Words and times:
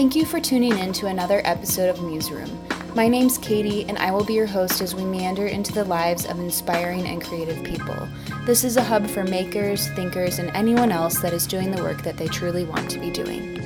Thank 0.00 0.16
you 0.16 0.24
for 0.24 0.40
tuning 0.40 0.78
in 0.78 0.94
to 0.94 1.08
another 1.08 1.42
episode 1.44 1.90
of 1.90 1.98
Museroom. 1.98 2.48
My 2.96 3.06
name's 3.06 3.36
Katie, 3.36 3.84
and 3.84 3.98
I 3.98 4.10
will 4.10 4.24
be 4.24 4.32
your 4.32 4.46
host 4.46 4.80
as 4.80 4.94
we 4.94 5.04
meander 5.04 5.46
into 5.46 5.72
the 5.72 5.84
lives 5.84 6.24
of 6.24 6.40
inspiring 6.40 7.06
and 7.06 7.22
creative 7.22 7.62
people. 7.62 8.08
This 8.46 8.64
is 8.64 8.78
a 8.78 8.82
hub 8.82 9.06
for 9.06 9.24
makers, 9.24 9.88
thinkers, 9.88 10.38
and 10.38 10.48
anyone 10.56 10.90
else 10.90 11.20
that 11.20 11.34
is 11.34 11.46
doing 11.46 11.70
the 11.70 11.82
work 11.82 12.02
that 12.02 12.16
they 12.16 12.28
truly 12.28 12.64
want 12.64 12.90
to 12.92 12.98
be 12.98 13.10
doing. 13.10 13.58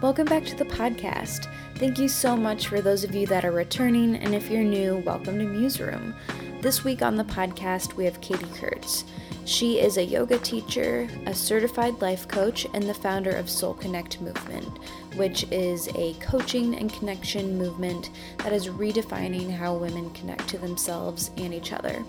Welcome 0.00 0.24
back 0.28 0.46
to 0.46 0.56
the 0.56 0.64
podcast. 0.64 1.52
Thank 1.78 1.98
you 1.98 2.08
so 2.08 2.34
much 2.38 2.68
for 2.68 2.80
those 2.80 3.04
of 3.04 3.14
you 3.14 3.26
that 3.26 3.44
are 3.44 3.52
returning, 3.52 4.16
and 4.16 4.34
if 4.34 4.50
you're 4.50 4.64
new, 4.64 4.96
welcome 5.04 5.38
to 5.38 5.44
Museroom. 5.44 6.14
This 6.62 6.84
week 6.84 7.02
on 7.02 7.16
the 7.16 7.24
podcast, 7.24 7.92
we 7.96 8.06
have 8.06 8.18
Katie 8.22 8.46
Kurtz. 8.54 9.04
She 9.44 9.78
is 9.78 9.98
a 9.98 10.02
yoga 10.02 10.38
teacher, 10.38 11.06
a 11.26 11.34
certified 11.34 12.00
life 12.00 12.26
coach, 12.28 12.66
and 12.72 12.84
the 12.84 12.94
founder 12.94 13.32
of 13.32 13.50
Soul 13.50 13.74
Connect 13.74 14.22
Movement, 14.22 14.78
which 15.16 15.44
is 15.52 15.90
a 15.94 16.14
coaching 16.14 16.74
and 16.76 16.90
connection 16.90 17.58
movement 17.58 18.08
that 18.38 18.54
is 18.54 18.68
redefining 18.68 19.54
how 19.54 19.76
women 19.76 20.08
connect 20.12 20.48
to 20.48 20.56
themselves 20.56 21.30
and 21.36 21.52
each 21.52 21.74
other. 21.74 22.02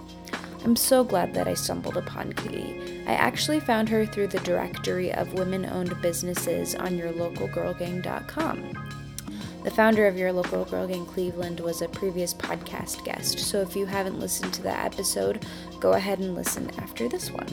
I'm 0.63 0.77
so 0.77 1.03
glad 1.03 1.33
that 1.33 1.49
I 1.49 1.55
stumbled 1.55 1.97
upon 1.97 2.31
Katie. 2.31 3.03
I 3.05 3.15
actually 3.15 3.59
found 3.59 3.89
her 3.89 4.05
through 4.05 4.27
the 4.27 4.39
directory 4.39 5.13
of 5.13 5.33
women 5.33 5.65
owned 5.65 6.01
businesses 6.01 6.73
on 6.73 6.97
yourlocalgirlgang.com. 6.97 8.86
The 9.67 9.73
founder 9.73 10.07
of 10.07 10.17
Your 10.17 10.31
Local 10.31 10.63
Girl 10.63 10.87
Gang 10.87 11.05
Cleveland 11.05 11.59
was 11.59 11.81
a 11.81 11.89
previous 11.89 12.33
podcast 12.33 13.03
guest, 13.03 13.37
so 13.37 13.59
if 13.59 13.75
you 13.75 13.85
haven't 13.85 14.17
listened 14.17 14.53
to 14.53 14.63
that 14.63 14.93
episode, 14.93 15.45
go 15.81 15.91
ahead 15.91 16.19
and 16.19 16.35
listen 16.35 16.71
after 16.77 17.09
this 17.09 17.29
one. 17.31 17.49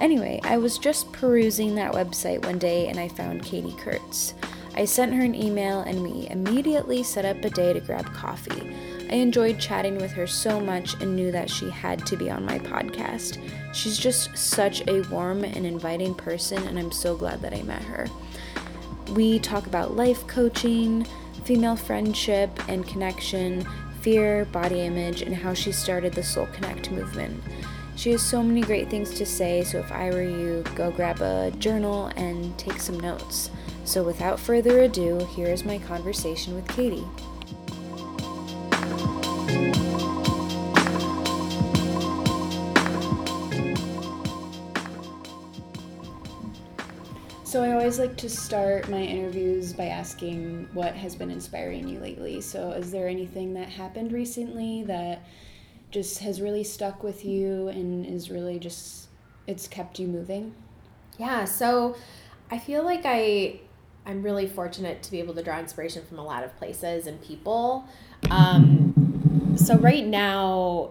Anyway, 0.00 0.40
I 0.42 0.56
was 0.56 0.78
just 0.78 1.12
perusing 1.12 1.74
that 1.74 1.92
website 1.92 2.46
one 2.46 2.58
day 2.58 2.88
and 2.88 2.98
I 2.98 3.08
found 3.08 3.44
Katie 3.44 3.76
Kurtz. 3.78 4.32
I 4.74 4.86
sent 4.86 5.12
her 5.12 5.20
an 5.20 5.34
email 5.34 5.80
and 5.80 6.02
we 6.02 6.28
immediately 6.30 7.02
set 7.02 7.26
up 7.26 7.44
a 7.44 7.50
day 7.50 7.74
to 7.74 7.80
grab 7.80 8.06
coffee. 8.14 8.74
I 9.10 9.16
enjoyed 9.16 9.60
chatting 9.60 9.98
with 9.98 10.12
her 10.12 10.26
so 10.26 10.60
much 10.60 10.94
and 11.02 11.14
knew 11.14 11.30
that 11.30 11.50
she 11.50 11.68
had 11.68 12.06
to 12.06 12.16
be 12.16 12.30
on 12.30 12.46
my 12.46 12.58
podcast. 12.58 13.36
She's 13.74 13.98
just 13.98 14.34
such 14.34 14.80
a 14.88 15.02
warm 15.10 15.44
and 15.44 15.66
inviting 15.66 16.14
person, 16.14 16.66
and 16.66 16.78
I'm 16.78 16.90
so 16.90 17.14
glad 17.14 17.42
that 17.42 17.52
I 17.52 17.60
met 17.64 17.82
her. 17.82 18.06
We 19.10 19.40
talk 19.40 19.66
about 19.66 19.94
life 19.94 20.26
coaching, 20.26 21.06
female 21.44 21.76
friendship 21.76 22.50
and 22.68 22.86
connection, 22.86 23.66
fear, 24.00 24.44
body 24.46 24.80
image, 24.80 25.22
and 25.22 25.34
how 25.34 25.54
she 25.54 25.72
started 25.72 26.12
the 26.12 26.22
Soul 26.22 26.46
Connect 26.52 26.90
movement. 26.90 27.42
She 27.96 28.12
has 28.12 28.22
so 28.22 28.42
many 28.42 28.62
great 28.62 28.88
things 28.88 29.12
to 29.14 29.26
say, 29.26 29.62
so 29.62 29.78
if 29.78 29.92
I 29.92 30.10
were 30.10 30.22
you, 30.22 30.64
go 30.74 30.90
grab 30.90 31.20
a 31.20 31.50
journal 31.58 32.06
and 32.16 32.56
take 32.58 32.80
some 32.80 32.98
notes. 32.98 33.50
So 33.84 34.02
without 34.02 34.40
further 34.40 34.80
ado, 34.80 35.18
here 35.36 35.48
is 35.48 35.64
my 35.64 35.78
conversation 35.78 36.54
with 36.54 36.66
Katie. 36.68 37.04
So 47.50 47.64
I 47.64 47.72
always 47.72 47.98
like 47.98 48.16
to 48.18 48.28
start 48.28 48.88
my 48.88 49.00
interviews 49.00 49.72
by 49.72 49.86
asking 49.86 50.68
what 50.72 50.94
has 50.94 51.16
been 51.16 51.32
inspiring 51.32 51.88
you 51.88 51.98
lately. 51.98 52.40
So 52.40 52.70
is 52.70 52.92
there 52.92 53.08
anything 53.08 53.54
that 53.54 53.68
happened 53.68 54.12
recently 54.12 54.84
that 54.84 55.24
just 55.90 56.20
has 56.20 56.40
really 56.40 56.62
stuck 56.62 57.02
with 57.02 57.24
you 57.24 57.66
and 57.66 58.06
is 58.06 58.30
really 58.30 58.60
just 58.60 59.08
it's 59.48 59.66
kept 59.66 59.98
you 59.98 60.06
moving? 60.06 60.54
Yeah, 61.18 61.44
so 61.44 61.96
I 62.52 62.58
feel 62.60 62.84
like 62.84 63.02
I 63.04 63.58
I'm 64.06 64.22
really 64.22 64.46
fortunate 64.46 65.02
to 65.02 65.10
be 65.10 65.18
able 65.18 65.34
to 65.34 65.42
draw 65.42 65.58
inspiration 65.58 66.06
from 66.06 66.20
a 66.20 66.24
lot 66.24 66.44
of 66.44 66.56
places 66.56 67.08
and 67.08 67.20
people. 67.20 67.84
Um, 68.30 69.56
so 69.56 69.76
right 69.76 70.06
now 70.06 70.90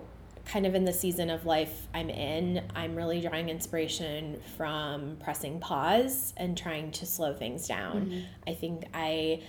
kind 0.51 0.65
of 0.65 0.73
in 0.73 0.83
the 0.83 0.93
season 0.93 1.29
of 1.29 1.45
life 1.45 1.87
I'm 1.93 2.09
in, 2.09 2.63
I'm 2.75 2.95
really 2.95 3.21
drawing 3.21 3.49
inspiration 3.49 4.41
from 4.57 5.17
pressing 5.23 5.59
pause 5.59 6.33
and 6.37 6.57
trying 6.57 6.91
to 6.93 7.05
slow 7.05 7.33
things 7.33 7.67
down. 7.67 8.05
Mm-hmm. 8.05 8.19
I 8.47 8.53
think 8.55 8.85
I 8.93 9.43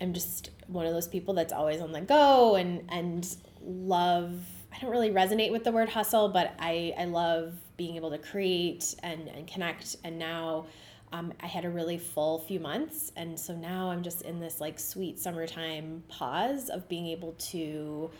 am 0.00 0.12
just 0.12 0.50
one 0.68 0.86
of 0.86 0.92
those 0.92 1.08
people 1.08 1.34
that's 1.34 1.52
always 1.52 1.80
on 1.80 1.92
the 1.92 2.00
go 2.00 2.54
and 2.54 2.84
and 2.90 3.36
love 3.64 4.34
I 4.72 4.78
don't 4.80 4.90
really 4.90 5.10
resonate 5.10 5.52
with 5.52 5.64
the 5.64 5.72
word 5.72 5.88
hustle, 5.88 6.28
but 6.28 6.54
I, 6.58 6.92
I 6.98 7.06
love 7.06 7.54
being 7.78 7.96
able 7.96 8.10
to 8.10 8.18
create 8.18 8.94
and, 9.02 9.28
and 9.28 9.46
connect. 9.46 9.96
And 10.04 10.18
now 10.18 10.66
um, 11.12 11.32
I 11.40 11.46
had 11.46 11.64
a 11.64 11.70
really 11.70 11.96
full 11.96 12.40
few 12.40 12.60
months. 12.60 13.10
And 13.16 13.40
so 13.40 13.54
now 13.54 13.90
I'm 13.90 14.02
just 14.02 14.20
in 14.22 14.38
this 14.38 14.60
like 14.60 14.78
sweet 14.78 15.18
summertime 15.18 16.02
pause 16.08 16.68
of 16.68 16.88
being 16.90 17.06
able 17.06 17.32
to 17.32 18.10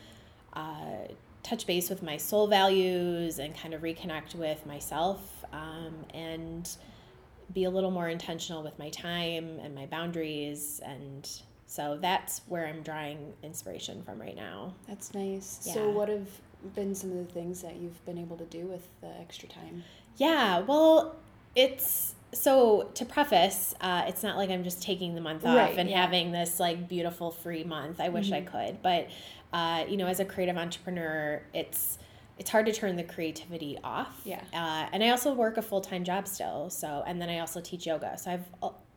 uh, 0.55 1.09
touch 1.47 1.67
base 1.67 1.89
with 1.89 2.03
my 2.03 2.17
soul 2.17 2.49
values 2.49 3.39
and 3.39 3.57
kind 3.57 3.73
of 3.73 3.81
reconnect 3.83 4.35
with 4.35 4.67
myself 4.67 5.45
um, 5.53 5.95
and 6.13 6.77
be 7.53 7.65
a 7.65 7.71
little 7.71 7.93
more 7.93 8.09
intentional 8.09 8.65
with 8.65 8.77
my 8.81 8.91
time 8.91 9.61
and 9.63 9.73
my 9.73 9.87
boundaries 9.87 10.81
and 10.85 11.43
so 11.69 11.97
that's 12.01 12.41
where 12.49 12.67
i'm 12.67 12.83
drawing 12.83 13.33
inspiration 13.45 14.03
from 14.03 14.21
right 14.21 14.35
now 14.35 14.75
that's 14.89 15.15
nice 15.15 15.61
yeah. 15.65 15.75
so 15.75 15.89
what 15.89 16.09
have 16.09 16.27
been 16.75 16.95
some 16.95 17.13
of 17.13 17.19
the 17.19 17.33
things 17.33 17.63
that 17.63 17.77
you've 17.77 18.05
been 18.05 18.19
able 18.19 18.37
to 18.37 18.45
do 18.47 18.67
with 18.67 18.83
the 19.01 19.21
extra 19.21 19.49
time 19.49 19.85
yeah 20.17 20.59
well 20.61 21.15
it's 21.55 22.17
so 22.33 22.91
to 22.95 23.05
preface 23.05 23.73
uh, 23.81 24.03
it's 24.09 24.25
not 24.25 24.37
like 24.37 24.51
i'm 24.51 24.65
just 24.65 24.83
taking 24.83 25.15
the 25.15 25.21
month 25.21 25.47
off 25.47 25.57
right, 25.57 25.79
and 25.79 25.89
yeah. 25.89 26.03
having 26.03 26.33
this 26.33 26.59
like 26.59 26.89
beautiful 26.89 27.31
free 27.31 27.63
month 27.63 28.01
i 28.01 28.09
wish 28.09 28.31
mm-hmm. 28.31 28.35
i 28.35 28.67
could 28.67 28.83
but 28.83 29.09
uh, 29.57 29.87
you 29.89 29.97
know, 29.97 30.07
as 30.07 30.21
a 30.21 30.25
creative 30.25 30.59
entrepreneur, 30.59 31.43
it's 31.55 31.99
it's 32.39 32.51
hard 32.51 32.67
to 32.67 32.73
turn 32.73 32.97
the 32.97 33.03
creativity 33.03 33.79
off. 33.83 34.21
Yeah. 34.23 34.43
Uh, 34.53 34.87
and 34.93 35.03
I 35.03 35.09
also 35.09 35.33
work 35.33 35.57
a 35.57 35.63
full 35.63 35.81
time 35.81 36.05
job 36.05 36.29
still. 36.29 36.69
So, 36.69 37.03
and 37.07 37.21
then 37.23 37.31
I 37.31 37.39
also 37.39 37.63
teach 37.63 37.87
yoga. 37.87 38.19
So 38.19 38.33
I've 38.33 38.45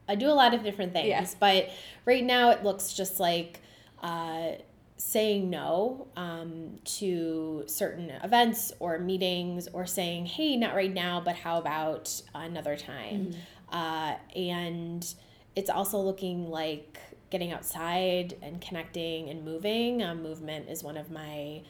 I 0.09 0.16
do 0.16 0.28
a 0.28 0.36
lot 0.36 0.53
of 0.53 0.62
different 0.62 0.92
things. 0.92 1.08
Yeah. 1.08 1.25
But 1.40 1.69
right 2.03 2.25
now, 2.25 2.52
it 2.52 2.64
looks 2.64 2.94
just 2.94 3.19
like. 3.19 3.62
Uh, 4.03 4.53
saying 4.98 5.50
no 5.50 6.08
um, 6.18 6.78
to 6.84 7.64
certain 7.68 8.09
events 8.22 8.74
or 8.80 9.00
meetings 9.00 9.69
or 9.72 9.86
saying 9.86 10.25
hey 10.25 10.58
not 10.58 10.75
right 10.75 10.94
now 10.94 11.22
but 11.24 11.38
how 11.38 11.58
about 11.58 12.22
another 12.36 12.75
time 12.75 13.28
mm-hmm. 13.28 13.40
uh, 13.74 14.16
and 14.36 15.14
it's 15.56 15.69
also 15.69 16.00
looking 16.00 16.50
like 16.50 17.00
getting 17.29 17.51
outside 17.51 18.38
and 18.41 18.62
connecting 18.62 19.29
and 19.29 19.44
moving. 19.44 20.03
Um, 20.03 20.23
movement 20.23 20.69
is 20.69 20.84
one 20.84 20.97
of 20.97 21.12
my 21.12 21.62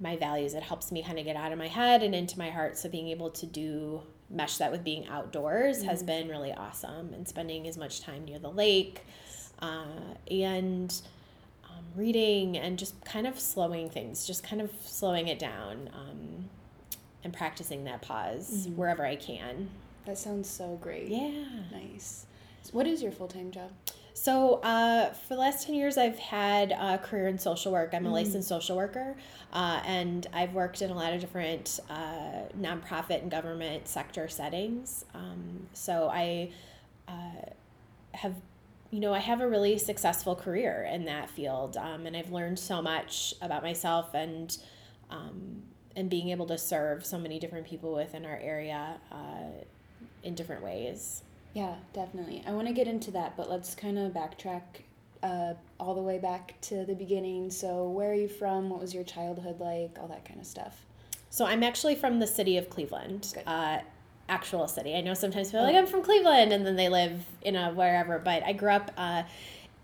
my 0.00 0.16
values. 0.16 0.54
It 0.54 0.62
helps 0.62 0.90
me 0.90 1.02
kind 1.02 1.18
of 1.18 1.24
get 1.24 1.36
out 1.36 1.52
of 1.52 1.58
my 1.58 1.68
head 1.68 2.02
and 2.02 2.14
into 2.14 2.38
my 2.38 2.50
heart. 2.50 2.76
So 2.76 2.88
being 2.88 3.08
able 3.08 3.30
to 3.30 3.46
do 3.46 4.02
mesh 4.28 4.56
that 4.56 4.72
with 4.72 4.82
being 4.82 5.06
outdoors 5.06 5.78
mm-hmm. 5.78 5.88
has 5.88 6.02
been 6.02 6.28
really 6.28 6.52
awesome. 6.52 7.12
And 7.14 7.28
spending 7.28 7.68
as 7.68 7.76
much 7.76 8.00
time 8.00 8.24
near 8.24 8.38
the 8.38 8.50
lake, 8.50 9.02
uh, 9.60 9.84
and 10.30 10.94
um, 11.64 11.84
reading 11.94 12.56
and 12.58 12.78
just 12.78 13.02
kind 13.04 13.26
of 13.26 13.38
slowing 13.38 13.88
things, 13.90 14.26
just 14.26 14.42
kind 14.42 14.60
of 14.60 14.70
slowing 14.84 15.28
it 15.28 15.38
down, 15.38 15.88
um, 15.94 16.48
and 17.22 17.32
practicing 17.32 17.84
that 17.84 18.02
pause 18.02 18.50
mm-hmm. 18.50 18.76
wherever 18.76 19.06
I 19.06 19.16
can. 19.16 19.70
That 20.06 20.18
sounds 20.18 20.48
so 20.48 20.78
great. 20.80 21.08
Yeah. 21.08 21.44
Nice. 21.70 22.26
What 22.72 22.86
is 22.86 23.02
your 23.02 23.12
full 23.12 23.28
time 23.28 23.50
job? 23.50 23.70
So, 24.14 24.56
uh, 24.56 25.12
for 25.12 25.34
the 25.34 25.40
last 25.40 25.66
10 25.66 25.74
years, 25.74 25.96
I've 25.96 26.18
had 26.18 26.72
a 26.72 26.98
career 26.98 27.28
in 27.28 27.38
social 27.38 27.72
work. 27.72 27.90
I'm 27.94 28.04
a 28.04 28.10
mm. 28.10 28.12
licensed 28.12 28.48
social 28.48 28.76
worker, 28.76 29.16
uh, 29.52 29.80
and 29.86 30.26
I've 30.32 30.52
worked 30.52 30.82
in 30.82 30.90
a 30.90 30.94
lot 30.94 31.14
of 31.14 31.20
different 31.20 31.80
uh, 31.88 32.42
nonprofit 32.58 33.22
and 33.22 33.30
government 33.30 33.88
sector 33.88 34.28
settings. 34.28 35.06
Um, 35.14 35.66
so, 35.72 36.10
I 36.12 36.50
uh, 37.08 37.50
have, 38.12 38.34
you 38.90 39.00
know, 39.00 39.14
I 39.14 39.18
have 39.18 39.40
a 39.40 39.48
really 39.48 39.78
successful 39.78 40.36
career 40.36 40.88
in 40.92 41.06
that 41.06 41.30
field, 41.30 41.78
um, 41.78 42.06
and 42.06 42.14
I've 42.14 42.30
learned 42.30 42.58
so 42.58 42.82
much 42.82 43.34
about 43.40 43.62
myself 43.62 44.14
and 44.14 44.56
um, 45.10 45.62
and 45.96 46.08
being 46.08 46.30
able 46.30 46.46
to 46.46 46.58
serve 46.58 47.04
so 47.04 47.18
many 47.18 47.38
different 47.38 47.66
people 47.66 47.94
within 47.94 48.24
our 48.24 48.38
area 48.38 48.98
uh, 49.10 49.64
in 50.22 50.34
different 50.34 50.62
ways. 50.62 51.22
Yeah, 51.54 51.74
definitely. 51.92 52.42
I 52.46 52.52
want 52.52 52.68
to 52.68 52.72
get 52.72 52.88
into 52.88 53.10
that, 53.12 53.36
but 53.36 53.50
let's 53.50 53.74
kind 53.74 53.98
of 53.98 54.12
backtrack 54.12 54.62
uh, 55.22 55.54
all 55.78 55.94
the 55.94 56.02
way 56.02 56.18
back 56.18 56.54
to 56.62 56.84
the 56.84 56.94
beginning. 56.94 57.50
So, 57.50 57.88
where 57.88 58.10
are 58.10 58.14
you 58.14 58.28
from? 58.28 58.70
What 58.70 58.80
was 58.80 58.94
your 58.94 59.04
childhood 59.04 59.60
like? 59.60 59.98
All 60.00 60.08
that 60.08 60.24
kind 60.24 60.40
of 60.40 60.46
stuff. 60.46 60.86
So, 61.30 61.44
I'm 61.44 61.62
actually 61.62 61.94
from 61.94 62.18
the 62.20 62.26
city 62.26 62.56
of 62.56 62.70
Cleveland. 62.70 63.34
Uh, 63.46 63.78
actual 64.28 64.66
city. 64.66 64.94
I 64.94 65.02
know 65.02 65.14
sometimes 65.14 65.48
people 65.48 65.60
are 65.60 65.64
like, 65.64 65.76
I'm 65.76 65.86
from 65.86 66.02
Cleveland, 66.02 66.52
and 66.52 66.66
then 66.66 66.76
they 66.76 66.88
live 66.88 67.24
in 67.42 67.54
a 67.54 67.72
wherever, 67.72 68.18
but 68.18 68.42
I 68.44 68.52
grew 68.52 68.70
up 68.70 68.90
uh, 68.96 69.24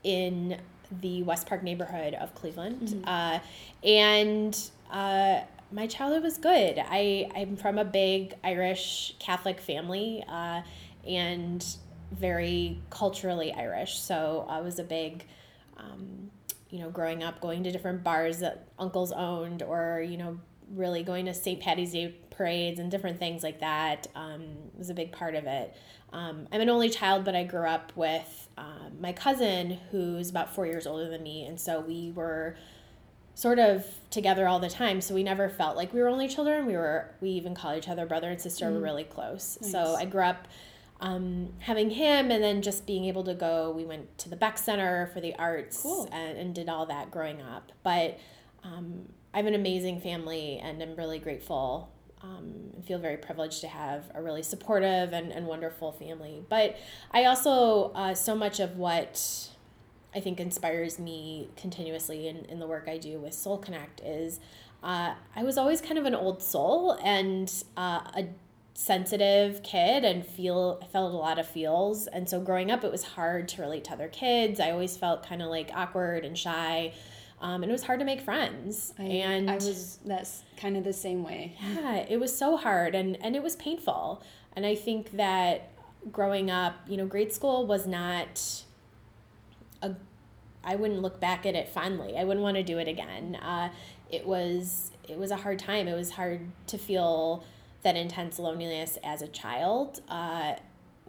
in 0.02 0.58
the 1.02 1.22
West 1.22 1.46
Park 1.46 1.62
neighborhood 1.62 2.14
of 2.14 2.34
Cleveland. 2.34 2.88
Mm-hmm. 2.88 3.04
Uh, 3.06 3.38
and 3.84 4.70
uh, 4.90 5.40
my 5.70 5.86
childhood 5.86 6.22
was 6.22 6.38
good. 6.38 6.78
I, 6.78 7.30
I'm 7.34 7.56
from 7.56 7.78
a 7.78 7.84
big 7.84 8.34
Irish 8.42 9.14
Catholic 9.18 9.60
family 9.60 10.24
uh, 10.26 10.62
and 11.08 11.64
very 12.12 12.80
culturally 12.90 13.52
Irish. 13.52 13.98
So 13.98 14.46
I 14.48 14.60
was 14.60 14.78
a 14.78 14.84
big, 14.84 15.24
um, 15.76 16.30
you 16.70 16.78
know, 16.80 16.90
growing 16.90 17.22
up, 17.22 17.40
going 17.40 17.64
to 17.64 17.72
different 17.72 18.02
bars 18.04 18.38
that 18.38 18.68
uncles 18.78 19.12
owned, 19.12 19.62
or, 19.62 20.04
you 20.06 20.16
know, 20.16 20.38
really 20.74 21.02
going 21.02 21.26
to 21.26 21.34
St. 21.34 21.60
Patty's 21.60 21.92
Day 21.92 22.14
parades 22.30 22.78
and 22.78 22.90
different 22.90 23.18
things 23.18 23.42
like 23.42 23.60
that 23.60 24.06
um, 24.14 24.44
was 24.76 24.90
a 24.90 24.94
big 24.94 25.12
part 25.12 25.34
of 25.34 25.46
it. 25.46 25.74
Um, 26.12 26.46
I'm 26.52 26.60
an 26.60 26.70
only 26.70 26.88
child, 26.88 27.24
but 27.24 27.34
I 27.34 27.44
grew 27.44 27.66
up 27.66 27.92
with 27.96 28.48
uh, 28.56 28.90
my 29.00 29.12
cousin 29.12 29.78
who's 29.90 30.30
about 30.30 30.54
four 30.54 30.66
years 30.66 30.86
older 30.86 31.08
than 31.08 31.22
me. 31.22 31.44
And 31.44 31.60
so 31.60 31.80
we 31.80 32.12
were 32.14 32.56
sort 33.34 33.58
of 33.60 33.86
together 34.10 34.48
all 34.48 34.58
the 34.58 34.68
time 34.68 35.00
so 35.00 35.14
we 35.14 35.22
never 35.22 35.48
felt 35.48 35.76
like 35.76 35.94
we 35.94 36.00
were 36.00 36.08
only 36.08 36.26
children 36.26 36.66
we 36.66 36.72
were 36.72 37.08
we 37.20 37.30
even 37.30 37.54
called 37.54 37.78
each 37.78 37.88
other 37.88 38.04
brother 38.04 38.28
and 38.30 38.40
sister 38.40 38.66
mm. 38.66 38.72
we're 38.72 38.80
really 38.80 39.04
close 39.04 39.56
nice. 39.62 39.70
so 39.70 39.94
i 39.94 40.04
grew 40.04 40.24
up 40.24 40.48
um, 41.00 41.52
having 41.60 41.90
him 41.90 42.30
and 42.30 42.42
then 42.42 42.60
just 42.60 42.86
being 42.86 43.04
able 43.04 43.24
to 43.24 43.34
go 43.34 43.70
we 43.70 43.84
went 43.84 44.18
to 44.18 44.28
the 44.28 44.36
beck 44.36 44.58
center 44.58 45.10
for 45.12 45.20
the 45.20 45.34
arts 45.36 45.82
cool. 45.82 46.08
and, 46.12 46.36
and, 46.36 46.54
did 46.54 46.68
all 46.68 46.86
that 46.86 47.10
growing 47.10 47.40
up 47.40 47.70
but 47.82 48.18
um, 48.64 49.08
i 49.32 49.36
have 49.36 49.46
an 49.46 49.54
amazing 49.54 50.00
family 50.00 50.58
and 50.58 50.82
i'm 50.82 50.96
really 50.96 51.18
grateful 51.18 51.92
um, 52.20 52.72
and 52.74 52.84
feel 52.84 52.98
very 52.98 53.16
privileged 53.16 53.60
to 53.60 53.68
have 53.68 54.10
a 54.14 54.20
really 54.20 54.42
supportive 54.42 55.12
and, 55.12 55.30
and 55.30 55.46
wonderful 55.46 55.92
family 55.92 56.42
but 56.48 56.76
i 57.12 57.24
also 57.24 57.92
uh, 57.94 58.14
so 58.14 58.34
much 58.34 58.58
of 58.60 58.76
what 58.76 59.50
I 60.14 60.20
think 60.20 60.40
inspires 60.40 60.98
me 60.98 61.50
continuously 61.56 62.28
in, 62.28 62.38
in 62.46 62.60
the 62.60 62.66
work 62.66 62.88
I 62.88 62.98
do 62.98 63.18
with 63.18 63.34
Soul 63.34 63.58
Connect 63.58 64.00
is 64.00 64.40
uh, 64.82 65.14
I 65.34 65.42
was 65.42 65.58
always 65.58 65.80
kind 65.80 65.98
of 65.98 66.06
an 66.06 66.14
old 66.14 66.42
soul 66.42 66.98
and 67.02 67.52
uh, 67.76 68.00
a 68.16 68.28
sensitive 68.78 69.60
kid 69.64 70.04
and 70.04 70.24
feel 70.24 70.80
felt 70.92 71.12
a 71.12 71.16
lot 71.16 71.36
of 71.36 71.48
feels 71.48 72.06
and 72.06 72.28
so 72.28 72.40
growing 72.40 72.70
up 72.70 72.84
it 72.84 72.92
was 72.92 73.02
hard 73.02 73.48
to 73.48 73.60
relate 73.60 73.82
to 73.82 73.92
other 73.92 74.06
kids 74.06 74.60
I 74.60 74.70
always 74.70 74.96
felt 74.96 75.26
kind 75.26 75.42
of 75.42 75.48
like 75.48 75.72
awkward 75.74 76.24
and 76.24 76.38
shy 76.38 76.94
um, 77.40 77.64
and 77.64 77.70
it 77.70 77.72
was 77.72 77.82
hard 77.82 77.98
to 77.98 78.04
make 78.04 78.20
friends 78.20 78.94
I, 78.96 79.02
and 79.02 79.50
I 79.50 79.54
was 79.56 79.98
that's 80.06 80.44
kind 80.56 80.76
of 80.76 80.84
the 80.84 80.92
same 80.92 81.24
way 81.24 81.56
yeah 81.60 82.06
it 82.08 82.20
was 82.20 82.38
so 82.38 82.56
hard 82.56 82.94
and 82.94 83.18
and 83.20 83.34
it 83.34 83.42
was 83.42 83.56
painful 83.56 84.22
and 84.54 84.64
I 84.64 84.76
think 84.76 85.10
that 85.16 85.72
growing 86.12 86.48
up 86.48 86.76
you 86.86 86.96
know 86.96 87.06
grade 87.06 87.32
school 87.32 87.66
was 87.66 87.84
not 87.84 88.62
a 89.82 89.96
I 90.62 90.76
wouldn't 90.76 91.02
look 91.02 91.18
back 91.18 91.46
at 91.46 91.54
it 91.54 91.68
fondly. 91.68 92.16
I 92.18 92.24
wouldn't 92.24 92.42
want 92.42 92.56
to 92.58 92.62
do 92.62 92.78
it 92.78 92.88
again. 92.88 93.36
Uh, 93.36 93.70
it 94.10 94.26
was 94.26 94.90
it 95.08 95.18
was 95.18 95.30
a 95.30 95.36
hard 95.36 95.58
time. 95.58 95.88
It 95.88 95.94
was 95.94 96.12
hard 96.12 96.42
to 96.66 96.78
feel 96.78 97.44
that 97.82 97.96
intense 97.96 98.38
loneliness 98.38 98.98
as 99.04 99.22
a 99.22 99.28
child 99.28 100.00
uh, 100.08 100.54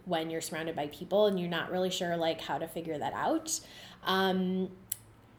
when 0.04 0.30
you're 0.30 0.40
surrounded 0.40 0.76
by 0.76 0.86
people 0.88 1.26
and 1.26 1.38
you're 1.38 1.48
not 1.48 1.70
really 1.70 1.90
sure 1.90 2.16
like 2.16 2.40
how 2.40 2.58
to 2.58 2.66
figure 2.66 2.98
that 2.98 3.12
out. 3.12 3.60
Um, 4.04 4.70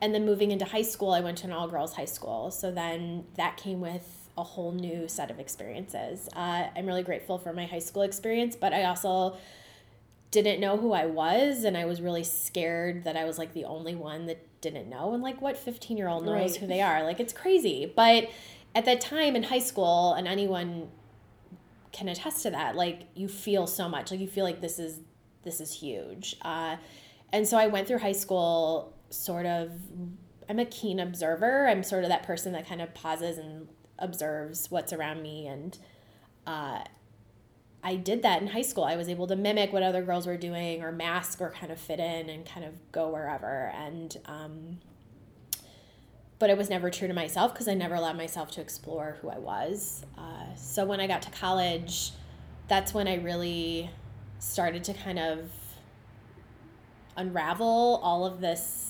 and 0.02 0.14
then 0.16 0.26
moving 0.26 0.52
into 0.52 0.66
high 0.66 0.82
school, 0.82 1.12
I 1.12 1.20
went 1.22 1.38
to 1.40 1.48
an 1.48 1.54
all 1.54 1.68
girls 1.68 1.96
high 1.96 2.06
school. 2.06 2.52
So 2.52 2.72
then 2.72 3.26
that 3.36 3.58
came 3.58 3.82
with 3.82 4.30
a 4.38 4.44
whole 4.44 4.72
new 4.72 5.08
set 5.08 5.30
of 5.30 5.40
experiences. 5.40 6.28
Uh, 6.36 6.68
I'm 6.76 6.86
really 6.86 7.04
grateful 7.04 7.38
for 7.38 7.54
my 7.54 7.66
high 7.66 7.80
school 7.80 8.02
experience, 8.02 8.56
but 8.56 8.74
I 8.74 8.86
also 8.86 9.38
didn't 10.32 10.62
know 10.62 10.78
who 10.78 10.94
I 10.94 11.06
was 11.06 11.66
and 11.66 11.78
I 11.78 11.86
was 11.86 12.02
really 12.02 12.24
scared 12.24 13.04
that 13.04 13.18
I 13.18 13.26
was 13.26 13.38
like 13.38 13.54
the 13.54 13.66
only 13.66 13.96
one 13.96 14.28
that 14.28 14.40
didn't 14.62 14.90
know 14.90 15.14
and 15.14 15.22
like 15.22 15.42
what 15.42 15.58
15 15.58 15.98
year 15.98 16.08
old 16.08 16.26
knows 16.26 16.52
right. 16.52 16.56
who 16.56 16.68
they 16.68 16.82
are 16.82 17.04
like 17.04 17.20
it's 17.20 17.34
crazy 17.34 17.92
but 17.94 18.30
at 18.74 18.86
that 18.86 19.02
time 19.02 19.36
in 19.36 19.44
high 19.44 19.60
school 19.60 20.14
and 20.14 20.28
anyone 20.28 20.88
can 21.92 22.08
attest 22.08 22.44
to 22.44 22.52
that. 22.52 22.76
Like 22.76 23.04
you 23.16 23.28
feel 23.28 23.68
so 23.68 23.90
much. 23.90 24.12
Like 24.12 24.20
you 24.20 24.28
feel 24.28 24.46
like 24.46 24.62
this 24.62 24.80
is 24.80 25.00
this 25.44 25.60
is 25.60 25.74
huge. 25.74 26.36
Uh, 26.42 26.78
and 27.34 27.48
so 27.48 27.58
I 27.58 27.68
went 27.68 27.88
through 27.88 28.00
high 28.00 28.12
school 28.12 28.94
sort 29.10 29.46
of 29.46 29.72
I'm 30.50 30.60
a 30.60 30.66
keen 30.66 31.00
observer. 31.00 31.68
I'm 31.68 31.84
sort 31.84 32.04
of 32.04 32.10
that 32.10 32.24
person 32.24 32.54
that 32.54 32.68
kind 32.68 32.82
of 32.82 32.94
pauses 32.94 33.38
and 33.38 33.68
observes 34.00 34.70
what's 34.70 34.92
around 34.92 35.22
me. 35.22 35.48
And 35.48 35.78
uh, 36.46 36.84
I 37.84 37.96
did 37.96 38.22
that 38.24 38.42
in 38.42 38.50
high 38.50 38.62
school. 38.62 38.84
I 38.84 38.98
was 38.98 39.08
able 39.08 39.28
to 39.28 39.36
mimic 39.36 39.72
what 39.72 39.82
other 39.84 40.02
girls 40.02 40.28
were 40.28 40.38
doing 40.38 40.82
or 40.82 40.92
mask 40.92 41.40
or 41.40 41.52
kind 41.52 41.72
of 41.72 41.80
fit 41.80 42.00
in 42.00 42.30
and 42.30 42.46
kind 42.46 42.66
of 42.66 42.74
go 42.92 43.10
wherever. 43.10 43.72
And, 43.74 44.18
um, 44.26 44.80
but 46.42 46.50
it 46.50 46.58
was 46.58 46.72
never 46.72 46.90
true 46.90 47.08
to 47.08 47.14
myself 47.14 47.54
because 47.54 47.68
I 47.68 47.76
never 47.76 47.94
allowed 47.94 48.18
myself 48.18 48.50
to 48.52 48.62
explore 48.62 49.20
who 49.22 49.30
I 49.30 49.38
was. 49.38 50.04
Uh, 50.18 50.56
so 50.56 50.86
when 50.86 51.00
I 51.00 51.06
got 51.06 51.22
to 51.22 51.30
college, 51.30 52.14
that's 52.68 52.96
when 52.96 53.08
I 53.08 53.18
really 53.18 53.92
started 54.40 54.84
to 54.86 54.94
kind 54.96 55.20
of 55.20 55.52
unravel 57.16 58.02
all 58.04 58.26
of 58.26 58.42
this 58.42 58.88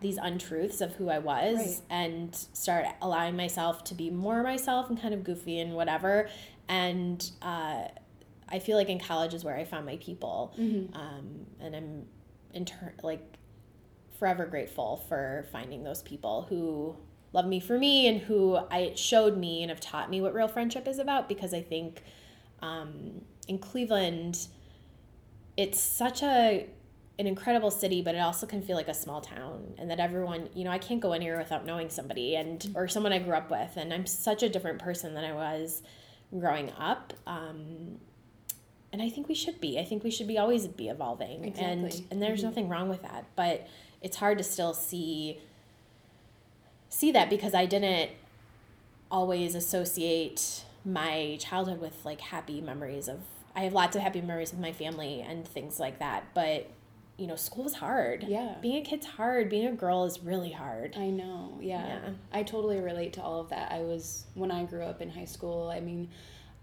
these 0.00 0.16
untruths 0.16 0.80
of 0.80 0.94
who 0.94 1.08
I 1.08 1.18
was 1.18 1.56
right. 1.56 1.80
and 1.90 2.34
start 2.34 2.86
allowing 3.00 3.36
myself 3.36 3.84
to 3.84 3.94
be 3.94 4.10
more 4.10 4.42
myself 4.42 4.88
and 4.88 5.00
kind 5.00 5.14
of 5.14 5.22
goofy 5.22 5.60
and 5.60 5.74
whatever 5.74 6.28
and 6.68 7.30
uh, 7.42 7.84
I 8.48 8.58
feel 8.58 8.76
like 8.76 8.88
in 8.88 8.98
college 8.98 9.34
is 9.34 9.44
where 9.44 9.56
I 9.56 9.64
found 9.64 9.84
my 9.84 9.96
people, 9.96 10.54
mm-hmm. 10.58 10.94
um, 10.96 11.46
and 11.60 11.74
I'm 11.74 12.06
inter- 12.52 12.94
like 13.02 13.22
forever 14.18 14.46
grateful 14.46 15.04
for 15.08 15.46
finding 15.52 15.82
those 15.82 16.02
people 16.02 16.46
who 16.48 16.96
love 17.32 17.46
me 17.46 17.60
for 17.60 17.78
me 17.78 18.06
and 18.06 18.20
who 18.20 18.56
I 18.70 18.92
showed 18.94 19.36
me 19.36 19.62
and 19.62 19.70
have 19.70 19.80
taught 19.80 20.08
me 20.08 20.20
what 20.20 20.34
real 20.34 20.48
friendship 20.48 20.86
is 20.86 20.98
about 20.98 21.28
because 21.28 21.52
I 21.52 21.62
think 21.62 22.02
um, 22.62 23.22
in 23.48 23.58
Cleveland 23.58 24.46
it's 25.56 25.80
such 25.80 26.22
a 26.22 26.68
an 27.16 27.26
incredible 27.28 27.70
city 27.70 28.02
but 28.02 28.14
it 28.14 28.18
also 28.18 28.46
can 28.46 28.62
feel 28.62 28.76
like 28.76 28.88
a 28.88 28.94
small 28.94 29.20
town 29.20 29.74
and 29.78 29.90
that 29.90 30.00
everyone 30.00 30.48
you 30.54 30.64
know 30.64 30.70
I 30.70 30.78
can't 30.78 31.00
go 31.00 31.12
anywhere 31.12 31.38
without 31.38 31.66
knowing 31.66 31.90
somebody 31.90 32.36
and 32.36 32.72
or 32.74 32.88
someone 32.88 33.12
I 33.12 33.18
grew 33.18 33.34
up 33.34 33.50
with 33.50 33.76
and 33.76 33.92
I'm 33.92 34.06
such 34.06 34.42
a 34.42 34.48
different 34.48 34.78
person 34.78 35.14
than 35.14 35.24
I 35.24 35.32
was 35.32 35.82
growing 36.38 36.72
up. 36.78 37.12
Um, 37.26 37.98
and 38.92 39.02
I 39.02 39.08
think 39.08 39.28
we 39.28 39.34
should 39.34 39.60
be. 39.60 39.78
I 39.78 39.84
think 39.84 40.04
we 40.04 40.10
should 40.10 40.28
be 40.28 40.38
always 40.38 40.68
be 40.68 40.88
evolving, 40.88 41.44
exactly. 41.44 41.72
and 41.72 42.04
and 42.12 42.22
there's 42.22 42.40
mm-hmm. 42.40 42.48
nothing 42.48 42.68
wrong 42.68 42.88
with 42.88 43.02
that. 43.02 43.24
But 43.34 43.66
it's 44.04 44.18
hard 44.18 44.38
to 44.38 44.44
still 44.44 44.74
see 44.74 45.40
see 46.90 47.10
that 47.10 47.28
because 47.28 47.54
I 47.54 47.66
didn't 47.66 48.12
always 49.10 49.56
associate 49.56 50.62
my 50.84 51.36
childhood 51.40 51.80
with 51.80 52.04
like 52.04 52.20
happy 52.20 52.60
memories 52.60 53.08
of. 53.08 53.20
I 53.56 53.60
have 53.60 53.72
lots 53.72 53.96
of 53.96 54.02
happy 54.02 54.20
memories 54.20 54.50
with 54.52 54.60
my 54.60 54.72
family 54.72 55.24
and 55.26 55.46
things 55.46 55.80
like 55.80 56.00
that, 56.00 56.24
but 56.34 56.70
you 57.16 57.28
know, 57.28 57.36
school 57.36 57.64
was 57.64 57.74
hard. 57.74 58.24
Yeah. 58.24 58.56
Being 58.60 58.76
a 58.76 58.82
kid's 58.82 59.06
hard. 59.06 59.48
Being 59.48 59.68
a 59.68 59.72
girl 59.72 60.04
is 60.04 60.20
really 60.20 60.50
hard. 60.50 60.96
I 60.96 61.10
know. 61.10 61.56
Yeah. 61.60 61.86
yeah. 61.86 62.10
I 62.32 62.42
totally 62.42 62.80
relate 62.80 63.12
to 63.14 63.22
all 63.22 63.40
of 63.40 63.50
that. 63.50 63.70
I 63.70 63.80
was, 63.82 64.24
when 64.34 64.50
I 64.50 64.64
grew 64.64 64.82
up 64.82 65.00
in 65.00 65.10
high 65.10 65.24
school, 65.24 65.70
I 65.72 65.78
mean, 65.78 66.08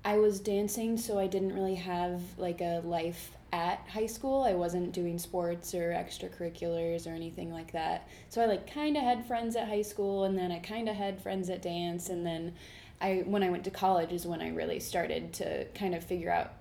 I 0.04 0.18
was 0.18 0.42
dancing, 0.42 0.98
so 0.98 1.18
I 1.18 1.28
didn't 1.28 1.54
really 1.54 1.76
have 1.76 2.22
like 2.38 2.60
a 2.60 2.82
life 2.84 3.32
at 3.52 3.86
high 3.90 4.08
school. 4.08 4.44
I 4.44 4.54
wasn't 4.54 4.94
doing 4.94 5.20
sports 5.20 5.74
or 5.74 5.92
extracurriculars 5.92 7.06
or 7.06 7.12
anything 7.12 7.52
like 7.52 7.72
that. 7.74 8.08
So 8.30 8.42
I 8.42 8.46
like 8.46 8.72
kind 8.72 8.96
of 8.96 9.04
had 9.04 9.26
friends 9.26 9.56
at 9.56 9.68
high 9.68 9.82
school 9.82 10.24
and 10.24 10.38
then 10.38 10.52
I 10.52 10.60
kind 10.60 10.88
of 10.88 10.96
had 10.96 11.22
friends 11.22 11.50
at 11.50 11.62
dance 11.62 12.10
and 12.10 12.26
then 12.26 12.54
I 13.02 13.24
when 13.26 13.44
I 13.44 13.50
went 13.50 13.64
to 13.66 13.72
college 13.72 14.12
is 14.12 14.26
when 14.26 14.42
I 14.42 14.50
really 14.50 14.80
started 14.80 15.34
to 15.34 15.66
kind 15.74 15.96
of 15.96 16.04
figure 16.04 16.32
out 16.32 16.54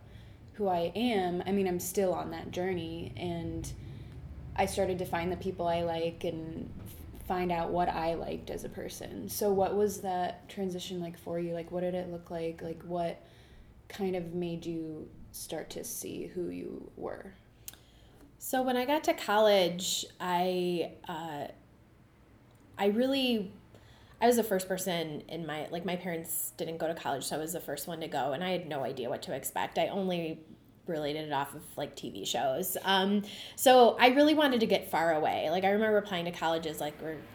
who 0.55 0.69
I 0.69 0.93
am, 0.95 1.43
I 1.47 1.53
mean, 1.53 1.69
I'm 1.69 1.81
still 1.81 2.13
on 2.13 2.33
that 2.33 2.51
journey 2.51 3.13
and 3.17 3.71
I 4.57 4.67
started 4.67 4.99
to 4.99 5.05
find 5.05 5.31
the 5.31 5.37
people 5.37 5.67
I 5.67 5.83
like 5.83 6.25
and 6.25 6.69
find 7.27 7.53
out 7.53 7.71
what 7.71 7.89
I 7.89 8.15
liked 8.15 8.51
as 8.51 8.65
a 8.65 8.69
person. 8.69 9.29
So 9.29 9.53
what 9.53 9.77
was 9.77 10.01
that 10.01 10.49
transition 10.49 11.01
like 11.01 11.19
for 11.19 11.39
you? 11.39 11.55
Like 11.55 11.71
what 11.71 11.83
did 11.83 11.95
it 11.95 12.11
look 12.11 12.31
like? 12.31 12.61
Like 12.61 12.83
what 12.83 13.25
kind 13.89 14.17
of 14.17 14.35
made 14.35 14.67
you 14.67 15.09
start 15.33 15.71
to 15.71 15.85
see 15.85 16.27
who 16.27 16.49
you 16.49 16.91
were? 16.97 17.35
So 18.39 18.63
when 18.63 18.77
I 18.77 18.87
got 18.87 19.05
to 19.05 19.15
college, 19.15 20.07
I 20.19 20.93
uh, 21.09 21.49
I 22.79 22.87
really 22.87 23.53
I 24.21 24.27
was 24.27 24.37
the 24.37 24.43
first 24.43 24.69
person 24.69 25.23
in 25.29 25.47
my 25.47 25.67
like 25.71 25.85
my 25.85 25.97
parents 25.97 26.53
didn't 26.57 26.79
go 26.79 26.87
to 26.87 26.95
college, 26.95 27.25
so 27.25 27.37
I 27.37 27.39
was 27.39 27.53
the 27.53 27.61
first 27.61 27.87
one 27.87 28.01
to 28.01 28.09
go, 28.09 28.33
and 28.33 28.43
I 28.43 28.51
had 28.51 28.69
no 28.69 28.83
idea 28.83 29.09
what 29.09 29.23
to 29.23 29.35
expect. 29.35 29.79
I 29.79 29.89
only 29.89 30.41
related 30.87 31.29
it 31.29 31.33
off 31.33 31.55
of 31.55 31.63
like 31.77 31.95
TV 31.95 32.27
shows. 32.27 32.77
Um, 32.85 33.23
so 33.57 33.97
I 34.01 34.09
really 34.09 34.35
wanted 34.35 34.61
to 34.61 34.67
get 34.67 34.91
far 34.91 35.15
away. 35.15 35.49
Like 35.51 35.65
I 35.65 35.71
remember 35.71 35.99
applying 35.99 36.25
to 36.25 36.33
colleges 36.33 36.81
like 36.81 36.95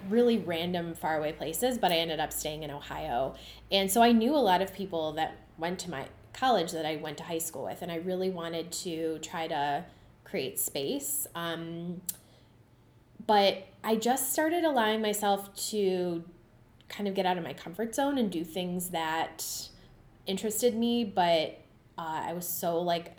really 0.09 0.39
random 0.39 0.93
far 0.93 1.17
away 1.17 1.31
places, 1.31 1.77
but 1.77 1.91
I 1.91 1.95
ended 1.95 2.19
up 2.19 2.33
staying 2.33 2.63
in 2.63 2.71
Ohio, 2.71 3.35
and 3.71 3.91
so 3.91 4.01
I 4.01 4.11
knew 4.11 4.35
a 4.35 4.37
lot 4.37 4.61
of 4.61 4.73
people 4.73 5.13
that 5.13 5.37
went 5.57 5.79
to 5.79 5.89
my 5.89 6.05
college 6.35 6.71
that 6.73 6.85
I 6.85 6.97
went 6.97 7.17
to 7.19 7.23
high 7.23 7.39
school 7.39 7.63
with, 7.63 7.81
and 7.81 7.91
I 7.91 7.95
really 7.95 8.29
wanted 8.29 8.71
to 8.83 9.19
try 9.19 9.47
to 9.47 9.85
create 10.23 10.59
space. 10.59 11.27
Um, 11.33 12.01
but 13.25 13.67
I 13.83 13.95
just 13.95 14.33
started 14.33 14.63
allowing 14.63 15.01
myself 15.01 15.55
to 15.69 16.23
kind 16.89 17.07
of 17.07 17.15
get 17.15 17.25
out 17.25 17.37
of 17.37 17.43
my 17.43 17.53
comfort 17.53 17.95
zone 17.95 18.17
and 18.17 18.31
do 18.31 18.43
things 18.43 18.89
that 18.89 19.69
interested 20.27 20.75
me, 20.75 21.03
but 21.03 21.59
uh, 21.97 22.21
I 22.27 22.33
was 22.33 22.47
so 22.47 22.79
like 22.81 23.15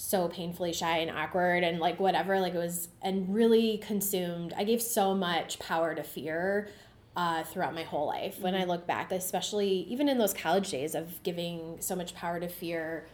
so 0.00 0.28
painfully 0.28 0.72
shy 0.72 0.96
and 0.98 1.10
awkward 1.10 1.62
and 1.62 1.78
like 1.78 2.00
whatever 2.00 2.40
like 2.40 2.54
it 2.54 2.58
was 2.58 2.88
and 3.02 3.34
really 3.34 3.76
consumed 3.76 4.50
i 4.56 4.64
gave 4.64 4.80
so 4.80 5.14
much 5.14 5.58
power 5.58 5.94
to 5.94 6.02
fear 6.02 6.70
uh, 7.16 7.42
throughout 7.44 7.74
my 7.74 7.82
whole 7.82 8.06
life. 8.06 8.38
When 8.40 8.54
i 8.54 8.64
look 8.64 8.86
back 8.86 9.12
especially 9.12 9.86
even 9.88 10.08
in 10.08 10.18
those 10.18 10.32
college 10.34 10.70
days 10.70 10.94
of 10.94 11.22
giving 11.22 11.76
so 11.80 11.96
much 11.96 12.14
power 12.14 12.40
to 12.40 12.48
fear 12.48 13.06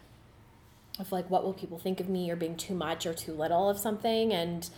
of 0.99 1.13
like 1.13 1.29
what 1.31 1.45
will 1.45 1.55
people 1.55 1.79
think 1.79 2.01
of 2.01 2.09
me 2.09 2.31
or 2.31 2.37
being 2.37 2.57
too 2.57 2.75
much 2.75 3.07
or 3.07 3.15
too 3.15 3.33
little 3.33 3.69
of 3.69 3.79
something 3.79 4.33
and 4.33 4.71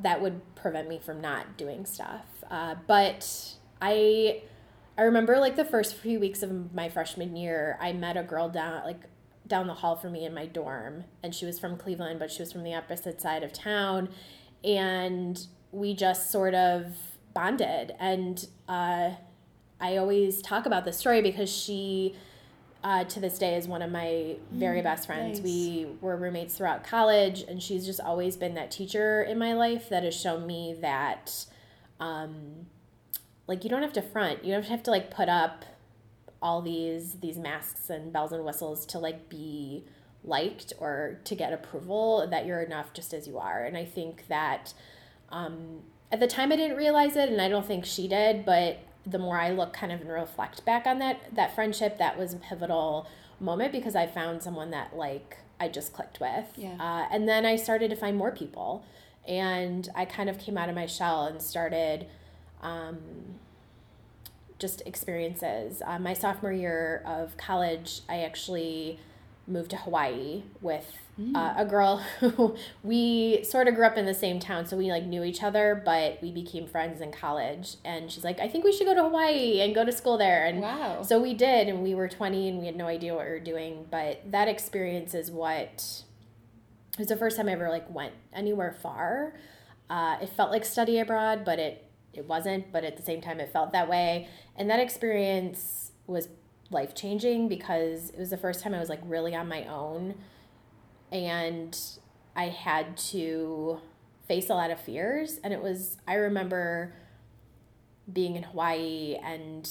that 0.00 0.20
would 0.20 0.40
prevent 0.54 0.88
me 0.88 0.98
from 0.98 1.20
not 1.20 1.56
doing 1.56 1.86
stuff. 1.86 2.26
Uh, 2.50 2.74
but 2.86 3.54
i 3.82 4.40
i 4.96 5.02
remember 5.02 5.38
like 5.38 5.56
the 5.56 5.64
first 5.64 5.94
few 5.94 6.18
weeks 6.18 6.42
of 6.42 6.72
my 6.74 6.88
freshman 6.88 7.36
year 7.36 7.76
i 7.80 7.92
met 7.92 8.16
a 8.16 8.22
girl 8.22 8.48
down 8.48 8.82
like 8.84 9.02
down 9.46 9.66
the 9.66 9.74
hall 9.74 9.96
from 9.96 10.12
me 10.12 10.24
in 10.24 10.34
my 10.34 10.46
dorm 10.46 11.04
and 11.22 11.34
she 11.34 11.44
was 11.46 11.58
from 11.58 11.76
Cleveland 11.76 12.18
but 12.18 12.30
she 12.30 12.42
was 12.42 12.52
from 12.52 12.62
the 12.62 12.74
opposite 12.74 13.20
side 13.20 13.42
of 13.42 13.52
town. 13.52 14.08
And 14.64 15.46
we 15.72 15.94
just 15.94 16.30
sort 16.30 16.54
of 16.54 16.96
bonded 17.36 17.94
and 18.00 18.48
uh, 18.66 19.10
I 19.78 19.98
always 19.98 20.40
talk 20.40 20.64
about 20.64 20.86
this 20.86 20.96
story 20.96 21.20
because 21.20 21.50
she 21.50 22.14
uh, 22.82 23.04
to 23.04 23.20
this 23.20 23.38
day 23.38 23.56
is 23.56 23.68
one 23.68 23.82
of 23.82 23.90
my 23.90 24.36
very 24.52 24.80
mm, 24.80 24.84
best 24.84 25.06
friends. 25.06 25.40
Nice. 25.40 25.44
We 25.44 25.86
were 26.00 26.16
roommates 26.16 26.56
throughout 26.56 26.84
college, 26.84 27.42
and 27.42 27.60
she's 27.60 27.84
just 27.84 28.00
always 28.00 28.36
been 28.36 28.54
that 28.54 28.70
teacher 28.70 29.22
in 29.22 29.38
my 29.38 29.54
life 29.54 29.88
that 29.88 30.04
has 30.04 30.14
shown 30.14 30.46
me 30.46 30.76
that, 30.80 31.46
um, 31.98 32.66
like, 33.48 33.64
you 33.64 33.70
don't 33.70 33.82
have 33.82 33.92
to 33.94 34.02
front. 34.02 34.44
You 34.44 34.52
don't 34.52 34.66
have 34.66 34.84
to 34.84 34.92
like 34.92 35.10
put 35.10 35.28
up 35.28 35.64
all 36.40 36.62
these 36.62 37.14
these 37.14 37.38
masks 37.38 37.90
and 37.90 38.12
bells 38.12 38.30
and 38.30 38.44
whistles 38.44 38.86
to 38.86 38.98
like 38.98 39.28
be 39.28 39.84
liked 40.22 40.72
or 40.78 41.18
to 41.24 41.34
get 41.34 41.52
approval 41.52 42.26
that 42.30 42.46
you're 42.46 42.62
enough 42.62 42.92
just 42.92 43.14
as 43.14 43.26
you 43.26 43.38
are 43.38 43.64
and 43.64 43.76
i 43.76 43.84
think 43.84 44.26
that 44.28 44.74
um, 45.30 45.80
at 46.10 46.20
the 46.20 46.26
time 46.26 46.52
i 46.52 46.56
didn't 46.56 46.76
realize 46.76 47.16
it 47.16 47.28
and 47.28 47.40
i 47.40 47.48
don't 47.48 47.66
think 47.66 47.84
she 47.84 48.06
did 48.08 48.44
but 48.44 48.78
the 49.06 49.18
more 49.18 49.38
i 49.38 49.50
look 49.50 49.72
kind 49.72 49.92
of 49.92 50.00
and 50.00 50.10
reflect 50.10 50.64
back 50.64 50.86
on 50.86 50.98
that 50.98 51.20
that 51.34 51.54
friendship 51.54 51.98
that 51.98 52.18
was 52.18 52.32
a 52.32 52.36
pivotal 52.36 53.06
moment 53.40 53.72
because 53.72 53.94
i 53.94 54.06
found 54.06 54.42
someone 54.42 54.70
that 54.70 54.96
like 54.96 55.38
i 55.60 55.68
just 55.68 55.92
clicked 55.92 56.20
with 56.20 56.46
yeah. 56.56 56.74
Uh, 56.78 57.06
and 57.10 57.28
then 57.28 57.44
i 57.44 57.56
started 57.56 57.90
to 57.90 57.96
find 57.96 58.16
more 58.16 58.30
people 58.30 58.84
and 59.26 59.88
i 59.94 60.04
kind 60.04 60.28
of 60.28 60.38
came 60.38 60.56
out 60.56 60.68
of 60.68 60.74
my 60.74 60.86
shell 60.86 61.26
and 61.26 61.40
started 61.42 62.06
um, 62.62 62.98
just 64.58 64.82
experiences. 64.86 65.82
Uh, 65.84 65.98
my 65.98 66.14
sophomore 66.14 66.52
year 66.52 67.02
of 67.06 67.36
college, 67.36 68.00
I 68.08 68.20
actually 68.20 68.98
moved 69.46 69.70
to 69.70 69.76
Hawaii 69.76 70.42
with 70.60 70.92
mm. 71.20 71.34
uh, 71.36 71.54
a 71.56 71.64
girl 71.64 71.98
who 72.20 72.56
we 72.82 73.42
sort 73.44 73.68
of 73.68 73.74
grew 73.74 73.86
up 73.86 73.96
in 73.96 74.06
the 74.06 74.14
same 74.14 74.40
town, 74.40 74.66
so 74.66 74.76
we 74.76 74.90
like 74.90 75.04
knew 75.04 75.24
each 75.24 75.42
other, 75.42 75.80
but 75.84 76.18
we 76.22 76.32
became 76.32 76.66
friends 76.66 77.00
in 77.00 77.12
college. 77.12 77.76
And 77.84 78.10
she's 78.10 78.24
like, 78.24 78.40
"I 78.40 78.48
think 78.48 78.64
we 78.64 78.72
should 78.72 78.86
go 78.86 78.94
to 78.94 79.02
Hawaii 79.02 79.60
and 79.60 79.74
go 79.74 79.84
to 79.84 79.92
school 79.92 80.18
there." 80.18 80.46
And 80.46 80.60
wow. 80.60 81.02
so 81.02 81.20
we 81.20 81.34
did, 81.34 81.68
and 81.68 81.82
we 81.82 81.94
were 81.94 82.08
twenty, 82.08 82.48
and 82.48 82.58
we 82.58 82.66
had 82.66 82.76
no 82.76 82.86
idea 82.86 83.14
what 83.14 83.24
we 83.24 83.30
were 83.30 83.40
doing. 83.40 83.86
But 83.90 84.30
that 84.30 84.48
experience 84.48 85.14
is 85.14 85.30
what 85.30 86.02
it 86.94 86.98
was 86.98 87.08
the 87.08 87.16
first 87.16 87.36
time 87.36 87.48
I 87.48 87.52
ever 87.52 87.68
like 87.68 87.92
went 87.92 88.14
anywhere 88.32 88.72
far. 88.72 89.34
Uh, 89.88 90.16
it 90.20 90.30
felt 90.30 90.50
like 90.50 90.64
study 90.64 90.98
abroad, 90.98 91.44
but 91.44 91.58
it 91.58 91.82
it 92.12 92.26
wasn't, 92.26 92.72
but 92.72 92.84
at 92.84 92.96
the 92.96 93.02
same 93.02 93.20
time, 93.20 93.40
it 93.40 93.52
felt 93.52 93.72
that 93.72 93.88
way. 93.88 94.28
And 94.56 94.70
that 94.70 94.80
experience 94.80 95.92
was 96.06 96.28
life 96.70 96.94
changing 96.94 97.48
because 97.48 98.10
it 98.10 98.18
was 98.18 98.30
the 98.30 98.36
first 98.36 98.62
time 98.62 98.74
I 98.74 98.80
was 98.80 98.88
like 98.88 99.00
really 99.04 99.34
on 99.34 99.48
my 99.48 99.64
own. 99.64 100.14
And 101.12 101.78
I 102.34 102.48
had 102.48 102.96
to 102.98 103.80
face 104.26 104.50
a 104.50 104.54
lot 104.54 104.70
of 104.70 104.80
fears. 104.80 105.38
And 105.44 105.52
it 105.52 105.62
was, 105.62 105.96
I 106.06 106.14
remember 106.14 106.94
being 108.12 108.36
in 108.36 108.44
Hawaii 108.44 109.16
and 109.22 109.68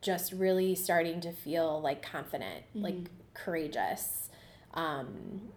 just 0.00 0.32
really 0.32 0.74
starting 0.74 1.20
to 1.20 1.32
feel 1.32 1.80
like 1.80 2.02
confident, 2.02 2.64
mm-hmm. 2.70 2.82
like 2.82 2.96
courageous. 3.34 4.30
Um, 4.74 5.52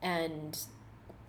and 0.00 0.58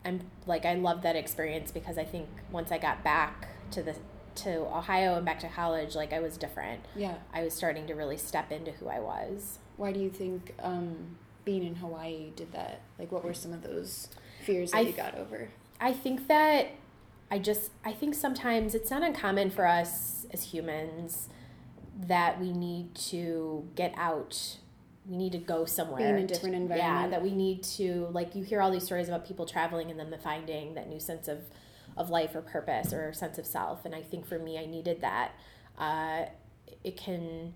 I'm 0.06 0.22
like, 0.46 0.66
I 0.66 0.76
love 0.76 1.02
that 1.04 1.16
experience 1.16 1.72
because 1.72 1.98
I 1.98 2.04
think 2.04 2.28
once 2.52 2.72
I 2.72 2.78
got 2.78 3.04
back 3.04 3.50
to 3.72 3.84
the 3.84 3.96
to 4.38 4.62
Ohio 4.76 5.16
and 5.16 5.26
back 5.26 5.40
to 5.40 5.48
college, 5.48 5.96
like 5.96 6.14
I 6.14 6.20
was 6.20 6.38
different. 6.38 6.82
Yeah. 6.96 7.16
I 7.34 7.44
was 7.44 7.54
starting 7.54 7.88
to 7.88 7.94
really 7.94 8.18
step 8.18 8.52
into 8.52 8.72
who 8.72 8.88
I 8.88 9.00
was. 9.00 9.60
Why 9.78 9.92
do 9.92 10.00
you 10.00 10.10
think 10.10 10.54
um, 10.62 11.18
being 11.46 11.64
in 11.64 11.76
Hawaii 11.76 12.32
did 12.36 12.52
that? 12.54 12.82
Like, 13.00 13.12
what 13.12 13.24
were 13.24 13.34
some 13.34 13.54
of 13.54 13.64
those 13.64 14.10
fears 14.46 14.72
that 14.72 14.78
I, 14.78 14.82
you 14.82 14.94
got 14.94 15.16
over? 15.16 15.50
I 15.80 15.94
think 15.94 16.28
that 16.28 16.68
I 17.32 17.40
just, 17.40 17.72
I 17.84 17.92
think 17.92 18.16
sometimes 18.16 18.76
it's 18.76 18.92
not 18.92 19.02
uncommon 19.02 19.50
for 19.50 19.66
us 19.66 20.28
as 20.32 20.44
humans 20.54 21.30
that 22.08 22.40
we 22.40 22.52
need 22.52 22.94
to 22.96 23.68
get 23.76 23.94
out. 23.98 24.58
We 25.10 25.18
need 25.18 25.32
to 25.34 25.38
go 25.38 25.66
somewhere. 25.66 26.14
Be 26.14 26.20
in 26.20 26.26
a 26.26 26.28
different 26.28 26.56
environment. 26.56 27.02
Yeah, 27.04 27.08
that 27.10 27.24
we 27.24 27.32
need 27.32 27.64
to, 27.64 28.08
like, 28.12 28.36
you 28.36 28.44
hear 28.44 28.62
all 28.62 28.72
these 28.72 28.86
stories 28.86 29.08
about 29.08 29.28
people 29.28 29.46
traveling 29.46 29.92
and 29.92 30.00
then 30.00 30.12
the 30.12 30.18
finding 30.18 30.76
that 30.76 30.88
new 30.88 31.00
sense 31.00 31.28
of 31.28 31.40
of 31.98 32.10
life 32.10 32.36
or 32.36 32.42
purpose 32.42 32.94
or 32.94 33.14
sense 33.14 33.38
of 33.38 33.46
self. 33.46 33.86
And 33.86 33.94
I 33.94 34.02
think 34.02 34.26
for 34.26 34.40
me, 34.40 34.58
I 34.58 34.66
needed 34.66 35.02
that. 35.02 35.32
Uh, 35.78 36.26
it 36.84 36.98
can, 36.98 37.54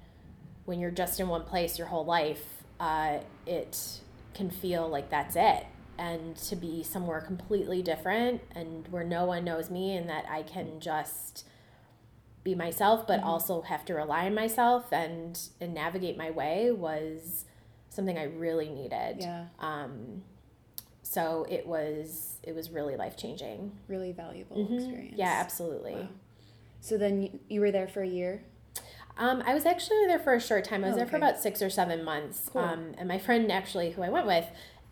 when 0.66 0.80
you're 0.80 0.92
just 0.92 1.20
in 1.20 1.28
one 1.28 1.44
place 1.44 1.78
your 1.78 1.88
whole 1.88 2.06
life, 2.06 2.64
uh, 2.80 3.20
it 3.46 4.00
can 4.34 4.50
feel 4.50 4.88
like 4.88 5.10
that's 5.10 5.36
it. 5.36 5.66
And 5.98 6.36
to 6.38 6.56
be 6.56 6.84
somewhere 6.84 7.22
completely 7.22 7.82
different 7.82 8.42
and 8.54 8.88
where 8.90 9.04
no 9.04 9.26
one 9.26 9.44
knows 9.44 9.72
me 9.72 9.96
and 9.96 10.08
that 10.10 10.26
I 10.30 10.44
can 10.44 10.80
just 10.80 11.46
be 12.44 12.54
myself, 12.54 13.08
but 13.08 13.20
mm-hmm. 13.20 13.30
also 13.30 13.62
have 13.62 13.84
to 13.86 13.96
rely 13.96 14.28
on 14.28 14.36
myself 14.36 14.92
and, 14.92 15.40
and 15.60 15.74
navigate 15.74 16.18
my 16.18 16.30
way 16.30 16.72
was 16.72 17.46
something 17.90 18.18
I 18.18 18.26
really 18.26 18.70
needed. 18.70 19.18
Yeah. 19.22 19.46
Um, 19.60 20.22
so 21.10 21.46
it 21.50 21.66
was 21.66 22.38
it 22.44 22.54
was 22.54 22.70
really 22.70 22.96
life 22.96 23.16
changing 23.16 23.72
really 23.88 24.12
valuable 24.12 24.58
mm-hmm. 24.58 24.76
experience 24.76 25.16
yeah 25.18 25.38
absolutely 25.40 25.94
wow. 25.94 26.08
so 26.82 26.98
then 26.98 27.22
you, 27.22 27.40
you 27.48 27.62
were 27.62 27.72
there 27.72 27.88
for 27.88 28.02
a 28.02 28.08
year 28.08 28.44
um, 29.20 29.42
I 29.46 29.54
was 29.54 29.66
actually 29.66 30.06
there 30.06 30.20
for 30.20 30.36
a 30.36 30.40
short 30.40 30.64
time. 30.64 30.84
I 30.84 30.88
was 30.90 30.94
oh, 30.96 31.00
there 31.00 31.08
for 31.08 31.16
about 31.16 31.40
six 31.40 31.62
or 31.62 31.70
seven 31.70 32.04
months. 32.04 32.50
Cool. 32.54 32.62
Um, 32.62 32.94
and 33.00 33.08
my 33.08 33.18
friend, 33.18 33.52
actually, 33.52 33.92
who 33.92 34.04
I 34.04 34.10
went 34.10 34.28
with, 34.28 34.46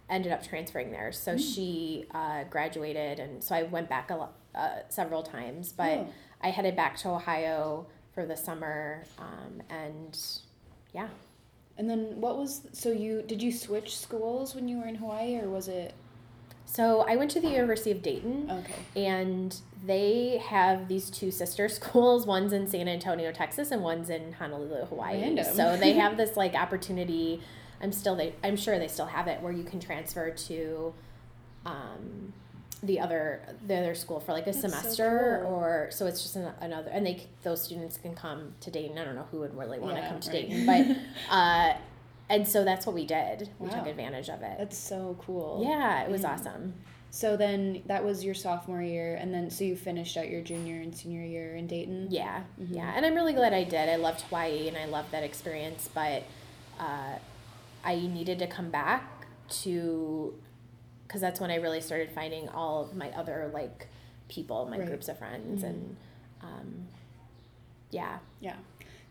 ended 0.10 0.32
up 0.32 0.44
transferring 0.44 0.92
there. 0.92 1.12
So 1.12 1.36
mm. 1.36 1.40
she 1.56 2.06
uh, 2.12 2.46
graduated, 2.46 3.20
and 3.20 3.44
so 3.44 3.56
I 3.56 3.64
went 3.64 3.88
back 3.88 4.10
a 4.10 4.16
lot, 4.16 4.34
uh, 4.56 4.80
several 4.90 5.22
times. 5.22 5.72
But 5.72 6.00
oh. 6.00 6.08
I 6.42 6.50
headed 6.50 6.76
back 6.76 6.98
to 6.98 7.10
Ohio 7.10 7.86
for 8.14 8.26
the 8.26 8.36
summer, 8.36 9.04
um, 9.20 9.62
and 9.70 10.18
yeah. 10.92 11.10
And 11.78 11.88
then 11.88 12.20
what 12.20 12.38
was 12.38 12.62
so 12.72 12.92
you 12.92 13.22
did 13.22 13.44
you 13.44 13.52
switch 13.52 13.98
schools 13.98 14.56
when 14.56 14.68
you 14.68 14.80
were 14.80 14.88
in 14.88 14.96
Hawaii, 14.96 15.38
or 15.38 15.50
was 15.50 15.68
it? 15.68 15.94
So 16.66 17.06
I 17.08 17.16
went 17.16 17.32
to 17.32 17.40
the 17.40 17.50
University 17.50 17.92
of 17.92 18.02
Dayton. 18.02 18.50
Okay. 18.52 19.06
And 19.08 19.56
they 19.86 20.42
have 20.46 20.88
these 20.88 21.10
two 21.10 21.32
sister 21.32 21.70
schools. 21.70 22.26
One's 22.26 22.54
in 22.54 22.68
San 22.68 22.88
Antonio, 22.88 23.32
Texas, 23.32 23.72
and 23.72 23.82
one's 23.82 24.10
in 24.10 24.34
Honolulu, 24.34 24.86
Hawaii. 24.86 25.22
Random. 25.22 25.46
So 25.46 25.78
they 25.78 25.94
have 26.04 26.18
this 26.18 26.36
like 26.36 26.56
opportunity. 26.56 27.42
I'm 27.82 27.92
still 27.92 28.16
they. 28.16 28.34
I'm 28.44 28.56
sure 28.56 28.80
they 28.80 28.88
still 28.88 29.06
have 29.08 29.28
it 29.28 29.42
where 29.42 29.54
you 29.54 29.64
can 29.64 29.80
transfer 29.80 30.32
to. 30.32 30.94
Um, 31.66 32.34
the 32.84 33.00
other 33.00 33.42
the 33.66 33.76
other 33.76 33.96
school 33.96 34.20
for 34.20 34.32
like 34.32 34.44
a 34.44 34.52
That's 34.52 34.62
semester 34.62 35.40
so 35.42 35.48
cool. 35.48 35.56
or 35.56 35.88
so 35.92 36.06
it's 36.06 36.22
just 36.22 36.36
an, 36.36 36.52
another 36.62 36.90
and 36.92 37.06
they 37.06 37.26
those 37.44 37.62
students 37.62 37.98
can 37.98 38.14
come 38.14 38.54
to 38.62 38.72
Dayton. 38.72 38.98
I 38.98 39.06
don't 39.06 39.16
know 39.16 39.28
who 39.32 39.40
would 39.40 39.58
really 39.58 39.80
want 39.80 39.96
yeah, 39.96 40.04
to 40.04 40.10
come 40.10 40.20
to 40.20 40.30
right. 40.30 40.50
Dayton, 40.50 40.66
but 40.66 40.98
uh, 41.34 41.74
and 42.29 42.48
so 42.48 42.63
that's 42.63 42.86
what 42.86 42.96
we 42.96 43.05
did. 43.05 43.50
We 43.60 43.67
wow. 43.67 43.77
took 43.77 43.88
advantage 43.88 44.29
of 44.29 44.41
it. 44.41 44.55
That's 44.58 44.77
so 44.77 45.17
cool. 45.25 45.62
Yeah, 45.63 46.03
it 46.03 46.10
was 46.10 46.22
yeah. 46.22 46.34
awesome. 46.34 46.74
So 47.12 47.38
then 47.38 47.82
that 47.86 48.03
was 48.03 48.25
your 48.25 48.34
sophomore 48.34 48.82
year, 48.82 49.15
and 49.15 49.34
then 49.34 49.50
so 49.50 49.63
you 49.63 49.77
finished 49.77 50.17
out 50.17 50.29
your 50.29 50.41
junior 50.41 50.82
and 50.82 50.96
senior 50.96 51.24
year 51.24 51.55
in 51.55 51.65
Dayton. 51.65 52.08
Yeah, 52.10 52.41
mm-hmm. 52.62 52.74
yeah, 52.74 52.91
and 52.94 53.05
I'm 53.05 53.15
really 53.15 53.34
glad 53.34 53.53
I 53.53 53.63
did. 53.63 53.89
I 53.89 53.96
loved 53.96 54.22
Hawaii 54.22 54.67
and 54.67 54.75
I 54.75 54.86
loved 54.86 55.12
that 55.12 55.24
experience, 55.24 55.89
but 55.94 56.24
uh, 56.79 57.17
I 57.86 57.96
needed 57.96 58.39
to 58.39 58.48
come 58.48 58.70
back 58.70 59.27
to 59.62 60.34
because 61.08 61.22
that's 61.22 61.39
when 61.39 61.51
I 61.51 61.55
really 61.55 61.79
started 61.79 62.12
finding 62.12 62.50
all 62.50 62.82
of 62.84 62.96
my 62.96 63.10
other 63.12 63.50
like 63.53 63.88
people, 64.27 64.65
my 64.65 64.77
right. 64.77 64.88
groups 64.88 65.08
of 65.08 65.17
friends, 65.17 65.63
mm-hmm. 65.63 65.67
and 65.67 65.98
um, 66.41 66.88
yeah, 67.91 68.17
yeah. 68.41 68.55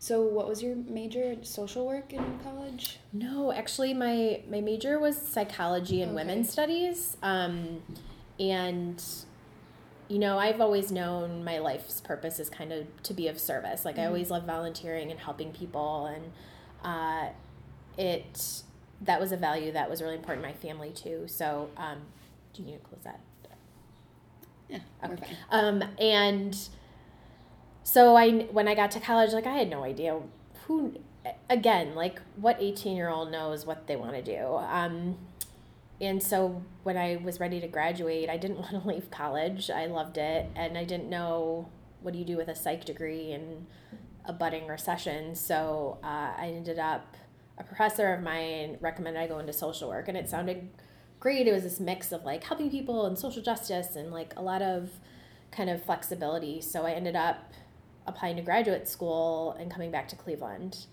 So, 0.05 0.21
what 0.21 0.47
was 0.47 0.61
your 0.61 0.75
major? 0.75 1.35
Social 1.41 1.87
work 1.87 2.13
in 2.13 2.37
college? 2.43 2.99
No, 3.11 3.51
actually, 3.51 3.95
my 3.95 4.43
my 4.47 4.61
major 4.61 4.99
was 4.99 5.19
psychology 5.19 6.03
and 6.03 6.11
okay. 6.11 6.23
women's 6.23 6.51
studies, 6.51 7.17
um, 7.23 7.81
and 8.39 9.03
you 10.07 10.19
know, 10.19 10.37
I've 10.37 10.61
always 10.61 10.91
known 10.91 11.43
my 11.43 11.57
life's 11.57 12.01
purpose 12.01 12.39
is 12.39 12.51
kind 12.51 12.71
of 12.71 12.85
to 13.01 13.15
be 13.15 13.27
of 13.29 13.39
service. 13.39 13.83
Like, 13.83 13.95
mm-hmm. 13.95 14.03
I 14.03 14.05
always 14.05 14.29
love 14.29 14.43
volunteering 14.43 15.09
and 15.09 15.19
helping 15.19 15.51
people. 15.51 16.05
And 16.05 16.31
uh, 16.83 17.29
it, 17.97 18.61
that 19.01 19.19
was 19.19 19.31
a 19.31 19.37
value 19.37 19.71
that 19.71 19.89
was 19.89 20.03
really 20.03 20.17
important 20.17 20.45
to 20.45 20.51
my 20.51 20.55
family 20.55 20.91
too. 20.91 21.23
So, 21.25 21.71
um, 21.77 21.97
do 22.53 22.61
you 22.61 22.67
need 22.67 22.77
to 22.77 22.87
close 22.87 23.01
that? 23.05 23.21
Yeah, 24.69 24.79
okay. 25.03 25.35
Um, 25.49 25.83
and 25.97 26.55
so 27.85 28.15
I, 28.15 28.31
when 28.45 28.67
I 28.67 28.73
got 28.73 28.89
to 28.91 28.99
college, 28.99 29.31
like 29.31 29.45
I 29.45 29.53
had 29.53 29.69
no 29.69 29.83
idea 29.83 30.19
who, 30.65 30.97
again, 31.51 31.93
like 31.93 32.19
what 32.35 32.57
18 32.59 32.97
year 32.97 33.09
old 33.09 33.31
knows 33.31 33.63
what 33.63 33.85
they 33.85 33.95
want 33.95 34.13
to 34.13 34.23
do. 34.23 34.55
Um, 34.57 35.19
and 36.01 36.21
so 36.21 36.63
when 36.81 36.97
I 36.97 37.17
was 37.23 37.39
ready 37.39 37.61
to 37.61 37.67
graduate, 37.67 38.27
I 38.27 38.37
didn't 38.37 38.57
want 38.59 38.71
to 38.71 38.87
leave 38.87 39.11
college. 39.11 39.69
I 39.69 39.85
loved 39.85 40.17
it, 40.17 40.49
and 40.55 40.79
I 40.79 40.83
didn't 40.83 41.11
know 41.11 41.69
what 42.01 42.13
do 42.13 42.19
you 42.19 42.25
do 42.25 42.37
with 42.37 42.47
a 42.47 42.55
psych 42.55 42.85
degree 42.85 43.31
in 43.31 43.67
a 44.25 44.33
budding 44.33 44.65
recession. 44.65 45.35
So 45.35 45.99
uh, 46.03 46.33
I 46.37 46.53
ended 46.55 46.79
up 46.79 47.15
a 47.59 47.63
professor 47.63 48.11
of 48.15 48.23
mine 48.23 48.77
recommended 48.81 49.21
I 49.21 49.27
go 49.27 49.37
into 49.37 49.53
social 49.53 49.89
work, 49.89 50.07
and 50.07 50.17
it 50.17 50.27
sounded 50.27 50.69
great. 51.19 51.47
It 51.47 51.53
was 51.53 51.61
this 51.61 51.79
mix 51.79 52.11
of 52.11 52.25
like 52.25 52.43
helping 52.45 52.71
people 52.71 53.05
and 53.05 53.15
social 53.15 53.43
justice 53.43 53.95
and 53.95 54.11
like 54.11 54.33
a 54.35 54.41
lot 54.41 54.63
of 54.63 54.89
kind 55.51 55.69
of 55.69 55.83
flexibility. 55.83 56.61
So 56.61 56.87
I 56.87 56.91
ended 56.93 57.15
up 57.15 57.53
applying 58.07 58.35
to 58.35 58.41
graduate 58.41 58.87
school 58.87 59.55
and 59.59 59.71
coming 59.71 59.91
back 59.91 60.07
to 60.09 60.15
Cleveland 60.15 60.85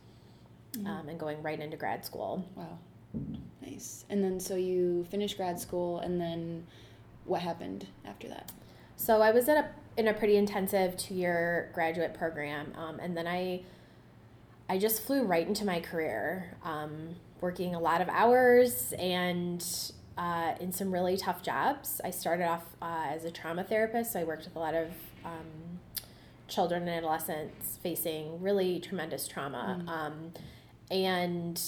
mm-hmm. 0.73 0.87
um, 0.87 1.09
and 1.09 1.19
going 1.19 1.43
right 1.43 1.61
into 1.61 1.77
grad 1.77 2.05
school. 2.05 2.47
Wow. 2.55 2.79
Nice. 3.61 4.05
And 4.09 4.25
then 4.25 4.41
so 4.41 4.57
you 4.57 5.07
finished 5.11 5.37
grad 5.37 5.61
school 5.61 6.01
and 6.01 6.21
then 6.21 6.67
what 7.25 7.43
happened 7.43 7.87
after 8.05 8.29
that? 8.29 8.51
So 8.97 9.21
I 9.21 9.31
was 9.33 9.49
at 9.49 9.57
a 9.57 9.69
in 9.97 10.09
a 10.09 10.15
pretty 10.15 10.37
intensive 10.37 10.97
two 10.97 11.15
year 11.15 11.71
graduate 11.75 12.15
program, 12.15 12.73
um, 12.77 12.99
and 13.01 13.17
then 13.17 13.27
I 13.27 13.63
I 14.69 14.79
just 14.79 15.03
flew 15.03 15.25
right 15.25 15.47
into 15.47 15.65
my 15.65 15.81
career, 15.81 16.57
um, 16.65 17.17
working 17.41 17.75
a 17.75 17.81
lot 17.81 18.01
of 18.01 18.09
hours 18.09 18.93
and 18.99 19.65
uh, 20.17 20.55
in 20.61 20.73
some 20.73 20.93
really 20.93 21.17
tough 21.17 21.43
jobs. 21.43 22.01
I 22.05 22.11
started 22.11 22.45
off 22.45 22.65
uh, 22.81 23.07
as 23.09 23.25
a 23.25 23.31
trauma 23.31 23.65
therapist, 23.65 24.13
so 24.13 24.21
I 24.21 24.25
worked 24.25 24.45
with 24.45 24.57
a 24.57 24.61
lot 24.61 24.75
of 24.75 24.89
um, 25.25 25.72
children 26.49 26.83
and 26.83 26.91
adolescents 26.91 27.79
facing 27.83 28.41
really 28.41 28.81
tremendous 28.81 29.27
trauma. 29.27 29.83
Mm. 29.83 29.89
Um, 29.89 30.33
and 30.91 31.61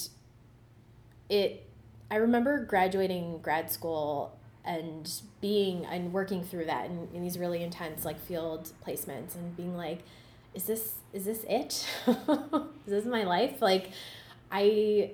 it, 1.29 1.67
I 2.11 2.17
remember 2.17 2.63
graduating 2.65 3.39
grad 3.39 3.71
school 3.71 4.37
and 4.63 5.11
being 5.41 5.85
and 5.85 6.11
working 6.11 6.43
through 6.43 6.65
that 6.65 6.85
in, 6.85 7.07
in 7.13 7.21
these 7.21 7.37
really 7.37 7.61
intense 7.63 8.05
like 8.05 8.19
field 8.19 8.71
placements 8.85 9.35
and 9.35 9.55
being 9.55 9.75
like, 9.75 9.99
is 10.53 10.63
this 10.63 10.93
is 11.13 11.25
this 11.25 11.43
it? 11.49 11.87
is 12.07 12.65
this 12.87 13.05
my 13.05 13.23
life? 13.23 13.61
Like, 13.61 13.91
I 14.51 15.11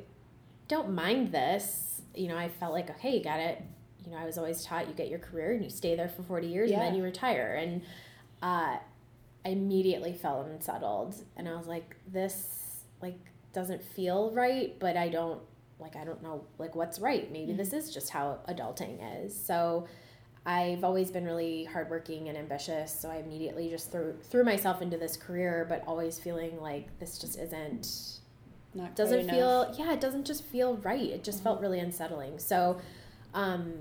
don't 0.68 0.91
mind 0.94 1.32
this 1.32 1.91
you 2.15 2.27
know, 2.27 2.38
I 2.38 2.50
felt 2.50 2.74
like, 2.74 2.89
okay, 2.89 3.18
you 3.18 3.24
got 3.24 3.39
it. 3.39 3.62
You 4.06 4.12
know, 4.12 4.18
I 4.18 4.25
was 4.25 4.38
always 4.38 4.63
taught 4.63 4.88
you 4.88 4.94
get 4.94 5.10
your 5.10 5.20
career 5.20 5.53
and 5.53 5.63
you 5.63 5.70
stay 5.70 5.96
there 5.96 6.10
for 6.10 6.24
40 6.24 6.48
years 6.48 6.70
yeah. 6.70 6.77
and 6.77 6.88
then 6.88 6.96
you 6.96 7.03
retire. 7.03 7.56
And 7.60 7.82
uh, 8.41 8.77
I 9.45 9.50
immediately 9.50 10.13
felt 10.13 10.48
unsettled. 10.48 11.15
And 11.36 11.48
I 11.48 11.55
was 11.55 11.67
like, 11.67 11.95
this, 12.07 12.83
like, 13.01 13.19
doesn't 13.53 13.83
feel 13.83 14.31
right, 14.31 14.77
but 14.79 14.98
I 14.98 15.10
don't, 15.10 15.41
like, 15.79 15.95
I 15.95 16.03
don't 16.03 16.21
know, 16.21 16.45
like, 16.57 16.75
what's 16.75 17.00
right. 17.00 17.31
Maybe 17.31 17.53
mm-hmm. 17.53 17.57
this 17.57 17.74
is 17.74 17.93
just 17.93 18.10
how 18.10 18.39
adulting 18.48 19.25
is. 19.25 19.38
So, 19.38 19.88
I've 20.43 20.83
always 20.83 21.12
been 21.12 21.25
really 21.25 21.65
hardworking 21.65 22.27
and 22.27 22.36
ambitious, 22.36 22.91
so 22.91 23.12
I 23.12 23.17
immediately 23.17 23.69
just 23.69 23.91
threw 23.91 24.15
threw 24.23 24.43
myself 24.43 24.82
into 24.82 24.97
this 24.97 25.15
career, 25.15 25.67
but 25.69 25.84
always 25.86 26.17
feeling 26.17 26.60
like 26.60 26.97
this 26.99 27.19
just 27.19 27.38
isn't 27.38 28.21
not 28.73 28.95
doesn't 28.95 29.30
feel 29.30 29.73
yeah 29.77 29.93
it 29.93 29.99
doesn't 29.99 30.25
just 30.25 30.43
feel 30.45 30.77
right 30.77 31.10
it 31.10 31.23
just 31.23 31.39
mm-hmm. 31.39 31.45
felt 31.45 31.62
really 31.62 31.80
unsettling 31.80 32.38
so 32.39 32.80
um, 33.34 33.73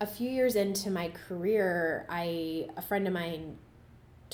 a 0.00 0.06
few 0.06 0.30
years 0.30 0.56
into 0.56 0.90
my 0.90 1.08
career 1.08 2.06
i 2.08 2.66
a 2.76 2.82
friend 2.82 3.06
of 3.06 3.12
mine 3.12 3.56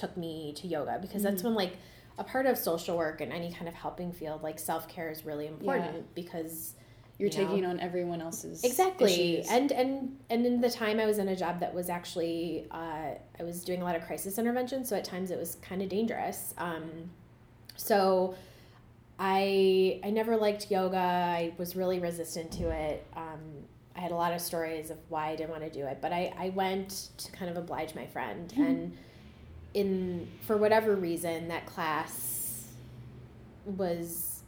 took 0.01 0.17
me 0.17 0.53
to 0.57 0.67
yoga 0.67 0.99
because 1.01 1.23
mm-hmm. 1.23 1.31
that's 1.31 1.43
when 1.43 1.55
like 1.55 1.77
a 2.19 2.25
part 2.25 2.47
of 2.47 2.57
social 2.57 2.97
work 2.97 3.21
and 3.21 3.33
any 3.33 3.53
kind 3.53 3.69
of 3.69 3.75
helping 3.75 4.13
field 4.13 4.43
like 4.43 4.59
self-care 4.59 5.11
is 5.11 5.25
really 5.25 5.47
important 5.47 5.95
yeah. 5.95 6.03
because 6.15 6.75
you're 7.19 7.29
you 7.29 7.33
taking 7.33 7.63
know, 7.63 7.71
on 7.71 7.81
everyone 7.81 8.21
else's 8.21 8.65
exactly 8.65 9.39
issues. 9.39 9.51
and 9.51 9.73
and 9.73 10.17
and 10.31 10.47
in 10.47 10.61
the 10.61 10.71
time 10.71 10.99
i 10.99 11.07
was 11.07 11.19
in 11.19 11.29
a 11.29 11.37
job 11.37 11.61
that 11.61 11.75
was 11.75 11.89
actually 11.89 12.67
uh, 12.71 13.11
i 13.39 13.43
was 13.43 13.65
doing 13.65 13.83
a 13.83 13.85
lot 13.85 13.95
of 13.95 14.03
crisis 14.07 14.39
intervention 14.39 14.85
so 14.85 14.97
at 14.97 15.05
times 15.05 15.31
it 15.31 15.39
was 15.39 15.57
kind 15.57 15.83
of 15.83 15.89
dangerous 15.89 16.55
um, 16.59 17.11
so 17.77 18.35
I 19.21 20.01
I 20.03 20.11
never 20.11 20.37
liked 20.37 20.71
yoga. 20.71 20.97
I 20.97 21.53
was 21.59 21.77
really 21.77 22.01
resistant 22.01 22.51
to 22.53 22.71
it. 22.71 23.07
Um, 23.15 23.41
I 23.95 24.01
had 24.01 24.13
a 24.13 24.15
lot 24.15 24.33
of 24.33 24.41
stories 24.41 24.91
of 24.91 24.97
why 25.11 25.29
I 25.29 25.37
didn't 25.37 25.51
want 25.51 25.63
to 25.63 25.71
do 25.71 25.85
it, 25.85 25.99
but 26.01 26.11
I, 26.11 26.33
I 26.39 26.49
went 26.51 27.11
to 27.19 27.33
kind 27.33 27.51
of 27.51 27.59
oblige 27.59 27.95
my 27.95 28.07
friend, 28.07 28.49
mm-hmm. 28.49 28.63
and 28.63 28.97
in 29.75 30.29
for 30.43 30.57
whatever 30.57 30.97
reason, 30.97 31.49
that 31.49 31.67
class 31.67 32.67
was 33.65 34.43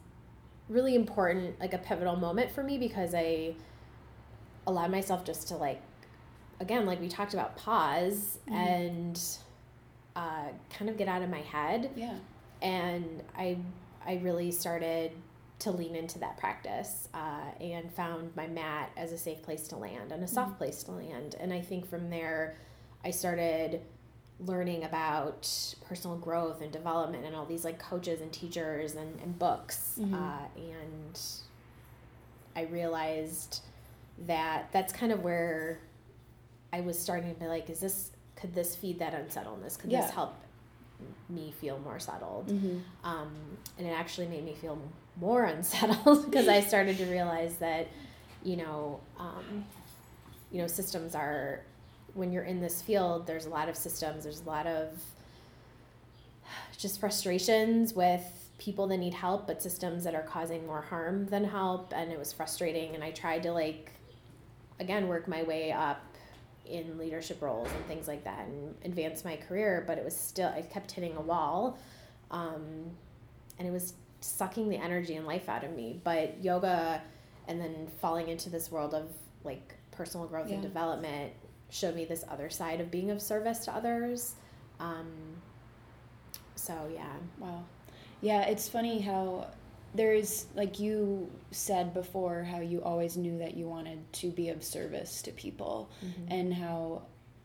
really 0.69 0.95
important, 0.95 1.59
like 1.59 1.73
a 1.73 1.77
pivotal 1.77 2.15
moment 2.15 2.51
for 2.51 2.63
me 2.63 2.77
because 2.77 3.13
I 3.13 3.55
allowed 4.65 4.91
myself 4.91 5.23
just 5.23 5.47
to 5.49 5.55
like, 5.55 5.81
again, 6.59 6.85
like 6.85 6.99
we 6.99 7.07
talked 7.07 7.33
about, 7.33 7.55
pause 7.55 8.39
mm-hmm. 8.47 8.55
and 8.55 9.21
uh, 10.15 10.47
kind 10.69 10.89
of 10.89 10.97
get 10.97 11.07
out 11.07 11.21
of 11.21 11.29
my 11.29 11.41
head. 11.41 11.91
Yeah, 11.95 12.17
and 12.61 13.23
I 13.37 13.57
I 14.05 14.15
really 14.15 14.51
started 14.51 15.11
to 15.59 15.71
lean 15.71 15.95
into 15.95 16.19
that 16.19 16.37
practice 16.37 17.07
uh, 17.13 17.51
and 17.61 17.89
found 17.93 18.35
my 18.35 18.47
mat 18.47 18.91
as 18.97 19.13
a 19.13 19.17
safe 19.17 19.41
place 19.43 19.67
to 19.69 19.77
land 19.77 20.11
and 20.11 20.21
a 20.23 20.27
soft 20.27 20.49
mm-hmm. 20.49 20.57
place 20.57 20.83
to 20.83 20.91
land. 20.91 21.35
And 21.39 21.53
I 21.53 21.61
think 21.61 21.89
from 21.89 22.09
there, 22.09 22.57
I 23.05 23.11
started 23.11 23.81
learning 24.39 24.83
about 24.83 25.75
personal 25.85 26.17
growth 26.17 26.61
and 26.61 26.71
development 26.71 27.25
and 27.25 27.35
all 27.35 27.45
these 27.45 27.63
like 27.63 27.79
coaches 27.79 28.21
and 28.21 28.31
teachers 28.31 28.95
and, 28.95 29.19
and 29.21 29.37
books. 29.37 29.95
Mm-hmm. 29.99 30.13
Uh, 30.13 30.39
and 30.57 31.21
I 32.55 32.63
realized 32.63 33.61
that 34.27 34.69
that's 34.71 34.93
kind 34.93 35.11
of 35.11 35.23
where 35.23 35.79
I 36.71 36.81
was 36.81 36.97
starting 36.97 37.33
to 37.33 37.39
be 37.39 37.47
like, 37.47 37.69
is 37.69 37.79
this, 37.79 38.11
could 38.35 38.53
this 38.53 38.75
feed 38.75 38.99
that 38.99 39.13
unsettledness? 39.13 39.77
Could 39.77 39.91
yeah. 39.91 40.01
this 40.01 40.11
help 40.11 40.35
me 41.29 41.53
feel 41.59 41.79
more 41.79 41.99
settled. 41.99 42.47
Mm-hmm. 42.47 42.77
Um, 43.03 43.33
and 43.77 43.87
it 43.87 43.91
actually 43.91 44.27
made 44.27 44.43
me 44.43 44.55
feel 44.55 44.79
more 45.19 45.43
unsettled 45.45 46.25
because 46.25 46.47
I 46.47 46.61
started 46.61 46.97
to 46.97 47.05
realize 47.05 47.55
that, 47.57 47.87
you 48.43 48.57
know, 48.57 48.99
um, 49.19 49.65
you 50.51 50.59
know, 50.59 50.67
systems 50.67 51.15
are 51.15 51.61
when 52.13 52.31
you're 52.31 52.43
in 52.43 52.61
this 52.61 52.81
field. 52.81 53.27
There's 53.27 53.45
a 53.45 53.49
lot 53.49 53.69
of 53.69 53.75
systems. 53.75 54.23
There's 54.23 54.41
a 54.41 54.49
lot 54.49 54.67
of 54.67 54.89
just 56.77 56.99
frustrations 56.99 57.93
with 57.93 58.21
people 58.57 58.87
that 58.87 58.97
need 58.97 59.13
help, 59.13 59.47
but 59.47 59.61
systems 59.61 60.03
that 60.03 60.15
are 60.15 60.23
causing 60.23 60.65
more 60.65 60.81
harm 60.81 61.25
than 61.27 61.43
help. 61.43 61.93
And 61.95 62.11
it 62.11 62.19
was 62.19 62.31
frustrating. 62.31 62.95
And 62.95 63.03
I 63.03 63.11
tried 63.11 63.43
to 63.43 63.51
like, 63.51 63.91
again, 64.79 65.07
work 65.07 65.27
my 65.27 65.43
way 65.43 65.71
up 65.71 66.01
in 66.65 66.97
leadership 66.97 67.41
roles 67.41 67.69
and 67.69 67.85
things 67.87 68.07
like 68.07 68.23
that 68.23 68.47
and 68.47 68.73
advance 68.85 69.25
my 69.25 69.35
career, 69.35 69.83
but 69.85 69.97
it 69.97 70.03
was 70.03 70.15
still, 70.15 70.47
I 70.49 70.61
kept 70.61 70.91
hitting 70.91 71.15
a 71.17 71.21
wall. 71.21 71.77
Um, 72.31 72.91
and 73.59 73.67
it 73.67 73.71
was 73.71 73.93
sucking 74.21 74.69
the 74.69 74.77
energy 74.77 75.15
and 75.15 75.27
life 75.27 75.49
out 75.49 75.63
of 75.63 75.75
me. 75.75 75.99
But 76.03 76.43
yoga 76.43 77.01
and 77.47 77.59
then 77.59 77.87
falling 78.01 78.29
into 78.29 78.49
this 78.49 78.71
world 78.71 78.93
of 78.93 79.09
like 79.43 79.75
personal 79.91 80.25
growth 80.25 80.47
yeah. 80.47 80.55
and 80.55 80.63
development 80.63 81.33
showed 81.73 81.95
me 81.95 82.05
this 82.05 82.23
other 82.29 82.49
side 82.49 82.79
of 82.79 82.91
being 82.91 83.11
of 83.11 83.21
service 83.21 83.65
to 83.65 83.73
others. 83.73 84.35
Um, 84.79 85.07
so, 86.55 86.89
yeah. 86.93 87.13
Wow. 87.39 87.63
Yeah, 88.21 88.43
it's 88.43 88.69
funny 88.69 89.01
how 89.01 89.47
there's 89.95 90.47
like 90.55 90.79
you 90.79 91.29
said 91.51 91.93
before 91.93 92.43
how 92.43 92.59
you 92.59 92.81
always 92.81 93.15
knew 93.15 93.37
that 93.37 93.55
you 93.55 93.67
wanted 93.67 93.99
to 94.11 94.31
be 94.31 94.49
of 94.49 94.63
service 94.63 95.21
to 95.21 95.31
people 95.31 95.89
mm-hmm. 96.03 96.31
and 96.31 96.53
how 96.53 97.01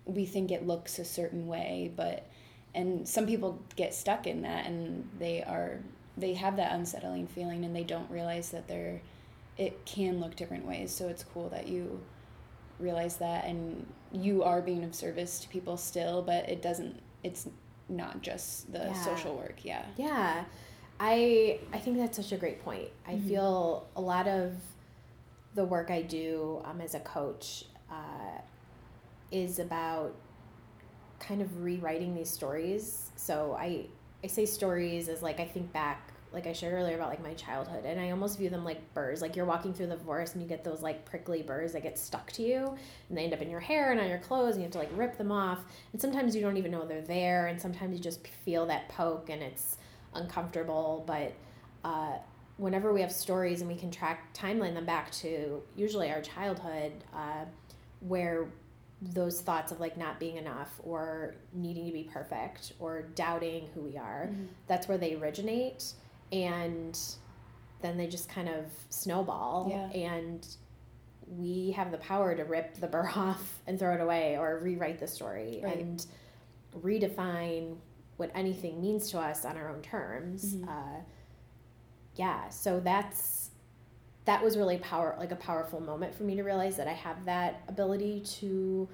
we 0.07 0.25
think 0.25 0.51
it 0.51 0.67
looks 0.67 0.99
a 0.99 1.05
certain 1.05 1.47
way 1.47 1.93
but 1.95 2.27
and 2.75 3.07
some 3.07 3.27
people 3.27 3.61
get 3.77 3.95
stuck 3.95 4.27
in 4.27 4.43
that 4.43 4.67
and 4.67 5.09
they 5.19 5.43
are 5.43 5.79
they 6.17 6.35
have 6.35 6.57
that 6.57 6.73
unsettling 6.73 7.27
feeling 7.27 7.65
and 7.65 7.77
they 7.77 7.85
don't 7.85 8.11
realize 8.11 8.51
that 8.51 8.67
they're 8.67 9.01
it 9.59 9.85
can 9.85 10.21
look 10.21 10.35
different 10.35 10.65
ways 10.65 10.91
so 10.91 11.09
it's 11.09 11.25
cool 11.25 11.49
that 11.51 11.69
you 11.69 12.01
realize 12.79 13.17
that 13.17 13.45
and 13.45 13.87
you 14.13 14.43
are 14.43 14.63
being 14.63 14.85
of 14.85 14.95
service 14.95 15.41
to 15.41 15.49
people 15.49 15.77
still 15.77 16.23
but 16.23 16.49
it 16.49 16.63
doesn't 16.63 17.01
it's 17.23 17.49
not 17.89 18.23
just 18.23 18.71
the 18.73 18.79
yeah. 18.79 19.05
social 19.05 19.37
work 19.37 19.57
yeah 19.65 19.85
yeah 19.97 20.45
I 21.01 21.61
I 21.73 21.79
think 21.79 21.99
that's 21.99 22.17
such 22.17 22.33
a 22.33 22.37
great 22.37 22.65
point. 22.65 22.89
I 23.07 23.13
mm-hmm. 23.13 23.29
feel 23.29 23.87
a 23.97 24.01
lot 24.01 24.27
of 24.27 24.55
the 25.55 25.65
work 25.65 25.91
I 25.91 26.03
do 26.03 26.63
um, 26.65 26.81
as 26.81 26.95
a 26.95 27.01
coach 27.01 27.65
uh, 27.91 28.41
is 29.31 29.59
about 29.59 30.15
kind 31.21 31.43
of 31.43 31.63
rewriting 31.63 32.15
these 32.15 32.31
stories. 32.31 33.11
So 33.17 33.57
I 33.59 33.87
I 34.25 34.27
say 34.27 34.45
stories 34.45 35.09
as 35.09 35.23
like 35.23 35.41
I 35.41 35.45
think 35.45 35.73
back 35.73 36.08
like 36.33 36.47
I 36.47 36.53
shared 36.53 36.75
earlier 36.75 36.95
about 36.95 37.09
like 37.09 37.23
my 37.23 37.35
childhood 37.35 37.85
and 37.85 38.01
I 38.01 38.11
almost 38.11 38.39
view 38.39 38.51
them 38.51 38.65
like 38.65 38.93
burrs. 38.95 39.23
Like 39.23 39.35
you're 39.35 39.47
walking 39.47 39.73
through 39.73 39.87
the 39.87 39.97
forest 39.97 40.35
and 40.35 40.43
you 40.43 40.49
get 40.49 40.65
those 40.65 40.83
like 40.83 41.05
prickly 41.05 41.43
burrs 41.43 41.73
that 41.73 41.83
get 41.83 41.99
stuck 41.99 42.31
to 42.33 42.43
you 42.43 42.77
and 43.09 43.17
they 43.17 43.25
end 43.25 43.33
up 43.33 43.41
in 43.41 43.51
your 43.51 43.61
hair 43.61 43.93
and 43.93 44.01
on 44.01 44.09
your 44.09 44.19
clothes 44.19 44.55
and 44.55 44.59
you 44.59 44.65
have 44.65 44.73
to 44.73 44.79
like 44.79 44.91
rip 44.95 45.17
them 45.17 45.33
off. 45.33 45.61
And 45.93 46.01
sometimes 46.01 46.37
you 46.37 46.43
don't 46.43 46.57
even 46.57 46.71
know 46.71 46.85
they're 46.85 47.01
there 47.01 47.47
and 47.47 47.61
sometimes 47.61 47.97
you 47.97 48.03
just 48.03 48.27
feel 48.27 48.67
that 48.67 48.89
poke 48.91 49.31
and 49.31 49.43
it's 49.43 49.79
uncomfortable. 50.15 51.05
But 51.07 51.33
uh, 51.83 52.19
whenever 52.59 52.93
we 52.93 53.01
have 53.01 53.13
stories 53.13 53.61
and 53.61 53.71
we 53.71 53.77
can 53.77 53.91
track 53.91 54.35
timeline 54.35 54.75
them 54.75 54.85
back 54.85 55.11
to 55.13 55.63
usually 55.77 56.11
our 56.11 56.21
childhood, 56.21 56.93
uh, 57.15 57.45
where 58.01 58.49
those 59.01 59.41
thoughts 59.41 59.71
of 59.73 59.81
like 59.81 59.97
not 59.97 60.19
being 60.19 60.37
enough 60.37 60.81
or 60.83 61.37
needing 61.53 61.87
to 61.87 61.93
be 61.93 62.03
perfect 62.03 62.73
or 62.81 63.03
doubting 63.15 63.69
who 63.75 63.81
we 63.81 63.97
are, 63.97 64.29
mm-hmm. 64.31 64.45
that's 64.67 64.89
where 64.89 64.99
they 64.99 65.15
originate 65.15 65.93
and 66.33 66.99
then 67.81 67.97
they 67.97 68.07
just 68.07 68.29
kind 68.29 68.49
of 68.49 68.65
snowball 68.91 69.69
yeah. 69.71 69.99
and 69.99 70.47
we 71.27 71.73
have 71.73 71.91
the 71.91 71.99
power 71.99 72.35
to 72.35 72.45
rip 72.45 72.75
the 72.81 72.87
burr 72.87 73.11
off 73.17 73.61
and 73.67 73.79
throw 73.79 73.95
it 73.95 74.01
away 74.01 74.37
or 74.37 74.59
rewrite 74.59 74.99
the 74.99 75.07
story 75.07 75.61
right. 75.63 75.79
and 75.79 76.07
redefine 76.83 77.77
what 78.17 78.31
anything 78.35 78.81
means 78.81 79.11
to 79.11 79.19
us 79.19 79.45
on 79.45 79.57
our 79.57 79.69
own 79.69 79.81
terms 79.81 80.55
mm-hmm. 80.55 80.69
uh, 80.69 81.01
yeah 82.17 82.49
so 82.49 82.81
that's 82.81 83.51
that 84.25 84.43
was 84.43 84.57
really 84.57 84.77
power 84.79 85.17
like 85.19 85.33
a 85.33 85.37
powerful 85.37 85.81
moment 85.81 86.15
for 86.15 86.25
me 86.25 86.35
to 86.35 86.43
realize 86.43 86.77
that 86.77 86.89
i 86.89 86.93
have 86.93 87.25
that 87.25 87.63
ability 87.69 88.21
to 88.21 88.89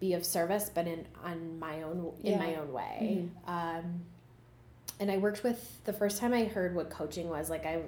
be 0.00 0.14
of 0.14 0.24
service 0.24 0.70
but 0.74 0.86
in 0.86 1.06
on 1.24 1.58
my 1.58 1.82
own 1.82 2.12
in 2.22 2.32
yeah. 2.32 2.38
my 2.38 2.54
own 2.56 2.72
way 2.72 2.98
mm-hmm. 3.00 3.50
um, 3.50 4.00
and 5.04 5.10
I 5.10 5.18
worked 5.18 5.44
with 5.44 5.84
the 5.84 5.92
first 5.92 6.18
time 6.18 6.32
I 6.32 6.44
heard 6.44 6.74
what 6.74 6.88
coaching 6.88 7.28
was 7.28 7.50
like 7.50 7.66
I 7.66 7.76
was 7.76 7.84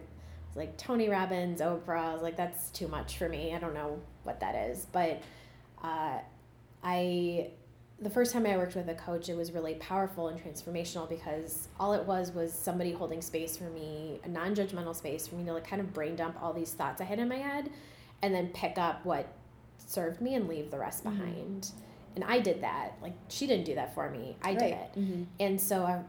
like 0.55 0.76
Tony 0.76 1.09
Robbins, 1.09 1.62
Oprah. 1.62 2.11
I 2.11 2.12
was 2.12 2.20
like 2.20 2.37
that's 2.37 2.68
too 2.72 2.88
much 2.88 3.16
for 3.16 3.26
me. 3.26 3.55
I 3.55 3.59
don't 3.59 3.72
know 3.72 3.98
what 4.24 4.40
that 4.40 4.55
is, 4.55 4.87
but 4.92 5.22
uh, 5.83 6.18
I 6.85 7.48
the 8.02 8.11
first 8.11 8.35
time 8.35 8.44
I 8.44 8.59
worked 8.59 8.76
with 8.76 8.87
a 8.90 8.94
coach, 8.94 9.31
it 9.31 9.35
was 9.35 9.52
really 9.52 9.76
powerful 9.76 10.29
and 10.29 10.38
transformational 10.38 11.09
because 11.09 11.68
all 11.81 11.94
it 11.94 12.05
was 12.05 12.33
was 12.33 12.52
somebody 12.52 12.92
holding 12.92 13.22
space 13.22 13.57
for 13.57 13.70
me, 13.70 14.20
a 14.22 14.29
non 14.29 14.55
judgmental 14.55 14.94
space 14.94 15.26
for 15.26 15.37
me 15.37 15.44
to 15.46 15.55
like 15.55 15.66
kind 15.66 15.81
of 15.81 15.94
brain 15.94 16.16
dump 16.16 16.37
all 16.42 16.52
these 16.52 16.72
thoughts 16.72 17.00
I 17.00 17.05
had 17.05 17.18
in 17.18 17.31
my 17.31 17.38
head, 17.38 17.70
and 18.20 18.35
then 18.35 18.48
pick 18.48 18.76
up 18.76 19.07
what 19.07 19.26
served 19.79 20.20
me 20.20 20.35
and 20.35 20.48
leave 20.48 20.70
the 20.70 20.79
rest 20.79 21.02
mm-hmm. 21.02 21.16
behind. 21.16 21.70
And 22.14 22.24
I 22.24 22.40
did 22.40 22.62
that. 22.62 22.98
Like 23.00 23.14
she 23.29 23.46
didn't 23.46 23.64
do 23.64 23.76
that 23.76 23.94
for 23.94 24.11
me. 24.11 24.37
I 24.42 24.48
right. 24.48 24.59
did 24.59 24.70
it. 24.72 24.98
Mm-hmm. 24.98 25.22
And 25.40 25.59
so 25.59 25.83
I, 25.85 26.02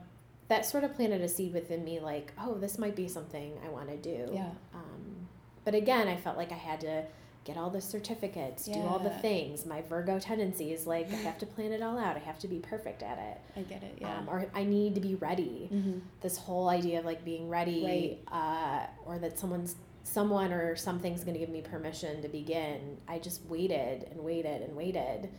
that 0.47 0.65
sort 0.65 0.83
of 0.83 0.95
planted 0.95 1.21
a 1.21 1.27
seed 1.27 1.53
within 1.53 1.83
me 1.83 1.99
like 1.99 2.33
oh 2.41 2.55
this 2.55 2.77
might 2.77 2.95
be 2.95 3.07
something 3.07 3.53
i 3.65 3.69
want 3.69 3.87
to 3.89 3.97
do 3.97 4.31
yeah 4.33 4.49
um, 4.73 5.27
but 5.65 5.75
again 5.75 6.07
i 6.07 6.15
felt 6.15 6.37
like 6.37 6.51
i 6.51 6.55
had 6.55 6.79
to 6.79 7.03
get 7.47 7.55
all 7.55 7.69
the 7.69 7.79
certificates 7.79 8.67
yeah. 8.67 8.75
do 8.75 8.81
all 8.81 8.99
the 8.99 9.09
things 9.09 9.65
my 9.65 9.81
virgo 9.83 10.19
tendencies 10.19 10.85
like 10.85 11.09
i 11.13 11.15
have 11.15 11.37
to 11.37 11.45
plan 11.45 11.71
it 11.71 11.81
all 11.81 11.97
out 11.97 12.17
i 12.17 12.19
have 12.19 12.37
to 12.37 12.47
be 12.47 12.59
perfect 12.59 13.01
at 13.01 13.17
it 13.17 13.59
i 13.59 13.61
get 13.61 13.81
it 13.83 13.97
yeah 14.01 14.17
um, 14.17 14.27
or 14.27 14.45
i 14.53 14.65
need 14.65 14.93
to 14.93 14.99
be 14.99 15.15
ready 15.15 15.69
mm-hmm. 15.71 15.99
this 16.21 16.37
whole 16.37 16.67
idea 16.67 16.99
of 16.99 17.05
like 17.05 17.23
being 17.23 17.47
ready 17.47 18.19
right. 18.29 18.37
uh, 18.37 18.85
or 19.05 19.17
that 19.17 19.39
someone's 19.39 19.75
someone 20.03 20.51
or 20.51 20.75
something's 20.75 21.23
going 21.23 21.33
to 21.33 21.39
give 21.39 21.49
me 21.49 21.61
permission 21.61 22.21
to 22.21 22.27
begin 22.27 22.97
i 23.07 23.17
just 23.17 23.41
waited 23.45 24.07
and 24.11 24.19
waited 24.19 24.61
and 24.61 24.75
waited 24.75 25.29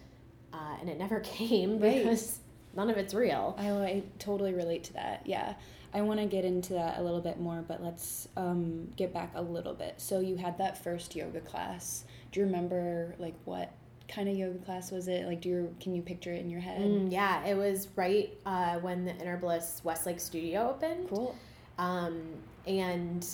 uh, 0.54 0.76
and 0.80 0.88
it 0.88 0.98
never 0.98 1.20
came 1.38 1.78
right. 1.78 2.02
because 2.02 2.38
none 2.74 2.90
of 2.90 2.96
it's 2.96 3.14
real. 3.14 3.54
I, 3.58 3.70
I 3.70 4.02
totally 4.18 4.54
relate 4.54 4.84
to 4.84 4.92
that. 4.94 5.22
Yeah. 5.24 5.54
I 5.94 6.02
want 6.02 6.20
to 6.20 6.26
get 6.26 6.44
into 6.44 6.74
that 6.74 6.98
a 6.98 7.02
little 7.02 7.20
bit 7.20 7.40
more, 7.40 7.64
but 7.66 7.82
let's 7.82 8.28
um, 8.36 8.88
get 8.96 9.12
back 9.12 9.32
a 9.34 9.40
little 9.40 9.72
bit. 9.72 9.94
So 9.96 10.20
you 10.20 10.36
had 10.36 10.58
that 10.58 10.82
first 10.82 11.16
yoga 11.16 11.40
class. 11.40 12.04
Do 12.30 12.40
you 12.40 12.46
remember 12.46 13.14
like 13.18 13.34
what 13.46 13.72
kind 14.06 14.28
of 14.28 14.36
yoga 14.36 14.58
class 14.58 14.90
was 14.90 15.08
it? 15.08 15.26
Like, 15.26 15.40
do 15.40 15.48
you 15.48 15.76
can 15.80 15.94
you 15.94 16.02
picture 16.02 16.32
it 16.32 16.40
in 16.40 16.50
your 16.50 16.60
head? 16.60 16.80
Mm, 16.80 17.12
yeah, 17.12 17.44
it 17.46 17.56
was 17.56 17.88
right 17.96 18.36
uh, 18.44 18.78
when 18.80 19.04
the 19.04 19.14
Inner 19.16 19.36
Bliss 19.36 19.80
Westlake 19.84 20.20
Studio 20.20 20.70
opened. 20.70 21.08
Cool. 21.08 21.34
Um, 21.78 22.22
and 22.66 23.26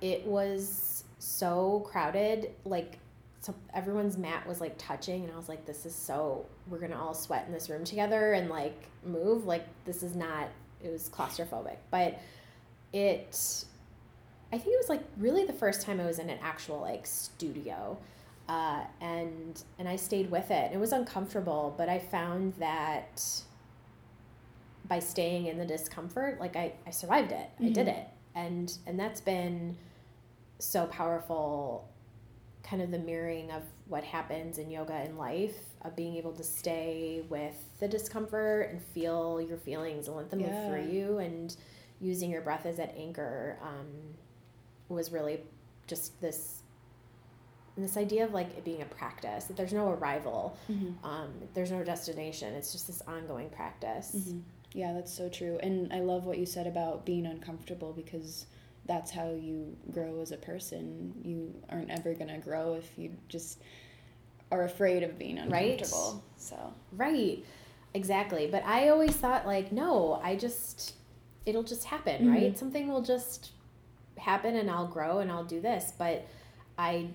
it 0.00 0.26
was 0.26 1.04
so 1.18 1.86
crowded. 1.90 2.50
Like 2.64 2.98
so 3.44 3.54
everyone's 3.74 4.16
mat 4.16 4.46
was 4.46 4.60
like 4.60 4.74
touching 4.78 5.22
and 5.24 5.32
I 5.32 5.36
was 5.36 5.50
like 5.50 5.66
this 5.66 5.84
is 5.84 5.94
so 5.94 6.46
we're 6.68 6.78
to 6.86 6.96
all 6.96 7.12
sweat 7.12 7.44
in 7.46 7.52
this 7.52 7.68
room 7.68 7.84
together 7.84 8.32
and 8.32 8.48
like 8.48 8.88
move 9.04 9.44
like 9.44 9.66
this 9.84 10.02
is 10.02 10.16
not 10.16 10.48
it 10.82 10.90
was 10.90 11.10
claustrophobic 11.10 11.76
but 11.90 12.18
it 12.94 13.64
I 14.50 14.58
think 14.58 14.74
it 14.74 14.78
was 14.78 14.88
like 14.88 15.02
really 15.18 15.44
the 15.44 15.52
first 15.52 15.82
time 15.82 16.00
I 16.00 16.06
was 16.06 16.18
in 16.18 16.30
an 16.30 16.38
actual 16.42 16.80
like 16.80 17.06
studio 17.06 17.98
uh, 18.48 18.84
and 19.00 19.62
and 19.78 19.88
I 19.88 19.96
stayed 19.96 20.30
with 20.30 20.50
it 20.50 20.72
it 20.72 20.78
was 20.78 20.92
uncomfortable 20.92 21.74
but 21.76 21.90
I 21.90 21.98
found 21.98 22.54
that 22.54 23.22
by 24.88 25.00
staying 25.00 25.46
in 25.46 25.58
the 25.58 25.66
discomfort 25.66 26.40
like 26.40 26.56
I, 26.56 26.72
I 26.86 26.90
survived 26.90 27.32
it 27.32 27.50
mm-hmm. 27.56 27.66
I 27.66 27.68
did 27.70 27.88
mm-hmm. 27.88 27.98
it 27.98 28.08
and 28.34 28.78
and 28.86 28.98
that's 28.98 29.20
been 29.20 29.76
so 30.58 30.86
powerful 30.86 31.90
kind 32.64 32.80
of 32.80 32.90
the 32.90 32.98
mirroring 32.98 33.50
of 33.50 33.62
what 33.86 34.02
happens 34.02 34.58
in 34.58 34.70
yoga 34.70 35.04
in 35.04 35.16
life 35.18 35.56
of 35.82 35.94
being 35.94 36.16
able 36.16 36.32
to 36.32 36.42
stay 36.42 37.22
with 37.28 37.54
the 37.78 37.86
discomfort 37.86 38.70
and 38.70 38.82
feel 38.82 39.40
your 39.40 39.58
feelings 39.58 40.08
and 40.08 40.16
let 40.16 40.30
them 40.30 40.40
yeah. 40.40 40.50
move 40.50 40.70
through 40.70 40.90
you 40.90 41.18
and 41.18 41.56
using 42.00 42.30
your 42.30 42.40
breath 42.40 42.64
as 42.64 42.78
that 42.78 42.94
anchor 42.96 43.58
um, 43.62 43.86
was 44.88 45.12
really 45.12 45.40
just 45.86 46.18
this 46.20 46.62
this 47.76 47.96
idea 47.96 48.24
of 48.24 48.32
like 48.32 48.56
it 48.56 48.64
being 48.64 48.82
a 48.82 48.86
practice 48.86 49.44
that 49.44 49.56
there's 49.56 49.72
no 49.72 49.90
arrival 49.90 50.56
mm-hmm. 50.70 51.04
um, 51.04 51.30
there's 51.54 51.70
no 51.70 51.82
destination 51.82 52.54
it's 52.54 52.72
just 52.72 52.86
this 52.86 53.02
ongoing 53.06 53.50
practice 53.50 54.12
mm-hmm. 54.16 54.38
yeah 54.72 54.92
that's 54.92 55.12
so 55.12 55.28
true 55.28 55.58
and 55.62 55.92
i 55.92 56.00
love 56.00 56.24
what 56.24 56.38
you 56.38 56.46
said 56.46 56.66
about 56.66 57.04
being 57.04 57.26
uncomfortable 57.26 57.92
because 57.92 58.46
that's 58.86 59.10
how 59.10 59.30
you 59.30 59.76
grow 59.90 60.20
as 60.20 60.32
a 60.32 60.36
person. 60.36 61.14
You 61.22 61.54
aren't 61.70 61.90
ever 61.90 62.14
gonna 62.14 62.38
grow 62.38 62.74
if 62.74 62.98
you 62.98 63.12
just 63.28 63.60
are 64.50 64.64
afraid 64.64 65.02
of 65.02 65.18
being 65.18 65.38
uncomfortable. 65.38 66.12
Right? 66.14 66.22
So 66.36 66.74
right, 66.92 67.44
exactly. 67.94 68.48
But 68.50 68.64
I 68.64 68.88
always 68.88 69.12
thought 69.12 69.46
like, 69.46 69.72
no, 69.72 70.20
I 70.22 70.36
just 70.36 70.94
it'll 71.46 71.62
just 71.62 71.84
happen, 71.84 72.22
mm-hmm. 72.22 72.32
right? 72.32 72.58
Something 72.58 72.88
will 72.88 73.02
just 73.02 73.52
happen, 74.18 74.56
and 74.56 74.70
I'll 74.70 74.86
grow, 74.86 75.18
and 75.18 75.30
I'll 75.30 75.44
do 75.44 75.60
this. 75.60 75.92
But 75.96 76.26
I 76.78 77.08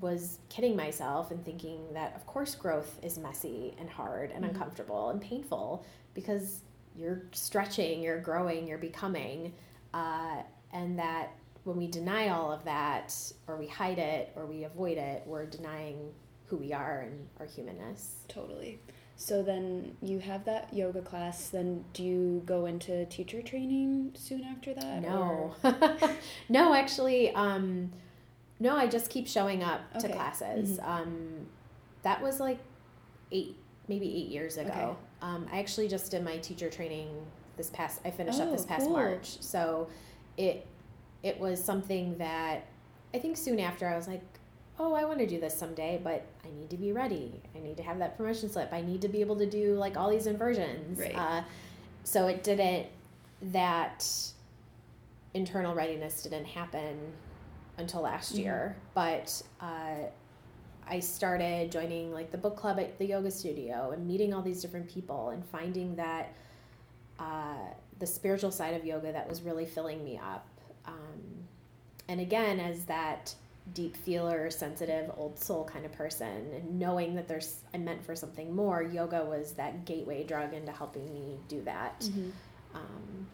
was 0.00 0.38
kidding 0.48 0.74
myself 0.74 1.30
and 1.30 1.44
thinking 1.44 1.80
that 1.92 2.16
of 2.16 2.26
course 2.26 2.54
growth 2.54 2.98
is 3.02 3.18
messy 3.18 3.74
and 3.78 3.90
hard 3.90 4.30
and 4.30 4.42
mm-hmm. 4.42 4.54
uncomfortable 4.54 5.10
and 5.10 5.20
painful 5.20 5.84
because 6.14 6.60
you're 6.96 7.22
stretching, 7.32 8.02
you're 8.02 8.20
growing, 8.20 8.66
you're 8.66 8.78
becoming. 8.78 9.52
Uh, 9.94 10.42
and 10.72 10.98
that 10.98 11.32
when 11.64 11.76
we 11.76 11.86
deny 11.86 12.28
all 12.28 12.50
of 12.52 12.64
that 12.64 13.14
or 13.46 13.56
we 13.56 13.66
hide 13.66 13.98
it 13.98 14.32
or 14.36 14.46
we 14.46 14.64
avoid 14.64 14.98
it 14.98 15.22
we're 15.26 15.46
denying 15.46 16.12
who 16.46 16.56
we 16.56 16.72
are 16.72 17.00
and 17.00 17.26
our 17.40 17.46
humanness 17.46 18.16
totally 18.28 18.78
so 19.16 19.42
then 19.42 19.96
you 20.02 20.18
have 20.18 20.44
that 20.44 20.72
yoga 20.74 21.00
class 21.00 21.48
then 21.48 21.84
do 21.92 22.02
you 22.02 22.42
go 22.44 22.66
into 22.66 23.04
teacher 23.06 23.40
training 23.40 24.10
soon 24.14 24.42
after 24.44 24.74
that 24.74 25.02
no 25.02 25.54
no 26.48 26.74
actually 26.74 27.32
um, 27.34 27.92
no 28.58 28.76
i 28.76 28.86
just 28.86 29.10
keep 29.10 29.28
showing 29.28 29.62
up 29.62 29.80
okay. 29.96 30.08
to 30.08 30.12
classes 30.12 30.78
mm-hmm. 30.78 30.90
um, 30.90 31.46
that 32.02 32.20
was 32.20 32.40
like 32.40 32.58
eight 33.30 33.56
maybe 33.88 34.06
eight 34.06 34.28
years 34.28 34.56
ago 34.56 34.70
okay. 34.72 34.96
um, 35.22 35.46
i 35.52 35.58
actually 35.58 35.88
just 35.88 36.10
did 36.10 36.24
my 36.24 36.36
teacher 36.38 36.68
training 36.68 37.08
this 37.56 37.70
past 37.70 38.00
i 38.04 38.10
finished 38.10 38.40
oh, 38.40 38.44
up 38.44 38.50
this 38.50 38.66
past 38.66 38.84
cool. 38.84 38.92
march 38.92 39.40
so 39.40 39.88
it 40.36 40.66
it 41.22 41.38
was 41.38 41.62
something 41.62 42.18
that 42.18 42.66
I 43.14 43.18
think 43.18 43.36
soon 43.36 43.60
after 43.60 43.86
I 43.86 43.96
was 43.96 44.08
like, 44.08 44.22
oh, 44.78 44.94
I 44.94 45.04
want 45.04 45.18
to 45.20 45.26
do 45.26 45.38
this 45.38 45.56
someday, 45.56 46.00
but 46.02 46.26
I 46.44 46.48
need 46.58 46.70
to 46.70 46.76
be 46.76 46.92
ready. 46.92 47.40
I 47.54 47.60
need 47.60 47.76
to 47.76 47.82
have 47.82 47.98
that 47.98 48.16
permission 48.16 48.50
slip. 48.50 48.72
I 48.72 48.80
need 48.80 49.00
to 49.02 49.08
be 49.08 49.20
able 49.20 49.36
to 49.36 49.46
do 49.46 49.74
like 49.74 49.96
all 49.96 50.10
these 50.10 50.26
inversions. 50.26 50.98
Right. 50.98 51.14
Uh, 51.16 51.42
so 52.04 52.26
it 52.26 52.42
didn't, 52.42 52.86
that 53.42 54.08
internal 55.34 55.74
readiness 55.74 56.22
didn't 56.22 56.46
happen 56.46 56.98
until 57.78 58.02
last 58.02 58.32
mm-hmm. 58.32 58.42
year. 58.42 58.76
But 58.94 59.42
uh, 59.60 60.06
I 60.88 61.00
started 61.00 61.70
joining 61.70 62.12
like 62.12 62.30
the 62.30 62.38
book 62.38 62.56
club 62.56 62.80
at 62.80 62.98
the 62.98 63.06
yoga 63.06 63.30
studio 63.30 63.90
and 63.92 64.06
meeting 64.06 64.34
all 64.34 64.42
these 64.42 64.60
different 64.60 64.88
people 64.88 65.30
and 65.30 65.44
finding 65.44 65.94
that 65.96 66.34
uh, 67.18 67.56
the 68.02 68.06
spiritual 68.08 68.50
side 68.50 68.74
of 68.74 68.84
yoga 68.84 69.12
that 69.12 69.28
was 69.28 69.42
really 69.42 69.64
filling 69.64 70.02
me 70.04 70.18
up. 70.18 70.44
Um, 70.86 71.46
and 72.08 72.20
again, 72.20 72.58
as 72.58 72.84
that 72.86 73.32
deep 73.74 73.96
feeler, 73.96 74.50
sensitive, 74.50 75.08
old 75.16 75.38
soul 75.38 75.62
kind 75.64 75.86
of 75.86 75.92
person, 75.92 76.26
and 76.52 76.80
knowing 76.80 77.14
that 77.14 77.28
there's 77.28 77.60
I'm 77.72 77.84
meant 77.84 78.04
for 78.04 78.16
something 78.16 78.52
more, 78.56 78.82
yoga 78.82 79.24
was 79.24 79.52
that 79.52 79.84
gateway 79.84 80.24
drug 80.24 80.52
into 80.52 80.72
helping 80.72 81.04
me 81.14 81.36
do 81.46 81.62
that. 81.62 82.00
Mm-hmm. 82.00 82.30
Um, 82.74 83.26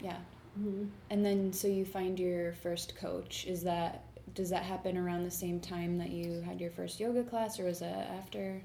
Yeah. 0.00 0.18
mhm. 0.60 0.88
And 1.10 1.24
then, 1.24 1.52
so 1.52 1.68
you 1.68 1.84
find 1.84 2.18
your 2.18 2.54
first 2.54 2.96
coach. 2.96 3.46
Is 3.46 3.62
that 3.62 4.02
does 4.34 4.50
that 4.50 4.64
happen 4.64 4.96
around 4.96 5.22
the 5.22 5.30
same 5.30 5.60
time 5.60 5.98
that 5.98 6.10
you 6.10 6.40
had 6.40 6.60
your 6.60 6.72
first 6.72 6.98
yoga 6.98 7.22
class, 7.22 7.60
or 7.60 7.64
was 7.66 7.80
it 7.80 7.94
after? 8.18 8.60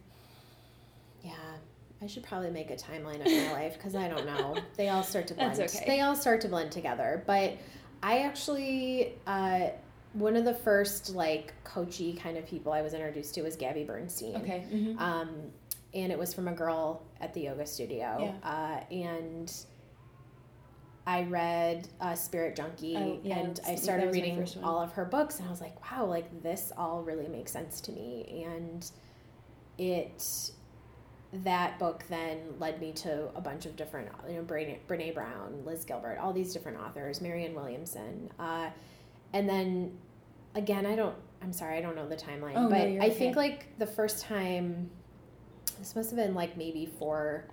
Yeah, 1.23 1.57
I 2.05 2.07
should 2.07 2.21
probably 2.21 2.51
make 2.51 2.69
a 2.69 2.75
timeline 2.75 3.19
of 3.19 3.25
my 3.25 3.51
life 3.51 3.73
because 3.73 3.95
I 3.95 4.07
don't 4.07 4.27
know. 4.27 4.55
They 4.77 4.89
all 4.89 5.01
start 5.01 5.27
to 5.27 5.33
blend. 5.33 5.57
That's 5.57 5.75
okay. 5.75 5.85
They 5.87 6.01
all 6.01 6.15
start 6.15 6.41
to 6.41 6.47
blend 6.47 6.71
together. 6.71 7.23
But 7.25 7.57
I 8.03 8.19
actually, 8.19 9.15
uh, 9.25 9.69
one 10.13 10.35
of 10.35 10.45
the 10.45 10.53
first 10.53 11.15
like 11.15 11.53
coachy 11.63 12.13
kind 12.13 12.37
of 12.37 12.45
people 12.45 12.71
I 12.71 12.83
was 12.83 12.93
introduced 12.93 13.33
to 13.35 13.41
was 13.41 13.55
Gabby 13.55 13.83
Bernstein. 13.83 14.35
Okay. 14.35 14.65
Mm-hmm. 14.71 14.99
Um, 14.99 15.29
and 15.95 16.11
it 16.11 16.19
was 16.19 16.31
from 16.31 16.47
a 16.47 16.53
girl 16.53 17.01
at 17.19 17.33
the 17.33 17.41
yoga 17.41 17.65
studio. 17.65 18.37
Yeah. 18.43 18.49
Uh, 18.49 18.93
and 18.93 19.51
I 21.07 21.23
read 21.23 21.87
uh, 22.01 22.13
Spirit 22.13 22.55
Junkie, 22.55 22.97
Oh, 22.97 23.19
yeah, 23.23 23.39
and 23.39 23.59
I 23.65 23.75
started 23.75 24.11
reading 24.11 24.47
all 24.63 24.79
of 24.79 24.91
her 24.93 25.05
books, 25.05 25.39
and 25.39 25.47
I 25.47 25.51
was 25.51 25.61
like, 25.61 25.91
wow, 25.91 26.05
like 26.05 26.43
this 26.43 26.71
all 26.77 27.01
really 27.01 27.27
makes 27.27 27.51
sense 27.51 27.81
to 27.81 27.91
me. 27.91 28.45
And 28.45 28.89
it 29.77 30.51
that 31.43 31.77
book 31.79 32.03
then 32.09 32.39
led 32.59 32.79
me 32.79 32.91
to 32.93 33.29
a 33.35 33.41
bunch 33.41 33.65
of 33.65 33.75
different, 33.75 34.09
you 34.27 34.35
know, 34.35 34.43
Brene, 34.43 34.77
Brene 34.87 35.13
Brown, 35.13 35.63
Liz 35.65 35.85
Gilbert, 35.85 36.17
all 36.19 36.33
these 36.33 36.53
different 36.53 36.79
authors, 36.79 37.21
Marianne 37.21 37.53
Williamson, 37.53 38.29
uh, 38.39 38.69
and 39.33 39.49
then 39.49 39.97
again, 40.55 40.85
I 40.85 40.95
don't. 40.95 41.15
I'm 41.41 41.53
sorry, 41.53 41.77
I 41.77 41.81
don't 41.81 41.95
know 41.95 42.07
the 42.07 42.15
timeline, 42.15 42.53
Oh, 42.55 42.69
but 42.69 42.89
you're 42.89 43.03
I 43.03 43.09
think 43.09 43.35
like 43.35 43.77
the 43.77 43.85
first 43.85 44.23
time, 44.23 44.89
this 45.77 45.95
must 45.95 46.09
have 46.09 46.17
been 46.17 46.33
like 46.33 46.57
maybe 46.57 46.89
four 46.97 47.45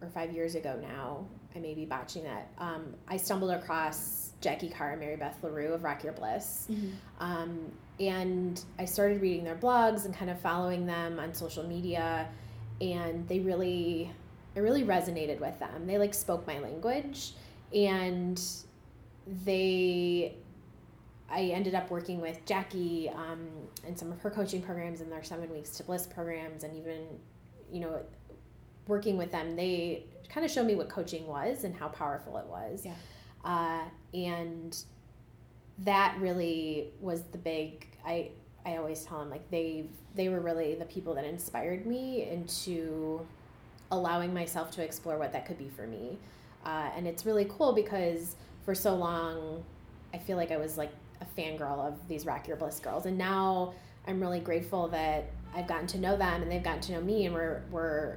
or 0.00 0.08
five 0.08 0.32
years 0.32 0.54
ago 0.54 0.78
now. 0.80 1.26
I 1.54 1.58
may 1.58 1.74
be 1.74 1.84
botching 1.84 2.24
that. 2.24 2.50
Um, 2.58 2.94
I 3.08 3.16
stumbled 3.16 3.50
across 3.50 4.30
Jacki 4.42 4.72
Carr 4.74 4.92
and 4.92 5.00
Mary 5.00 5.16
Beth 5.16 5.38
LaRue 5.42 5.72
of 5.72 5.84
Rock 5.84 6.04
Your 6.04 6.12
Bliss. 6.12 6.66
Mm-hmm. 6.70 6.88
Um, 7.18 7.72
and 7.98 8.62
I 8.78 8.84
started 8.84 9.20
reading 9.20 9.44
their 9.44 9.56
blogs 9.56 10.04
and 10.04 10.14
kind 10.14 10.30
of 10.30 10.38
following 10.40 10.86
them 10.86 11.18
on 11.18 11.34
social 11.34 11.66
media. 11.66 12.28
And 12.80 13.26
they 13.28 13.40
really, 13.40 14.12
it 14.54 14.60
really 14.60 14.84
resonated 14.84 15.40
with 15.40 15.58
them. 15.58 15.86
They 15.86 15.98
like 15.98 16.14
spoke 16.14 16.46
my 16.46 16.58
language. 16.58 17.32
And 17.74 18.40
they, 19.44 20.36
I 21.30 21.42
ended 21.42 21.74
up 21.74 21.90
working 21.90 22.20
with 22.20 22.44
Jacki 22.46 23.14
um, 23.16 23.48
in 23.86 23.96
some 23.96 24.12
of 24.12 24.20
her 24.20 24.30
coaching 24.30 24.62
programs 24.62 25.00
and 25.00 25.10
their 25.10 25.24
seven 25.24 25.50
weeks 25.50 25.70
to 25.78 25.82
bliss 25.82 26.06
programs. 26.06 26.64
And 26.64 26.76
even, 26.76 27.02
you 27.72 27.80
know, 27.80 28.00
working 28.86 29.16
with 29.16 29.32
them, 29.32 29.56
they 29.56 30.04
kind 30.28 30.44
of 30.44 30.50
showed 30.50 30.66
me 30.66 30.74
what 30.74 30.88
coaching 30.88 31.26
was 31.26 31.64
and 31.64 31.74
how 31.74 31.88
powerful 31.88 32.36
it 32.36 32.46
was. 32.46 32.84
Yeah. 32.84 32.92
Uh, 33.44 33.84
and 34.14 34.76
that 35.78 36.16
really 36.20 36.90
was 37.00 37.22
the 37.32 37.38
big 37.38 37.86
I 38.04 38.30
I 38.66 38.76
always 38.76 39.04
tell 39.04 39.20
them 39.20 39.30
like 39.30 39.48
they 39.50 39.86
they 40.14 40.28
were 40.28 40.40
really 40.40 40.74
the 40.74 40.84
people 40.86 41.14
that 41.14 41.24
inspired 41.24 41.86
me 41.86 42.28
into 42.28 43.24
allowing 43.92 44.34
myself 44.34 44.70
to 44.72 44.82
explore 44.82 45.18
what 45.18 45.32
that 45.32 45.46
could 45.46 45.58
be 45.58 45.68
for 45.68 45.86
me. 45.86 46.18
Uh, 46.64 46.90
and 46.96 47.06
it's 47.06 47.24
really 47.24 47.46
cool 47.48 47.72
because 47.72 48.34
for 48.64 48.74
so 48.74 48.94
long 48.96 49.62
I 50.12 50.18
feel 50.18 50.36
like 50.36 50.50
I 50.50 50.56
was 50.56 50.76
like 50.76 50.90
a 51.20 51.40
fangirl 51.40 51.78
of 51.86 52.08
these 52.08 52.26
Rock 52.26 52.48
Your 52.48 52.56
Bliss 52.56 52.80
girls. 52.80 53.06
And 53.06 53.16
now 53.16 53.72
I'm 54.08 54.20
really 54.20 54.40
grateful 54.40 54.88
that 54.88 55.30
I've 55.54 55.66
gotten 55.68 55.86
to 55.88 55.98
know 55.98 56.16
them 56.16 56.42
and 56.42 56.50
they've 56.50 56.62
gotten 56.62 56.80
to 56.82 56.92
know 56.92 57.00
me 57.00 57.26
and 57.26 57.34
we're 57.34 57.62
we're 57.70 58.16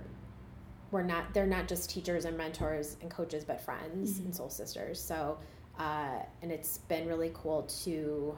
we're 0.92 1.04
not 1.04 1.32
they're 1.36 1.46
not 1.46 1.68
just 1.68 1.90
teachers 1.92 2.26
and 2.26 2.36
mentors 2.36 2.98
and 3.02 3.12
coaches 3.12 3.44
but 3.46 3.62
friends 3.62 4.20
Mhm. 4.20 4.26
and 4.26 4.36
soul 4.36 4.50
sisters. 4.50 5.00
So 5.00 5.38
uh, 5.78 6.20
and 6.42 6.52
it's 6.52 6.80
been 6.80 7.08
really 7.08 7.32
cool 7.36 7.62
to 7.84 8.36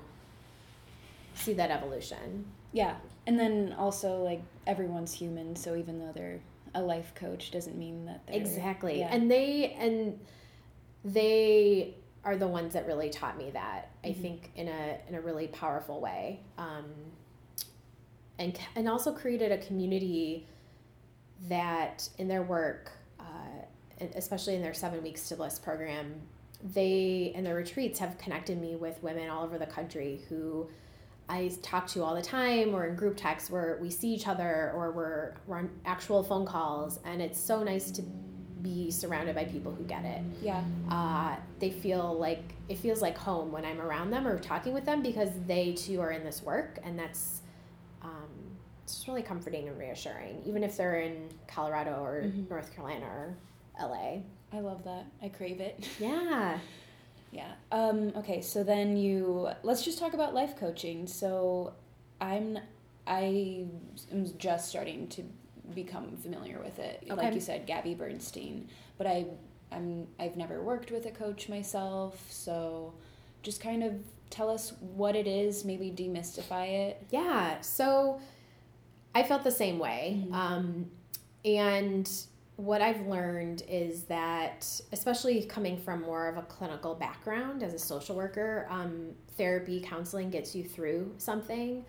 see 1.36 1.54
that 1.54 1.72
evolution. 1.72 2.46
Yeah, 2.74 2.96
and 3.28 3.40
then 3.40 3.76
also 3.78 4.24
like 4.24 4.42
everyone's 4.68 5.14
human, 5.14 5.56
so 5.56 5.76
even 5.76 6.00
though 6.00 6.12
they're 6.14 6.40
a 6.74 6.82
life 6.82 7.14
coach, 7.16 7.52
doesn't 7.52 7.78
mean 7.78 8.06
that 8.06 8.26
they're 8.28 8.36
Exactly. 8.38 9.00
Yeah. 9.00 9.14
And 9.14 9.30
they 9.30 9.74
and 9.80 10.20
they 11.04 11.96
are 12.24 12.38
the 12.38 12.48
ones 12.48 12.74
that 12.74 12.86
really 12.86 13.10
taught 13.10 13.38
me 13.38 13.50
that. 13.52 13.90
I 14.04 14.10
Mhm. 14.10 14.22
think 14.22 14.52
in 14.56 14.68
a 14.68 15.00
in 15.10 15.16
a 15.16 15.22
really 15.22 15.48
powerful 15.48 16.00
way. 16.00 16.40
Um, 16.58 16.86
and 18.38 18.58
and 18.76 18.88
also 18.88 19.12
created 19.14 19.52
a 19.52 19.58
community 19.58 20.48
that 21.50 22.08
in 22.18 22.28
their 22.28 22.44
work, 22.44 22.92
uh, 23.20 23.24
especially 24.16 24.56
in 24.56 24.62
their 24.62 24.74
seven 24.74 25.02
weeks 25.04 25.28
to 25.30 25.36
bliss 25.36 25.60
program, 25.60 26.22
they 26.64 27.34
and 27.36 27.46
their 27.46 27.56
retreats 27.56 28.00
have 28.00 28.18
connected 28.18 28.62
me 28.62 28.76
with 28.76 29.02
women 29.02 29.30
all 29.30 29.44
over 29.44 29.58
the 29.58 29.66
country 29.66 30.22
who 30.30 30.70
I 31.32 31.52
talk 31.62 31.88
to 31.88 32.04
all 32.04 32.14
the 32.14 32.22
time. 32.22 32.76
Or 32.76 32.86
in 32.86 32.96
group 32.96 33.16
texts 33.18 33.50
where 33.50 33.78
we 33.82 33.90
see 33.90 34.10
each 34.14 34.28
other 34.28 34.72
or 34.76 34.92
we're, 34.92 35.34
we're 35.48 35.58
on 35.60 35.70
actual 35.86 36.22
phone 36.24 36.46
calls. 36.46 37.00
And 37.06 37.22
it's 37.22 37.40
so 37.40 37.64
nice 37.64 37.90
to 37.92 38.02
be 38.62 38.92
surrounded 38.92 39.34
by 39.34 39.46
people 39.46 39.74
who 39.74 39.84
get 39.86 40.06
it. 40.06 40.22
Yeah, 40.42 40.62
uh, 40.92 41.36
they 41.60 41.72
feel 41.72 42.14
like 42.20 42.44
it 42.70 42.78
feels 42.78 43.02
like 43.02 43.18
home 43.18 43.52
when 43.52 43.66
i'm 43.66 43.82
around 43.82 44.12
them 44.12 44.28
or 44.28 44.38
talking 44.38 44.72
with 44.72 44.86
them 44.86 45.02
because 45.02 45.30
they 45.48 45.72
too 45.74 46.00
are 46.00 46.12
in 46.12 46.24
this 46.24 46.44
work. 46.44 46.78
And 46.84 47.00
that's 47.00 47.42
um, 48.04 48.30
it's 48.84 48.94
just 48.98 49.08
really 49.08 49.24
comforting 49.24 49.68
and 49.68 49.80
reassuring 49.80 50.44
even 50.46 50.64
if 50.64 50.78
they're 50.78 51.00
in 51.02 51.30
colorado 51.48 52.04
or 52.04 52.22
Mhm. 52.26 52.50
north 52.52 52.76
carolina 52.76 53.06
or 53.08 53.36
la 53.80 54.20
I 54.54 54.60
love 54.60 54.84
that. 54.84 55.06
I 55.24 55.30
crave 55.30 55.60
it. 55.60 55.88
yeah 56.00 56.60
Yeah. 57.32 57.52
Um, 57.72 58.12
okay, 58.18 58.42
so 58.42 58.64
then 58.64 58.98
you 58.98 59.50
let's 59.64 59.84
just 59.84 59.98
talk 60.00 60.14
about 60.14 60.34
life 60.34 60.58
coaching. 60.58 61.08
So 61.08 61.74
I'm 62.20 62.60
I 63.08 63.66
am 64.12 64.38
just 64.38 64.70
starting 64.70 65.08
to 65.10 65.24
become 65.74 66.18
familiar 66.18 66.60
with 66.60 66.80
it. 66.80 67.04
Like 67.08 67.34
you 67.34 67.40
said, 67.40 67.66
Gabby 67.66 67.96
Bernstein. 67.96 68.68
But 68.98 69.08
I 69.08 69.26
I'm 69.72 70.08
I've 70.20 70.36
never 70.36 70.62
worked 70.62 70.92
with 70.92 71.06
a 71.06 71.12
coach 71.12 71.48
myself, 71.50 72.22
so 72.30 72.94
just 73.44 73.62
kind 73.62 73.84
of 73.84 73.94
tell 74.30 74.50
us 74.50 74.74
what 74.80 75.16
it 75.16 75.28
is, 75.28 75.66
maybe 75.66 75.90
demystify 75.92 76.70
it. 76.70 77.04
Yeah. 77.10 77.62
So 77.62 78.20
I 79.16 79.24
felt 79.24 79.44
the 79.44 79.52
same 79.52 79.80
way. 79.80 80.24
Mhm. 80.28 80.34
Um, 80.34 80.92
and 81.44 82.10
what 82.62 82.80
I've 82.80 83.08
learned 83.08 83.64
is 83.68 84.04
that, 84.04 84.70
especially 84.92 85.44
coming 85.46 85.78
from 85.78 86.04
more 86.04 86.28
of 86.28 86.38
a 86.38 86.44
clinical 86.44 86.94
background 86.94 87.64
as 87.64 87.74
a 87.74 87.80
social 87.80 88.16
worker, 88.16 88.68
um, 88.70 89.14
therapy, 89.36 89.82
counseling 89.82 90.30
gets 90.30 90.56
you 90.56 90.64
through 90.64 91.12
something, 91.18 91.84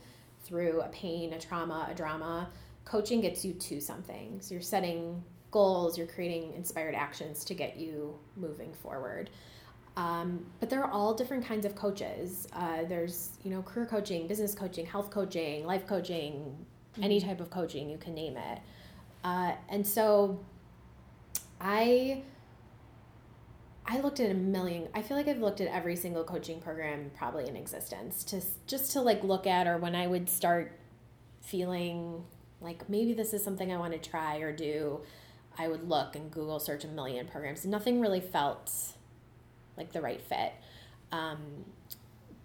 through 0.44 0.80
a 0.80 0.88
pain, 0.88 1.34
a 1.34 1.38
trauma, 1.38 1.88
a 1.90 1.94
drama. 1.94 2.48
Coaching 2.86 3.20
gets 3.20 3.44
you 3.44 3.52
to 3.52 3.82
something. 3.82 4.38
So 4.40 4.54
you're 4.54 4.62
setting 4.62 5.22
goals, 5.50 5.98
you're 5.98 6.06
creating 6.06 6.54
inspired 6.54 6.94
actions 6.94 7.44
to 7.44 7.54
get 7.54 7.76
you 7.76 8.18
moving 8.36 8.72
forward. 8.72 9.28
Um, 9.98 10.46
but 10.58 10.70
there 10.70 10.82
are 10.82 10.90
all 10.90 11.12
different 11.12 11.44
kinds 11.44 11.66
of 11.66 11.74
coaches. 11.74 12.48
Uh, 12.54 12.84
there's, 12.88 13.32
you 13.44 13.50
know, 13.50 13.60
career 13.60 13.84
coaching, 13.84 14.26
business 14.26 14.54
coaching, 14.54 14.86
health 14.86 15.10
coaching, 15.10 15.66
life 15.66 15.86
coaching, 15.86 16.56
any 17.02 17.20
type 17.20 17.42
of 17.42 17.50
coaching, 17.50 17.90
you 17.90 17.98
can 17.98 18.14
name 18.14 18.38
it. 18.38 18.60
Uh, 19.22 19.52
and 19.68 19.86
so 19.86 20.40
I 21.62 22.22
I 23.86 24.00
looked 24.00 24.20
at 24.20 24.30
a 24.30 24.34
million 24.34 24.88
I 24.94 25.02
feel 25.02 25.16
like 25.16 25.28
I've 25.28 25.40
looked 25.40 25.60
at 25.60 25.68
every 25.68 25.96
single 25.96 26.24
coaching 26.24 26.60
program 26.60 27.10
probably 27.16 27.48
in 27.48 27.56
existence 27.56 28.24
to 28.24 28.42
just 28.66 28.92
to 28.92 29.00
like 29.00 29.22
look 29.22 29.46
at 29.46 29.66
or 29.66 29.78
when 29.78 29.94
I 29.94 30.06
would 30.06 30.28
start 30.28 30.72
feeling 31.40 32.24
like 32.60 32.88
maybe 32.88 33.14
this 33.14 33.32
is 33.32 33.42
something 33.42 33.72
I 33.72 33.76
want 33.76 33.92
to 33.92 33.98
try 34.10 34.38
or 34.38 34.52
do, 34.52 35.00
I 35.58 35.68
would 35.68 35.88
look 35.88 36.16
and 36.16 36.30
Google 36.30 36.60
search 36.60 36.84
a 36.84 36.88
million 36.88 37.26
programs. 37.26 37.64
Nothing 37.64 38.00
really 38.00 38.20
felt 38.20 38.72
like 39.76 39.92
the 39.92 40.00
right 40.00 40.20
fit. 40.20 40.52
Um, 41.10 41.64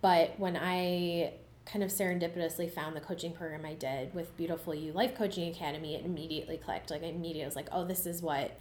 but 0.02 0.40
when 0.40 0.58
I 0.58 1.34
kind 1.66 1.84
of 1.84 1.92
serendipitously 1.92 2.72
found 2.72 2.96
the 2.96 3.02
coaching 3.02 3.34
program 3.34 3.66
I 3.66 3.74
did 3.74 4.14
with 4.14 4.36
Beautiful 4.38 4.74
You 4.74 4.92
Life 4.92 5.16
Coaching 5.16 5.50
Academy, 5.50 5.96
it 5.96 6.06
immediately 6.06 6.58
clicked. 6.58 6.90
Like 6.90 7.04
I 7.04 7.08
immediately 7.08 7.46
was 7.46 7.56
like, 7.56 7.68
oh, 7.72 7.86
this 7.86 8.06
is 8.06 8.22
what 8.22 8.60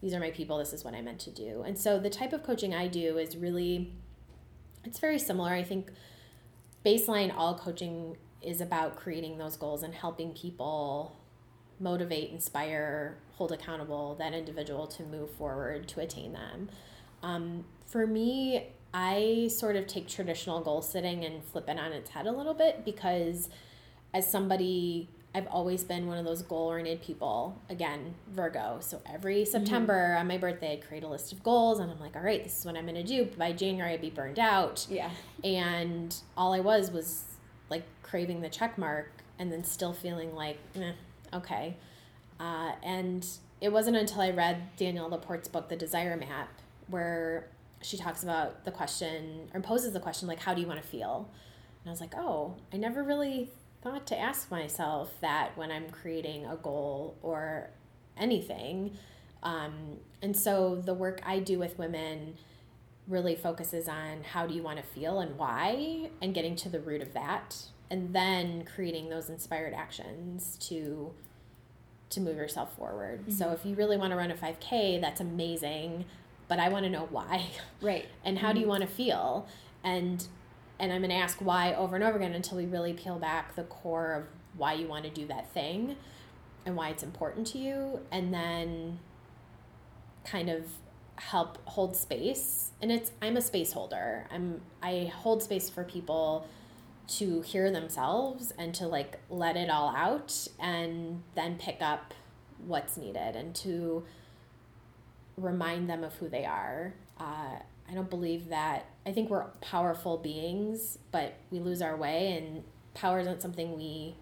these 0.00 0.14
are 0.14 0.20
my 0.20 0.30
people, 0.30 0.58
this 0.58 0.72
is 0.72 0.84
what 0.84 0.94
I 0.94 1.02
meant 1.02 1.20
to 1.20 1.30
do. 1.30 1.62
And 1.62 1.78
so 1.78 1.98
the 1.98 2.10
type 2.10 2.32
of 2.32 2.42
coaching 2.42 2.74
I 2.74 2.88
do 2.88 3.18
is 3.18 3.36
really 3.36 3.92
it's 4.84 4.98
very 4.98 5.18
similar. 5.18 5.52
I 5.52 5.62
think 5.62 5.90
baseline 6.84 7.34
all 7.36 7.58
coaching 7.58 8.16
is 8.42 8.60
about 8.60 8.96
creating 8.96 9.38
those 9.38 9.56
goals 9.56 9.82
and 9.82 9.94
helping 9.94 10.32
people 10.32 11.16
motivate, 11.78 12.30
inspire, 12.30 13.18
hold 13.32 13.52
accountable 13.52 14.14
that 14.16 14.32
individual 14.32 14.86
to 14.86 15.02
move 15.02 15.30
forward 15.32 15.88
to 15.88 16.00
attain 16.00 16.32
them. 16.32 16.68
Um, 17.22 17.64
for 17.86 18.06
me, 18.06 18.68
I 18.92 19.50
sort 19.54 19.76
of 19.76 19.86
take 19.86 20.08
traditional 20.08 20.60
goal 20.60 20.82
setting 20.82 21.24
and 21.24 21.44
flip 21.44 21.68
it 21.68 21.78
on 21.78 21.92
its 21.92 22.10
head 22.10 22.26
a 22.26 22.32
little 22.32 22.54
bit 22.54 22.84
because 22.84 23.48
as 24.12 24.30
somebody 24.30 25.08
I've 25.34 25.46
always 25.46 25.84
been 25.84 26.08
one 26.08 26.18
of 26.18 26.24
those 26.24 26.42
goal 26.42 26.68
oriented 26.68 27.02
people. 27.02 27.60
Again, 27.68 28.14
Virgo. 28.28 28.78
So 28.80 29.00
every 29.06 29.42
mm-hmm. 29.42 29.50
September 29.50 30.10
mm-hmm. 30.10 30.20
on 30.20 30.26
my 30.26 30.38
birthday, 30.38 30.72
I'd 30.72 30.86
create 30.86 31.04
a 31.04 31.08
list 31.08 31.32
of 31.32 31.42
goals 31.42 31.78
and 31.78 31.90
I'm 31.90 32.00
like, 32.00 32.16
all 32.16 32.22
right, 32.22 32.42
this 32.42 32.58
is 32.58 32.66
what 32.66 32.76
I'm 32.76 32.84
going 32.84 32.96
to 32.96 33.04
do. 33.04 33.26
By 33.36 33.52
January, 33.52 33.92
I'd 33.92 34.00
be 34.00 34.10
burned 34.10 34.40
out. 34.40 34.86
Yeah. 34.90 35.10
And 35.44 36.14
all 36.36 36.52
I 36.52 36.60
was 36.60 36.90
was 36.90 37.24
like 37.68 37.84
craving 38.02 38.40
the 38.40 38.48
check 38.48 38.76
mark 38.76 39.12
and 39.38 39.52
then 39.52 39.62
still 39.62 39.92
feeling 39.92 40.34
like, 40.34 40.58
eh, 40.74 40.92
okay. 41.32 41.76
Uh, 42.40 42.72
and 42.82 43.24
it 43.60 43.72
wasn't 43.72 43.96
until 43.96 44.22
I 44.22 44.30
read 44.30 44.76
Danielle 44.76 45.10
Laporte's 45.10 45.48
book, 45.48 45.68
The 45.68 45.76
Desire 45.76 46.16
Map, 46.16 46.48
where 46.88 47.46
she 47.82 47.96
talks 47.96 48.22
about 48.22 48.64
the 48.64 48.70
question 48.72 49.48
or 49.54 49.60
poses 49.60 49.92
the 49.92 50.00
question, 50.00 50.26
like, 50.26 50.40
how 50.40 50.54
do 50.54 50.60
you 50.60 50.66
want 50.66 50.82
to 50.82 50.86
feel? 50.86 51.28
And 51.82 51.88
I 51.88 51.92
was 51.92 52.00
like, 52.00 52.14
oh, 52.16 52.56
I 52.72 52.76
never 52.76 53.02
really 53.02 53.50
thought 53.82 54.06
to 54.08 54.18
ask 54.18 54.50
myself 54.50 55.14
that 55.20 55.56
when 55.56 55.70
I'm 55.70 55.88
creating 55.90 56.44
a 56.44 56.56
goal 56.56 57.16
or 57.22 57.70
anything. 58.16 58.96
Um, 59.42 59.98
and 60.22 60.36
so 60.36 60.76
the 60.76 60.94
work 60.94 61.22
I 61.24 61.38
do 61.38 61.58
with 61.58 61.78
women 61.78 62.36
really 63.08 63.34
focuses 63.34 63.88
on 63.88 64.22
how 64.22 64.46
do 64.46 64.54
you 64.54 64.62
want 64.62 64.78
to 64.78 64.84
feel 64.84 65.20
and 65.20 65.36
why, 65.36 66.10
and 66.20 66.34
getting 66.34 66.54
to 66.56 66.68
the 66.68 66.80
root 66.80 67.02
of 67.02 67.12
that, 67.14 67.56
and 67.90 68.14
then 68.14 68.64
creating 68.64 69.08
those 69.08 69.28
inspired 69.28 69.74
actions 69.74 70.56
to 70.68 71.12
to 72.10 72.20
move 72.20 72.36
yourself 72.36 72.76
forward. 72.76 73.20
Mm-hmm. 73.20 73.30
So 73.30 73.52
if 73.52 73.64
you 73.64 73.76
really 73.76 73.96
want 73.96 74.10
to 74.10 74.16
run 74.16 74.32
a 74.32 74.34
5K, 74.34 75.00
that's 75.00 75.20
amazing, 75.20 76.06
but 76.48 76.58
I 76.58 76.68
want 76.68 76.84
to 76.84 76.90
know 76.90 77.06
why. 77.10 77.46
Right. 77.80 78.08
And 78.24 78.38
how 78.38 78.48
mm-hmm. 78.48 78.54
do 78.54 78.60
you 78.60 78.64
mm-hmm. 78.64 78.70
want 78.70 78.82
to 78.82 78.88
feel? 78.88 79.48
And 79.84 80.26
and 80.80 80.92
I'm 80.92 81.00
going 81.00 81.10
to 81.10 81.16
ask 81.16 81.38
why 81.38 81.74
over 81.74 81.94
and 81.94 82.04
over 82.04 82.16
again 82.16 82.32
until 82.32 82.56
we 82.56 82.66
really 82.66 82.94
peel 82.94 83.18
back 83.18 83.54
the 83.54 83.64
core 83.64 84.14
of 84.14 84.24
why 84.56 84.72
you 84.72 84.88
want 84.88 85.04
to 85.04 85.10
do 85.10 85.26
that 85.26 85.52
thing 85.52 85.96
and 86.66 86.74
why 86.74 86.88
it's 86.88 87.02
important 87.02 87.46
to 87.48 87.58
you 87.58 88.00
and 88.10 88.34
then 88.34 88.98
kind 90.24 90.48
of 90.48 90.64
help 91.16 91.58
hold 91.66 91.94
space 91.94 92.70
and 92.80 92.90
it's 92.90 93.12
I'm 93.20 93.36
a 93.36 93.42
space 93.42 93.72
holder. 93.72 94.26
I'm 94.30 94.62
I 94.82 95.12
hold 95.14 95.42
space 95.42 95.68
for 95.68 95.84
people 95.84 96.46
to 97.18 97.42
hear 97.42 97.70
themselves 97.70 98.52
and 98.56 98.74
to 98.76 98.86
like 98.86 99.18
let 99.28 99.56
it 99.56 99.68
all 99.68 99.94
out 99.94 100.48
and 100.58 101.22
then 101.34 101.58
pick 101.58 101.78
up 101.80 102.14
what's 102.66 102.96
needed 102.96 103.36
and 103.36 103.54
to 103.56 104.04
remind 105.36 105.90
them 105.90 106.04
of 106.04 106.14
who 106.14 106.28
they 106.28 106.44
are. 106.44 106.94
Uh, 107.18 107.56
I 107.90 107.94
don't 107.94 108.10
believe 108.10 108.48
that. 108.50 108.86
I 109.04 109.12
think 109.12 109.30
we're 109.30 109.44
powerful 109.60 110.16
beings, 110.16 110.98
but 111.10 111.34
we 111.50 111.58
lose 111.58 111.82
our 111.82 111.96
way, 111.96 112.36
and 112.36 112.62
power 112.94 113.20
isn't 113.20 113.42
something 113.42 113.76
we 113.76 114.14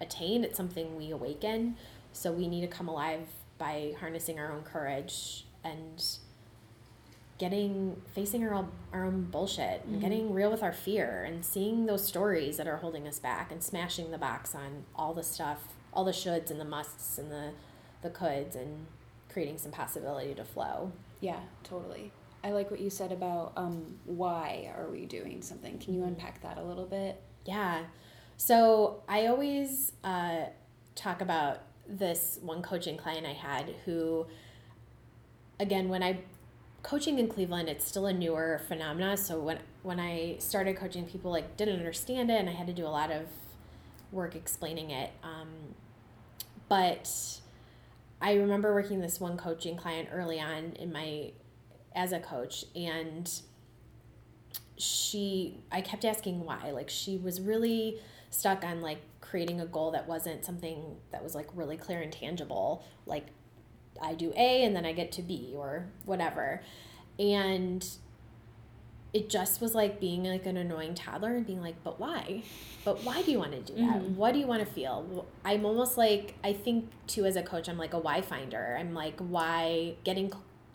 attain, 0.00 0.44
it's 0.44 0.56
something 0.56 0.96
we 0.96 1.10
awaken. 1.10 1.76
So 2.12 2.32
we 2.32 2.48
need 2.48 2.60
to 2.62 2.66
come 2.66 2.88
alive 2.88 3.26
by 3.58 3.94
harnessing 3.98 4.38
our 4.38 4.50
own 4.52 4.62
courage 4.62 5.44
and 5.64 6.02
getting 7.38 8.00
facing 8.14 8.44
our 8.44 8.54
own, 8.54 8.70
our 8.92 9.04
own 9.04 9.24
bullshit 9.24 9.82
and 9.84 9.92
mm-hmm. 9.92 10.00
getting 10.00 10.32
real 10.32 10.50
with 10.50 10.62
our 10.62 10.72
fear 10.72 11.24
and 11.24 11.44
seeing 11.44 11.86
those 11.86 12.06
stories 12.06 12.58
that 12.58 12.68
are 12.68 12.76
holding 12.76 13.08
us 13.08 13.18
back 13.18 13.50
and 13.50 13.62
smashing 13.62 14.10
the 14.10 14.18
box 14.18 14.54
on 14.54 14.84
all 14.94 15.14
the 15.14 15.22
stuff 15.22 15.62
all 15.92 16.04
the 16.04 16.12
shoulds 16.12 16.50
and 16.50 16.60
the 16.60 16.64
musts 16.64 17.16
and 17.16 17.30
the 17.30 17.50
the 18.02 18.10
coulds 18.10 18.54
and 18.54 18.86
creating 19.32 19.56
some 19.56 19.72
possibility 19.72 20.34
to 20.34 20.44
flow 20.44 20.92
yeah 21.20 21.40
totally 21.64 22.12
I 22.42 22.50
like 22.52 22.70
what 22.70 22.80
you 22.80 22.90
said 22.90 23.12
about 23.12 23.52
um, 23.56 23.98
why 24.04 24.72
are 24.76 24.88
we 24.90 25.04
doing 25.06 25.42
something. 25.42 25.78
Can 25.78 25.94
you 25.94 26.04
unpack 26.04 26.42
that 26.42 26.58
a 26.58 26.62
little 26.62 26.86
bit? 26.86 27.20
Yeah. 27.44 27.84
So 28.36 29.02
I 29.08 29.26
always 29.26 29.92
uh, 30.02 30.46
talk 30.94 31.20
about 31.20 31.62
this 31.86 32.38
one 32.40 32.62
coaching 32.62 32.96
client 32.96 33.26
I 33.26 33.32
had 33.32 33.74
who, 33.84 34.26
again, 35.58 35.88
when 35.88 36.02
I 36.02 36.20
coaching 36.82 37.18
in 37.18 37.28
Cleveland, 37.28 37.68
it's 37.68 37.86
still 37.86 38.06
a 38.06 38.12
newer 38.12 38.62
phenomena. 38.66 39.16
So 39.16 39.40
when 39.40 39.58
when 39.82 40.00
I 40.00 40.36
started 40.38 40.76
coaching, 40.76 41.04
people 41.06 41.30
like 41.30 41.56
didn't 41.56 41.76
understand 41.76 42.30
it, 42.30 42.40
and 42.40 42.48
I 42.48 42.52
had 42.52 42.66
to 42.66 42.72
do 42.72 42.86
a 42.86 42.88
lot 42.88 43.10
of 43.10 43.26
work 44.12 44.34
explaining 44.34 44.90
it. 44.90 45.10
Um, 45.22 45.74
but 46.68 47.40
I 48.22 48.34
remember 48.34 48.72
working 48.72 49.00
this 49.00 49.20
one 49.20 49.36
coaching 49.36 49.76
client 49.76 50.08
early 50.12 50.40
on 50.40 50.72
in 50.78 50.92
my 50.92 51.32
as 51.94 52.12
a 52.12 52.20
coach 52.20 52.64
and 52.74 53.30
she 54.78 55.58
I 55.70 55.80
kept 55.80 56.04
asking 56.04 56.44
why. 56.44 56.70
Like 56.70 56.88
she 56.88 57.16
was 57.16 57.40
really 57.40 58.00
stuck 58.30 58.64
on 58.64 58.80
like 58.80 59.02
creating 59.20 59.60
a 59.60 59.66
goal 59.66 59.90
that 59.92 60.08
wasn't 60.08 60.44
something 60.44 60.96
that 61.12 61.22
was 61.22 61.34
like 61.34 61.48
really 61.54 61.76
clear 61.76 62.00
and 62.00 62.12
tangible. 62.12 62.84
Like 63.06 63.26
I 64.00 64.14
do 64.14 64.32
A 64.36 64.64
and 64.64 64.74
then 64.74 64.86
I 64.86 64.92
get 64.92 65.12
to 65.12 65.22
B 65.22 65.52
or 65.56 65.86
whatever. 66.04 66.62
And 67.18 67.86
it 69.12 69.28
just 69.28 69.60
was 69.60 69.74
like 69.74 70.00
being 70.00 70.24
like 70.24 70.46
an 70.46 70.56
annoying 70.56 70.94
toddler 70.94 71.34
and 71.34 71.46
being 71.46 71.60
like, 71.60 71.82
but 71.82 71.98
why? 71.98 72.42
But 72.84 73.02
why 73.04 73.22
do 73.22 73.32
you 73.32 73.38
want 73.38 73.52
to 73.52 73.60
do 73.60 73.74
that? 73.80 74.02
Mm-hmm. 74.02 74.16
What 74.16 74.32
do 74.32 74.38
you 74.38 74.46
want 74.46 74.60
to 74.60 74.72
feel? 74.72 75.26
I'm 75.44 75.66
almost 75.66 75.98
like, 75.98 76.36
I 76.44 76.52
think 76.52 76.90
too, 77.08 77.24
as 77.26 77.36
a 77.36 77.42
coach, 77.42 77.68
I'm 77.68 77.76
like 77.76 77.92
a 77.92 77.98
why 77.98 78.20
finder. 78.20 78.76
I'm 78.78 78.94
like, 78.94 79.18
why 79.18 79.94
getting 80.04 80.32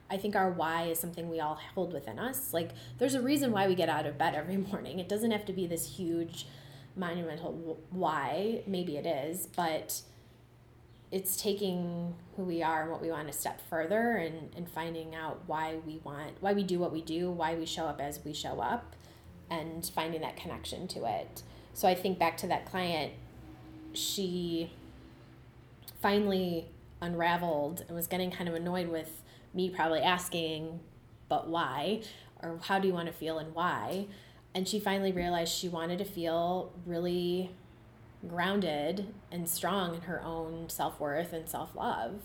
I 0.10 0.18
think 0.18 0.36
our 0.36 0.52
why 0.52 0.84
is 0.84 1.00
something 1.00 1.30
we 1.30 1.39
all 1.39 1.60
hold 1.74 1.94
within 1.94 2.20
us. 2.20 2.54
Like, 2.54 2.72
there's 3.00 3.15
a 3.15 3.22
reason 3.22 3.52
why 3.52 3.68
we 3.68 3.76
get 3.76 3.89
out 3.89 4.06
of 4.06 4.18
bed 4.18 4.36
every 4.36 4.58
morning. 4.58 5.00
It 5.00 5.10
doesn't 5.10 5.32
have 5.32 5.46
to 5.46 5.54
be 5.54 5.68
this 5.68 5.98
huge, 5.98 6.48
monumental 6.96 7.80
why. 7.89 8.63
Maybe 8.68 8.98
it 8.98 9.06
is, 9.06 9.48
but 9.56 10.02
it's 11.12 11.41
taking 11.41 12.15
who 12.36 12.44
we 12.44 12.62
are 12.62 12.84
and 12.84 12.91
what 12.91 13.02
we 13.02 13.10
want 13.10 13.28
to 13.28 13.34
step 13.34 13.62
further 13.70 14.18
and, 14.18 14.50
and 14.56 14.70
finding 14.70 15.15
out 15.15 15.41
why 15.48 15.78
we 15.86 16.02
want, 16.04 16.34
why 16.41 16.54
we 16.54 16.63
do 16.63 16.80
what 16.80 16.91
we 16.91 17.02
do, 17.02 17.32
why 17.32 17.56
we 17.56 17.65
show 17.65 17.86
up 17.86 18.02
as 18.02 18.20
we 18.26 18.34
show 18.34 18.60
up, 18.60 18.96
and 19.50 19.86
finding 19.96 20.22
that 20.22 20.36
connection 20.36 20.88
to 20.89 21.06
it. 21.06 21.44
So 21.74 21.88
I 21.88 21.96
think 21.96 22.20
back 22.20 22.38
to 22.38 22.48
that 22.48 22.65
client, 22.65 23.13
she 23.94 24.72
finally 26.02 26.68
unraveled 27.02 27.84
and 27.88 27.96
was 27.96 28.08
getting 28.08 28.32
kind 28.32 28.50
of 28.50 28.56
annoyed 28.56 28.89
with 28.89 29.22
me 29.56 29.70
probably 29.70 30.02
asking, 30.02 30.82
but 31.30 31.48
why? 31.48 32.02
Or 32.44 32.60
how 32.62 32.78
do 32.78 32.88
you 32.88 32.94
want 32.94 33.08
to 33.08 33.13
feel 33.13 33.39
and 33.39 33.56
why? 33.56 34.08
And 34.54 34.68
she 34.68 34.80
finally 34.80 35.12
realized 35.12 35.54
she 35.54 35.70
wanted 35.70 35.98
to 36.00 36.06
feel 36.06 36.72
really 36.86 37.52
grounded 38.28 39.13
and 39.32 39.48
strong 39.48 39.96
in 39.96 40.02
her 40.02 40.22
own 40.24 40.70
self 40.70 41.00
worth 41.00 41.34
and 41.34 41.48
self 41.50 41.76
love. 41.76 42.22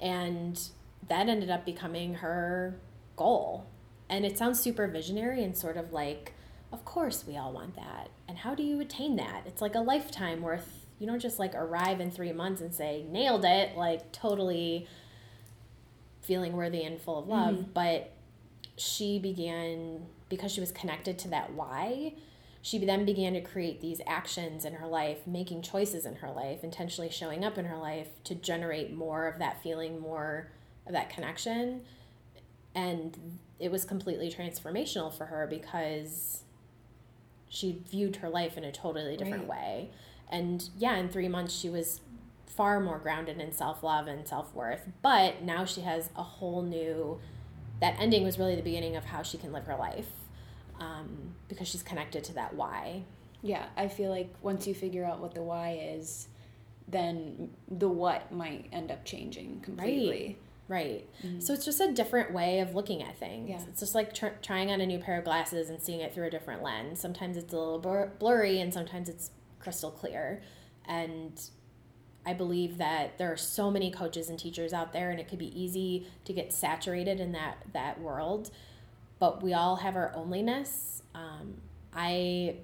And 0.00 0.60
that 1.08 1.28
ended 1.28 1.50
up 1.50 1.64
becoming 1.64 2.14
her 2.14 2.78
goal. 3.16 3.66
And 4.08 4.24
it 4.24 4.36
sounds 4.36 4.60
super 4.60 4.86
visionary 4.86 5.42
and 5.42 5.56
sort 5.56 5.76
of 5.76 5.92
like, 5.92 6.34
of 6.72 6.84
course 6.84 7.24
we 7.26 7.36
all 7.36 7.52
want 7.52 7.76
that. 7.76 8.10
And 8.28 8.38
how 8.38 8.54
do 8.54 8.62
you 8.62 8.80
attain 8.80 9.16
that? 9.16 9.44
It's 9.46 9.62
like 9.62 9.74
a 9.74 9.80
lifetime 9.80 10.42
worth, 10.42 10.86
you 10.98 11.06
don't 11.06 11.20
just 11.20 11.38
like 11.38 11.54
arrive 11.54 12.00
in 12.00 12.10
three 12.10 12.32
months 12.32 12.60
and 12.60 12.74
say, 12.74 13.04
nailed 13.08 13.44
it, 13.44 13.76
like 13.76 14.12
totally 14.12 14.86
feeling 16.24 16.52
worthy 16.52 16.82
and 16.82 17.00
full 17.00 17.18
of 17.18 17.28
love. 17.28 17.54
Mm-hmm. 17.54 17.70
But 17.72 18.12
she 18.76 19.18
began, 19.18 20.06
because 20.28 20.52
she 20.52 20.60
was 20.60 20.72
connected 20.72 21.18
to 21.20 21.28
that 21.28 21.52
why, 21.52 22.14
she 22.62 22.78
then 22.84 23.04
began 23.04 23.34
to 23.34 23.42
create 23.42 23.80
these 23.80 24.00
actions 24.06 24.64
in 24.64 24.74
her 24.74 24.86
life, 24.86 25.26
making 25.26 25.60
choices 25.60 26.06
in 26.06 26.16
her 26.16 26.30
life, 26.30 26.64
intentionally 26.64 27.10
showing 27.10 27.44
up 27.44 27.58
in 27.58 27.66
her 27.66 27.76
life 27.76 28.08
to 28.24 28.34
generate 28.34 28.92
more 28.92 29.26
of 29.26 29.38
that 29.38 29.62
feeling, 29.62 30.00
more 30.00 30.50
of 30.86 30.92
that 30.92 31.10
connection. 31.10 31.82
And 32.74 33.38
it 33.60 33.70
was 33.70 33.84
completely 33.84 34.32
transformational 34.32 35.16
for 35.16 35.26
her 35.26 35.46
because 35.46 36.42
she 37.48 37.82
viewed 37.90 38.16
her 38.16 38.30
life 38.30 38.56
in 38.56 38.64
a 38.64 38.72
totally 38.72 39.16
different 39.16 39.48
right. 39.48 39.60
way. 39.60 39.90
And 40.30 40.68
yeah, 40.78 40.96
in 40.96 41.10
three 41.10 41.28
months, 41.28 41.54
she 41.54 41.68
was 41.68 42.00
far 42.56 42.80
more 42.80 42.98
grounded 42.98 43.40
in 43.40 43.52
self 43.52 43.82
love 43.82 44.06
and 44.06 44.26
self 44.26 44.54
worth. 44.54 44.86
But 45.02 45.42
now 45.42 45.64
she 45.64 45.82
has 45.82 46.10
a 46.16 46.22
whole 46.22 46.62
new. 46.62 47.20
That 47.80 47.96
ending 47.98 48.24
was 48.24 48.38
really 48.38 48.56
the 48.56 48.62
beginning 48.62 48.96
of 48.96 49.04
how 49.04 49.22
she 49.22 49.36
can 49.36 49.52
live 49.52 49.66
her 49.66 49.76
life 49.76 50.08
um, 50.80 51.34
because 51.48 51.68
she's 51.68 51.82
connected 51.82 52.24
to 52.24 52.34
that 52.34 52.54
why. 52.54 53.02
Yeah, 53.42 53.66
I 53.76 53.88
feel 53.88 54.10
like 54.10 54.32
once 54.40 54.66
you 54.66 54.74
figure 54.74 55.04
out 55.04 55.20
what 55.20 55.34
the 55.34 55.42
why 55.42 55.78
is, 55.96 56.28
then 56.88 57.50
the 57.68 57.88
what 57.88 58.32
might 58.32 58.68
end 58.72 58.90
up 58.90 59.04
changing 59.04 59.60
completely. 59.60 60.26
Right. 60.26 60.38
Right. 60.66 61.06
Mm-hmm. 61.22 61.40
So 61.40 61.52
it's 61.52 61.66
just 61.66 61.78
a 61.80 61.92
different 61.92 62.32
way 62.32 62.60
of 62.60 62.74
looking 62.74 63.02
at 63.02 63.18
things. 63.18 63.50
Yeah. 63.50 63.60
It's 63.68 63.80
just 63.80 63.94
like 63.94 64.14
tr- 64.14 64.38
trying 64.40 64.70
on 64.70 64.80
a 64.80 64.86
new 64.86 64.98
pair 64.98 65.18
of 65.18 65.24
glasses 65.24 65.68
and 65.68 65.78
seeing 65.78 66.00
it 66.00 66.14
through 66.14 66.28
a 66.28 66.30
different 66.30 66.62
lens. 66.62 67.00
Sometimes 67.00 67.36
it's 67.36 67.52
a 67.52 67.58
little 67.58 67.78
blur- 67.78 68.12
blurry 68.18 68.60
and 68.60 68.72
sometimes 68.72 69.10
it's 69.10 69.30
crystal 69.58 69.90
clear. 69.90 70.40
And 70.86 71.38
I 72.26 72.32
believe 72.32 72.78
that 72.78 73.18
there 73.18 73.30
are 73.32 73.36
so 73.36 73.70
many 73.70 73.90
coaches 73.90 74.28
and 74.30 74.38
teachers 74.38 74.72
out 74.72 74.92
there, 74.92 75.10
and 75.10 75.20
it 75.20 75.28
could 75.28 75.38
be 75.38 75.58
easy 75.60 76.06
to 76.24 76.32
get 76.32 76.52
saturated 76.52 77.20
in 77.20 77.32
that 77.32 77.58
that 77.72 78.00
world. 78.00 78.50
but 79.18 79.42
we 79.42 79.54
all 79.54 79.76
have 79.76 79.96
our 79.96 80.12
onlyness. 80.16 81.02
Um, 81.14 81.54
I 81.94 82.56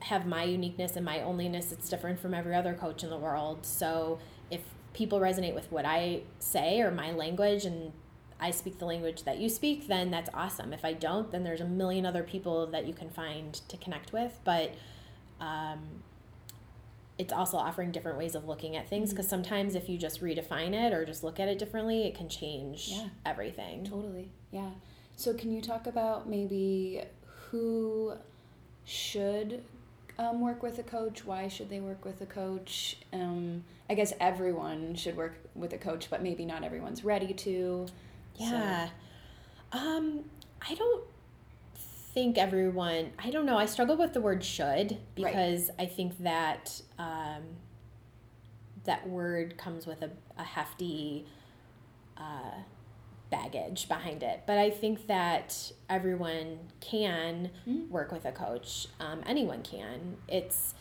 have 0.00 0.26
my 0.26 0.44
uniqueness 0.44 0.96
and 0.96 1.04
my 1.04 1.18
onlyness. 1.18 1.72
It's 1.72 1.88
different 1.88 2.20
from 2.20 2.34
every 2.34 2.54
other 2.54 2.74
coach 2.74 3.02
in 3.02 3.10
the 3.10 3.18
world. 3.18 3.66
So 3.66 4.18
if 4.50 4.60
people 4.92 5.20
resonate 5.20 5.54
with 5.54 5.70
what 5.72 5.84
I 5.84 6.22
say 6.38 6.80
or 6.80 6.90
my 6.90 7.12
language 7.12 7.64
and 7.64 7.92
I 8.38 8.50
speak 8.50 8.78
the 8.78 8.84
language 8.86 9.24
that 9.24 9.38
you 9.38 9.48
speak, 9.48 9.88
then 9.88 10.10
that's 10.10 10.30
awesome. 10.34 10.72
If 10.72 10.84
I 10.84 10.92
don't, 10.92 11.30
then 11.32 11.42
there's 11.44 11.60
a 11.60 11.66
million 11.66 12.06
other 12.06 12.22
people 12.22 12.66
that 12.68 12.86
you 12.86 12.92
can 12.94 13.10
find 13.10 13.54
to 13.54 13.76
connect 13.78 14.12
with. 14.12 14.38
But 14.44 14.74
um, 15.40 16.02
it's 17.18 17.32
also 17.32 17.56
offering 17.56 17.92
different 17.92 18.18
ways 18.18 18.34
of 18.34 18.46
looking 18.46 18.76
at 18.76 18.88
things 18.88 19.10
because 19.10 19.26
mm-hmm. 19.26 19.36
sometimes 19.36 19.74
if 19.74 19.88
you 19.88 19.96
just 19.96 20.22
redefine 20.22 20.74
it 20.74 20.92
or 20.92 21.04
just 21.04 21.24
look 21.24 21.40
at 21.40 21.48
it 21.48 21.58
differently, 21.58 22.06
it 22.06 22.14
can 22.14 22.28
change 22.28 22.88
yeah. 22.88 23.08
everything. 23.24 23.84
Totally. 23.84 24.30
Yeah. 24.50 24.70
So, 25.16 25.32
can 25.32 25.50
you 25.50 25.62
talk 25.62 25.86
about 25.86 26.28
maybe 26.28 27.02
who 27.50 28.14
should 28.84 29.62
um, 30.18 30.40
work 30.42 30.62
with 30.62 30.78
a 30.78 30.82
coach? 30.82 31.24
Why 31.24 31.48
should 31.48 31.70
they 31.70 31.80
work 31.80 32.04
with 32.04 32.20
a 32.20 32.26
coach? 32.26 32.98
Um, 33.14 33.64
I 33.88 33.94
guess 33.94 34.12
everyone 34.20 34.94
should 34.94 35.16
work 35.16 35.34
with 35.54 35.72
a 35.72 35.78
coach, 35.78 36.10
but 36.10 36.22
maybe 36.22 36.44
not 36.44 36.64
everyone's 36.64 37.02
ready 37.02 37.32
to. 37.32 37.86
Yeah. 38.36 38.88
So. 39.72 39.78
Um, 39.78 40.24
I 40.68 40.74
don't 40.74 41.04
think 42.16 42.38
everyone, 42.38 43.10
I 43.22 43.28
don't 43.28 43.44
know, 43.44 43.58
I 43.58 43.66
struggle 43.66 43.94
with 43.94 44.14
the 44.14 44.22
word 44.22 44.42
should 44.42 44.96
because 45.14 45.68
right. 45.68 45.80
I 45.80 45.84
think 45.84 46.16
that 46.20 46.80
um, 46.98 47.42
that 48.84 49.06
word 49.06 49.58
comes 49.58 49.86
with 49.86 50.00
a, 50.00 50.08
a 50.38 50.42
hefty 50.42 51.26
uh, 52.16 52.62
baggage 53.30 53.86
behind 53.86 54.22
it. 54.22 54.44
But 54.46 54.56
I 54.56 54.70
think 54.70 55.08
that 55.08 55.72
everyone 55.90 56.60
can 56.80 57.50
mm-hmm. 57.68 57.92
work 57.92 58.12
with 58.12 58.24
a 58.24 58.32
coach. 58.32 58.86
Um, 58.98 59.20
anyone 59.26 59.62
can. 59.62 60.16
It's, 60.26 60.72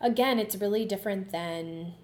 again, 0.00 0.40
it's 0.40 0.56
really 0.56 0.84
different 0.84 1.30
than 1.30 1.94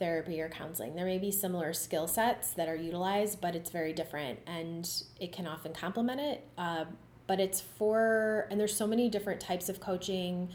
therapy 0.00 0.40
or 0.40 0.48
counseling. 0.48 0.96
There 0.96 1.06
may 1.06 1.18
be 1.18 1.30
similar 1.30 1.72
skill 1.72 2.08
sets 2.08 2.54
that 2.54 2.68
are 2.68 2.74
utilized, 2.74 3.40
but 3.40 3.54
it's 3.54 3.70
very 3.70 3.92
different 3.92 4.40
and 4.48 4.90
it 5.20 5.30
can 5.30 5.46
often 5.46 5.72
complement 5.72 6.20
it. 6.20 6.44
Uh, 6.58 6.86
but 7.30 7.38
it's 7.38 7.60
for, 7.60 8.48
and 8.50 8.58
there's 8.58 8.76
so 8.76 8.88
many 8.88 9.08
different 9.08 9.40
types 9.40 9.68
of 9.68 9.78
coaching 9.78 10.48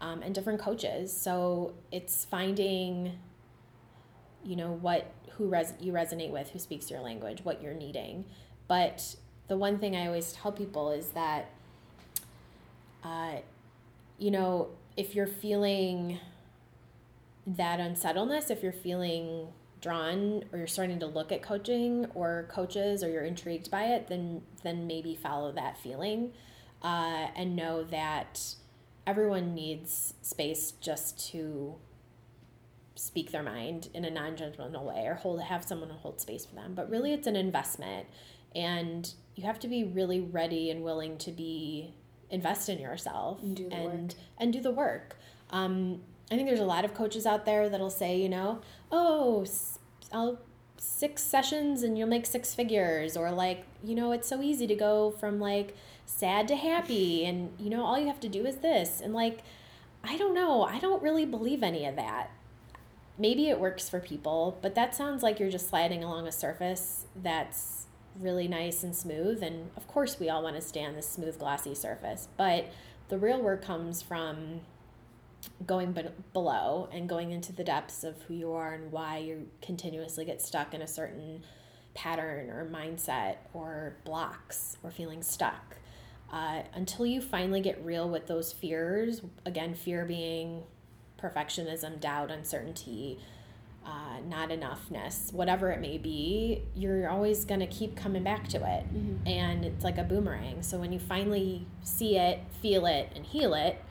um, 0.00 0.22
and 0.22 0.32
different 0.32 0.60
coaches. 0.60 1.12
So 1.12 1.74
it's 1.90 2.24
finding 2.24 3.18
you 4.44 4.54
know 4.54 4.78
what 4.80 5.10
who 5.32 5.48
res- 5.48 5.74
you 5.80 5.92
resonate 5.92 6.30
with 6.30 6.48
who 6.50 6.58
speaks 6.60 6.88
your 6.88 7.00
language 7.00 7.44
what 7.44 7.60
you're 7.60 7.74
needing 7.74 8.24
but 8.68 9.16
the 9.48 9.56
one 9.56 9.78
thing 9.78 9.94
i 9.94 10.06
always 10.06 10.32
tell 10.32 10.50
people 10.50 10.90
is 10.90 11.10
that 11.10 11.50
uh, 13.04 13.34
you 14.18 14.30
know 14.30 14.68
if 14.96 15.14
you're 15.14 15.26
feeling 15.26 16.18
that 17.46 17.80
unsettledness 17.80 18.48
if 18.48 18.62
you're 18.62 18.72
feeling 18.72 19.48
drawn 19.80 20.44
or 20.52 20.58
you're 20.58 20.66
starting 20.66 20.98
to 21.00 21.06
look 21.06 21.32
at 21.32 21.42
coaching 21.42 22.06
or 22.14 22.46
coaches 22.50 23.02
or 23.02 23.08
you're 23.08 23.24
intrigued 23.24 23.70
by 23.70 23.84
it 23.84 24.08
then 24.08 24.42
then 24.62 24.86
maybe 24.86 25.14
follow 25.14 25.52
that 25.52 25.78
feeling 25.78 26.32
uh, 26.82 27.26
and 27.36 27.56
know 27.56 27.84
that 27.84 28.54
everyone 29.06 29.54
needs 29.54 30.14
space 30.22 30.72
just 30.72 31.30
to 31.30 31.74
speak 32.94 33.32
their 33.32 33.42
mind 33.42 33.88
in 33.94 34.04
a 34.04 34.10
non-judgmental 34.10 34.84
way 34.84 35.06
or 35.06 35.14
hold 35.14 35.40
have 35.42 35.64
someone 35.64 35.88
hold 35.88 36.20
space 36.20 36.44
for 36.44 36.54
them 36.54 36.74
but 36.74 36.88
really 36.90 37.12
it's 37.12 37.26
an 37.26 37.36
investment 37.36 38.06
and 38.54 39.14
you 39.36 39.44
have 39.44 39.58
to 39.58 39.68
be 39.68 39.84
really 39.84 40.20
ready 40.20 40.70
and 40.70 40.82
willing 40.82 41.16
to 41.16 41.30
be 41.30 41.94
invest 42.28 42.68
in 42.68 42.78
yourself 42.78 43.42
and 43.42 43.56
do 43.56 43.68
the 43.68 43.74
and, 43.74 44.02
work. 44.02 44.12
and 44.38 44.52
do 44.52 44.60
the 44.60 44.70
work 44.70 45.16
um, 45.50 46.00
i 46.30 46.36
think 46.36 46.46
there's 46.46 46.60
a 46.60 46.64
lot 46.64 46.84
of 46.84 46.92
coaches 46.92 47.24
out 47.24 47.46
there 47.46 47.70
that'll 47.70 47.88
say 47.88 48.20
you 48.20 48.28
know 48.28 48.60
oh 48.90 49.44
i'll 50.12 50.38
six 50.76 51.22
sessions 51.22 51.82
and 51.82 51.98
you'll 51.98 52.08
make 52.08 52.24
six 52.24 52.54
figures 52.54 53.16
or 53.16 53.30
like 53.30 53.64
you 53.84 53.94
know 53.94 54.12
it's 54.12 54.26
so 54.26 54.40
easy 54.40 54.66
to 54.66 54.74
go 54.74 55.10
from 55.10 55.38
like 55.38 55.76
sad 56.10 56.48
to 56.48 56.56
happy 56.56 57.24
and 57.24 57.52
you 57.58 57.70
know 57.70 57.84
all 57.84 57.98
you 57.98 58.06
have 58.06 58.20
to 58.20 58.28
do 58.28 58.44
is 58.46 58.56
this. 58.56 59.00
And 59.00 59.14
like 59.14 59.42
i 60.02 60.16
don't 60.16 60.34
know. 60.34 60.62
I 60.62 60.78
don't 60.78 61.02
really 61.02 61.26
believe 61.26 61.62
any 61.62 61.84
of 61.86 61.96
that. 61.96 62.30
Maybe 63.18 63.50
it 63.50 63.60
works 63.60 63.88
for 63.88 64.00
people, 64.00 64.58
but 64.62 64.74
that 64.74 64.94
sounds 64.94 65.22
like 65.22 65.38
you're 65.38 65.50
just 65.50 65.68
sliding 65.68 66.02
along 66.02 66.26
a 66.26 66.32
surface 66.32 67.04
that's 67.14 67.86
really 68.18 68.48
nice 68.48 68.82
and 68.82 68.96
smooth. 68.96 69.42
And 69.42 69.70
of 69.76 69.86
course, 69.86 70.18
we 70.18 70.30
all 70.30 70.42
want 70.42 70.56
to 70.56 70.62
stay 70.62 70.84
on 70.84 70.94
this 70.94 71.08
smooth, 71.08 71.38
glossy 71.38 71.74
surface, 71.74 72.28
but 72.38 72.70
the 73.08 73.18
real 73.18 73.40
work 73.42 73.62
comes 73.62 74.00
from 74.00 74.62
going 75.66 75.92
be- 75.92 76.08
below 76.32 76.88
and 76.92 77.08
going 77.08 77.30
into 77.30 77.52
the 77.52 77.64
depths 77.64 78.04
of 78.04 78.20
who 78.22 78.34
you 78.34 78.52
are 78.52 78.74
and 78.74 78.92
why 78.92 79.18
you 79.18 79.48
continuously 79.62 80.24
get 80.24 80.40
stuck 80.40 80.74
in 80.74 80.82
a 80.82 80.86
certain 80.86 81.42
pattern 81.94 82.50
or 82.50 82.68
mindset 82.70 83.36
or 83.52 83.96
blocks 84.04 84.76
or 84.82 84.90
feeling 84.90 85.22
stuck. 85.22 85.76
Uh, 86.32 86.62
until 86.74 87.04
you 87.04 87.20
finally 87.20 87.60
get 87.60 87.84
real 87.84 88.08
with 88.08 88.26
those 88.26 88.52
fears, 88.52 89.22
again, 89.44 89.74
fear 89.74 90.04
being 90.04 90.62
perfectionism, 91.20 91.98
doubt, 92.00 92.30
uncertainty, 92.30 93.18
uh, 93.84 94.20
not 94.28 94.50
enoughness, 94.50 95.32
whatever 95.32 95.70
it 95.70 95.80
may 95.80 95.98
be, 95.98 96.62
you're 96.74 97.08
always 97.08 97.44
going 97.44 97.60
to 97.60 97.66
keep 97.66 97.96
coming 97.96 98.22
back 98.22 98.46
to 98.46 98.58
it. 98.58 98.84
Mm-hmm. 98.94 99.26
And 99.26 99.64
it's 99.64 99.82
like 99.82 99.98
a 99.98 100.04
boomerang. 100.04 100.62
So 100.62 100.78
when 100.78 100.92
you 100.92 100.98
finally 100.98 101.66
see 101.82 102.16
it, 102.16 102.40
feel 102.62 102.86
it, 102.86 103.10
and 103.16 103.24
heal 103.24 103.54
it, 103.54 103.82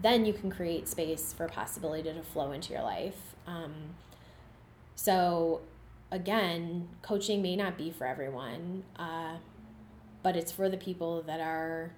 then 0.00 0.24
you 0.24 0.32
can 0.32 0.50
create 0.50 0.88
space 0.88 1.32
for 1.32 1.48
possibility 1.48 2.02
to 2.02 2.22
flow 2.22 2.52
into 2.52 2.72
your 2.72 2.82
life. 2.82 3.34
Um, 3.46 3.72
so 4.94 5.62
again, 6.10 6.88
coaching 7.02 7.42
may 7.42 7.56
not 7.56 7.76
be 7.76 7.90
for 7.90 8.06
everyone, 8.06 8.84
uh, 8.96 9.36
but 10.22 10.36
it's 10.36 10.52
for 10.52 10.68
the 10.68 10.76
people 10.76 11.22
that 11.22 11.40
are 11.40 11.92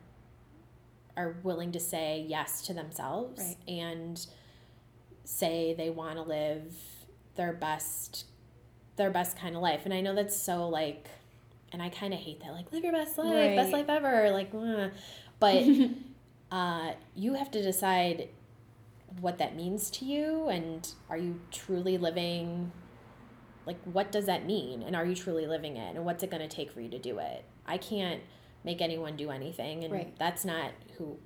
are 1.16 1.36
willing 1.42 1.72
to 1.72 1.80
say 1.80 2.24
yes 2.28 2.60
to 2.62 2.74
themselves 2.74 3.40
right. 3.40 3.56
and 3.66 4.26
say 5.24 5.74
they 5.74 5.88
want 5.88 6.16
to 6.16 6.22
live 6.22 6.74
their 7.36 7.52
best 7.52 8.26
their 8.96 9.10
best 9.10 9.38
kind 9.38 9.56
of 9.56 9.62
life 9.62 9.82
and 9.84 9.94
i 9.94 10.00
know 10.00 10.14
that's 10.14 10.38
so 10.38 10.68
like 10.68 11.08
and 11.72 11.82
i 11.82 11.88
kind 11.88 12.12
of 12.12 12.20
hate 12.20 12.40
that 12.40 12.52
like 12.52 12.70
live 12.70 12.84
your 12.84 12.92
best 12.92 13.16
life 13.16 13.32
right. 13.32 13.56
best 13.56 13.72
life 13.72 13.88
ever 13.88 14.30
like 14.30 14.52
but 15.40 15.64
uh, 16.50 16.92
you 17.14 17.34
have 17.34 17.50
to 17.50 17.62
decide 17.62 18.28
what 19.20 19.38
that 19.38 19.56
means 19.56 19.90
to 19.90 20.04
you 20.04 20.48
and 20.48 20.92
are 21.08 21.16
you 21.16 21.40
truly 21.50 21.96
living 21.96 22.70
like 23.64 23.78
what 23.84 24.12
does 24.12 24.26
that 24.26 24.44
mean 24.44 24.82
and 24.82 24.94
are 24.94 25.06
you 25.06 25.14
truly 25.14 25.46
living 25.46 25.76
it 25.76 25.96
and 25.96 26.04
what's 26.04 26.22
it 26.22 26.30
going 26.30 26.42
to 26.42 26.48
take 26.48 26.70
for 26.70 26.80
you 26.80 26.88
to 26.88 26.98
do 26.98 27.18
it 27.18 27.44
i 27.66 27.78
can't 27.78 28.20
make 28.62 28.82
anyone 28.82 29.16
do 29.16 29.30
anything 29.30 29.84
and 29.84 29.92
right. 29.92 30.18
that's 30.18 30.44
not 30.44 30.72
who 30.98 31.16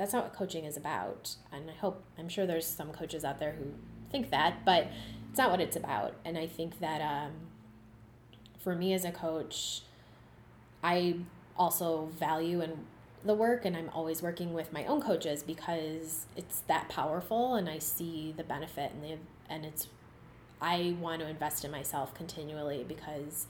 that's 0.00 0.14
not 0.14 0.24
what 0.24 0.32
coaching 0.32 0.64
is 0.64 0.78
about. 0.78 1.36
And 1.52 1.68
I 1.68 1.74
hope, 1.74 2.02
I'm 2.18 2.30
sure 2.30 2.46
there's 2.46 2.64
some 2.64 2.90
coaches 2.90 3.22
out 3.22 3.38
there 3.38 3.52
who 3.52 3.66
think 4.10 4.30
that, 4.30 4.64
but 4.64 4.86
it's 5.28 5.36
not 5.36 5.50
what 5.50 5.60
it's 5.60 5.76
about. 5.76 6.14
And 6.24 6.38
I 6.38 6.46
think 6.46 6.80
that 6.80 7.02
um, 7.02 7.32
for 8.58 8.74
me 8.74 8.94
as 8.94 9.04
a 9.04 9.12
coach, 9.12 9.82
I 10.82 11.16
also 11.54 12.08
value 12.18 12.62
and 12.62 12.86
the 13.24 13.34
work 13.34 13.64
and 13.64 13.76
I'm 13.76 13.90
always 13.90 14.22
working 14.22 14.52
with 14.52 14.72
my 14.72 14.84
own 14.86 15.00
coaches 15.00 15.42
because 15.42 16.26
it's 16.36 16.60
that 16.68 16.88
powerful 16.88 17.54
and 17.54 17.68
I 17.68 17.78
see 17.78 18.32
the 18.36 18.44
benefit 18.44 18.92
and 18.92 19.02
the 19.02 19.18
and 19.52 19.64
it's 19.64 19.88
I 20.60 20.96
want 21.00 21.20
to 21.20 21.28
invest 21.28 21.64
in 21.64 21.70
myself 21.70 22.14
continually 22.14 22.84
because 22.86 23.46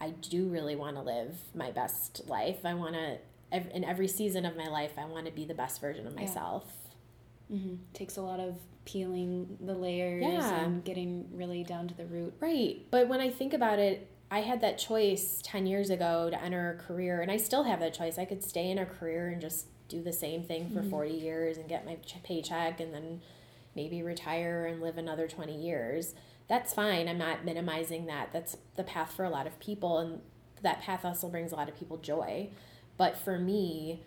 I 0.00 0.10
do 0.10 0.48
really 0.48 0.76
want 0.76 0.96
to 0.96 1.02
live 1.02 1.36
my 1.54 1.70
best 1.70 2.28
life. 2.28 2.64
I 2.64 2.74
want 2.74 2.94
to 2.94 3.18
in 3.52 3.84
every 3.84 4.08
season 4.08 4.44
of 4.44 4.56
my 4.56 4.66
life, 4.66 4.92
I 4.98 5.04
want 5.04 5.26
to 5.26 5.32
be 5.32 5.44
the 5.44 5.54
best 5.54 5.80
version 5.80 6.06
of 6.06 6.14
myself. 6.16 6.64
Yeah. 7.48 7.56
Mm-hmm. 7.56 7.74
Takes 7.92 8.16
a 8.16 8.22
lot 8.22 8.40
of 8.40 8.56
peeling 8.84 9.58
the 9.60 9.74
layers 9.74 10.24
yeah. 10.24 10.64
and 10.64 10.84
getting 10.84 11.28
really 11.32 11.62
down 11.62 11.88
to 11.88 11.94
the 11.94 12.06
root. 12.06 12.34
Right. 12.40 12.80
But 12.90 13.08
when 13.08 13.20
I 13.20 13.30
think 13.30 13.54
about 13.54 13.78
it, 13.78 14.10
I 14.34 14.40
had 14.40 14.62
that 14.62 14.78
choice 14.78 15.40
10 15.44 15.64
years 15.64 15.90
ago 15.90 16.28
to 16.28 16.42
enter 16.42 16.72
a 16.72 16.82
career, 16.82 17.20
and 17.20 17.30
I 17.30 17.36
still 17.36 17.62
have 17.62 17.78
that 17.78 17.94
choice. 17.94 18.18
I 18.18 18.24
could 18.24 18.42
stay 18.42 18.68
in 18.68 18.78
a 18.78 18.84
career 18.84 19.28
and 19.28 19.40
just 19.40 19.66
do 19.86 20.02
the 20.02 20.12
same 20.12 20.42
thing 20.42 20.70
for 20.70 20.80
mm-hmm. 20.80 20.90
40 20.90 21.10
years 21.12 21.56
and 21.56 21.68
get 21.68 21.86
my 21.86 21.98
paycheck 22.24 22.80
and 22.80 22.92
then 22.92 23.20
maybe 23.76 24.02
retire 24.02 24.66
and 24.66 24.82
live 24.82 24.98
another 24.98 25.28
20 25.28 25.56
years. 25.56 26.16
That's 26.48 26.74
fine. 26.74 27.08
I'm 27.08 27.16
not 27.16 27.44
minimizing 27.44 28.06
that. 28.06 28.32
That's 28.32 28.56
the 28.74 28.82
path 28.82 29.12
for 29.12 29.24
a 29.24 29.30
lot 29.30 29.46
of 29.46 29.60
people, 29.60 29.98
and 29.98 30.20
that 30.62 30.82
path 30.82 31.04
also 31.04 31.28
brings 31.28 31.52
a 31.52 31.54
lot 31.54 31.68
of 31.68 31.78
people 31.78 31.98
joy. 31.98 32.48
But 32.96 33.16
for 33.16 33.38
me, 33.38 34.02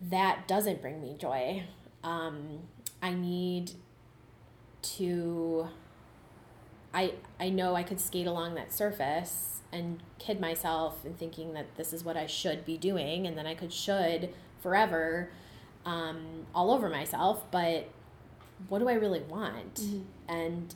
that 0.00 0.48
doesn't 0.48 0.80
bring 0.80 0.98
me 0.98 1.14
joy. 1.18 1.64
Um, 2.02 2.60
I 3.02 3.12
need 3.12 3.72
to. 4.96 5.68
I 6.94 7.14
I 7.40 7.48
know 7.48 7.74
I 7.74 7.82
could 7.82 8.00
skate 8.00 8.26
along 8.26 8.54
that 8.54 8.72
surface 8.72 9.60
and 9.72 10.02
kid 10.18 10.40
myself 10.40 11.04
and 11.04 11.18
thinking 11.18 11.54
that 11.54 11.76
this 11.76 11.92
is 11.92 12.04
what 12.04 12.16
I 12.16 12.26
should 12.26 12.64
be 12.64 12.76
doing 12.76 13.26
and 13.26 13.36
then 13.36 13.46
I 13.46 13.54
could 13.54 13.72
should 13.72 14.28
forever 14.60 15.30
um, 15.86 16.46
all 16.54 16.70
over 16.70 16.88
myself. 16.88 17.50
But 17.50 17.88
what 18.68 18.78
do 18.78 18.88
I 18.88 18.94
really 18.94 19.20
want? 19.20 19.76
Mm-hmm. 19.76 20.02
And 20.28 20.74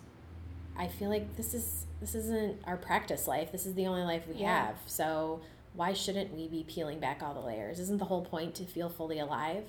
I 0.77 0.89
feel 0.89 1.11
like 1.11 1.37
this 1.37 1.55
is 1.55 1.87
this 2.01 2.15
isn't 2.15 2.61
our 2.65 2.77
practice 2.77 3.27
life. 3.27 3.53
This 3.53 3.67
is 3.67 3.75
the 3.75 3.87
only 3.87 4.03
life 4.03 4.27
we 4.29 4.37
yeah. 4.37 4.67
have. 4.67 4.77
So 4.87 5.41
why 5.75 5.93
shouldn't 5.93 6.35
we 6.35 6.49
be 6.49 6.65
peeling 6.67 6.99
back 6.99 7.23
all 7.23 7.35
the 7.35 7.41
layers? 7.41 7.79
Isn't 7.79 7.99
the 7.99 8.07
whole 8.07 8.25
point 8.25 8.55
to 8.57 8.65
feel 8.65 8.89
fully 8.89 9.19
alive? 9.19 9.69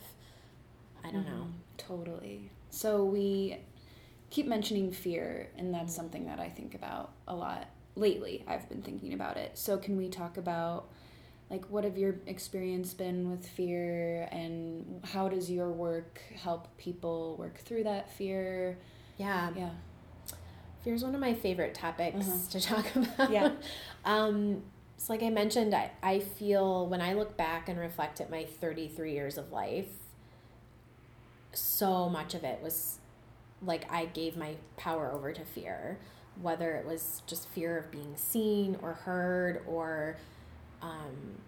I 1.03 1.11
don't 1.11 1.25
mm-hmm. 1.25 1.37
know. 1.37 1.47
Totally. 1.77 2.51
So 2.69 3.03
we 3.03 3.57
keep 4.29 4.47
mentioning 4.47 4.91
fear, 4.91 5.49
and 5.57 5.73
that's 5.73 5.95
something 5.95 6.25
that 6.25 6.39
I 6.39 6.49
think 6.49 6.75
about 6.75 7.11
a 7.27 7.35
lot 7.35 7.69
lately. 7.95 8.43
I've 8.47 8.67
been 8.69 8.81
thinking 8.81 9.13
about 9.13 9.37
it. 9.37 9.57
So 9.57 9.77
can 9.77 9.97
we 9.97 10.09
talk 10.09 10.37
about 10.37 10.89
like 11.49 11.65
what 11.69 11.83
have 11.85 11.97
your 11.97 12.15
experience 12.25 12.93
been 12.93 13.29
with 13.31 13.47
fear 13.47 14.27
and 14.31 15.01
how 15.13 15.29
does 15.29 15.49
your 15.49 15.69
work 15.71 16.21
help 16.35 16.67
people 16.77 17.35
work 17.37 17.57
through 17.59 17.85
that 17.85 18.11
fear? 18.11 18.77
Yeah. 19.17 19.51
Yeah. 19.55 19.69
Fear 20.83 20.95
is 20.95 21.03
one 21.03 21.15
of 21.15 21.21
my 21.21 21.33
favorite 21.33 21.73
topics 21.73 22.27
uh-huh. 22.27 22.49
to 22.51 22.59
talk 22.59 22.95
about. 22.95 23.31
Yeah. 23.31 23.51
um, 24.05 24.63
so 24.97 25.13
like 25.13 25.23
I 25.23 25.29
mentioned, 25.29 25.73
I, 25.73 25.91
I 26.01 26.19
feel 26.19 26.87
when 26.87 27.01
I 27.01 27.13
look 27.13 27.37
back 27.37 27.69
and 27.69 27.79
reflect 27.79 28.19
at 28.19 28.29
my 28.29 28.45
33 28.45 29.13
years 29.13 29.37
of 29.37 29.51
life, 29.51 29.89
so 31.53 32.09
much 32.09 32.35
of 32.35 32.43
it 32.43 32.61
was 32.61 32.99
like 33.65 33.91
I 33.91 34.05
gave 34.05 34.37
my 34.37 34.55
power 34.75 35.11
over 35.11 35.33
to 35.33 35.43
fear, 35.45 35.99
whether 36.41 36.75
it 36.75 36.85
was 36.85 37.21
just 37.27 37.49
fear 37.49 37.77
of 37.77 37.91
being 37.91 38.15
seen 38.15 38.77
or 38.81 38.93
heard 38.93 39.63
or 39.67 40.17
um, 40.81 41.41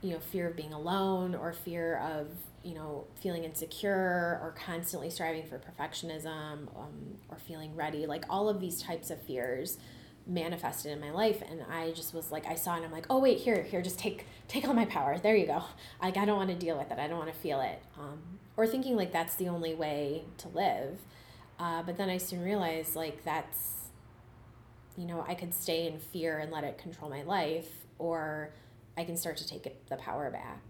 you 0.00 0.12
know, 0.12 0.18
fear 0.18 0.48
of 0.48 0.56
being 0.56 0.72
alone 0.72 1.34
or 1.34 1.52
fear 1.52 1.98
of, 1.98 2.28
you 2.62 2.74
know, 2.74 3.04
feeling 3.20 3.44
insecure 3.44 4.38
or 4.42 4.54
constantly 4.64 5.10
striving 5.10 5.44
for 5.44 5.58
perfectionism 5.58 6.68
um, 6.76 7.18
or 7.28 7.36
feeling 7.36 7.74
ready. 7.74 8.06
Like 8.06 8.24
all 8.28 8.48
of 8.48 8.60
these 8.60 8.82
types 8.82 9.10
of 9.10 9.20
fears 9.22 9.78
manifested 10.26 10.92
in 10.92 11.00
my 11.00 11.10
life. 11.10 11.42
And 11.48 11.62
I 11.70 11.92
just 11.92 12.14
was 12.14 12.30
like 12.30 12.46
I 12.46 12.54
saw 12.54 12.76
and 12.76 12.84
I'm 12.84 12.92
like 12.92 13.06
oh 13.08 13.18
wait 13.18 13.38
here 13.38 13.62
here 13.62 13.80
just 13.80 13.98
take 13.98 14.26
take 14.46 14.66
all 14.68 14.74
my 14.74 14.84
power. 14.84 15.18
There 15.18 15.36
you 15.36 15.46
go. 15.46 15.62
Like 16.02 16.16
I 16.16 16.24
don't 16.24 16.36
want 16.36 16.50
to 16.50 16.56
deal 16.56 16.76
with 16.76 16.90
it. 16.90 16.98
I 16.98 17.08
don't 17.08 17.18
want 17.18 17.32
to 17.32 17.38
feel 17.38 17.60
it. 17.60 17.82
Um, 17.98 18.20
or 18.56 18.66
thinking 18.66 18.96
like 18.96 19.12
that's 19.12 19.36
the 19.36 19.48
only 19.48 19.74
way 19.74 20.24
to 20.38 20.48
live 20.48 20.98
uh, 21.58 21.82
but 21.82 21.96
then 21.96 22.08
I 22.08 22.18
soon 22.18 22.42
realized 22.42 22.94
like 22.96 23.24
that's 23.24 23.90
you 24.96 25.06
know 25.06 25.24
I 25.26 25.34
could 25.34 25.54
stay 25.54 25.86
in 25.86 25.98
fear 25.98 26.38
and 26.38 26.50
let 26.50 26.64
it 26.64 26.78
control 26.78 27.10
my 27.10 27.22
life 27.22 27.68
or 27.98 28.52
I 28.98 29.04
can 29.04 29.16
start 29.16 29.36
to 29.36 29.48
take 29.48 29.64
it, 29.64 29.86
the 29.88 29.96
power 29.96 30.28
back. 30.30 30.60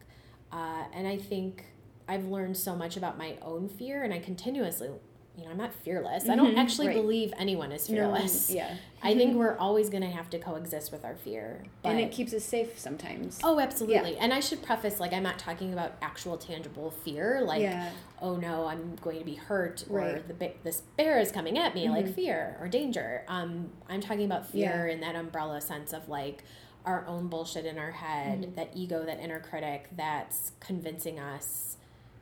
Uh, 0.53 0.85
and 0.93 1.09
I 1.09 1.17
think 1.17 1.65
I've 2.07 2.27
learned 2.27 2.57
so 2.57 2.77
much 2.77 2.97
about 2.97 3.17
my 3.17 3.37
own 3.41 3.69
fear, 3.69 4.03
and 4.03 4.13
I 4.13 4.19
continuously, 4.19 4.91
you 5.39 5.45
know, 5.45 5.53
I'm 5.53 5.57
not 5.57 5.73
fearless. 5.73 6.25
Mm-hmm, 6.25 6.33
I 6.33 6.37
don't 6.37 6.51
mm-hmm. 6.51 6.59
actually 6.59 6.89
right. 6.89 6.97
believe 6.97 7.33
anyone 7.39 7.71
is 7.71 7.87
fearless. 7.87 8.51
No, 8.51 8.57
yeah. 8.57 8.75
I 9.03 9.15
think 9.15 9.37
we're 9.37 9.57
always 9.57 9.89
going 9.89 10.03
to 10.03 10.11
have 10.11 10.29
to 10.31 10.39
coexist 10.41 10.91
with 10.91 11.05
our 11.05 11.15
fear. 11.15 11.63
But, 11.83 11.91
and 11.91 12.01
it 12.01 12.11
keeps 12.11 12.35
us 12.35 12.43
safe 12.43 12.77
sometimes. 12.77 13.39
Oh, 13.45 13.61
absolutely. 13.61 14.15
Yeah. 14.15 14.25
And 14.25 14.35
I 14.35 14.41
should 14.41 14.65
preface, 14.65 14.99
like, 14.99 15.13
I'm 15.13 15.23
not 15.23 15.39
talking 15.39 15.73
about 15.73 15.93
actual 16.03 16.37
tangible 16.37 16.91
fear, 16.91 17.43
like, 17.43 17.63
yeah. 17.63 17.93
oh 18.21 18.37
no, 18.37 18.67
I'm 18.67 18.97
going 18.97 19.21
to 19.21 19.25
be 19.25 19.37
hurt, 19.37 19.85
right. 19.89 20.17
or 20.17 20.23
the 20.27 20.53
this 20.65 20.83
bear 20.97 21.21
is 21.21 21.31
coming 21.31 21.57
at 21.57 21.73
me, 21.73 21.85
mm-hmm. 21.85 21.95
like 21.95 22.15
fear 22.15 22.57
or 22.61 22.67
danger. 22.67 23.23
Um, 23.29 23.71
I'm 23.89 24.01
talking 24.01 24.25
about 24.25 24.51
fear 24.51 24.89
yeah. 24.89 24.95
in 24.95 25.01
that 25.03 25.15
umbrella 25.15 25.61
sense 25.61 25.93
of 25.93 26.09
like, 26.09 26.43
our 26.85 27.07
own 27.07 27.29
bullshit 27.29 27.67
in 27.67 27.79
our 27.79 27.91
head, 27.93 28.41
mm-hmm. 28.41 28.55
that 28.55 28.71
ego, 28.75 29.05
that 29.05 29.21
inner 29.21 29.39
critic 29.39 29.89
that's 29.95 30.53
convincing 30.59 31.21
us 31.21 31.77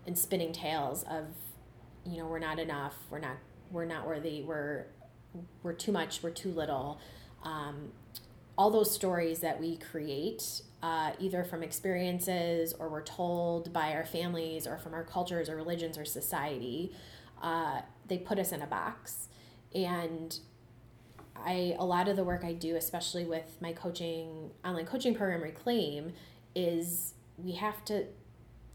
and 0.06 0.18
spinning 0.18 0.52
tales 0.52 1.02
of, 1.04 1.26
you 2.06 2.18
know, 2.18 2.26
we're 2.26 2.38
not 2.38 2.58
enough, 2.58 2.94
we're 3.10 3.18
not 3.18 3.36
we're 3.70 3.84
not 3.84 4.06
worthy, 4.06 4.42
we're 4.42 4.86
we're 5.62 5.72
too 5.72 5.92
much, 5.92 6.22
we're 6.22 6.30
too 6.30 6.50
little. 6.50 7.00
Um, 7.42 7.92
all 8.56 8.70
those 8.70 8.90
stories 8.90 9.40
that 9.40 9.60
we 9.60 9.76
create, 9.76 10.62
uh, 10.82 11.12
either 11.18 11.44
from 11.44 11.62
experiences 11.62 12.72
or 12.72 12.88
we're 12.88 13.02
told 13.02 13.72
by 13.72 13.92
our 13.92 14.04
families 14.04 14.66
or 14.66 14.78
from 14.78 14.94
our 14.94 15.04
cultures 15.04 15.48
or 15.48 15.56
religions 15.56 15.98
or 15.98 16.04
society, 16.04 16.92
uh, 17.42 17.82
they 18.08 18.16
put 18.16 18.38
us 18.38 18.52
in 18.52 18.62
a 18.62 18.66
box. 18.66 19.28
And 19.74 20.38
I 21.36 21.76
a 21.78 21.84
lot 21.84 22.08
of 22.08 22.16
the 22.16 22.24
work 22.24 22.44
I 22.44 22.54
do, 22.54 22.76
especially 22.76 23.24
with 23.24 23.58
my 23.60 23.72
coaching 23.72 24.50
online 24.64 24.86
coaching 24.86 25.14
program 25.14 25.42
Reclaim, 25.42 26.12
is 26.54 27.14
we 27.36 27.52
have 27.52 27.84
to 27.86 28.06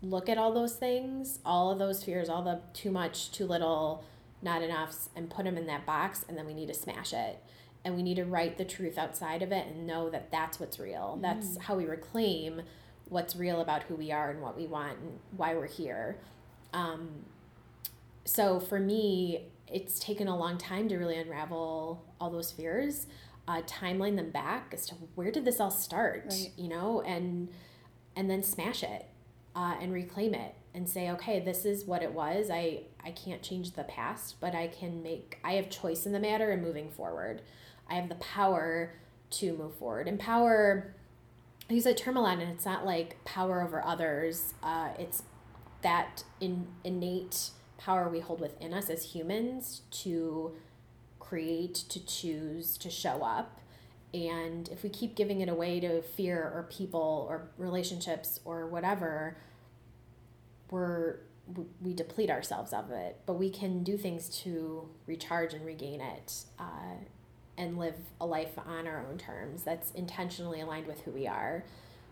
look 0.01 0.29
at 0.29 0.37
all 0.37 0.51
those 0.51 0.73
things, 0.73 1.39
all 1.45 1.71
of 1.71 1.79
those 1.79 2.03
fears, 2.03 2.29
all 2.29 2.41
the 2.41 2.61
too 2.73 2.91
much, 2.91 3.31
too 3.31 3.45
little, 3.45 4.03
not 4.41 4.61
enoughs, 4.61 5.09
and 5.15 5.29
put 5.29 5.45
them 5.45 5.57
in 5.57 5.67
that 5.67 5.85
box, 5.85 6.25
and 6.27 6.37
then 6.37 6.45
we 6.45 6.53
need 6.53 6.67
to 6.67 6.73
smash 6.73 7.13
it. 7.13 7.41
And 7.83 7.95
we 7.95 8.03
need 8.03 8.15
to 8.15 8.25
write 8.25 8.57
the 8.57 8.65
truth 8.65 8.97
outside 8.97 9.41
of 9.41 9.51
it 9.51 9.67
and 9.67 9.87
know 9.87 10.09
that 10.09 10.31
that's 10.31 10.59
what's 10.59 10.79
real. 10.79 11.17
Mm. 11.17 11.21
That's 11.21 11.57
how 11.57 11.75
we 11.75 11.85
reclaim 11.85 12.61
what's 13.09 13.35
real 13.35 13.59
about 13.59 13.83
who 13.83 13.95
we 13.95 14.11
are 14.11 14.29
and 14.31 14.41
what 14.41 14.55
we 14.55 14.67
want 14.67 14.99
and 14.99 15.19
why 15.35 15.55
we're 15.55 15.67
here. 15.67 16.17
Um, 16.73 17.25
so 18.23 18.59
for 18.59 18.79
me, 18.79 19.47
it's 19.67 19.99
taken 19.99 20.27
a 20.27 20.37
long 20.37 20.57
time 20.57 20.87
to 20.89 20.97
really 20.97 21.17
unravel 21.17 22.03
all 22.19 22.29
those 22.29 22.51
fears, 22.51 23.07
uh, 23.47 23.61
timeline 23.63 24.15
them 24.15 24.29
back 24.29 24.71
as 24.73 24.85
to 24.87 24.95
where 25.15 25.31
did 25.31 25.43
this 25.43 25.59
all 25.59 25.71
start, 25.71 26.25
right. 26.29 26.51
you 26.55 26.69
know, 26.69 27.01
and 27.01 27.49
and 28.15 28.29
then 28.29 28.43
smash 28.43 28.83
it 28.83 29.05
uh, 29.55 29.75
and 29.81 29.93
reclaim 29.93 30.33
it 30.33 30.55
and 30.73 30.87
say, 30.87 31.09
okay, 31.11 31.39
this 31.39 31.65
is 31.65 31.85
what 31.85 32.01
it 32.01 32.13
was. 32.13 32.49
I 32.49 32.83
I 33.03 33.11
can't 33.11 33.41
change 33.41 33.71
the 33.71 33.83
past, 33.83 34.35
but 34.39 34.55
I 34.55 34.67
can 34.67 35.03
make. 35.03 35.39
I 35.43 35.53
have 35.53 35.69
choice 35.69 36.05
in 36.05 36.11
the 36.11 36.19
matter 36.19 36.51
and 36.51 36.61
moving 36.61 36.89
forward. 36.89 37.41
I 37.89 37.95
have 37.95 38.09
the 38.09 38.15
power 38.15 38.93
to 39.31 39.53
move 39.53 39.75
forward. 39.75 40.07
And 40.07 40.19
power, 40.19 40.93
I 41.69 41.73
use 41.73 41.85
that 41.85 41.97
term 41.97 42.17
a 42.17 42.21
lot, 42.21 42.39
and 42.39 42.51
it's 42.51 42.65
not 42.65 42.85
like 42.85 43.23
power 43.25 43.61
over 43.61 43.83
others. 43.85 44.53
Uh, 44.61 44.89
it's 44.99 45.23
that 45.81 46.23
in, 46.39 46.67
innate 46.83 47.49
power 47.77 48.07
we 48.07 48.19
hold 48.19 48.39
within 48.39 48.73
us 48.73 48.89
as 48.89 49.13
humans 49.13 49.81
to 49.91 50.53
create, 51.19 51.73
to 51.89 52.05
choose, 52.05 52.77
to 52.77 52.89
show 52.89 53.23
up. 53.23 53.60
And 54.13 54.67
if 54.69 54.83
we 54.83 54.89
keep 54.89 55.15
giving 55.15 55.41
it 55.41 55.49
away 55.49 55.79
to 55.79 56.01
fear 56.01 56.37
or 56.53 56.67
people 56.69 57.25
or 57.29 57.49
relationships 57.57 58.39
or 58.43 58.67
whatever, 58.67 59.37
we're 60.69 61.19
we 61.81 61.93
deplete 61.93 62.29
ourselves 62.29 62.71
of 62.71 62.91
it. 62.91 63.19
But 63.25 63.33
we 63.33 63.49
can 63.49 63.83
do 63.83 63.97
things 63.97 64.29
to 64.43 64.87
recharge 65.05 65.53
and 65.53 65.65
regain 65.65 65.99
it, 66.01 66.43
uh, 66.59 66.95
and 67.57 67.77
live 67.77 67.95
a 68.19 68.25
life 68.25 68.57
on 68.65 68.87
our 68.87 69.05
own 69.09 69.17
terms 69.17 69.63
that's 69.63 69.91
intentionally 69.91 70.61
aligned 70.61 70.87
with 70.87 71.01
who 71.01 71.11
we 71.11 71.27
are. 71.27 71.65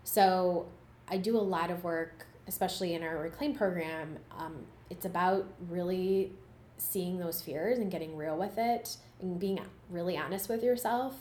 So 0.04 0.68
I 1.08 1.16
do 1.16 1.36
a 1.36 1.38
lot 1.40 1.70
of 1.70 1.84
work, 1.84 2.26
especially 2.46 2.94
in 2.94 3.02
our 3.02 3.18
reclaim 3.18 3.54
program, 3.54 4.18
um, 4.36 4.66
it's 4.90 5.04
about 5.04 5.46
really 5.68 6.32
seeing 6.78 7.18
those 7.18 7.40
fears 7.40 7.78
and 7.78 7.90
getting 7.90 8.16
real 8.16 8.36
with 8.36 8.58
it 8.58 8.96
and 9.20 9.38
being 9.38 9.60
really 9.90 10.16
honest 10.16 10.48
with 10.48 10.62
yourself 10.62 11.14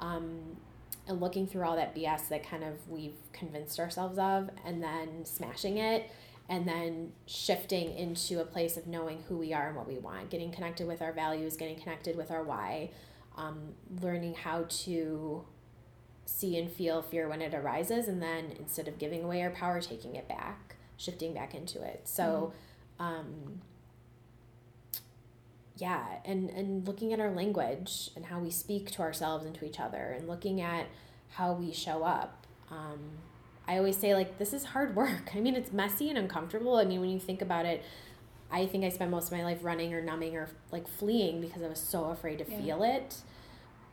um, 0.00 0.56
and 1.06 1.20
looking 1.20 1.46
through 1.46 1.64
all 1.64 1.76
that 1.76 1.94
BS 1.94 2.28
that 2.28 2.48
kind 2.48 2.64
of 2.64 2.88
we've 2.88 3.16
convinced 3.32 3.78
ourselves 3.78 4.18
of 4.18 4.50
and 4.64 4.82
then 4.82 5.24
smashing 5.24 5.78
it 5.78 6.10
and 6.48 6.68
then 6.68 7.12
shifting 7.26 7.96
into 7.96 8.40
a 8.40 8.44
place 8.44 8.76
of 8.76 8.86
knowing 8.86 9.22
who 9.28 9.36
we 9.36 9.52
are 9.52 9.68
and 9.68 9.76
what 9.76 9.88
we 9.88 9.96
want, 9.98 10.28
getting 10.28 10.52
connected 10.52 10.86
with 10.86 11.00
our 11.00 11.12
values, 11.12 11.56
getting 11.56 11.76
connected 11.76 12.16
with 12.16 12.30
our 12.30 12.42
why, 12.42 12.90
um, 13.36 13.74
learning 14.02 14.34
how 14.34 14.64
to 14.68 15.42
see 16.26 16.58
and 16.58 16.70
feel 16.70 17.00
fear 17.00 17.28
when 17.28 17.40
it 17.40 17.54
arises, 17.54 18.08
and 18.08 18.20
then 18.20 18.52
instead 18.58 18.88
of 18.88 18.98
giving 18.98 19.24
away 19.24 19.42
our 19.42 19.50
power, 19.50 19.80
taking 19.80 20.16
it 20.16 20.28
back, 20.28 20.76
shifting 20.98 21.32
back 21.32 21.54
into 21.54 21.82
it. 21.82 22.02
So, 22.04 22.22
mm-hmm 22.22 22.56
um, 22.98 23.60
yeah 25.76 26.04
and 26.24 26.50
and 26.50 26.86
looking 26.86 27.12
at 27.12 27.20
our 27.20 27.30
language 27.30 28.10
and 28.14 28.26
how 28.26 28.38
we 28.38 28.50
speak 28.50 28.90
to 28.92 29.02
ourselves 29.02 29.44
and 29.44 29.54
to 29.54 29.64
each 29.64 29.80
other 29.80 30.14
and 30.16 30.28
looking 30.28 30.60
at 30.60 30.86
how 31.30 31.52
we 31.52 31.72
show 31.72 32.04
up 32.04 32.46
um, 32.70 33.00
i 33.66 33.76
always 33.76 33.96
say 33.96 34.14
like 34.14 34.38
this 34.38 34.52
is 34.52 34.64
hard 34.64 34.94
work. 34.96 35.34
I 35.34 35.40
mean 35.40 35.54
it's 35.54 35.72
messy 35.72 36.08
and 36.08 36.18
uncomfortable. 36.18 36.76
I 36.76 36.84
mean 36.84 37.00
when 37.00 37.10
you 37.10 37.18
think 37.18 37.42
about 37.42 37.66
it 37.66 37.82
i 38.50 38.66
think 38.66 38.84
i 38.84 38.88
spent 38.88 39.10
most 39.10 39.26
of 39.26 39.32
my 39.32 39.42
life 39.42 39.58
running 39.62 39.94
or 39.94 40.02
numbing 40.02 40.36
or 40.36 40.48
like 40.70 40.86
fleeing 40.86 41.40
because 41.40 41.62
i 41.62 41.66
was 41.66 41.80
so 41.80 42.04
afraid 42.04 42.38
to 42.38 42.50
yeah. 42.50 42.60
feel 42.60 42.82
it. 42.82 43.16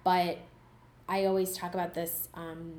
But 0.04 0.40
i 1.08 1.26
always 1.26 1.56
talk 1.56 1.74
about 1.74 1.94
this 1.94 2.28
um, 2.34 2.74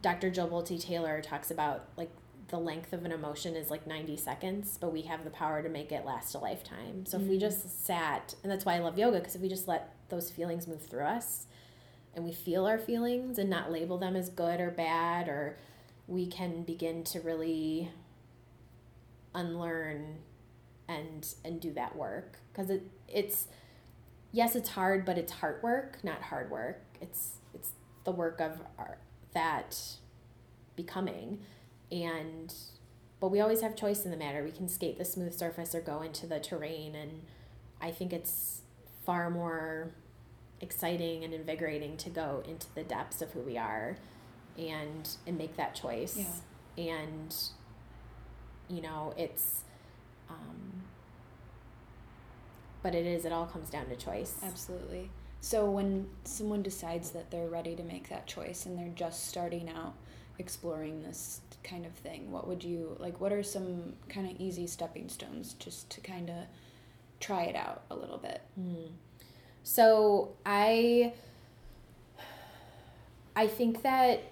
dr 0.00 0.30
jill 0.30 0.48
bolte 0.48 0.80
taylor 0.80 1.20
talks 1.20 1.50
about 1.50 1.84
like 1.96 2.10
the 2.52 2.58
length 2.58 2.92
of 2.92 3.04
an 3.04 3.10
emotion 3.10 3.56
is 3.56 3.70
like 3.70 3.86
90 3.86 4.16
seconds, 4.16 4.78
but 4.80 4.92
we 4.92 5.02
have 5.02 5.24
the 5.24 5.30
power 5.30 5.62
to 5.62 5.68
make 5.68 5.90
it 5.90 6.04
last 6.04 6.34
a 6.34 6.38
lifetime. 6.38 7.04
So 7.04 7.16
mm-hmm. 7.16 7.24
if 7.24 7.30
we 7.30 7.36
mm. 7.38 7.40
just 7.40 7.84
sat, 7.84 8.36
and 8.42 8.52
that's 8.52 8.64
why 8.64 8.76
I 8.76 8.78
love 8.78 8.96
yoga, 8.98 9.18
because 9.18 9.34
if 9.34 9.40
we 9.40 9.48
just 9.48 9.66
let 9.66 9.94
those 10.10 10.30
feelings 10.30 10.68
move 10.68 10.86
through 10.86 11.04
us, 11.04 11.46
and 12.14 12.24
we 12.24 12.32
feel 12.32 12.66
our 12.66 12.78
feelings 12.78 13.38
and 13.38 13.48
not 13.48 13.72
label 13.72 13.98
them 13.98 14.16
as 14.16 14.28
good 14.28 14.60
or 14.60 14.70
bad 14.70 15.28
or 15.28 15.56
we 16.06 16.26
can 16.26 16.62
begin 16.62 17.02
to 17.04 17.20
really 17.20 17.90
unlearn 19.34 20.18
and 20.88 21.34
and 21.44 21.60
do 21.60 21.72
that 21.72 21.96
work 21.96 22.38
because 22.52 22.68
it 22.68 22.82
it's 23.08 23.48
yes 24.30 24.54
it's 24.54 24.70
hard 24.70 25.04
but 25.06 25.16
it's 25.16 25.32
heart 25.32 25.62
work 25.62 25.98
not 26.02 26.20
hard 26.20 26.50
work 26.50 26.82
it's 27.00 27.36
it's 27.54 27.72
the 28.04 28.10
work 28.10 28.40
of 28.40 28.60
our, 28.78 28.98
that 29.32 29.78
becoming 30.76 31.38
and 31.92 32.52
but 33.20 33.28
we 33.28 33.40
always 33.40 33.60
have 33.60 33.76
choice 33.76 34.04
in 34.04 34.10
the 34.10 34.16
matter. 34.16 34.42
We 34.42 34.50
can 34.50 34.68
skate 34.68 34.98
the 34.98 35.04
smooth 35.04 35.32
surface 35.32 35.76
or 35.76 35.80
go 35.80 36.02
into 36.02 36.26
the 36.26 36.40
terrain 36.40 36.96
and 36.96 37.22
i 37.80 37.90
think 37.90 38.12
it's 38.12 38.62
far 39.04 39.28
more 39.28 39.90
exciting 40.60 41.24
and 41.24 41.34
invigorating 41.34 41.96
to 41.96 42.08
go 42.08 42.42
into 42.46 42.66
the 42.74 42.84
depths 42.84 43.20
of 43.20 43.32
who 43.32 43.40
we 43.40 43.58
are 43.58 43.96
and 44.56 45.16
and 45.26 45.36
make 45.36 45.56
that 45.56 45.74
choice. 45.74 46.16
Yeah. 46.16 46.84
and 46.84 47.36
you 48.68 48.80
know 48.80 49.12
it's 49.18 49.62
um 50.30 50.84
but 52.82 52.94
it 52.94 53.04
is 53.06 53.24
it 53.24 53.32
all 53.32 53.46
comes 53.46 53.68
down 53.70 53.86
to 53.88 53.96
choice. 53.96 54.34
Absolutely. 54.42 55.10
So 55.40 55.68
when 55.70 56.08
someone 56.24 56.62
decides 56.62 57.10
that 57.10 57.30
they're 57.32 57.48
ready 57.48 57.74
to 57.74 57.82
make 57.82 58.08
that 58.08 58.26
choice 58.26 58.64
and 58.64 58.78
they're 58.78 58.94
just 58.94 59.26
starting 59.28 59.68
out 59.68 59.94
exploring 60.38 61.02
this 61.02 61.40
kind 61.62 61.86
of 61.86 61.92
thing 61.92 62.30
what 62.30 62.48
would 62.48 62.64
you 62.64 62.96
like 62.98 63.20
what 63.20 63.32
are 63.32 63.42
some 63.42 63.92
kind 64.08 64.28
of 64.28 64.40
easy 64.40 64.66
stepping 64.66 65.08
stones 65.08 65.54
just 65.54 65.88
to 65.90 66.00
kind 66.00 66.28
of 66.28 66.44
try 67.20 67.44
it 67.44 67.54
out 67.54 67.82
a 67.90 67.94
little 67.94 68.18
bit 68.18 68.42
mm. 68.58 68.88
so 69.62 70.32
i 70.44 71.12
i 73.36 73.46
think 73.46 73.82
that 73.82 74.22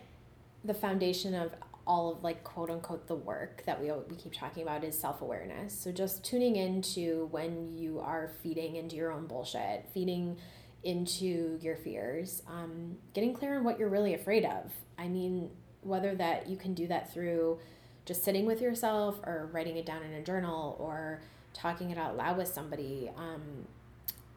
the 0.65 0.75
foundation 0.75 1.35
of 1.35 1.53
all 1.87 2.13
of 2.13 2.23
like 2.23 2.45
quote 2.45 2.71
unquote 2.71 3.07
the 3.09 3.15
work 3.15 3.65
that 3.67 3.81
we 3.81 3.91
we 4.09 4.15
keep 4.15 4.33
talking 4.33 4.63
about 4.63 4.85
is 4.85 4.97
self-awareness. 4.97 5.77
So 5.77 5.91
just 5.91 6.25
tuning 6.25 6.55
into 6.55 7.27
when 7.33 7.77
you 7.77 7.99
are 7.99 8.31
feeding 8.43 8.77
into 8.77 8.95
your 8.95 9.11
own 9.11 9.27
bullshit, 9.27 9.87
feeding 9.93 10.37
into 10.85 11.59
your 11.61 11.77
fears, 11.77 12.43
um, 12.47 12.97
getting 13.13 13.35
clear 13.35 13.59
on 13.59 13.65
what 13.65 13.79
you're 13.79 13.89
really 13.89 14.15
afraid 14.15 14.45
of. 14.45 14.73
I 14.99 15.09
mean, 15.09 15.51
whether 15.83 16.15
that 16.15 16.49
you 16.49 16.57
can 16.57 16.75
do 16.75 16.87
that 16.89 17.13
through 17.13 17.59
just 18.05 18.25
sitting 18.25 18.47
with 18.47 18.61
yourself 18.61 19.21
or 19.25 19.49
writing 19.53 19.77
it 19.77 19.87
down 19.87 20.03
in 20.03 20.13
a 20.15 20.23
journal 20.23 20.77
or 20.79 21.21
talking 21.53 21.91
it 21.91 21.99
out 21.99 22.17
loud 22.17 22.37
with 22.37 22.49
somebody, 22.49 23.11
um, 23.17 23.67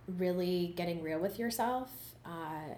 really 0.08 0.74
getting 0.76 1.02
real 1.02 1.20
with 1.20 1.40
yourself, 1.40 1.90
uh, 2.26 2.76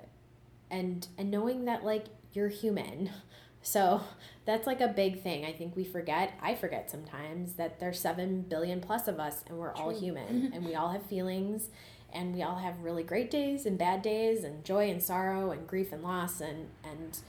and 0.69 1.07
and 1.17 1.31
knowing 1.31 1.65
that 1.65 1.83
like 1.83 2.05
you're 2.33 2.49
human. 2.49 3.09
So 3.67 4.01
that's 4.45 4.67
like 4.67 4.79
a 4.79 4.87
big 4.87 5.23
thing. 5.23 5.43
I 5.43 5.51
think 5.51 5.75
we 5.75 5.85
forget, 5.85 6.33
I 6.39 6.53
forget 6.53 6.91
sometimes 6.91 7.53
that 7.53 7.79
there's 7.79 7.99
7 7.99 8.43
billion 8.43 8.79
plus 8.79 9.07
of 9.07 9.19
us 9.19 9.43
and 9.47 9.57
we're 9.57 9.73
True. 9.73 9.85
all 9.85 9.99
human 9.99 10.51
and 10.53 10.63
we 10.63 10.75
all 10.75 10.89
have 10.89 11.01
feelings 11.07 11.69
and 12.13 12.35
we 12.35 12.43
all 12.43 12.57
have 12.57 12.79
really 12.81 13.01
great 13.01 13.31
days 13.31 13.65
and 13.65 13.75
bad 13.75 14.03
days 14.03 14.43
and 14.43 14.63
joy 14.63 14.91
and 14.91 15.01
sorrow 15.01 15.49
and 15.49 15.65
grief 15.65 15.91
and 15.91 16.03
loss 16.03 16.41
and 16.41 16.69
and 16.83 17.21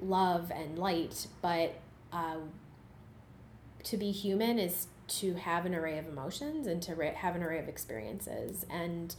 love 0.00 0.50
and 0.50 0.78
light, 0.78 1.26
but 1.42 1.74
uh, 2.12 2.36
to 3.84 3.96
be 3.96 4.10
human 4.10 4.58
is 4.58 4.86
to 5.08 5.34
have 5.34 5.66
an 5.66 5.74
array 5.74 5.98
of 5.98 6.06
emotions 6.06 6.66
and 6.66 6.80
to 6.82 6.94
have 7.14 7.34
an 7.34 7.42
array 7.42 7.58
of 7.58 7.68
experiences. 7.68 8.64
And 8.70 9.14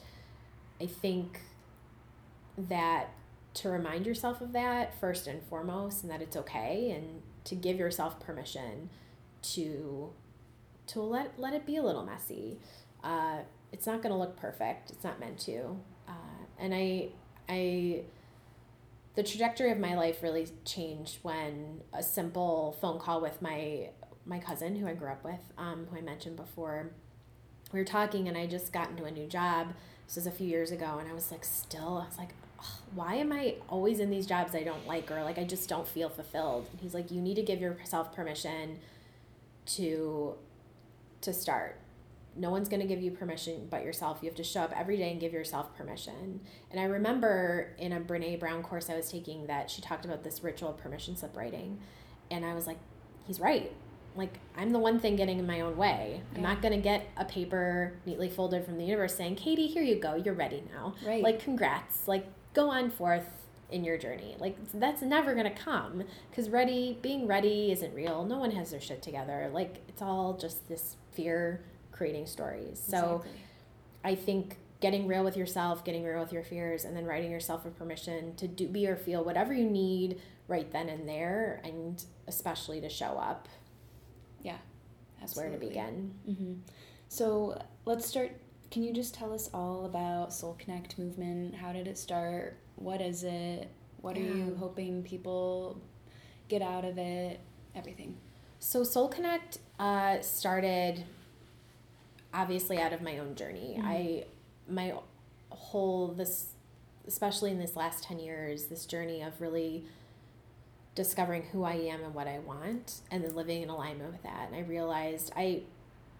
I 0.79 0.85
think 0.85 1.41
that 2.57 3.09
to 3.53 3.69
remind 3.69 4.05
yourself 4.05 4.41
of 4.41 4.53
that 4.53 4.97
first 4.99 5.27
and 5.27 5.43
foremost 5.43 6.03
and 6.03 6.11
that 6.11 6.21
it's 6.21 6.37
okay 6.37 6.91
and 6.91 7.21
to 7.43 7.55
give 7.55 7.77
yourself 7.77 8.19
permission 8.19 8.89
to 9.41 10.11
to 10.87 11.01
let 11.01 11.37
let 11.39 11.53
it 11.53 11.65
be 11.65 11.77
a 11.77 11.83
little 11.83 12.05
messy. 12.05 12.59
Uh, 13.03 13.39
it's 13.71 13.85
not 13.85 14.01
going 14.01 14.13
to 14.13 14.17
look 14.17 14.37
perfect. 14.37 14.91
It's 14.91 15.03
not 15.03 15.19
meant 15.19 15.39
to. 15.39 15.77
Uh, 16.07 16.45
and 16.59 16.73
i 16.73 17.09
i 17.49 18.03
the 19.15 19.23
trajectory 19.23 19.71
of 19.71 19.77
my 19.77 19.95
life 19.95 20.23
really 20.23 20.47
changed 20.65 21.19
when 21.21 21.81
a 21.93 22.01
simple 22.01 22.77
phone 22.79 22.99
call 22.99 23.21
with 23.21 23.41
my 23.41 23.89
my 24.25 24.39
cousin 24.39 24.75
who 24.75 24.87
i 24.87 24.93
grew 24.93 25.09
up 25.09 25.23
with 25.23 25.41
um, 25.57 25.87
who 25.89 25.97
i 25.97 26.01
mentioned 26.01 26.35
before 26.35 26.91
we 27.71 27.79
were 27.79 27.85
talking 27.85 28.27
and 28.27 28.37
i 28.37 28.45
just 28.45 28.71
got 28.71 28.89
into 28.89 29.05
a 29.05 29.11
new 29.11 29.27
job 29.27 29.73
this 30.05 30.15
was 30.15 30.27
a 30.27 30.31
few 30.31 30.47
years 30.47 30.71
ago 30.71 30.97
and 30.99 31.09
i 31.09 31.13
was 31.13 31.31
like 31.31 31.43
still 31.43 31.97
i 31.97 32.05
was 32.05 32.17
like 32.17 32.33
why 32.93 33.15
am 33.15 33.31
I 33.31 33.55
always 33.69 33.99
in 33.99 34.09
these 34.09 34.25
jobs 34.25 34.55
I 34.55 34.63
don't 34.63 34.85
like 34.87 35.09
or 35.11 35.23
like 35.23 35.37
I 35.37 35.43
just 35.43 35.69
don't 35.69 35.87
feel 35.87 36.09
fulfilled? 36.09 36.67
And 36.71 36.81
he's 36.81 36.93
like, 36.93 37.11
you 37.11 37.21
need 37.21 37.35
to 37.35 37.43
give 37.43 37.61
yourself 37.61 38.13
permission 38.13 38.79
to 39.67 40.35
to 41.21 41.33
start. 41.33 41.77
No 42.35 42.49
one's 42.49 42.69
going 42.69 42.81
to 42.81 42.87
give 42.87 43.01
you 43.01 43.11
permission 43.11 43.67
but 43.69 43.83
yourself. 43.83 44.19
You 44.21 44.29
have 44.29 44.37
to 44.37 44.43
show 44.43 44.61
up 44.61 44.73
every 44.77 44.97
day 44.97 45.11
and 45.11 45.19
give 45.19 45.33
yourself 45.33 45.75
permission. 45.75 46.41
And 46.69 46.79
I 46.79 46.83
remember 46.85 47.75
in 47.77 47.91
a 47.91 47.99
Brene 47.99 48.39
Brown 48.39 48.63
course 48.63 48.89
I 48.89 48.95
was 48.95 49.11
taking 49.11 49.47
that 49.47 49.69
she 49.69 49.81
talked 49.81 50.05
about 50.05 50.23
this 50.23 50.43
ritual 50.43 50.69
of 50.69 50.77
permission 50.77 51.15
slip 51.17 51.35
writing. 51.35 51.79
And 52.29 52.45
I 52.45 52.53
was 52.53 52.67
like, 52.67 52.77
he's 53.25 53.39
right. 53.39 53.71
Like, 54.15 54.39
I'm 54.57 54.71
the 54.71 54.79
one 54.79 54.99
thing 54.99 55.15
getting 55.15 55.39
in 55.39 55.47
my 55.47 55.61
own 55.61 55.77
way. 55.77 56.21
Yeah. 56.31 56.37
I'm 56.37 56.43
not 56.43 56.61
going 56.61 56.73
to 56.73 56.81
get 56.81 57.09
a 57.17 57.25
paper 57.25 57.93
neatly 58.05 58.29
folded 58.29 58.65
from 58.65 58.77
the 58.77 58.83
universe 58.85 59.15
saying, 59.15 59.35
Katie, 59.35 59.67
here 59.67 59.83
you 59.83 59.95
go. 59.95 60.15
You're 60.15 60.33
ready 60.33 60.63
now. 60.73 60.95
Right. 61.05 61.23
Like, 61.23 61.41
congrats. 61.41 62.07
Like, 62.07 62.25
go 62.53 62.69
on 62.69 62.91
forth 62.91 63.25
in 63.71 63.83
your 63.83 63.97
journey. 63.97 64.35
Like 64.39 64.57
that's 64.73 65.01
never 65.01 65.33
going 65.33 65.45
to 65.45 65.57
come 65.57 66.03
cuz 66.33 66.49
ready 66.49 66.99
being 67.01 67.25
ready 67.25 67.71
isn't 67.71 67.93
real. 67.93 68.25
No 68.25 68.37
one 68.37 68.51
has 68.51 68.71
their 68.71 68.81
shit 68.81 69.01
together. 69.01 69.49
Like 69.51 69.81
it's 69.87 70.01
all 70.01 70.33
just 70.33 70.67
this 70.67 70.97
fear 71.11 71.63
creating 72.01 72.25
stories. 72.25 72.81
So 72.83 72.97
exactly. 72.97 73.31
I 74.03 74.15
think 74.15 74.57
getting 74.79 75.05
real 75.05 75.23
with 75.23 75.37
yourself, 75.37 75.85
getting 75.85 76.03
real 76.03 76.19
with 76.19 76.33
your 76.33 76.41
fears 76.41 76.83
and 76.83 76.97
then 76.97 77.05
writing 77.05 77.29
yourself 77.29 77.63
a 77.63 77.69
permission 77.69 78.35
to 78.37 78.47
do 78.47 78.67
be 78.67 78.87
or 78.87 78.95
feel 78.95 79.23
whatever 79.23 79.53
you 79.53 79.69
need 79.69 80.19
right 80.47 80.71
then 80.71 80.89
and 80.89 81.07
there 81.07 81.61
and 81.63 82.03
especially 82.27 82.81
to 82.81 82.89
show 82.89 83.19
up. 83.19 83.47
Yeah. 84.41 84.57
That's 85.19 85.35
where 85.35 85.51
to 85.51 85.57
begin. 85.59 86.15
Mm-hmm. 86.27 86.53
So 87.07 87.61
let's 87.85 88.07
start 88.07 88.31
can 88.71 88.81
you 88.81 88.91
just 88.91 89.13
tell 89.13 89.31
us 89.31 89.47
all 89.53 89.85
about 89.85 90.33
Soul 90.33 90.57
Connect 90.57 90.97
movement? 90.97 91.53
How 91.53 91.71
did 91.71 91.85
it 91.85 91.99
start? 91.99 92.57
What 92.77 92.99
is 92.99 93.23
it? 93.23 93.69
What 93.97 94.15
yeah. 94.15 94.23
are 94.23 94.25
you 94.25 94.55
hoping 94.59 95.03
people 95.03 95.79
get 96.47 96.63
out 96.63 96.83
of 96.83 96.97
it? 96.97 97.41
Everything. 97.75 98.17
So 98.57 98.83
Soul 98.83 99.07
Connect 99.07 99.59
uh, 99.77 100.21
started 100.21 101.03
obviously 102.33 102.79
out 102.79 102.93
of 102.93 103.01
my 103.01 103.17
own 103.17 103.35
journey. 103.35 103.75
Mm-hmm. 103.77 103.87
I 103.87 104.25
my 104.69 104.93
whole 105.49 106.09
this 106.09 106.47
especially 107.07 107.51
in 107.51 107.59
this 107.59 107.75
last 107.75 108.03
10 108.03 108.19
years 108.19 108.65
this 108.65 108.85
journey 108.85 109.21
of 109.21 109.41
really 109.41 109.83
discovering 110.93 111.43
who 111.51 111.63
I 111.63 111.73
am 111.73 112.03
and 112.03 112.13
what 112.13 112.27
I 112.27 112.39
want 112.39 113.01
and 113.09 113.23
then 113.23 113.35
living 113.35 113.61
in 113.63 113.69
alignment 113.69 114.11
with 114.11 114.23
that. 114.23 114.47
And 114.47 114.55
I 114.55 114.59
realized 114.59 115.31
I 115.35 115.63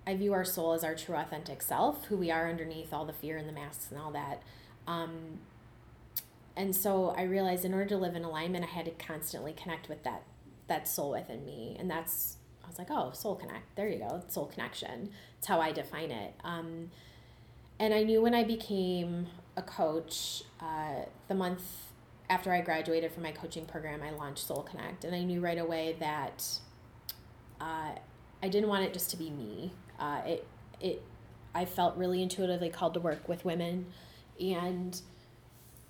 I 0.05 0.15
view 0.15 0.33
our 0.33 0.45
soul 0.45 0.73
as 0.73 0.83
our 0.83 0.95
true 0.95 1.15
authentic 1.15 1.61
self, 1.61 2.05
who 2.05 2.17
we 2.17 2.31
are 2.31 2.49
underneath 2.49 2.91
all 2.91 3.05
the 3.05 3.13
fear 3.13 3.37
and 3.37 3.47
the 3.47 3.53
masks 3.53 3.87
and 3.91 3.99
all 3.99 4.11
that. 4.11 4.41
Um, 4.87 5.39
and 6.55 6.75
so 6.75 7.13
I 7.15 7.23
realized 7.23 7.65
in 7.65 7.73
order 7.73 7.85
to 7.89 7.97
live 7.97 8.15
in 8.15 8.23
alignment, 8.23 8.65
I 8.65 8.67
had 8.67 8.85
to 8.85 8.91
constantly 8.91 9.53
connect 9.53 9.89
with 9.89 10.03
that 10.03 10.23
that 10.67 10.87
soul 10.87 11.11
within 11.11 11.45
me, 11.45 11.75
and 11.77 11.89
that's 11.89 12.37
was 12.71 12.79
like, 12.79 12.89
oh, 12.89 13.11
soul 13.13 13.35
connect. 13.35 13.75
There 13.75 13.89
you 13.89 13.99
go, 13.99 14.21
soul 14.27 14.45
connection. 14.45 15.11
It's 15.37 15.47
how 15.47 15.59
I 15.59 15.71
define 15.71 16.11
it. 16.11 16.33
Um, 16.43 16.89
and 17.79 17.93
I 17.93 18.03
knew 18.03 18.21
when 18.21 18.33
I 18.33 18.43
became 18.43 19.27
a 19.57 19.61
coach, 19.61 20.43
uh, 20.59 21.05
the 21.27 21.35
month 21.35 21.63
after 22.29 22.53
I 22.53 22.61
graduated 22.61 23.11
from 23.11 23.23
my 23.23 23.31
coaching 23.31 23.65
program, 23.65 24.01
I 24.01 24.11
launched 24.11 24.47
Soul 24.47 24.63
Connect, 24.63 25.03
and 25.03 25.13
I 25.13 25.23
knew 25.23 25.41
right 25.41 25.57
away 25.57 25.97
that 25.99 26.45
uh, 27.59 27.91
I 28.41 28.49
didn't 28.49 28.69
want 28.69 28.85
it 28.85 28.93
just 28.93 29.09
to 29.11 29.17
be 29.17 29.29
me. 29.29 29.73
Uh, 29.99 30.21
it 30.25 30.47
it 30.79 31.03
I 31.53 31.65
felt 31.65 31.97
really 31.97 32.21
intuitively 32.23 32.69
called 32.69 32.93
to 32.93 33.01
work 33.01 33.27
with 33.27 33.43
women 33.43 33.87
and 34.39 34.99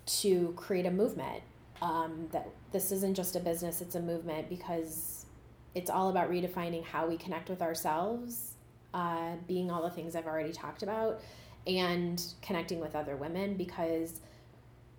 to 0.06 0.52
create 0.56 0.86
a 0.86 0.90
movement. 0.90 1.42
Um, 1.80 2.28
that 2.32 2.48
this 2.72 2.90
isn't 2.90 3.14
just 3.14 3.36
a 3.36 3.40
business; 3.40 3.80
it's 3.80 3.94
a 3.94 4.00
movement 4.00 4.48
because 4.48 5.11
it's 5.74 5.90
all 5.90 6.10
about 6.10 6.30
redefining 6.30 6.84
how 6.84 7.06
we 7.06 7.16
connect 7.16 7.48
with 7.48 7.62
ourselves, 7.62 8.54
uh, 8.94 9.32
being 9.46 9.70
all 9.70 9.82
the 9.82 9.90
things 9.90 10.14
I've 10.14 10.26
already 10.26 10.52
talked 10.52 10.82
about, 10.82 11.20
and 11.66 12.22
connecting 12.42 12.80
with 12.80 12.94
other 12.94 13.16
women 13.16 13.56
because 13.56 14.20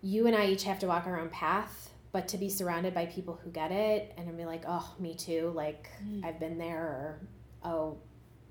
you 0.02 0.26
and 0.26 0.36
I 0.36 0.46
each 0.46 0.64
have 0.64 0.78
to 0.80 0.86
walk 0.86 1.06
our 1.06 1.18
own 1.18 1.30
path 1.30 1.84
but 2.14 2.28
to 2.28 2.38
be 2.38 2.48
surrounded 2.48 2.94
by 2.94 3.06
people 3.06 3.40
who 3.42 3.50
get 3.50 3.72
it 3.72 4.14
and 4.16 4.36
be 4.36 4.44
like 4.44 4.62
oh 4.68 4.94
me 5.00 5.14
too 5.14 5.52
like 5.54 5.88
mm. 6.02 6.24
i've 6.24 6.38
been 6.38 6.56
there 6.56 6.78
or 6.78 7.18
oh 7.64 7.96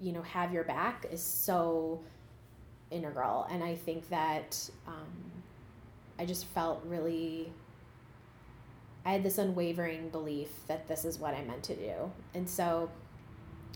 you 0.01 0.11
know 0.11 0.21
have 0.21 0.51
your 0.51 0.65
back 0.65 1.05
is 1.09 1.23
so 1.23 2.03
integral 2.91 3.47
and 3.49 3.63
i 3.63 3.73
think 3.73 4.07
that 4.09 4.69
um, 4.85 5.31
i 6.19 6.25
just 6.25 6.45
felt 6.47 6.83
really 6.85 7.53
I 9.05 9.11
had 9.11 9.23
this 9.23 9.37
unwavering 9.37 10.09
belief 10.09 10.49
that 10.67 10.87
this 10.87 11.05
is 11.05 11.19
what 11.19 11.33
I 11.33 11.43
meant 11.43 11.63
to 11.63 11.75
do. 11.75 12.11
And 12.33 12.49
so 12.49 12.89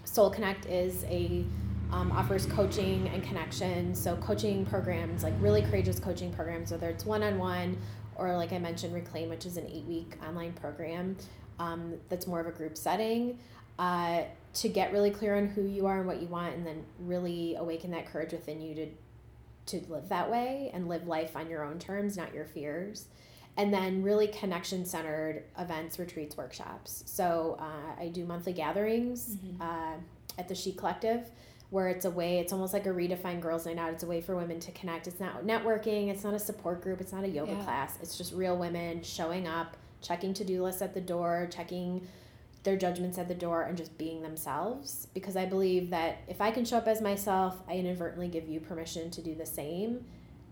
Soul 0.05 0.29
Connect 0.29 0.65
is 0.65 1.03
a 1.05 1.43
um, 1.91 2.11
offers 2.11 2.45
coaching 2.45 3.09
and 3.09 3.23
connection. 3.23 3.95
So 3.95 4.15
coaching 4.17 4.65
programs, 4.65 5.23
like 5.23 5.33
really 5.39 5.61
courageous 5.61 5.99
coaching 5.99 6.31
programs, 6.33 6.71
whether 6.71 6.89
it's 6.89 7.05
one 7.05 7.23
on 7.23 7.37
one 7.37 7.77
or 8.15 8.35
like 8.35 8.51
I 8.51 8.57
mentioned, 8.57 8.93
Reclaim, 8.93 9.29
which 9.29 9.45
is 9.45 9.57
an 9.57 9.67
eight 9.71 9.85
week 9.85 10.17
online 10.27 10.53
program 10.53 11.15
um, 11.59 11.93
that's 12.09 12.27
more 12.27 12.39
of 12.39 12.47
a 12.47 12.51
group 12.51 12.77
setting. 12.77 13.39
Uh, 13.79 14.23
to 14.55 14.69
get 14.69 14.91
really 14.91 15.11
clear 15.11 15.37
on 15.37 15.47
who 15.47 15.61
you 15.61 15.85
are 15.85 15.99
and 15.99 16.07
what 16.07 16.19
you 16.19 16.27
want, 16.27 16.55
and 16.55 16.65
then 16.65 16.83
really 16.99 17.55
awaken 17.55 17.91
that 17.91 18.07
courage 18.07 18.31
within 18.31 18.59
you 18.59 18.73
to 18.73 18.87
to 19.67 19.91
live 19.91 20.09
that 20.09 20.31
way 20.31 20.71
and 20.73 20.87
live 20.87 21.05
life 21.05 21.35
on 21.35 21.49
your 21.49 21.63
own 21.63 21.77
terms, 21.77 22.17
not 22.17 22.33
your 22.33 22.45
fears. 22.45 23.05
And 23.57 23.73
then 23.73 24.03
really 24.03 24.27
connection 24.27 24.85
centered 24.85 25.43
events, 25.57 25.97
retreats, 25.97 26.37
workshops. 26.37 27.03
So 27.07 27.57
uh, 27.59 27.99
I 27.99 28.09
do 28.09 28.23
monthly 28.23 28.53
gatherings 28.53 29.35
mm-hmm. 29.35 29.61
uh, 29.61 29.95
at 30.37 30.47
the 30.47 30.55
She 30.55 30.71
Collective 30.71 31.29
where 31.69 31.89
it's 31.89 32.05
a 32.05 32.09
way 32.09 32.39
it's 32.39 32.53
almost 32.53 32.73
like 32.73 32.85
a 32.85 32.89
redefined 32.89 33.41
girls 33.41 33.65
night 33.65 33.77
out 33.77 33.91
it's 33.91 34.03
a 34.03 34.07
way 34.07 34.21
for 34.21 34.35
women 34.35 34.59
to 34.59 34.71
connect 34.71 35.07
it's 35.07 35.19
not 35.19 35.45
networking 35.45 36.09
it's 36.09 36.23
not 36.23 36.33
a 36.33 36.39
support 36.39 36.81
group 36.81 37.01
it's 37.01 37.11
not 37.11 37.23
a 37.23 37.27
yoga 37.27 37.51
yeah. 37.51 37.63
class 37.63 37.97
it's 38.01 38.17
just 38.17 38.33
real 38.33 38.57
women 38.57 39.01
showing 39.03 39.47
up 39.47 39.75
checking 40.01 40.33
to-do 40.33 40.63
lists 40.63 40.81
at 40.81 40.93
the 40.93 41.01
door 41.01 41.47
checking 41.51 42.05
their 42.63 42.77
judgments 42.77 43.17
at 43.17 43.27
the 43.27 43.35
door 43.35 43.63
and 43.63 43.77
just 43.77 43.97
being 43.97 44.21
themselves 44.21 45.07
because 45.13 45.35
i 45.35 45.45
believe 45.45 45.89
that 45.89 46.19
if 46.27 46.41
i 46.41 46.51
can 46.51 46.63
show 46.63 46.77
up 46.77 46.87
as 46.87 47.01
myself 47.01 47.57
i 47.67 47.73
inadvertently 47.73 48.27
give 48.27 48.47
you 48.47 48.59
permission 48.59 49.09
to 49.09 49.21
do 49.21 49.35
the 49.35 49.45
same 49.45 50.03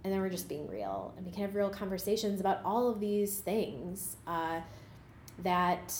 and 0.05 0.13
then 0.13 0.21
we're 0.21 0.29
just 0.29 0.47
being 0.47 0.67
real 0.67 1.11
and 1.17 1.25
we 1.25 1.31
can 1.31 1.41
have 1.41 1.55
real 1.55 1.69
conversations 1.69 2.39
about 2.39 2.59
all 2.63 2.87
of 2.87 2.99
these 2.99 3.39
things 3.39 4.17
uh, 4.27 4.61
that 5.41 5.93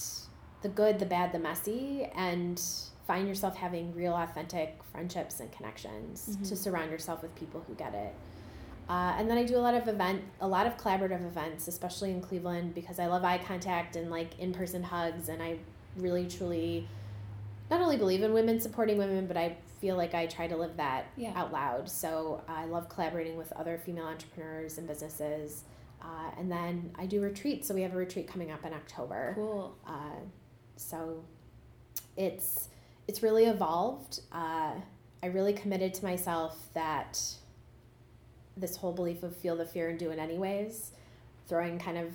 the 0.62 0.70
good 0.70 1.00
the 1.00 1.06
bad 1.08 1.32
the 1.32 1.40
messy 1.40 2.08
and 2.16 2.62
find 3.08 3.28
yourself 3.28 3.56
having 3.56 3.94
real 3.96 4.14
authentic 4.14 4.80
friendships 4.92 5.40
and 5.40 5.52
connections 5.52 6.30
mm-hmm. 6.30 6.44
to 6.44 6.56
surround 6.56 6.92
yourself 6.92 7.24
with 7.24 7.34
people 7.36 7.64
who 7.68 7.74
get 7.74 7.96
it 7.96 8.14
uh, 8.88 9.16
and 9.18 9.28
then 9.28 9.40
i 9.40 9.44
do 9.44 9.58
a 9.58 9.58
lot 9.58 9.74
of 9.74 9.88
event 9.88 10.22
a 10.40 10.48
lot 10.48 10.68
of 10.68 10.78
collaborative 10.78 11.26
events 11.26 11.68
especially 11.68 12.12
in 12.12 12.22
cleveland 12.22 12.76
because 12.76 13.00
i 13.00 13.08
love 13.08 13.24
eye 13.24 13.40
contact 13.40 13.96
and 13.96 14.12
like 14.12 14.38
in-person 14.38 14.84
hugs 14.84 15.30
and 15.30 15.42
i 15.42 15.58
really 15.98 16.28
truly 16.28 16.88
not 17.72 17.82
only 17.82 17.98
believe 17.98 18.22
in 18.22 18.34
women 18.34 18.60
supporting 18.60 19.00
women 19.00 19.26
but 19.26 19.36
i 19.36 19.58
feel 19.86 19.98
like 19.98 20.16
i 20.16 20.26
try 20.26 20.48
to 20.48 20.58
live 20.58 20.76
that 20.78 21.06
yeah. 21.16 21.32
out 21.36 21.54
loud. 21.54 21.88
So 21.88 22.42
i 22.48 22.66
love 22.66 22.90
collaborating 22.90 23.38
with 23.38 23.52
other 23.54 23.78
female 23.78 24.08
entrepreneurs 24.08 24.80
and 24.80 24.88
businesses. 24.88 25.64
Uh, 26.02 26.32
and 26.40 26.52
then 26.52 26.90
i 26.96 27.06
do 27.06 27.22
retreats. 27.22 27.68
So 27.68 27.76
we 27.76 27.84
have 27.84 27.94
a 27.94 27.98
retreat 27.98 28.28
coming 28.28 28.50
up 28.50 28.66
in 28.66 28.74
october. 28.74 29.34
Cool. 29.36 29.76
Uh, 29.86 30.22
so 30.76 31.24
it's 32.18 32.70
it's 33.08 33.22
really 33.22 33.46
evolved. 33.46 34.22
Uh, 34.32 34.72
I 35.22 35.28
really 35.28 35.54
committed 35.54 35.94
to 35.94 36.04
myself 36.04 36.58
that 36.74 37.22
this 38.58 38.78
whole 38.78 38.92
belief 38.92 39.22
of 39.22 39.38
feel 39.38 39.56
the 39.56 39.66
fear 39.66 39.90
and 39.90 40.00
do 40.00 40.10
it 40.10 40.18
anyways, 40.18 40.94
throwing 41.48 41.78
kind 41.78 42.00
of 42.00 42.08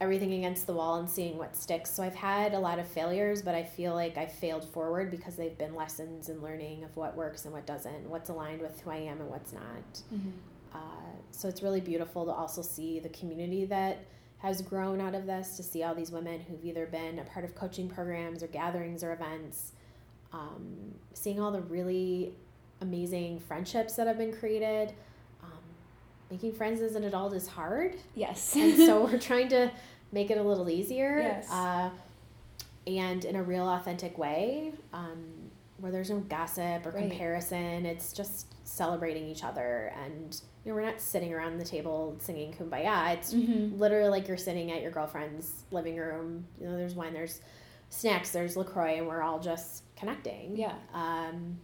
everything 0.00 0.34
against 0.34 0.66
the 0.66 0.72
wall 0.72 0.96
and 0.96 1.08
seeing 1.08 1.38
what 1.38 1.56
sticks. 1.56 1.90
So 1.90 2.02
I've 2.02 2.14
had 2.14 2.52
a 2.52 2.58
lot 2.58 2.78
of 2.78 2.86
failures, 2.86 3.42
but 3.42 3.54
I 3.54 3.62
feel 3.62 3.94
like 3.94 4.18
I 4.18 4.26
failed 4.26 4.64
forward 4.64 5.10
because 5.10 5.36
they've 5.36 5.56
been 5.56 5.74
lessons 5.74 6.28
and 6.28 6.42
learning 6.42 6.84
of 6.84 6.96
what 6.96 7.16
works 7.16 7.44
and 7.44 7.54
what 7.54 7.66
doesn't, 7.66 8.08
what's 8.08 8.28
aligned 8.28 8.60
with 8.60 8.80
who 8.80 8.90
I 8.90 8.96
am 8.96 9.20
and 9.20 9.30
what's 9.30 9.52
not. 9.52 10.02
Mm-hmm. 10.12 10.30
Uh, 10.74 11.16
so 11.30 11.48
it's 11.48 11.62
really 11.62 11.80
beautiful 11.80 12.26
to 12.26 12.32
also 12.32 12.60
see 12.60 13.00
the 13.00 13.08
community 13.08 13.64
that 13.66 14.04
has 14.38 14.60
grown 14.60 15.00
out 15.00 15.14
of 15.14 15.24
this, 15.24 15.56
to 15.56 15.62
see 15.62 15.82
all 15.82 15.94
these 15.94 16.10
women 16.10 16.40
who've 16.40 16.62
either 16.62 16.84
been 16.86 17.18
a 17.18 17.24
part 17.24 17.44
of 17.44 17.54
coaching 17.54 17.88
programs 17.88 18.42
or 18.42 18.48
gatherings 18.48 19.02
or 19.02 19.12
events 19.12 19.72
um, 20.32 20.94
seeing 21.14 21.40
all 21.40 21.50
the 21.50 21.62
really 21.62 22.34
amazing 22.80 23.40
friendships 23.40 23.94
that 23.94 24.06
have 24.06 24.18
been 24.18 24.32
created. 24.32 24.92
Making 26.30 26.52
friends 26.52 26.80
as 26.80 26.94
an 26.96 27.04
adult 27.04 27.34
is 27.34 27.46
hard. 27.46 27.96
Yes. 28.14 28.56
and 28.56 28.76
so 28.76 29.04
we're 29.04 29.18
trying 29.20 29.48
to 29.48 29.70
make 30.12 30.30
it 30.30 30.38
a 30.38 30.42
little 30.42 30.68
easier. 30.68 31.20
Yes. 31.20 31.50
Uh, 31.50 31.90
and 32.86 33.24
in 33.24 33.36
a 33.36 33.42
real 33.42 33.68
authentic 33.68 34.16
way 34.16 34.72
um, 34.92 35.24
where 35.78 35.90
there's 35.90 36.10
no 36.10 36.20
gossip 36.20 36.86
or 36.86 36.90
right. 36.90 37.08
comparison. 37.08 37.84
It's 37.86 38.12
just 38.12 38.54
celebrating 38.64 39.28
each 39.28 39.44
other. 39.44 39.92
And, 40.04 40.40
you 40.64 40.70
know, 40.70 40.76
we're 40.76 40.84
not 40.84 41.00
sitting 41.00 41.32
around 41.32 41.58
the 41.58 41.64
table 41.64 42.16
singing 42.20 42.52
kumbaya. 42.52 43.14
It's 43.14 43.34
mm-hmm. 43.34 43.78
literally 43.78 44.10
like 44.10 44.28
you're 44.28 44.36
sitting 44.36 44.70
at 44.72 44.82
your 44.82 44.90
girlfriend's 44.90 45.64
living 45.70 45.96
room. 45.96 46.46
You 46.60 46.68
know, 46.68 46.76
there's 46.76 46.94
wine, 46.94 47.12
there's 47.12 47.40
snacks, 47.90 48.30
there's 48.30 48.56
LaCroix, 48.56 48.96
and 48.98 49.06
we're 49.06 49.22
all 49.22 49.40
just 49.40 49.82
connecting. 49.96 50.56
Yeah. 50.56 50.74
Um, 50.94 51.58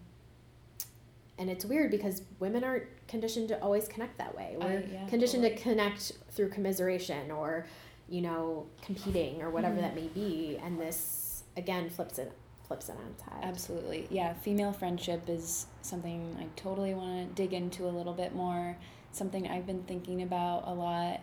and 1.39 1.51
it's 1.51 1.65
weird 1.65 1.91
because 1.91 2.23
women 2.39 2.63
aren't 2.63 2.85
conditioned 3.13 3.49
to 3.49 3.63
always 3.63 3.87
connect 3.87 4.17
that 4.19 4.35
way. 4.35 4.57
We're 4.59 4.79
uh, 4.79 4.83
yeah, 4.91 5.07
conditioned 5.07 5.43
totally. 5.43 5.59
to 5.59 5.63
connect 5.63 6.13
through 6.31 6.49
commiseration 6.49 7.31
or, 7.31 7.67
you 8.09 8.23
know, 8.23 8.67
competing 8.81 9.43
or 9.43 9.51
whatever 9.51 9.75
mm-hmm. 9.75 9.83
that 9.83 9.95
may 9.95 10.09
be. 10.09 10.59
And 10.65 10.81
this 10.81 11.45
again 11.57 11.91
flips 11.91 12.19
it 12.19 12.33
flips 12.67 12.89
it 12.89 12.97
on 12.97 13.07
its 13.11 13.23
head. 13.23 13.41
Absolutely. 13.43 14.09
Yeah. 14.11 14.33
Female 14.33 14.73
friendship 14.73 15.29
is 15.29 15.67
something 15.83 16.35
I 16.41 16.47
totally 16.57 16.95
want 16.95 17.37
to 17.37 17.43
dig 17.43 17.53
into 17.53 17.87
a 17.87 17.93
little 17.93 18.15
bit 18.15 18.35
more. 18.35 18.79
Something 19.13 19.47
I've 19.47 19.67
been 19.67 19.83
thinking 19.83 20.23
about 20.23 20.65
a 20.67 20.73
lot. 20.73 21.21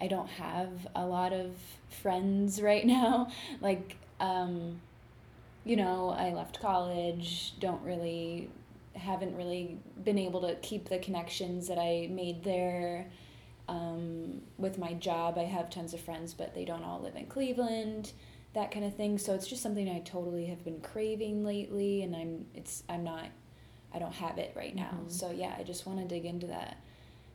I 0.00 0.06
don't 0.06 0.28
have 0.28 0.70
a 0.94 1.04
lot 1.04 1.32
of 1.32 1.56
friends 2.02 2.62
right 2.70 2.86
now. 2.86 3.32
Like, 3.60 3.96
um, 4.20 4.80
you 5.64 5.74
know, 5.74 6.10
I 6.10 6.32
left 6.32 6.60
college, 6.60 7.54
don't 7.58 7.82
really, 7.82 8.48
haven't 8.94 9.36
really 9.36 9.78
been 10.02 10.18
able 10.18 10.40
to 10.42 10.54
keep 10.56 10.88
the 10.88 10.98
connections 10.98 11.68
that 11.68 11.78
I 11.78 12.08
made 12.10 12.44
there. 12.44 13.10
Um, 13.68 14.42
with 14.58 14.76
my 14.76 14.92
job, 14.94 15.38
I 15.38 15.44
have 15.44 15.70
tons 15.70 15.94
of 15.94 16.00
friends, 16.00 16.34
but 16.34 16.54
they 16.54 16.64
don't 16.64 16.82
all 16.82 17.00
live 17.00 17.16
in 17.16 17.26
Cleveland, 17.26 18.12
that 18.54 18.70
kind 18.70 18.84
of 18.84 18.94
thing. 18.96 19.18
So 19.18 19.34
it's 19.34 19.46
just 19.46 19.62
something 19.62 19.88
I 19.88 20.00
totally 20.00 20.46
have 20.46 20.64
been 20.64 20.80
craving 20.80 21.44
lately, 21.44 22.02
and 22.02 22.14
I'm 22.14 22.46
it's 22.54 22.82
I'm 22.88 23.04
not, 23.04 23.26
I 23.94 23.98
don't 23.98 24.14
have 24.14 24.38
it 24.38 24.52
right 24.56 24.74
now. 24.74 24.90
Mm-hmm. 24.94 25.08
So 25.08 25.30
yeah, 25.30 25.54
I 25.58 25.62
just 25.62 25.86
want 25.86 26.00
to 26.00 26.04
dig 26.04 26.24
into 26.24 26.48
that. 26.48 26.76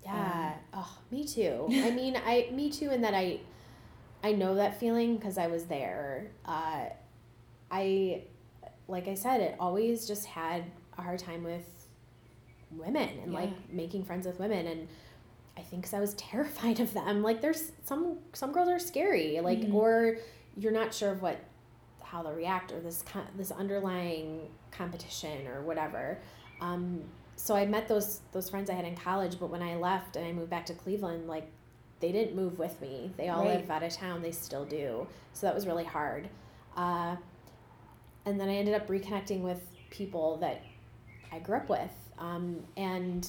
Yeah. 0.04 0.54
Um, 0.74 0.82
oh, 0.82 0.98
me 1.12 1.26
too. 1.26 1.68
I 1.72 1.92
mean, 1.92 2.20
I 2.24 2.50
me 2.52 2.70
too, 2.70 2.92
in 2.92 3.02
that 3.02 3.14
I, 3.14 3.40
I 4.24 4.34
know 4.34 4.56
that 4.56 4.80
feeling 4.80 5.16
because 5.18 5.38
I 5.38 5.48
was 5.48 5.66
there. 5.66 6.32
Uh, 6.46 6.86
I, 7.72 8.24
like 8.88 9.08
I 9.08 9.16
said, 9.16 9.42
it 9.42 9.56
always 9.60 10.08
just 10.08 10.26
had 10.26 10.66
a 10.98 11.02
hard 11.02 11.20
time 11.20 11.44
with 11.44 11.66
women 12.72 13.10
and 13.24 13.32
yeah. 13.32 13.40
like 13.40 13.72
making 13.72 14.04
friends 14.04 14.28
with 14.28 14.40
women 14.40 14.68
and 14.68 14.88
I 15.58 15.62
think 15.62 15.82
because 15.84 15.94
I 15.94 16.00
was 16.00 16.14
terrified 16.16 16.80
of 16.80 16.94
them. 16.94 17.24
Like 17.24 17.42
there's 17.42 17.72
some 17.84 18.20
some 18.34 18.52
girls 18.52 18.70
are 18.70 18.80
scary, 18.80 19.40
like 19.42 19.60
mm-hmm. 19.60 19.76
or 19.76 20.18
you're 20.56 20.72
not 20.72 20.94
sure 20.94 21.12
of 21.12 21.22
what 21.22 21.40
how 22.04 22.24
they'll 22.24 22.34
react 22.34 22.72
or 22.72 22.80
this 22.80 23.02
kind 23.02 23.28
this 23.36 23.52
underlying 23.52 24.50
competition 24.72 25.48
or 25.48 25.62
whatever. 25.62 26.20
Um, 26.62 27.04
so 27.36 27.56
I 27.56 27.66
met 27.66 27.88
those 27.88 28.22
those 28.32 28.50
friends 28.50 28.70
I 28.70 28.74
had 28.74 28.86
in 28.86 28.96
college, 28.96 29.40
but 29.40 29.50
when 29.50 29.62
I 29.62 29.76
left 29.76 30.16
and 30.16 30.26
I 30.26 30.32
moved 30.32 30.50
back 30.50 30.66
to 30.68 30.74
Cleveland, 30.74 31.28
like 31.28 31.50
they 32.00 32.12
didn't 32.12 32.36
move 32.36 32.60
with 32.60 32.80
me. 32.82 33.12
They 33.18 33.30
all 33.30 33.44
right. 33.44 33.60
live 33.60 33.70
out 33.72 33.84
of 33.84 33.92
town. 33.92 34.22
They 34.22 34.32
still 34.32 34.66
do. 34.66 35.08
So 35.34 35.48
that 35.48 35.56
was 35.56 35.66
really 35.66 35.84
hard. 35.84 36.30
Uh, 36.76 37.16
and 38.26 38.40
then 38.40 38.50
I 38.50 38.56
ended 38.56 38.76
up 38.76 38.88
reconnecting 38.88 39.42
with 39.42 39.62
people 39.90 40.38
that 40.38 40.64
I 41.32 41.40
grew 41.40 41.58
up 41.58 41.70
with, 41.70 41.92
um, 42.20 42.64
and 42.76 43.28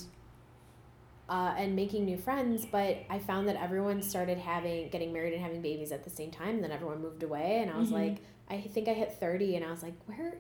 uh, 1.29 1.55
and 1.57 1.77
making 1.77 2.05
new 2.05 2.17
friends. 2.17 2.67
But 2.67 2.99
I 3.11 3.19
found 3.19 3.49
that 3.49 3.57
everyone 3.57 4.03
started 4.03 4.39
having 4.39 4.89
getting 4.89 5.13
married 5.13 5.35
and 5.35 5.43
having 5.43 5.61
babies 5.61 5.93
at 5.93 6.05
the 6.05 6.11
same 6.11 6.31
time. 6.31 6.57
And 6.57 6.65
then 6.65 6.73
everyone 6.73 7.03
moved 7.03 7.23
away, 7.23 7.61
and 7.63 7.71
I 7.71 7.79
was 7.79 7.89
mm-hmm. 7.89 8.09
like, 8.09 8.17
I 8.49 8.61
think 8.61 8.89
I 8.89 8.95
hit 8.95 9.13
thirty, 9.19 9.57
and 9.57 9.65
I 9.65 9.71
was 9.71 9.83
like, 9.83 9.95
where, 10.07 10.39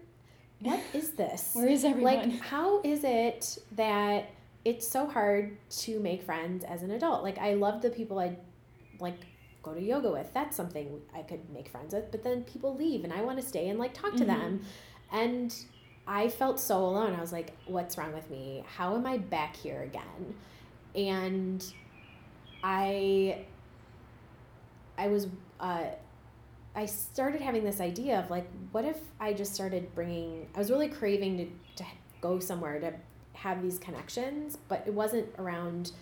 what 0.60 0.80
is 0.94 1.10
this? 1.12 1.50
Where 1.52 1.68
is 1.68 1.84
everyone? 1.84 2.14
Like, 2.14 2.40
how 2.40 2.80
is 2.82 3.04
it 3.04 3.58
that 3.72 4.30
it's 4.64 4.86
so 4.86 5.06
hard 5.06 5.56
to 5.70 6.00
make 6.00 6.22
friends 6.22 6.64
as 6.64 6.82
an 6.82 6.90
adult? 6.90 7.22
Like, 7.22 7.38
I 7.38 7.54
love 7.54 7.82
the 7.82 7.90
people 7.90 8.18
I 8.18 8.36
like 9.00 9.18
go 9.62 9.74
to 9.74 9.82
yoga 9.82 10.10
with. 10.10 10.32
That's 10.32 10.56
something 10.56 11.00
I 11.14 11.22
could 11.22 11.48
make 11.50 11.68
friends 11.68 11.94
with. 11.94 12.10
But 12.10 12.22
then 12.22 12.44
people 12.44 12.74
leave 12.76 13.04
and 13.04 13.12
I 13.12 13.22
want 13.22 13.40
to 13.40 13.46
stay 13.46 13.68
and 13.68 13.78
like 13.78 13.94
talk 13.94 14.12
to 14.12 14.24
mm-hmm. 14.24 14.26
them. 14.26 14.60
And 15.12 15.54
I 16.08 16.30
felt 16.30 16.58
so 16.58 16.78
alone. 16.78 17.14
I 17.14 17.20
was 17.20 17.32
like, 17.32 17.52
what's 17.66 17.98
wrong 17.98 18.14
with 18.14 18.30
me? 18.30 18.64
How 18.76 18.96
am 18.96 19.06
I 19.06 19.18
back 19.18 19.54
here 19.54 19.82
again? 19.82 20.34
And 20.94 21.64
I 22.64 23.44
I 24.96 25.08
was 25.08 25.28
uh 25.60 25.84
I 26.74 26.86
started 26.86 27.42
having 27.42 27.62
this 27.62 27.80
idea 27.80 28.18
of 28.18 28.30
like 28.30 28.48
what 28.72 28.86
if 28.86 28.98
I 29.20 29.34
just 29.34 29.54
started 29.54 29.94
bringing 29.94 30.48
I 30.54 30.58
was 30.58 30.70
really 30.70 30.88
craving 30.88 31.36
to 31.36 31.84
to 31.84 31.88
go 32.22 32.38
somewhere 32.38 32.80
to 32.80 32.94
have 33.34 33.62
these 33.62 33.78
connections, 33.78 34.58
but 34.66 34.82
it 34.86 34.94
wasn't 34.94 35.28
around 35.38 35.92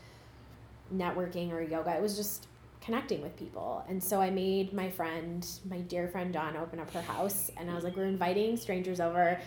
networking 0.94 1.50
or 1.50 1.60
yoga. 1.60 1.94
It 1.96 2.00
was 2.00 2.16
just 2.16 2.46
connecting 2.80 3.20
with 3.20 3.36
people. 3.36 3.84
And 3.88 4.02
so 4.02 4.20
I 4.20 4.30
made 4.30 4.72
my 4.72 4.88
friend, 4.88 5.46
my 5.68 5.78
dear 5.78 6.06
friend 6.08 6.32
Dawn, 6.32 6.56
open 6.56 6.78
up 6.78 6.90
her 6.92 7.02
house. 7.02 7.50
And 7.56 7.68
I 7.68 7.74
was 7.74 7.82
like, 7.82 7.96
we're 7.96 8.04
inviting 8.04 8.56
strangers 8.56 9.00
over. 9.00 9.38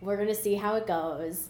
We're 0.00 0.16
going 0.16 0.28
to 0.28 0.34
see 0.34 0.54
how 0.54 0.76
it 0.76 0.86
goes. 0.86 1.48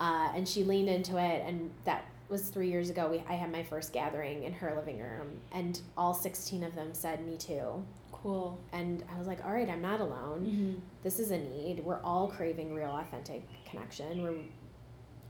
Uh, 0.00 0.30
and 0.34 0.48
she 0.48 0.64
leaned 0.64 0.88
into 0.88 1.16
it. 1.16 1.42
And 1.46 1.70
that 1.84 2.04
was 2.28 2.48
three 2.48 2.70
years 2.70 2.90
ago. 2.90 3.08
We, 3.10 3.22
I 3.28 3.34
had 3.34 3.52
my 3.52 3.62
first 3.62 3.92
gathering 3.92 4.44
in 4.44 4.52
her 4.54 4.74
living 4.76 4.98
room. 4.98 5.40
And 5.52 5.80
all 5.96 6.14
16 6.14 6.62
of 6.64 6.74
them 6.74 6.90
said, 6.92 7.26
Me 7.26 7.36
too. 7.36 7.84
Cool. 8.12 8.60
And 8.72 9.02
I 9.14 9.18
was 9.18 9.26
like, 9.26 9.44
all 9.44 9.52
right, 9.52 9.68
I'm 9.68 9.80
not 9.80 10.00
alone. 10.00 10.46
Mm-hmm. 10.46 10.78
This 11.02 11.18
is 11.18 11.30
a 11.30 11.38
need. 11.38 11.80
We're 11.82 12.02
all 12.02 12.28
craving 12.28 12.74
real, 12.74 12.90
authentic 12.90 13.42
connection. 13.64 14.22
We're, 14.22 14.34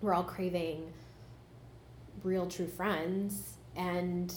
we're 0.00 0.14
all 0.14 0.24
craving 0.24 0.92
real, 2.24 2.48
true 2.48 2.66
friends. 2.66 3.54
And 3.76 4.34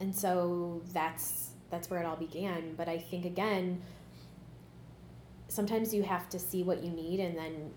and 0.00 0.16
so 0.16 0.80
that's 0.92 1.50
that's 1.70 1.88
where 1.88 2.00
it 2.00 2.06
all 2.06 2.16
began 2.16 2.74
but 2.76 2.88
i 2.88 2.98
think 2.98 3.24
again 3.24 3.80
sometimes 5.50 5.92
you 5.92 6.02
have 6.02 6.28
to 6.30 6.38
see 6.38 6.62
what 6.62 6.82
you 6.82 6.90
need 6.90 7.20
and 7.20 7.36
then 7.36 7.70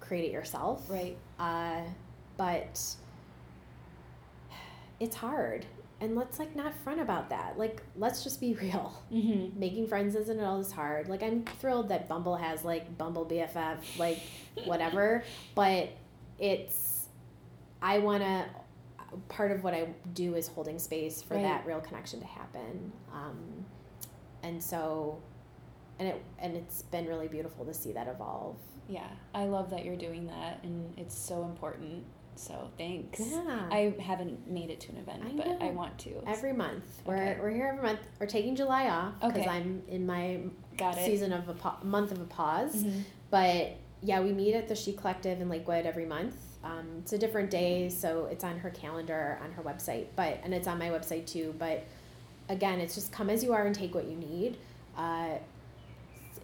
create 0.00 0.26
it 0.26 0.32
yourself. 0.32 0.88
Right. 0.88 1.16
uh, 1.40 1.80
but 2.36 2.80
it's 5.00 5.16
hard. 5.16 5.66
And 6.00 6.14
let's 6.14 6.38
like 6.38 6.54
not 6.54 6.74
front 6.74 7.00
about 7.00 7.30
that. 7.30 7.58
Like 7.58 7.82
let's 7.96 8.22
just 8.22 8.40
be 8.40 8.54
real. 8.62 9.02
Mm-hmm. 9.12 9.58
making 9.58 9.86
friends 9.88 10.14
isn't 10.14 10.40
all 10.40 10.58
this 10.58 10.70
hard. 10.72 11.08
Like 11.08 11.22
i'm 11.22 11.44
thrilled 11.60 11.88
that 11.88 12.08
bumble 12.08 12.36
has 12.36 12.64
like 12.64 12.96
bumble 12.98 13.24
bff 13.26 13.98
like 13.98 14.20
whatever. 14.64 15.24
But 15.54 15.90
it's 16.38 17.06
i 17.80 17.98
want 17.98 18.22
to 18.22 18.44
part 19.28 19.50
of 19.52 19.64
what 19.64 19.72
i 19.72 19.88
do 20.12 20.34
is 20.34 20.48
holding 20.48 20.78
space 20.78 21.22
for 21.22 21.34
Right. 21.34 21.42
that 21.44 21.66
real 21.66 21.80
connection 21.80 22.20
to 22.20 22.26
happen. 22.26 22.92
Um, 23.14 23.64
and 24.42 24.62
so 24.62 25.18
and 25.98 26.08
it 26.08 26.22
and 26.38 26.56
it's 26.56 26.82
been 26.82 27.06
really 27.06 27.28
beautiful 27.28 27.64
to 27.64 27.74
see 27.74 27.92
that 27.92 28.08
evolve 28.08 28.56
Yeah, 28.88 29.06
I 29.34 29.44
love 29.46 29.70
that 29.70 29.84
you're 29.84 29.96
doing 29.96 30.26
that, 30.26 30.60
and 30.62 30.92
it's 30.98 31.16
so 31.16 31.44
important. 31.44 32.04
So 32.38 32.70
thanks. 32.76 33.18
yeah 33.20 33.66
I 33.70 33.94
haven't 33.98 34.46
made 34.50 34.68
it 34.68 34.78
to 34.80 34.92
an 34.92 34.98
event, 34.98 35.22
I 35.26 35.32
but 35.32 35.62
I 35.62 35.70
want 35.70 35.96
to. 36.00 36.22
every 36.26 36.52
month 36.52 36.84
we're, 37.06 37.14
Okay. 37.14 37.36
we're 37.40 37.50
here 37.50 37.68
every 37.72 37.82
month 37.82 38.00
we're 38.20 38.26
taking 38.26 38.54
july 38.54 38.90
off 38.90 39.14
because 39.20 39.38
Okay. 39.40 39.48
i'm 39.48 39.82
in 39.88 40.04
my 40.04 40.40
Got 40.76 40.98
it. 40.98 41.06
season 41.06 41.32
of 41.32 41.48
a 41.48 41.54
pa- 41.54 41.78
month 41.82 42.12
of 42.12 42.20
a 42.20 42.24
pause 42.26 42.84
Mhm. 42.84 43.02
But 43.30 43.76
yeah, 44.02 44.20
we 44.20 44.32
meet 44.32 44.54
at 44.54 44.68
the 44.68 44.76
She 44.76 44.92
Collective 44.92 45.40
in 45.40 45.48
Lakewood 45.48 45.84
every 45.86 46.04
month. 46.04 46.36
Um, 46.62 46.86
it's 47.02 47.12
a 47.14 47.18
different 47.18 47.50
day, 47.50 47.88
so 47.88 48.26
it's 48.26 48.44
on 48.44 48.58
her 48.58 48.70
calendar 48.70 49.38
on 49.42 49.50
her 49.52 49.62
website, 49.62 50.06
but 50.14 50.38
and 50.44 50.52
it's 50.54 50.68
on 50.68 50.78
my 50.78 50.90
website 50.90 51.26
too. 51.26 51.54
But 51.58 51.84
again, 52.50 52.78
it's 52.80 52.94
just 52.94 53.10
come 53.12 53.30
as 53.30 53.42
you 53.42 53.52
are 53.54 53.64
and 53.66 53.74
take 53.74 53.94
what 53.94 54.06
you 54.06 54.16
need. 54.16 54.58
Uh, 54.96 55.38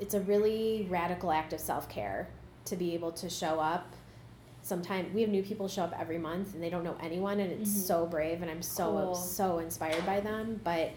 it's 0.02 0.14
a 0.14 0.20
really 0.20 0.86
radical 0.90 1.30
act 1.30 1.52
of 1.52 1.60
self 1.60 1.88
care 1.88 2.28
to 2.66 2.76
be 2.76 2.92
able 2.94 3.12
to 3.12 3.30
show 3.30 3.58
up. 3.60 3.86
Sometimes 4.62 5.12
we 5.14 5.22
have 5.22 5.30
new 5.30 5.42
people 5.42 5.66
show 5.68 5.82
up 5.84 5.94
every 5.98 6.18
month 6.18 6.54
and 6.54 6.62
they 6.62 6.70
don't 6.70 6.84
know 6.84 6.96
anyone, 7.00 7.40
and 7.40 7.50
it's 7.52 7.70
Mhm. 7.70 7.86
so 7.86 8.06
brave, 8.06 8.42
and 8.42 8.50
I'm 8.50 8.62
so 8.62 8.90
Cool. 8.90 9.14
so 9.14 9.58
inspired 9.58 10.04
by 10.06 10.20
them. 10.20 10.60
But 10.62 10.90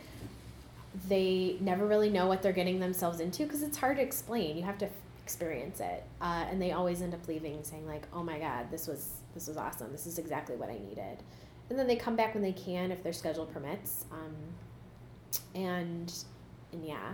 they 1.08 1.58
never 1.62 1.86
really 1.86 2.10
know 2.10 2.28
what 2.28 2.42
they're 2.42 2.54
getting 2.54 2.80
themselves 2.80 3.20
into 3.20 3.44
because 3.44 3.64
it's 3.64 3.78
hard 3.78 3.98
to 3.98 4.04
explain. 4.04 4.56
You 4.58 4.64
have 4.64 4.78
to 4.80 4.86
f- 4.86 4.92
experience 5.24 5.80
it, 5.80 6.04
uh, 6.22 6.46
and 6.50 6.62
they 6.62 6.72
always 6.72 7.02
end 7.02 7.14
up 7.14 7.28
leaving 7.28 7.64
saying 7.64 7.86
like, 7.88 8.08
"Oh 8.14 8.24
my 8.24 8.40
God, 8.40 8.70
this 8.72 8.88
was 8.88 9.10
this 9.34 9.48
was 9.48 9.58
awesome. 9.58 9.92
This 9.92 10.06
is 10.08 10.18
exactly 10.20 10.56
what 10.56 10.70
I 10.70 10.78
needed." 10.78 11.22
And 11.70 11.78
then 11.80 11.88
they 11.88 11.96
come 11.96 12.16
back 12.16 12.34
when 12.36 12.44
they 12.44 12.54
can 12.54 12.92
if 12.92 13.02
their 13.04 13.12
schedule 13.14 13.46
permits. 13.48 14.06
Um, 14.12 14.36
and 15.56 16.14
and 16.72 16.86
yeah, 16.86 17.14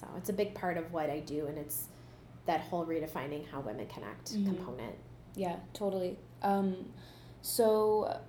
so 0.00 0.06
it's 0.16 0.28
a 0.30 0.32
big 0.32 0.54
part 0.54 0.76
of 0.78 0.92
what 0.92 1.10
I 1.10 1.20
do, 1.20 1.46
and 1.46 1.58
it's 1.58 1.86
that 2.46 2.60
whole 2.62 2.86
redefining 2.86 3.46
how 3.50 3.60
women 3.60 3.86
connect 3.86 4.32
Mhm. 4.34 4.46
component. 4.46 4.94
Yeah, 5.36 5.56
totally. 5.74 6.18
Um, 6.42 6.92
so 7.42 8.20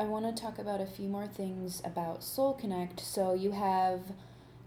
I 0.00 0.04
want 0.04 0.34
to 0.34 0.42
talk 0.42 0.58
about 0.58 0.80
a 0.80 0.86
few 0.86 1.08
more 1.08 1.26
things 1.26 1.80
about 1.84 2.22
Soul 2.22 2.54
Connect. 2.54 2.98
So 3.00 3.34
you 3.34 3.52
have 3.52 4.00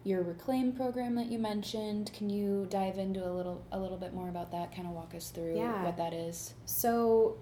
your 0.03 0.21
Reclaim 0.21 0.71
program 0.71 1.15
that 1.15 1.25
you 1.27 1.39
mentioned. 1.39 2.11
Can 2.13 2.29
you 2.29 2.67
dive 2.69 2.97
into 2.97 3.27
a 3.27 3.31
little 3.31 3.61
a 3.71 3.79
little 3.79 3.97
bit 3.97 4.13
more 4.13 4.29
about 4.29 4.51
that? 4.51 4.73
Kind 4.73 4.87
of 4.87 4.93
walk 4.93 5.13
us 5.15 5.29
through 5.29 5.57
Yeah. 5.57 5.83
what 5.83 5.97
that 5.97 6.13
is. 6.13 6.53
So, 6.65 7.37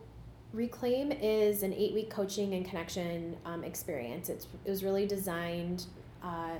Reclaim 0.54 1.12
is 1.12 1.64
an 1.64 1.74
eight 1.74 1.94
week 1.94 2.10
coaching 2.10 2.54
and 2.54 2.64
connection 2.66 3.38
um, 3.46 3.64
experience. 3.64 4.30
It's, 4.30 4.48
it 4.66 4.70
was 4.70 4.84
really 4.84 5.06
designed 5.08 5.86
uh, 6.24 6.56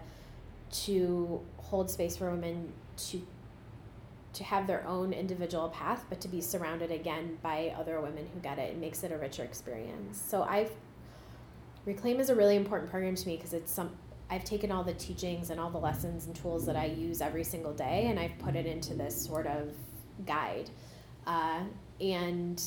to 0.72 1.42
hold 1.74 1.90
space 1.90 2.16
for 2.16 2.30
women 2.30 2.72
to 2.96 3.20
to 4.34 4.44
have 4.44 4.68
their 4.68 4.86
own 4.88 5.12
individual 5.12 5.70
path, 5.70 6.06
but 6.08 6.22
to 6.22 6.28
be 6.28 6.40
surrounded 6.40 6.92
again 6.92 7.38
by 7.42 7.74
other 7.76 8.00
women 8.00 8.28
who 8.32 8.40
get 8.42 8.60
it. 8.60 8.70
It 8.72 8.78
makes 8.78 9.04
it 9.04 9.12
a 9.12 9.18
richer 9.18 9.44
experience. 9.44 10.22
So 10.22 10.44
I've 10.44 10.72
Reclaim 11.86 12.20
is 12.20 12.30
a 12.30 12.36
really 12.36 12.56
important 12.56 12.92
program 12.92 13.16
to 13.16 13.28
me 13.28 13.38
because 13.38 13.54
it's 13.54 13.72
some 13.72 13.90
I've 14.30 14.44
taken 14.44 14.72
all 14.72 14.84
the 14.84 14.94
teachings 14.94 15.50
and 15.50 15.60
all 15.60 15.72
the 15.72 15.80
lessons 15.80 16.28
and 16.28 16.36
tools 16.36 16.68
that 16.68 16.76
I 16.76 16.86
use 16.86 17.22
every 17.22 17.44
single 17.44 17.74
day 17.74 18.06
and 18.10 18.20
I've 18.20 18.38
put 18.38 18.56
it 18.56 18.68
into 18.68 18.94
this 18.94 19.20
sort 19.20 19.48
of 19.48 19.74
guide. 20.28 20.70
Uh, 21.26 21.62
and 22.00 22.62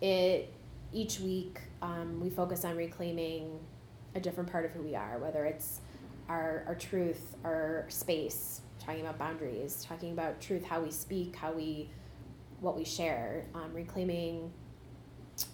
it 0.00 0.52
each 0.92 1.20
week 1.20 1.60
um, 1.80 2.18
we 2.20 2.28
focus 2.28 2.64
on 2.64 2.76
reclaiming 2.76 3.60
a 4.16 4.20
different 4.20 4.50
part 4.50 4.64
of 4.64 4.72
who 4.72 4.82
we 4.82 4.96
are, 4.96 5.18
whether 5.18 5.44
it's 5.44 5.80
our, 6.28 6.64
our 6.66 6.74
truth, 6.74 7.36
our 7.44 7.86
space, 7.88 8.60
talking 8.78 9.00
about 9.00 9.18
boundaries, 9.18 9.84
talking 9.84 10.12
about 10.12 10.40
truth, 10.40 10.64
how 10.64 10.80
we 10.80 10.90
speak, 10.90 11.36
how 11.36 11.52
we, 11.52 11.90
what 12.60 12.76
we 12.76 12.84
share, 12.84 13.46
um, 13.54 13.72
reclaiming 13.72 14.52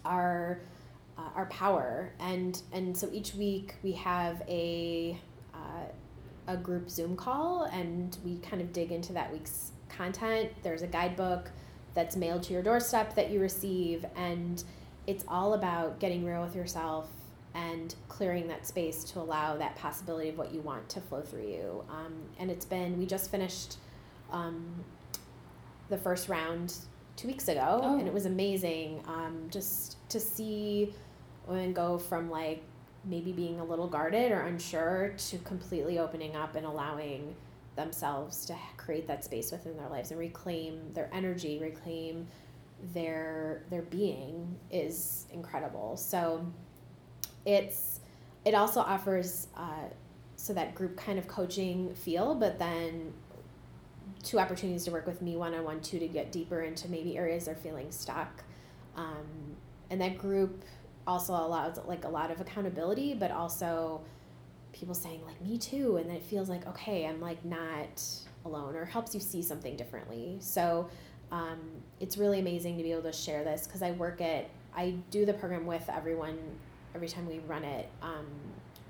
our, 0.04 0.60
uh, 1.18 1.30
our 1.34 1.46
power. 1.46 2.12
And, 2.18 2.60
and 2.72 2.96
so 2.96 3.08
each 3.12 3.34
week 3.34 3.74
we 3.82 3.92
have 3.92 4.42
a, 4.48 5.18
uh, 5.54 5.86
a 6.48 6.56
group 6.56 6.90
Zoom 6.90 7.16
call 7.16 7.64
and 7.64 8.16
we 8.24 8.38
kind 8.38 8.60
of 8.60 8.72
dig 8.72 8.92
into 8.92 9.12
that 9.12 9.32
week's 9.32 9.72
content. 9.88 10.50
There's 10.62 10.82
a 10.82 10.86
guidebook 10.86 11.50
that's 11.94 12.16
mailed 12.16 12.42
to 12.44 12.52
your 12.52 12.62
doorstep 12.62 13.14
that 13.14 13.30
you 13.30 13.40
receive 13.40 14.04
and 14.16 14.62
it's 15.06 15.24
all 15.28 15.54
about 15.54 16.00
getting 16.00 16.24
real 16.24 16.42
with 16.42 16.56
yourself 16.56 17.08
and 17.54 17.94
clearing 18.08 18.48
that 18.48 18.66
space 18.66 19.04
to 19.04 19.20
allow 19.20 19.56
that 19.56 19.76
possibility 19.76 20.28
of 20.28 20.36
what 20.36 20.52
you 20.52 20.60
want 20.60 20.88
to 20.88 21.00
flow 21.00 21.20
through 21.22 21.46
you. 21.48 21.84
Um, 21.88 22.12
and 22.38 22.50
it's 22.50 22.64
been, 22.66 22.98
we 22.98 23.06
just 23.06 23.30
finished 23.30 23.76
um, 24.32 24.84
the 25.88 25.98
first 25.98 26.28
round 26.28 26.74
two 27.16 27.28
weeks 27.28 27.46
ago, 27.48 27.80
Oh. 27.82 27.98
and 27.98 28.08
it 28.08 28.12
was 28.14 28.26
amazing 28.26 29.02
um, 29.06 29.46
just 29.50 29.96
to 30.08 30.18
see 30.18 30.92
women 31.46 31.72
go 31.72 31.96
from 31.98 32.28
like 32.30 32.62
maybe 33.04 33.30
being 33.32 33.60
a 33.60 33.64
little 33.64 33.86
guarded 33.86 34.32
or 34.32 34.40
unsure 34.40 35.14
to 35.16 35.38
completely 35.38 35.98
opening 35.98 36.34
up 36.34 36.56
and 36.56 36.66
allowing 36.66 37.34
themselves 37.76 38.46
to 38.46 38.56
create 38.76 39.06
that 39.06 39.24
space 39.24 39.52
within 39.52 39.76
their 39.76 39.88
lives 39.88 40.10
and 40.10 40.18
reclaim 40.18 40.80
their 40.94 41.08
energy, 41.12 41.58
reclaim 41.60 42.26
their 42.92 43.62
their 43.70 43.82
being 43.82 44.56
is 44.70 45.26
incredible. 45.32 45.96
So 45.96 46.44
it's 47.44 48.00
it 48.44 48.54
also 48.54 48.80
offers 48.80 49.48
uh, 49.56 49.88
so 50.36 50.52
that 50.52 50.74
group 50.74 50.96
kind 50.96 51.18
of 51.18 51.26
coaching 51.26 51.94
feel, 51.94 52.34
but 52.34 52.58
then 52.58 53.12
two 54.22 54.38
opportunities 54.38 54.84
to 54.84 54.90
work 54.90 55.06
with 55.06 55.22
me 55.22 55.36
one 55.36 55.54
on 55.54 55.64
one 55.64 55.80
too 55.80 55.98
to 55.98 56.08
get 56.08 56.32
deeper 56.32 56.62
into 56.62 56.88
maybe 56.88 57.16
areas 57.16 57.46
they're 57.46 57.54
feeling 57.54 57.90
stuck. 57.90 58.42
Um, 58.96 59.56
and 59.90 60.00
that 60.00 60.18
group 60.18 60.62
also 61.06 61.34
allows 61.34 61.78
like 61.86 62.04
a 62.04 62.08
lot 62.08 62.30
of 62.30 62.40
accountability, 62.40 63.14
but 63.14 63.30
also 63.30 64.02
people 64.72 64.94
saying 64.94 65.24
like 65.24 65.40
me 65.40 65.56
too, 65.58 65.96
and 65.96 66.08
then 66.08 66.16
it 66.16 66.22
feels 66.22 66.48
like 66.48 66.66
okay, 66.66 67.06
I'm 67.06 67.20
like 67.20 67.44
not 67.44 68.02
alone, 68.44 68.76
or 68.76 68.84
helps 68.84 69.14
you 69.14 69.20
see 69.20 69.42
something 69.42 69.76
differently. 69.76 70.36
So 70.40 70.88
um, 71.32 71.58
it's 72.00 72.16
really 72.18 72.40
amazing 72.40 72.76
to 72.76 72.82
be 72.82 72.92
able 72.92 73.02
to 73.02 73.12
share 73.12 73.44
this 73.44 73.66
because 73.66 73.82
I 73.82 73.92
work 73.92 74.20
at 74.20 74.48
I 74.76 74.96
do 75.10 75.24
the 75.24 75.32
program 75.32 75.66
with 75.66 75.88
everyone 75.88 76.38
every 76.94 77.08
time 77.08 77.26
we 77.26 77.38
run 77.40 77.64
it 77.64 77.88
um, 78.02 78.26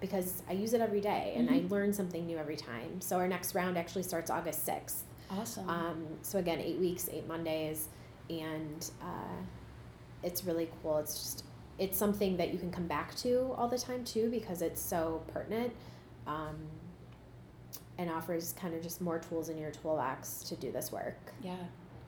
because 0.00 0.42
I 0.48 0.52
use 0.52 0.74
it 0.74 0.80
every 0.80 1.00
day 1.00 1.34
and 1.36 1.48
I 1.48 1.60
Mhm. 1.60 1.70
learn 1.70 1.92
something 1.92 2.26
new 2.26 2.36
every 2.36 2.56
time. 2.56 3.00
So 3.00 3.16
our 3.18 3.28
next 3.28 3.54
round 3.54 3.78
actually 3.78 4.02
starts 4.02 4.30
August 4.30 4.64
sixth. 4.64 5.04
Awesome. 5.30 5.68
Um, 5.68 6.06
so 6.22 6.38
again, 6.38 6.60
eight 6.60 6.78
weeks, 6.78 7.08
eight 7.10 7.26
Mondays, 7.26 7.88
and 8.28 8.90
uh, 9.00 9.42
it's 10.22 10.44
really 10.44 10.68
cool. 10.82 10.98
It's 10.98 11.14
just 11.18 11.44
it's 11.78 11.98
something 11.98 12.36
that 12.36 12.52
you 12.52 12.58
can 12.58 12.70
come 12.70 12.86
back 12.86 13.14
to 13.16 13.52
all 13.56 13.66
the 13.66 13.78
time 13.78 14.04
too 14.04 14.30
because 14.30 14.62
it's 14.62 14.80
so 14.80 15.22
pertinent, 15.32 15.72
um, 16.26 16.56
and 17.98 18.10
offers 18.10 18.52
kind 18.52 18.74
of 18.74 18.82
just 18.82 19.00
more 19.00 19.18
tools 19.18 19.48
in 19.48 19.58
your 19.58 19.70
toolbox 19.70 20.42
to 20.44 20.56
do 20.56 20.70
this 20.70 20.92
work. 20.92 21.16
Yeah, 21.42 21.56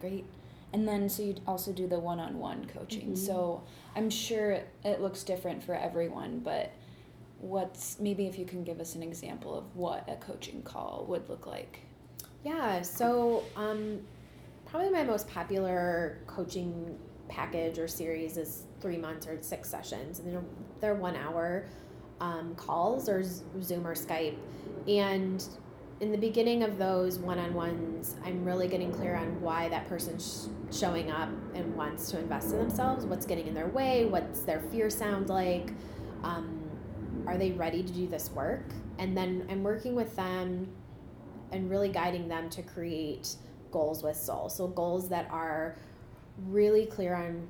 great. 0.00 0.24
And 0.72 0.86
then, 0.86 1.08
so 1.08 1.22
you 1.22 1.36
also 1.46 1.72
do 1.72 1.86
the 1.86 1.98
one 1.98 2.20
on 2.20 2.38
one 2.38 2.66
coaching. 2.66 3.12
Mhm. 3.12 3.18
So 3.18 3.62
I'm 3.94 4.10
sure 4.10 4.60
it 4.84 5.00
looks 5.00 5.22
different 5.22 5.62
for 5.62 5.74
everyone, 5.74 6.40
but 6.40 6.72
what's 7.40 7.98
maybe 8.00 8.26
if 8.26 8.38
you 8.38 8.44
can 8.44 8.64
give 8.64 8.80
us 8.80 8.94
an 8.94 9.02
example 9.02 9.56
of 9.56 9.64
what 9.76 10.08
a 10.08 10.16
coaching 10.16 10.62
call 10.62 11.04
would 11.08 11.28
look 11.28 11.46
like. 11.46 11.80
Yeah, 12.44 12.82
so 12.82 13.42
um, 13.56 14.00
probably 14.66 14.90
my 14.90 15.04
most 15.04 15.28
popular 15.28 16.18
coaching 16.26 16.98
package 17.28 17.78
or 17.78 17.88
series 17.88 18.36
is 18.36 18.64
three 18.80 18.96
months 18.96 19.26
or 19.26 19.38
six 19.40 19.68
sessions, 19.68 20.20
and 20.20 20.32
they're, 20.32 20.44
they're 20.80 20.94
one 20.94 21.16
hour 21.16 21.66
um, 22.20 22.54
calls 22.54 23.08
or 23.08 23.24
Zoom 23.62 23.86
or 23.86 23.94
Skype. 23.94 24.36
And 24.86 25.44
in 26.00 26.12
the 26.12 26.18
beginning 26.18 26.62
of 26.62 26.78
those 26.78 27.18
one 27.18 27.38
on 27.38 27.54
ones, 27.54 28.16
I'm 28.24 28.44
really 28.44 28.68
getting 28.68 28.92
clear 28.92 29.16
on 29.16 29.40
why 29.40 29.68
that 29.70 29.88
person's 29.88 30.50
sh- 30.70 30.78
showing 30.78 31.10
up 31.10 31.30
and 31.54 31.74
wants 31.74 32.10
to 32.10 32.18
invest 32.18 32.52
in 32.52 32.58
themselves, 32.58 33.06
what's 33.06 33.24
getting 33.24 33.46
in 33.46 33.54
their 33.54 33.68
way, 33.68 34.04
what's 34.04 34.40
their 34.40 34.60
fear 34.60 34.90
sound 34.90 35.28
like. 35.28 35.72
Um, 36.22 36.62
are 37.26 37.38
they 37.38 37.52
ready 37.52 37.82
to 37.82 37.92
do 37.92 38.06
this 38.06 38.30
work? 38.30 38.66
And 38.98 39.16
then 39.16 39.46
I'm 39.50 39.62
working 39.62 39.94
with 39.94 40.14
them 40.16 40.68
and 41.50 41.70
really 41.70 41.88
guiding 41.88 42.28
them 42.28 42.50
to 42.50 42.62
create 42.62 43.36
goals 43.70 44.02
with 44.02 44.16
soul. 44.16 44.48
So, 44.48 44.66
goals 44.68 45.08
that 45.08 45.28
are 45.30 45.76
really 46.48 46.86
clear 46.86 47.14
on 47.14 47.48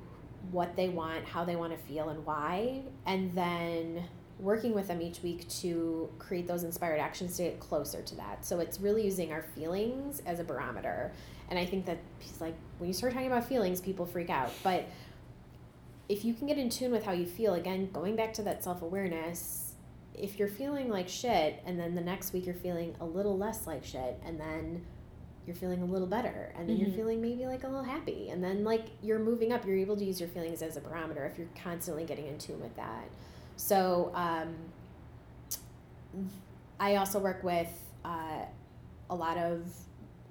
what 0.51 0.75
they 0.75 0.87
want, 0.87 1.25
how 1.25 1.43
they 1.43 1.55
want 1.55 1.73
to 1.73 1.79
feel, 1.85 2.09
and 2.09 2.25
why. 2.25 2.83
And 3.05 3.33
then 3.33 4.05
working 4.39 4.73
with 4.73 4.87
them 4.87 5.01
each 5.01 5.21
week 5.23 5.47
to 5.49 6.09
create 6.19 6.47
those 6.47 6.63
inspired 6.63 6.99
actions 6.99 7.37
to 7.37 7.43
get 7.43 7.59
closer 7.59 8.01
to 8.01 8.15
that. 8.15 8.45
So 8.45 8.59
it's 8.59 8.79
really 8.79 9.03
using 9.03 9.31
our 9.31 9.41
feelings 9.41 10.21
as 10.25 10.39
a 10.39 10.43
barometer. 10.43 11.11
And 11.49 11.57
I 11.57 11.65
think 11.65 11.85
that 11.85 11.97
like 12.39 12.55
when 12.77 12.87
you 12.87 12.93
start 12.93 13.13
talking 13.13 13.27
about 13.27 13.47
feelings, 13.47 13.81
people 13.81 14.05
freak 14.05 14.29
out. 14.29 14.51
But 14.63 14.85
if 16.07 16.23
you 16.23 16.33
can 16.33 16.47
get 16.47 16.57
in 16.57 16.69
tune 16.69 16.91
with 16.91 17.03
how 17.03 17.13
you 17.13 17.25
feel, 17.25 17.55
again, 17.55 17.89
going 17.91 18.15
back 18.15 18.33
to 18.35 18.43
that 18.43 18.63
self 18.63 18.81
awareness, 18.81 19.67
if 20.13 20.39
you're 20.39 20.47
feeling 20.47 20.89
like 20.89 21.07
shit 21.07 21.61
and 21.65 21.79
then 21.79 21.95
the 21.95 22.01
next 22.01 22.33
week 22.33 22.45
you're 22.45 22.55
feeling 22.55 22.95
a 22.99 23.05
little 23.05 23.37
less 23.37 23.67
like 23.67 23.83
shit 23.83 24.19
and 24.25 24.39
then 24.39 24.83
you're 25.45 25.55
feeling 25.55 25.81
a 25.81 25.85
little 25.85 26.07
better 26.07 26.51
and 26.57 26.67
then 26.67 26.75
mm-hmm. 26.75 26.85
you're 26.87 26.95
feeling 26.95 27.21
maybe 27.21 27.45
like 27.45 27.63
a 27.63 27.67
little 27.67 27.83
happy 27.83 28.29
and 28.29 28.43
then 28.43 28.63
like 28.63 28.87
you're 29.01 29.19
moving 29.19 29.53
up 29.53 29.65
you're 29.65 29.77
able 29.77 29.95
to 29.95 30.03
use 30.03 30.19
your 30.19 30.27
feelings 30.29 30.61
as 30.61 30.75
a 30.75 30.81
barometer 30.81 31.25
if 31.25 31.37
you're 31.37 31.47
constantly 31.63 32.03
getting 32.03 32.27
in 32.27 32.37
tune 32.37 32.59
with 32.59 32.75
that 32.75 33.07
so 33.57 34.11
um, 34.15 34.55
I 36.79 36.95
also 36.95 37.19
work 37.19 37.43
with 37.43 37.67
uh, 38.05 38.45
a 39.09 39.15
lot 39.15 39.37
of 39.37 39.65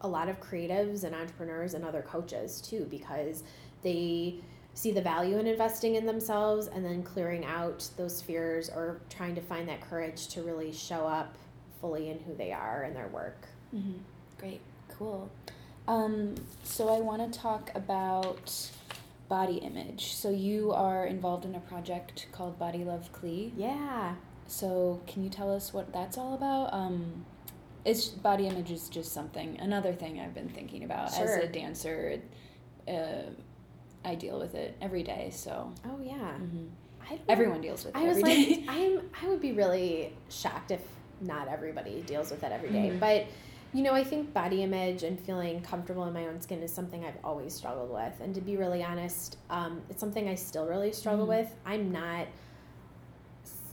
a 0.02 0.08
lot 0.08 0.28
of 0.28 0.40
creatives 0.40 1.04
and 1.04 1.14
entrepreneurs 1.14 1.74
and 1.74 1.84
other 1.84 2.02
coaches 2.02 2.60
too 2.60 2.86
because 2.90 3.42
they 3.82 4.36
see 4.74 4.92
the 4.92 5.00
value 5.00 5.38
in 5.38 5.46
investing 5.46 5.94
in 5.94 6.04
themselves 6.04 6.66
and 6.66 6.84
then 6.84 7.02
clearing 7.02 7.44
out 7.46 7.88
those 7.96 8.20
fears 8.20 8.68
or 8.68 9.00
trying 9.08 9.34
to 9.34 9.40
find 9.40 9.66
that 9.68 9.80
courage 9.80 10.28
to 10.28 10.42
really 10.42 10.70
show 10.70 11.06
up 11.06 11.34
fully 11.80 12.10
in 12.10 12.18
who 12.20 12.34
they 12.34 12.52
are 12.52 12.82
and 12.82 12.94
their 12.94 13.08
work. 13.08 13.46
Mm-hmm. 13.74 13.92
Great, 14.38 14.60
cool. 14.98 15.30
Um, 15.88 16.34
so 16.62 16.94
I 16.94 17.00
want 17.00 17.32
to 17.32 17.38
talk 17.38 17.70
about 17.74 18.70
body 19.28 19.56
image. 19.56 20.14
So 20.14 20.30
you 20.30 20.72
are 20.72 21.06
involved 21.06 21.44
in 21.44 21.54
a 21.54 21.60
project 21.60 22.26
called 22.32 22.58
Body 22.58 22.84
Love 22.84 23.12
Clee. 23.12 23.52
Yeah. 23.56 24.14
So 24.46 25.00
can 25.06 25.24
you 25.24 25.30
tell 25.30 25.52
us 25.54 25.72
what 25.72 25.92
that's 25.92 26.16
all 26.18 26.34
about? 26.34 26.72
Um, 26.72 27.24
it's 27.84 28.08
body 28.08 28.46
image 28.46 28.70
is 28.70 28.88
just 28.88 29.12
something 29.12 29.58
another 29.60 29.92
thing 29.92 30.20
I've 30.20 30.34
been 30.34 30.48
thinking 30.48 30.84
about 30.84 31.12
sure. 31.14 31.38
as 31.38 31.44
a 31.44 31.48
dancer. 31.48 32.20
Uh, 32.86 33.30
I 34.04 34.14
deal 34.14 34.38
with 34.38 34.54
it 34.54 34.76
every 34.80 35.02
day. 35.02 35.30
So. 35.32 35.72
Oh 35.84 36.00
yeah. 36.02 36.14
Mm-hmm. 36.14 36.66
Everyone 37.28 37.60
deals 37.60 37.84
with 37.84 37.94
it. 37.94 37.98
I 37.98 38.04
was 38.04 38.18
like, 38.18 38.64
I'm. 38.68 39.00
I 39.22 39.28
would 39.28 39.40
be 39.40 39.52
really 39.52 40.12
shocked 40.28 40.72
if 40.72 40.80
not 41.20 41.48
everybody 41.48 42.02
deals 42.02 42.30
with 42.30 42.42
it 42.42 42.50
every 42.50 42.70
day. 42.70 42.88
Mm-hmm. 42.88 42.98
But 42.98 43.26
you 43.76 43.82
know, 43.82 43.92
I 43.92 44.04
think 44.04 44.32
body 44.32 44.62
image 44.62 45.02
and 45.02 45.20
feeling 45.20 45.60
comfortable 45.60 46.04
in 46.06 46.14
my 46.14 46.26
own 46.28 46.40
skin 46.40 46.62
is 46.62 46.72
something 46.72 47.04
I've 47.04 47.18
always 47.22 47.52
struggled 47.52 47.90
with. 47.92 48.14
And 48.22 48.34
to 48.34 48.40
be 48.40 48.56
really 48.56 48.82
honest, 48.82 49.36
um, 49.50 49.82
it's 49.90 50.00
something 50.00 50.30
I 50.30 50.34
still 50.34 50.66
really 50.66 50.92
struggle 50.92 51.26
mm. 51.26 51.40
with. 51.40 51.54
I'm 51.66 51.92
not 51.92 52.26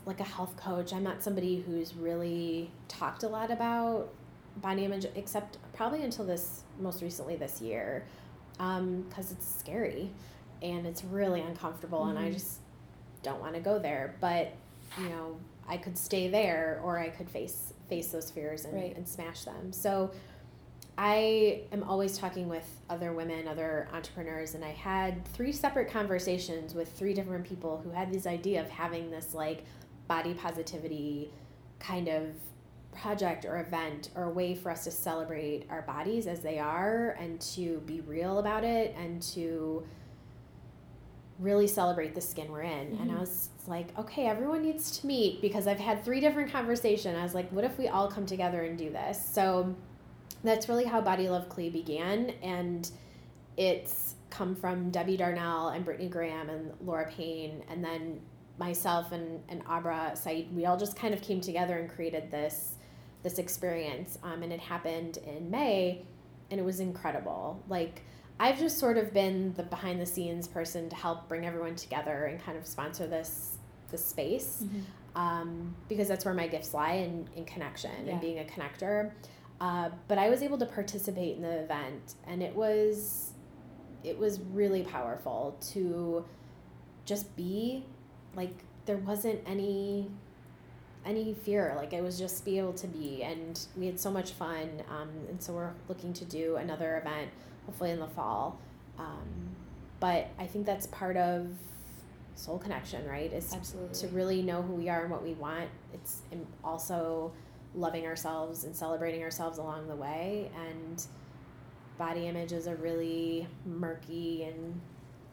like 0.06 0.20
a 0.20 0.26
health 0.26 0.58
coach. 0.58 0.92
I'm 0.92 1.04
not 1.04 1.24
somebody 1.24 1.62
who's 1.66 1.96
really 1.96 2.70
talked 2.90 3.24
a 3.24 3.30
lot 3.30 3.50
about 3.50 4.10
body 4.58 4.84
image, 4.84 5.06
except 5.16 5.58
probably 5.72 6.04
until 6.04 6.26
this 6.26 6.64
most 6.82 7.02
recently 7.02 7.38
this 7.38 7.62
year, 7.62 8.06
because 8.58 8.80
um, 8.80 9.06
it's 9.16 9.56
scary 9.58 10.12
and 10.62 10.86
it's 10.86 11.06
really 11.06 11.40
uncomfortable, 11.40 12.02
mm-hmm. 12.02 12.10
and 12.10 12.20
I 12.20 12.24
mm-hmm. 12.24 12.34
just 12.34 12.60
don't 13.22 13.40
want 13.40 13.54
to 13.56 13.62
go 13.62 13.80
there. 13.80 14.16
But 14.20 14.52
you 15.00 15.08
know, 15.08 15.38
I 15.66 15.78
could 15.78 15.98
stay 15.98 16.28
there, 16.28 16.82
or 16.84 17.00
I 17.00 17.08
could 17.08 17.30
face 17.30 17.73
face 17.94 18.08
those 18.08 18.32
fears 18.32 18.66
and, 18.66 18.74
right. 18.74 18.96
and 18.96 19.08
smash 19.08 19.44
them. 19.44 19.72
So 19.72 20.12
I 20.98 21.62
am 21.72 21.84
always 21.84 22.18
talking 22.18 22.50
with 22.50 22.68
other 22.90 23.14
women, 23.14 23.48
other 23.48 23.88
entrepreneurs, 23.94 24.56
and 24.56 24.66
I 24.66 24.72
had 24.72 25.26
three 25.30 25.52
separate 25.52 25.90
conversations 25.92 26.74
with 26.74 26.92
three 26.92 27.14
different 27.14 27.46
people 27.46 27.82
who 27.84 27.92
had 27.92 28.12
this 28.12 28.26
idea 28.26 28.62
of 28.62 28.70
having 28.70 29.12
this 29.12 29.34
like 29.34 29.64
body 30.08 30.34
positivity 30.34 31.32
kind 31.80 32.08
of 32.08 32.26
project 32.92 33.46
or 33.46 33.60
event 33.60 34.10
or 34.16 34.24
a 34.24 34.30
way 34.30 34.54
for 34.54 34.72
us 34.72 34.84
to 34.84 34.92
celebrate 34.92 35.66
our 35.70 35.82
bodies 35.84 36.28
as 36.28 36.42
they 36.42 36.60
are 36.60 37.16
and 37.20 37.42
to 37.42 37.82
be 37.86 38.02
real 38.02 38.40
about 38.40 38.64
it 38.64 38.96
and 38.96 39.22
to 39.22 39.84
really 41.40 41.68
celebrate 41.68 42.14
the 42.14 42.22
skin 42.22 42.52
we're 42.52 42.62
in. 42.62 42.88
Mm-hmm. 42.88 43.02
And 43.02 43.12
I 43.12 43.16
mm-hmm. 43.16 43.24
Was 43.64 43.70
like, 43.70 43.98
okay, 43.98 44.28
everyone 44.28 44.62
needs 44.62 45.00
to 45.00 45.08
meet 45.08 45.42
because 45.42 45.68
I've 45.68 45.80
had 45.80 46.04
three 46.04 46.20
different 46.20 46.52
conversations. 46.52 47.18
I 47.18 47.24
was 47.24 47.34
like, 47.34 47.50
what 47.52 47.64
if 47.64 47.78
we 47.78 47.88
all 47.88 48.10
come 48.10 48.26
together 48.26 48.64
and 48.64 48.78
do 48.78 48.90
this? 48.90 49.24
So 49.24 49.74
that's 50.44 50.68
really 50.68 50.86
how 50.86 51.02
Body 51.02 51.30
Love 51.30 51.48
Clee 51.50 51.70
began. 51.70 52.32
And 52.42 52.90
it's 53.56 54.16
come 54.30 54.56
from 54.56 54.90
Debbie 54.90 55.16
Darnell 55.16 55.70
and 55.70 55.86
Brittany 55.86 56.10
Graham 56.10 56.50
and 56.50 56.74
Laura 56.82 57.10
Payne. 57.10 57.64
And 57.70 57.84
then 57.84 58.20
myself 58.58 59.12
and, 59.12 59.42
and 59.48 59.64
Abra 59.68 60.12
Said, 60.16 60.54
we 60.54 60.66
all 60.66 60.78
just 60.78 60.96
kind 60.96 61.14
of 61.14 61.22
came 61.22 61.40
together 61.40 61.78
and 61.78 61.90
created 61.90 62.30
this 62.32 62.76
this 63.22 63.40
experience. 63.40 64.18
Um, 64.22 64.44
and 64.44 64.52
it 64.52 64.60
happened 64.60 65.18
in 65.26 65.50
May 65.50 66.04
and 66.52 66.60
it 66.60 66.64
was 66.64 66.82
incredible. 66.82 67.64
Like 67.70 68.02
I've 68.40 68.60
just 68.60 68.80
sort 68.80 68.98
of 68.98 69.14
been 69.14 69.54
the 69.54 69.64
behind 69.64 70.02
the 70.02 70.06
scenes 70.06 70.48
person 70.48 70.90
to 70.90 70.96
help 70.96 71.28
bring 71.28 71.46
everyone 71.46 71.76
together 71.76 72.26
and 72.26 72.44
kind 72.44 72.58
of 72.58 72.66
sponsor 72.66 73.08
this 73.08 73.58
this 73.92 74.04
space 74.04 74.64
mm-hmm. 74.64 75.22
um, 75.22 75.76
because 75.88 76.08
that's 76.08 76.26
where 76.26 76.34
my 76.34 76.48
gifts 76.48 76.74
lie 76.74 76.94
in, 76.94 77.28
in 77.36 77.46
connection 77.46 77.92
yeah. 78.06 78.14
and 78.14 78.22
being 78.22 78.40
a 78.40 78.44
connector. 78.44 79.12
Uh, 79.62 79.90
but 80.08 80.18
I 80.18 80.30
was 80.30 80.42
able 80.42 80.58
to 80.58 80.66
participate 80.66 81.38
in 81.38 81.44
the 81.44 81.60
event, 81.60 82.16
and 82.28 82.42
it 82.42 82.56
was 82.56 83.34
it 84.04 84.18
was 84.18 84.42
really 84.52 84.84
powerful 84.84 85.56
to 85.72 86.26
just 87.06 87.34
be 87.36 87.86
like 88.36 88.54
there 88.86 88.98
wasn't 88.98 89.40
any 89.46 90.10
any 91.06 91.34
fear 91.34 91.74
like 91.76 91.94
it 91.94 92.02
was 92.02 92.18
just 92.18 92.46
be 92.46 92.58
able 92.58 92.74
to 92.74 92.88
be 92.88 93.24
and 93.24 93.68
we 93.78 93.86
had 93.86 94.00
so 94.00 94.10
much 94.10 94.32
fun 94.32 94.70
um, 94.90 95.10
and 95.30 95.42
so 95.42 95.54
we're 95.54 95.74
looking 95.90 96.14
to 96.14 96.24
do 96.26 96.56
another 96.56 96.98
event 96.98 97.30
hopefully 97.66 97.92
in 97.92 98.00
the 98.00 98.08
fall. 98.08 98.60
Um, 98.98 99.56
but 100.00 100.28
I 100.38 100.46
think 100.46 100.66
that's 100.66 100.88
part 100.88 101.18
of 101.18 101.48
soul 102.36 102.58
connection, 102.58 103.08
right? 103.08 103.32
Is 103.32 103.54
Absolutely. 103.54 103.96
to 104.00 104.08
really 104.10 104.42
know 104.42 104.62
who 104.62 104.74
we 104.74 104.90
are 104.90 105.02
and 105.02 105.12
what 105.12 105.24
we 105.24 105.34
want. 105.34 105.70
It's 105.94 106.22
also 106.64 107.32
loving 107.76 108.06
ourselves 108.06 108.66
and 108.66 108.76
celebrating 108.76 109.24
ourselves 109.24 109.58
along 109.58 109.88
the 109.88 109.96
way. 109.96 110.52
And 110.70 111.04
body 111.98 112.28
image 112.28 112.52
is 112.52 112.68
a 112.68 112.76
really 112.76 113.48
murky 113.66 114.44
and 114.44 114.80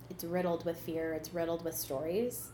it's 0.08 0.24
riddled 0.24 0.64
with 0.64 0.78
fear. 0.78 1.12
It's 1.14 1.32
riddled 1.32 1.64
with 1.64 1.74
stories 1.74 2.48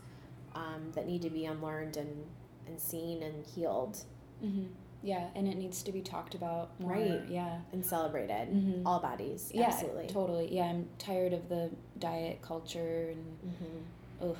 um, 0.55 0.91
that 0.93 1.07
need 1.07 1.21
to 1.23 1.29
be 1.29 1.45
unlearned 1.45 1.97
and, 1.97 2.25
and 2.67 2.79
seen 2.79 3.23
and 3.23 3.45
healed. 3.45 3.97
Mm-hmm. 4.43 4.65
Yeah, 5.07 5.27
and 5.35 5.47
it 5.47 5.55
needs 5.55 5.83
to 5.83 5.93
be 5.93 6.01
talked 6.01 6.35
about 6.35 6.77
more. 6.81 6.91
Right. 6.91 7.21
Yeah. 7.29 7.59
And 7.71 7.85
celebrated. 7.85 8.49
Mm-hmm. 8.49 8.85
All 8.85 8.99
bodies. 8.99 9.49
Yeah, 9.53 9.67
Absolutely. 9.67 10.07
Totally. 10.07 10.53
Yeah, 10.53 10.65
I'm 10.65 10.89
tired 10.99 11.31
of 11.31 11.47
the 11.47 11.71
diet 11.97 12.41
culture 12.41 13.13
and 13.13 13.53
mm-hmm. 13.53 14.25
oh, 14.25 14.35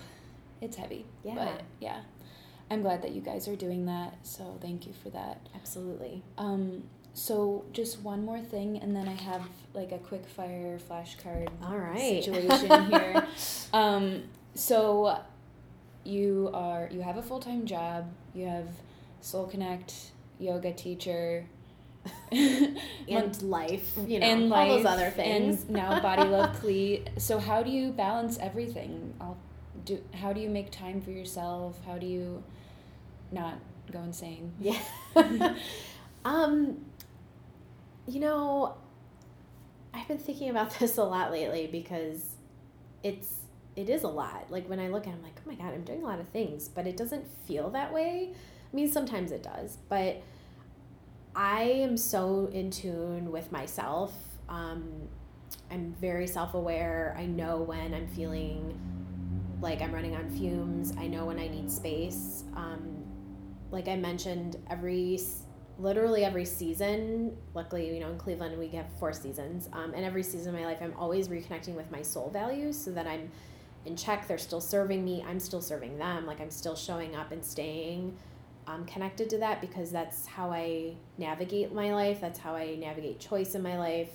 it's 0.60 0.76
heavy. 0.76 1.06
Yeah. 1.24 1.36
But 1.36 1.62
yeah. 1.80 2.02
I'm 2.70 2.82
glad 2.82 3.02
that 3.04 3.12
you 3.12 3.22
guys 3.22 3.48
are 3.48 3.56
doing 3.56 3.86
that. 3.86 4.18
So 4.24 4.58
thank 4.62 4.86
you 4.86 4.92
for 5.02 5.10
that. 5.12 5.40
Absolutely. 5.56 6.22
Um 6.38 6.84
so 7.14 7.64
just 7.72 8.02
one 8.02 8.26
more 8.26 8.42
thing 8.42 8.78
and 8.78 8.94
then 8.94 9.08
I 9.08 9.14
have 9.14 9.44
like 9.74 9.94
a 9.94 9.98
quick 10.00 10.28
fire 10.28 10.78
flashcard 10.90 11.48
All 11.64 11.78
right. 11.78 12.22
situation 12.22 12.92
here. 12.92 13.26
um 13.72 14.24
so 14.54 15.18
you 16.04 16.50
are 16.54 16.90
you 16.92 17.02
have 17.04 17.16
a 17.16 17.24
full-time 17.24 17.66
job, 17.66 18.12
you 18.34 18.46
have 18.48 18.68
Soul 19.22 19.48
Connect 19.48 19.94
yoga 20.40 20.74
teacher 20.74 21.46
and 22.32 23.42
life, 23.42 23.94
you 24.06 24.20
know, 24.20 24.26
and 24.26 24.54
all 24.54 24.68
those 24.68 24.86
other 24.86 25.10
things. 25.10 25.64
And 25.64 25.70
now 25.76 26.00
Body 26.00 26.24
Love 26.24 26.60
Clee. 26.60 27.04
So 27.18 27.40
how 27.40 27.64
do 27.64 27.70
you 27.70 27.92
balance 27.92 28.38
everything? 28.40 29.14
I'll 29.20 29.38
do. 29.86 30.02
How 30.14 30.34
do 30.34 30.40
you 30.40 30.50
make 30.50 30.72
time 30.72 31.02
for 31.02 31.12
yourself? 31.12 31.80
How 31.86 31.98
do 31.98 32.06
you 32.06 32.44
not 33.32 33.56
go 33.92 34.00
insane? 34.00 34.54
Yeah. 34.60 34.80
um, 36.26 36.86
you 38.08 38.20
know, 38.20 38.76
I've 39.94 40.08
been 40.08 40.18
thinking 40.18 40.50
about 40.50 40.78
this 40.80 40.98
a 40.98 41.04
lot 41.04 41.32
lately 41.32 41.68
because 41.68 42.24
it's 43.04 43.34
it 43.76 43.90
is 43.90 44.04
a 44.04 44.08
lot. 44.08 44.48
Like 44.50 44.68
when 44.68 44.80
I 44.80 44.88
look 44.88 45.08
at 45.08 45.14
it, 45.14 45.18
I'm 45.18 45.24
like, 45.24 45.40
oh 45.46 45.50
my 45.50 45.56
god, 45.56 45.74
I'm 45.74 45.84
doing 45.84 46.04
a 46.04 46.06
lot 46.06 46.20
of 46.20 46.28
things, 46.30 46.68
but 46.68 46.88
it 46.88 46.98
doesn't 46.98 47.26
feel 47.46 47.70
that 47.72 47.94
way. 47.94 48.34
I 48.72 48.76
mean, 48.76 48.92
sometimes 48.92 49.32
it 49.32 49.44
does, 49.44 49.78
but 49.90 50.22
I 51.36 51.62
am 51.62 51.98
so 51.98 52.50
in 52.52 52.72
tune 52.72 53.32
with 53.32 53.52
myself. 53.52 54.14
Um, 54.50 55.08
I'm 55.70 55.94
very 56.02 56.28
self 56.28 56.54
aware. 56.54 57.16
I 57.18 57.26
know 57.26 57.58
when 57.58 57.94
I'm 57.94 58.08
feeling 58.08 58.78
like 59.62 59.82
I'm 59.82 59.92
running 59.94 60.16
on 60.16 60.30
fumes. 60.30 60.94
I 60.98 61.08
know 61.08 61.26
when 61.26 61.40
I 61.40 61.48
need 61.48 61.72
space. 61.72 62.44
Um, 62.56 63.06
like 63.72 63.88
I 63.88 63.96
mentioned, 63.96 64.58
every 64.70 65.20
literally 65.80 66.26
every 66.26 66.46
season. 66.46 67.38
Luckily, 67.54 67.94
you 67.94 68.00
know, 68.00 68.10
in 68.10 68.18
Cleveland 68.18 68.58
we 68.58 68.68
have 68.70 68.88
four 69.00 69.14
seasons, 69.14 69.70
um, 69.74 69.94
and 69.94 70.04
every 70.04 70.24
season 70.24 70.56
of 70.56 70.60
my 70.60 70.66
life, 70.66 70.80
I'm 70.82 70.94
always 70.98 71.28
reconnecting 71.28 71.76
with 71.76 71.92
my 71.92 72.02
soul 72.02 72.30
values 72.30 72.78
so 72.78 72.92
that 72.92 73.08
I'm 73.08 73.30
in 73.86 73.96
check. 73.96 74.28
They're 74.28 74.38
still 74.38 74.62
serving 74.62 75.04
me. 75.04 75.24
I'm 75.28 75.40
still 75.40 75.62
serving 75.62 75.98
them. 75.98 76.26
Like 76.26 76.42
I'm 76.42 76.52
still 76.52 76.76
showing 76.76 77.16
up 77.16 77.32
and 77.32 77.44
staying 77.44 78.18
um, 78.68 78.86
connected 78.86 79.30
to 79.32 79.38
that 79.38 79.62
because 79.62 79.92
that's 79.92 80.26
how 80.28 80.52
I 80.52 80.94
navigate 81.18 81.74
my 81.74 81.94
life. 81.94 82.20
That's 82.20 82.38
how 82.38 82.54
I 82.56 82.76
navigate 82.76 83.20
choice 83.20 83.56
in 83.56 83.64
my 83.64 83.78
life. 83.78 84.12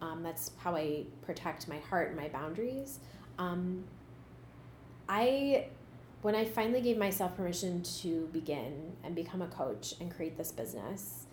Um, 0.00 0.22
that's 0.22 0.52
how 0.58 0.76
I 0.76 1.04
protect 1.22 1.66
my 1.68 1.78
heart 1.78 2.08
and 2.08 2.16
my 2.16 2.28
boundaries. 2.28 3.00
Um, 3.38 3.84
I, 5.08 5.66
when 6.22 6.36
I 6.36 6.44
finally 6.44 6.80
gave 6.80 6.96
myself 6.96 7.36
permission 7.36 7.82
to 8.00 8.28
begin 8.32 8.92
and 9.02 9.14
become 9.14 9.42
a 9.42 9.48
coach 9.48 9.94
and 10.00 10.14
create 10.14 10.38
this 10.38 10.52
business, 10.52 11.24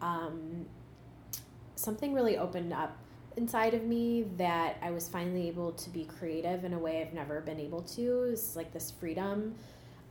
um, 0.00 0.64
something 1.74 2.14
really 2.14 2.38
opened 2.38 2.72
up 2.72 2.96
inside 3.36 3.74
of 3.74 3.84
me 3.84 4.24
that 4.36 4.78
I 4.82 4.90
was 4.90 5.08
finally 5.08 5.46
able 5.48 5.72
to 5.72 5.90
be 5.90 6.04
creative 6.04 6.64
in 6.64 6.72
a 6.72 6.78
way 6.78 7.02
I've 7.02 7.12
never 7.12 7.40
been 7.42 7.60
able 7.60 7.82
to. 7.82 8.22
It's 8.32 8.56
like 8.56 8.72
this 8.72 8.90
freedom 8.90 9.54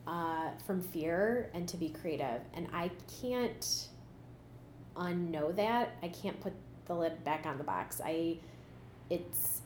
uh, 0.07 0.49
from 0.65 0.81
fear 0.81 1.51
and 1.53 1.67
to 1.67 1.77
be 1.77 1.89
creative. 1.89 2.41
And 2.53 2.67
I 2.73 2.89
can't 3.21 3.89
unknow 4.95 5.55
that. 5.57 5.95
I 6.01 6.07
can't 6.07 6.39
put 6.39 6.53
the 6.85 6.95
lid 6.95 7.23
back 7.23 7.45
on 7.45 7.57
the 7.57 7.63
box. 7.63 8.01
I, 8.03 8.37
it's, 9.09 9.61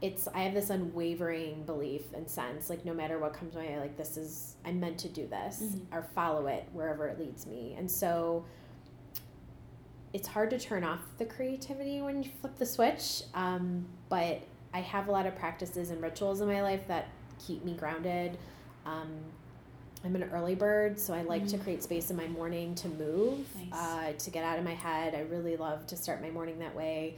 it's 0.00 0.26
I 0.34 0.40
have 0.40 0.52
this 0.52 0.70
unwavering 0.70 1.62
belief 1.62 2.02
and 2.12 2.28
sense 2.28 2.68
like 2.68 2.84
no 2.84 2.92
matter 2.92 3.20
what 3.20 3.32
comes 3.32 3.54
my 3.54 3.60
way 3.60 3.78
like 3.78 3.96
this 3.96 4.16
is 4.16 4.56
I'm 4.64 4.80
meant 4.80 4.98
to 4.98 5.08
do 5.08 5.28
this 5.28 5.62
mm-hmm. 5.62 5.94
or 5.94 6.02
follow 6.02 6.48
it 6.48 6.68
wherever 6.72 7.06
it 7.06 7.20
leads 7.20 7.46
me 7.46 7.76
and 7.78 7.88
so 7.88 8.44
it's 10.12 10.26
hard 10.26 10.50
to 10.50 10.58
turn 10.58 10.82
off 10.82 10.98
the 11.18 11.24
creativity 11.24 12.02
when 12.02 12.24
you 12.24 12.30
flip 12.40 12.58
the 12.58 12.66
switch 12.66 13.22
um, 13.34 13.86
but 14.08 14.42
I 14.74 14.80
have 14.80 15.06
a 15.06 15.12
lot 15.12 15.24
of 15.24 15.36
practices 15.36 15.90
and 15.90 16.02
rituals 16.02 16.40
in 16.40 16.48
my 16.48 16.62
life 16.62 16.86
that 16.88 17.06
keep 17.46 17.64
me 17.64 17.74
grounded 17.74 18.38
um, 18.86 19.08
I'm 20.04 20.16
an 20.16 20.24
early 20.32 20.54
bird, 20.54 20.98
so 20.98 21.14
I 21.14 21.22
like 21.22 21.44
mm. 21.44 21.50
to 21.50 21.58
create 21.58 21.82
space 21.82 22.10
in 22.10 22.16
my 22.16 22.26
morning 22.26 22.74
to 22.76 22.88
move, 22.88 23.46
nice. 23.56 23.72
uh, 23.72 24.12
to 24.18 24.30
get 24.30 24.44
out 24.44 24.58
of 24.58 24.64
my 24.64 24.74
head. 24.74 25.14
I 25.14 25.20
really 25.20 25.56
love 25.56 25.86
to 25.88 25.96
start 25.96 26.20
my 26.20 26.30
morning 26.30 26.58
that 26.58 26.74
way, 26.74 27.16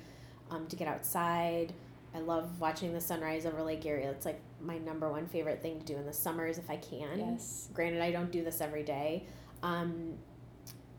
um, 0.51 0.67
to 0.67 0.77
get 0.77 0.87
outside. 0.87 1.73
I 2.15 2.21
love 2.21 2.61
watching 2.61 2.93
the 2.93 3.01
sunrise 3.01 3.47
over 3.47 3.63
Lake 3.63 3.85
Erie. 3.87 4.05
It's 4.05 4.27
like 4.27 4.41
my 4.61 4.79
number 4.79 5.11
one 5.11 5.27
favorite 5.27 5.63
thing 5.63 5.81
to 5.81 5.85
do 5.85 5.97
in 5.97 6.07
the 6.07 6.13
summers 6.13 6.59
if 6.59 6.71
I 6.71 6.77
can. 6.77 7.19
Yes. 7.19 7.69
Granted, 7.73 8.03
I 8.03 8.13
don't 8.13 8.31
do 8.31 8.45
this 8.45 8.61
every 8.61 8.83
day. 8.83 9.25
Um, 9.63 10.15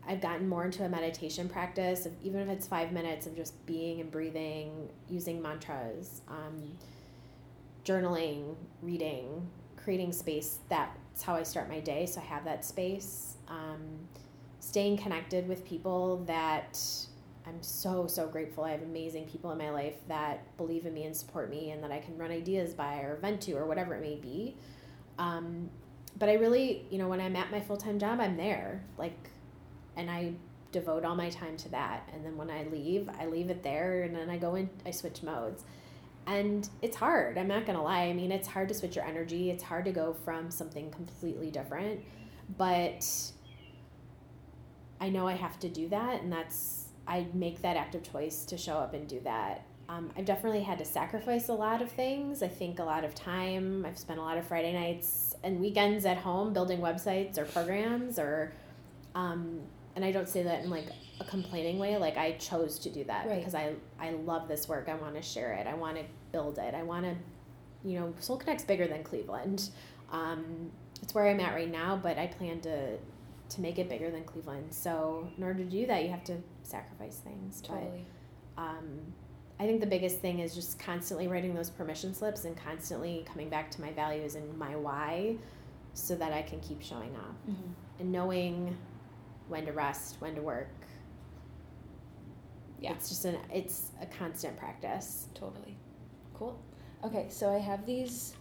I've 0.08 0.20
gotten 0.20 0.48
more 0.48 0.64
into 0.64 0.84
a 0.84 0.88
meditation 0.88 1.48
practice, 1.48 2.06
even 2.22 2.40
if 2.40 2.48
it's 2.48 2.66
five 2.66 2.92
minutes 2.92 3.26
of 3.26 3.34
just 3.34 3.64
being 3.66 4.00
and 4.00 4.10
breathing, 4.10 4.88
using 5.08 5.40
mantras, 5.40 6.20
um, 6.28 6.76
journaling, 7.84 8.54
reading, 8.82 9.48
creating 9.86 10.12
space 10.12 10.58
that's 10.68 11.22
how 11.22 11.36
i 11.36 11.44
start 11.44 11.68
my 11.68 11.78
day 11.78 12.04
so 12.06 12.20
i 12.20 12.24
have 12.24 12.44
that 12.44 12.64
space. 12.64 13.36
Um, 13.46 13.82
staying 14.58 14.96
connected 14.96 15.46
with 15.46 15.64
people 15.64 16.24
that 16.26 16.76
i'm 17.46 17.62
so 17.62 18.08
so 18.08 18.26
grateful. 18.26 18.64
I 18.64 18.72
have 18.72 18.82
amazing 18.82 19.26
people 19.26 19.52
in 19.52 19.58
my 19.58 19.70
life 19.70 19.94
that 20.08 20.56
believe 20.56 20.86
in 20.86 20.92
me 20.92 21.04
and 21.04 21.16
support 21.16 21.48
me 21.48 21.70
and 21.70 21.84
that 21.84 21.92
i 21.92 22.00
can 22.00 22.18
run 22.18 22.32
ideas 22.32 22.74
by 22.74 22.96
or 22.96 23.14
vent 23.22 23.40
to 23.42 23.52
or 23.52 23.64
whatever 23.64 23.94
it 23.94 24.00
may 24.00 24.16
be. 24.16 24.56
Um, 25.20 25.70
but 26.18 26.28
i 26.28 26.34
really 26.34 26.84
you 26.90 26.98
know 26.98 27.06
when 27.06 27.20
i'm 27.20 27.36
at 27.36 27.52
my 27.52 27.60
full-time 27.60 28.00
job 28.00 28.18
i'm 28.18 28.36
there 28.36 28.82
like 28.98 29.30
and 29.94 30.10
i 30.10 30.32
devote 30.72 31.04
all 31.04 31.14
my 31.14 31.30
time 31.30 31.56
to 31.58 31.68
that. 31.68 32.08
And 32.12 32.24
then 32.24 32.36
when 32.36 32.50
i 32.50 32.64
leave 32.64 33.08
i 33.20 33.26
leave 33.26 33.50
it 33.50 33.62
there 33.62 34.02
and 34.02 34.16
then 34.16 34.28
i 34.30 34.36
go 34.36 34.56
in 34.56 34.68
i 34.84 34.90
switch 34.90 35.22
modes 35.22 35.62
and 36.26 36.68
it's 36.82 36.96
hard 36.96 37.38
i'm 37.38 37.48
not 37.48 37.66
gonna 37.66 37.82
lie. 37.82 38.04
I 38.04 38.12
mean 38.12 38.32
it's 38.32 38.48
hard 38.48 38.68
to 38.68 38.74
switch 38.74 38.96
your 38.96 39.04
energy. 39.04 39.50
It's 39.50 39.62
hard 39.62 39.84
to 39.84 39.92
go 39.92 40.14
from 40.24 40.50
something 40.50 40.90
completely 40.90 41.50
different. 41.50 42.00
But 42.56 43.06
i 45.00 45.08
know 45.10 45.26
i 45.26 45.34
have 45.34 45.58
to 45.60 45.68
do 45.68 45.88
that 45.90 46.22
and 46.22 46.32
that's 46.32 46.86
i 47.06 47.26
make 47.34 47.60
that 47.60 47.76
active 47.76 48.02
choice 48.02 48.46
to 48.46 48.56
show 48.56 48.74
up 48.74 48.94
and 48.94 49.06
do 49.08 49.20
that. 49.20 49.66
Um, 49.88 50.10
i've 50.16 50.24
definitely 50.24 50.62
had 50.62 50.78
to 50.78 50.84
sacrifice 50.84 51.48
a 51.48 51.52
lot 51.54 51.80
of 51.80 51.90
things. 51.92 52.42
I 52.42 52.48
think 52.48 52.78
a 52.78 52.84
lot 52.84 53.04
of 53.04 53.14
time 53.14 53.84
i've 53.86 53.98
spent 53.98 54.18
a 54.18 54.22
lot 54.22 54.38
of 54.38 54.46
friday 54.46 54.72
nights 54.72 55.36
and 55.44 55.60
weekends 55.60 56.04
at 56.06 56.16
home 56.16 56.52
building 56.52 56.80
websites 56.80 57.38
or 57.38 57.44
programs 57.44 58.18
or 58.18 58.52
um, 59.14 59.60
and 59.96 60.04
i 60.04 60.12
don't 60.12 60.28
say 60.28 60.42
that 60.42 60.62
in 60.62 60.70
like 60.70 60.86
a 61.20 61.24
complaining 61.24 61.78
way 61.78 61.96
like 61.96 62.16
i 62.16 62.32
chose 62.32 62.78
to 62.78 62.90
do 62.90 63.02
that 63.04 63.26
right. 63.26 63.38
because 63.38 63.54
i 63.54 63.72
i 63.98 64.10
love 64.10 64.46
this 64.46 64.68
work. 64.68 64.88
I 64.88 64.94
want 64.94 65.14
to 65.14 65.22
share 65.22 65.54
it. 65.54 65.66
I 65.66 65.74
want 65.74 65.96
to 65.96 66.04
build 66.30 66.58
it. 66.58 66.74
I 66.74 66.82
want 66.82 67.04
to 67.06 67.14
you 67.88 67.98
know 67.98 68.12
soul 68.20 68.36
connects 68.36 68.64
bigger 68.64 68.86
than 68.86 69.02
cleveland. 69.02 69.70
Um, 70.12 70.70
it's 71.02 71.14
where 71.14 71.26
i'm 71.28 71.40
at 71.40 71.54
right 71.54 71.70
now 71.70 71.98
but 72.00 72.16
i 72.18 72.26
plan 72.26 72.60
to 72.60 72.96
to 73.48 73.60
make 73.60 73.78
it 73.78 73.88
bigger 73.88 74.10
than 74.10 74.24
cleveland. 74.24 74.72
So 74.72 75.28
in 75.36 75.42
order 75.42 75.58
to 75.60 75.70
do 75.70 75.86
that 75.86 76.02
you 76.02 76.10
have 76.10 76.24
to 76.24 76.36
sacrifice 76.62 77.16
things. 77.16 77.60
Totally. 77.60 78.04
but, 78.54 78.62
um, 78.62 79.00
i 79.58 79.64
think 79.64 79.80
the 79.80 79.86
biggest 79.86 80.20
thing 80.20 80.40
is 80.40 80.54
just 80.54 80.78
constantly 80.78 81.28
writing 81.28 81.54
those 81.54 81.70
permission 81.70 82.14
slips 82.14 82.44
and 82.44 82.56
constantly 82.56 83.24
coming 83.26 83.48
back 83.48 83.70
to 83.70 83.80
my 83.80 83.90
values 83.92 84.34
and 84.34 84.58
my 84.58 84.76
why 84.76 85.36
so 85.94 86.14
that 86.14 86.32
i 86.32 86.42
can 86.42 86.60
keep 86.60 86.82
showing 86.82 87.14
up. 87.16 87.34
Mm-hmm. 87.48 88.00
and 88.00 88.12
knowing 88.12 88.76
when 89.48 89.64
to 89.66 89.72
rest 89.72 90.16
when 90.20 90.34
to 90.34 90.42
work 90.42 90.68
yeah. 92.80 92.92
It's 92.92 93.08
just 93.08 93.24
an 93.24 93.38
it's 93.52 93.90
a 94.00 94.06
constant 94.06 94.56
practice. 94.58 95.28
Totally. 95.34 95.76
Cool. 96.34 96.58
Okay, 97.04 97.26
so 97.28 97.52
I 97.52 97.58
have 97.58 97.86
these 97.86 98.34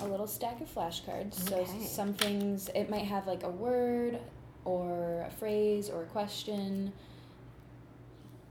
a 0.00 0.06
little 0.06 0.26
stack 0.26 0.60
of 0.60 0.72
flashcards. 0.72 1.52
Okay. 1.52 1.66
So 1.66 1.86
some 1.86 2.14
things 2.14 2.70
it 2.74 2.90
might 2.90 3.04
have 3.04 3.26
like 3.26 3.42
a 3.42 3.50
word 3.50 4.18
or 4.64 5.24
a 5.26 5.30
phrase 5.30 5.90
or 5.90 6.02
a 6.02 6.06
question. 6.06 6.92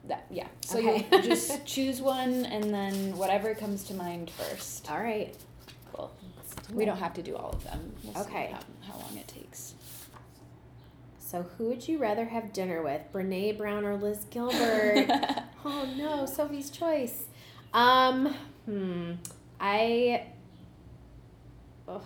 That 0.08 0.26
yeah. 0.30 0.48
So 0.66 0.80
okay. 0.80 1.08
you 1.12 1.22
just 1.24 1.66
choose 1.66 2.02
one 2.02 2.46
and 2.46 2.74
then 2.74 3.16
whatever 3.18 3.56
comes 3.56 3.84
to 3.86 3.94
mind 3.94 4.30
first. 4.30 4.90
All 4.92 5.00
right. 5.00 5.36
Cool. 5.94 6.12
We 6.74 6.86
don't 6.86 6.98
have 6.98 7.14
to 7.14 7.24
do 7.24 7.36
all 7.36 7.52
of 7.52 7.64
them. 7.64 7.94
We'll 8.04 8.24
okay. 8.24 8.54
How, 8.54 8.92
how 8.94 9.00
long 9.00 9.18
it 9.18 9.28
takes. 9.28 9.76
So, 11.32 11.44
who 11.58 11.70
would 11.70 11.88
you 11.88 11.98
rather 11.98 12.26
have 12.26 12.52
dinner 12.52 12.84
with, 12.84 13.04
Brene 13.14 13.58
Brown 13.58 13.86
or 13.86 13.96
Liz 13.96 14.26
Gilbert? 14.30 15.08
oh 15.66 15.88
no, 15.96 16.26
Sophie's 16.26 16.70
choice. 16.70 17.28
Um, 17.74 18.36
hmm. 18.66 19.14
I. 19.58 20.26
Oh, 21.88 22.02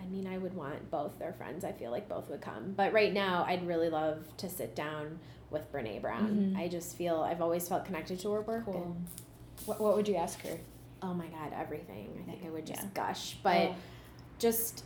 I 0.00 0.06
mean, 0.06 0.26
I 0.26 0.38
would 0.38 0.54
want 0.54 0.90
both 0.90 1.18
their 1.18 1.34
friends. 1.34 1.62
I 1.62 1.72
feel 1.72 1.90
like 1.90 2.08
both 2.08 2.30
would 2.30 2.40
come. 2.40 2.72
But 2.74 2.94
right 2.94 3.12
now, 3.12 3.44
I'd 3.46 3.66
really 3.66 3.90
love 3.90 4.24
to 4.38 4.48
sit 4.48 4.74
down 4.74 5.18
with 5.50 5.70
Brene 5.70 6.00
Brown. 6.00 6.30
Mm-hmm. 6.30 6.56
I 6.56 6.68
just 6.68 6.96
feel 6.96 7.20
I've 7.20 7.42
always 7.42 7.68
felt 7.68 7.84
connected 7.84 8.18
to 8.20 8.32
her 8.32 8.40
work. 8.40 8.64
Cool. 8.64 8.96
What, 9.66 9.78
what 9.78 9.94
would 9.94 10.08
you 10.08 10.16
ask 10.16 10.40
her? 10.40 10.56
Oh 11.02 11.12
my 11.12 11.26
God, 11.26 11.52
everything. 11.54 12.08
I 12.18 12.30
think 12.30 12.46
I 12.46 12.48
would 12.48 12.64
just 12.64 12.80
yeah. 12.80 12.88
gush. 12.94 13.36
But 13.42 13.56
oh. 13.56 13.74
just 14.38 14.84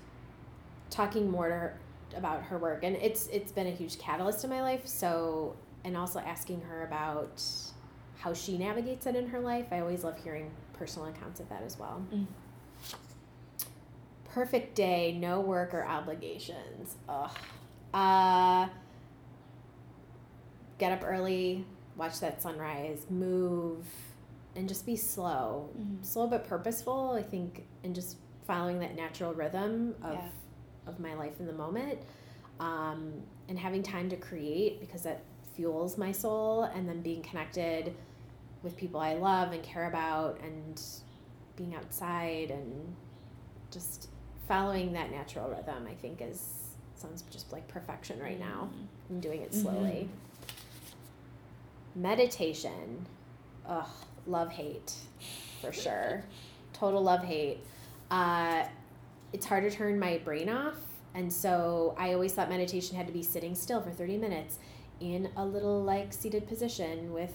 talking 0.90 1.30
more 1.30 1.48
to 1.48 1.54
her 1.54 1.78
about 2.16 2.42
her 2.42 2.58
work 2.58 2.82
and 2.82 2.96
it's 2.96 3.26
it's 3.28 3.52
been 3.52 3.66
a 3.66 3.70
huge 3.70 3.98
catalyst 3.98 4.44
in 4.44 4.50
my 4.50 4.62
life 4.62 4.86
so 4.86 5.54
and 5.84 5.96
also 5.96 6.18
asking 6.20 6.60
her 6.60 6.84
about 6.84 7.42
how 8.18 8.32
she 8.32 8.58
navigates 8.58 9.06
it 9.06 9.14
in 9.14 9.28
her 9.28 9.40
life 9.40 9.66
i 9.72 9.80
always 9.80 10.04
love 10.04 10.16
hearing 10.22 10.50
personal 10.72 11.08
accounts 11.08 11.40
of 11.40 11.48
that 11.48 11.62
as 11.62 11.78
well 11.78 12.04
mm. 12.12 12.26
perfect 14.30 14.74
day 14.74 15.16
no 15.18 15.40
work 15.40 15.74
or 15.74 15.84
obligations 15.84 16.96
Ugh. 17.08 17.30
Uh, 17.94 18.68
get 20.78 20.92
up 20.92 21.02
early 21.04 21.64
watch 21.96 22.20
that 22.20 22.42
sunrise 22.42 23.06
move 23.10 23.86
and 24.56 24.68
just 24.68 24.84
be 24.86 24.96
slow 24.96 25.68
mm-hmm. 25.78 26.02
slow 26.02 26.26
but 26.26 26.46
purposeful 26.46 27.12
i 27.12 27.22
think 27.22 27.64
and 27.84 27.94
just 27.94 28.18
following 28.46 28.78
that 28.78 28.96
natural 28.96 29.34
rhythm 29.34 29.94
of 30.02 30.14
yeah 30.14 30.28
of 30.88 30.98
my 30.98 31.14
life 31.14 31.38
in 31.40 31.46
the 31.46 31.52
moment 31.52 31.98
um, 32.60 33.12
and 33.48 33.58
having 33.58 33.82
time 33.82 34.08
to 34.10 34.16
create 34.16 34.80
because 34.80 35.02
that 35.02 35.22
fuels 35.54 35.98
my 35.98 36.12
soul 36.12 36.64
and 36.74 36.88
then 36.88 37.00
being 37.02 37.22
connected 37.22 37.94
with 38.62 38.76
people 38.76 39.00
I 39.00 39.14
love 39.14 39.52
and 39.52 39.62
care 39.62 39.86
about 39.86 40.40
and 40.42 40.80
being 41.56 41.74
outside 41.74 42.50
and 42.50 42.94
just 43.70 44.08
following 44.46 44.92
that 44.94 45.10
natural 45.10 45.48
rhythm 45.48 45.86
I 45.88 45.94
think 45.94 46.22
is 46.22 46.58
sounds 46.98 47.22
just 47.30 47.52
like 47.52 47.66
perfection 47.68 48.20
right 48.20 48.38
now. 48.38 48.70
Mm-hmm. 48.72 49.14
I'm 49.14 49.20
doing 49.20 49.42
it 49.42 49.54
slowly. 49.54 50.08
Meditation. 51.94 53.06
Ugh, 53.66 53.86
love 54.26 54.50
hate 54.50 54.94
for 55.60 55.72
sure. 55.72 56.24
Total 56.72 57.02
love 57.02 57.24
hate. 57.24 57.60
Uh, 58.10 58.64
it's 59.32 59.46
hard 59.46 59.64
to 59.64 59.70
turn 59.70 59.98
my 59.98 60.18
brain 60.18 60.48
off. 60.48 60.74
And 61.14 61.32
so 61.32 61.94
I 61.98 62.12
always 62.12 62.32
thought 62.32 62.48
meditation 62.48 62.96
had 62.96 63.06
to 63.06 63.12
be 63.12 63.22
sitting 63.22 63.54
still 63.54 63.80
for 63.80 63.90
30 63.90 64.18
minutes 64.18 64.58
in 65.00 65.28
a 65.36 65.44
little 65.44 65.82
like 65.82 66.12
seated 66.12 66.46
position 66.46 67.12
with 67.12 67.32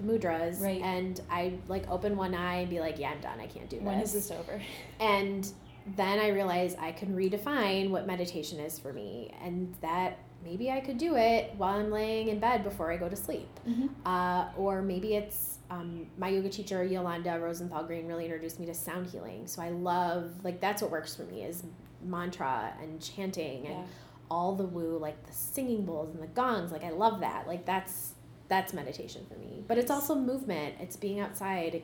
the 0.00 0.04
mudras. 0.04 0.60
Right. 0.60 0.80
And 0.80 1.20
I 1.30 1.54
like 1.68 1.88
open 1.90 2.16
one 2.16 2.34
eye 2.34 2.56
and 2.60 2.70
be 2.70 2.80
like, 2.80 2.98
yeah, 2.98 3.10
I'm 3.10 3.20
done. 3.20 3.40
I 3.40 3.46
can't 3.46 3.68
do 3.68 3.76
this. 3.76 3.84
When 3.84 4.00
is 4.00 4.12
this 4.12 4.30
over? 4.30 4.60
And 5.00 5.50
then 5.96 6.18
I 6.18 6.28
realized 6.28 6.76
I 6.78 6.92
can 6.92 7.16
redefine 7.16 7.90
what 7.90 8.06
meditation 8.06 8.60
is 8.60 8.78
for 8.78 8.92
me, 8.92 9.32
and 9.42 9.74
that 9.80 10.18
maybe 10.44 10.70
I 10.70 10.80
could 10.80 10.98
do 10.98 11.16
it 11.16 11.54
while 11.56 11.78
I'm 11.78 11.90
laying 11.90 12.28
in 12.28 12.38
bed 12.40 12.62
before 12.62 12.92
I 12.92 12.98
go 12.98 13.08
to 13.08 13.16
sleep. 13.16 13.48
Mhm. 13.66 13.88
Uh, 14.04 14.48
or 14.58 14.82
maybe 14.82 15.14
it's 15.14 15.57
um, 15.70 16.06
my 16.16 16.28
yoga 16.28 16.48
teacher 16.48 16.82
Yolanda 16.82 17.38
Rosenthal 17.38 17.84
Green 17.84 18.06
really 18.06 18.24
introduced 18.24 18.58
me 18.58 18.66
to 18.66 18.74
sound 18.74 19.10
healing. 19.10 19.46
So 19.46 19.60
I 19.62 19.70
love 19.70 20.30
like 20.44 20.60
that's 20.60 20.80
what 20.82 20.90
works 20.90 21.14
for 21.14 21.22
me 21.24 21.42
is 21.42 21.62
mantra 22.04 22.72
and 22.80 23.00
chanting 23.02 23.66
and 23.66 23.74
Yeah. 23.78 23.82
all 24.30 24.54
the 24.54 24.64
woo 24.64 24.98
like 24.98 25.26
the 25.26 25.32
singing 25.32 25.84
bowls 25.84 26.14
and 26.14 26.22
the 26.22 26.26
gongs. 26.28 26.72
Like 26.72 26.84
I 26.84 26.90
love 26.90 27.20
that. 27.20 27.46
Like 27.46 27.64
that's 27.66 28.12
that's 28.48 28.72
meditation 28.72 29.26
for 29.28 29.38
me. 29.38 29.62
But 29.68 29.76
it's 29.78 29.90
also 29.90 30.14
movement. 30.14 30.76
It's 30.80 30.96
being 30.96 31.20
outside. 31.20 31.82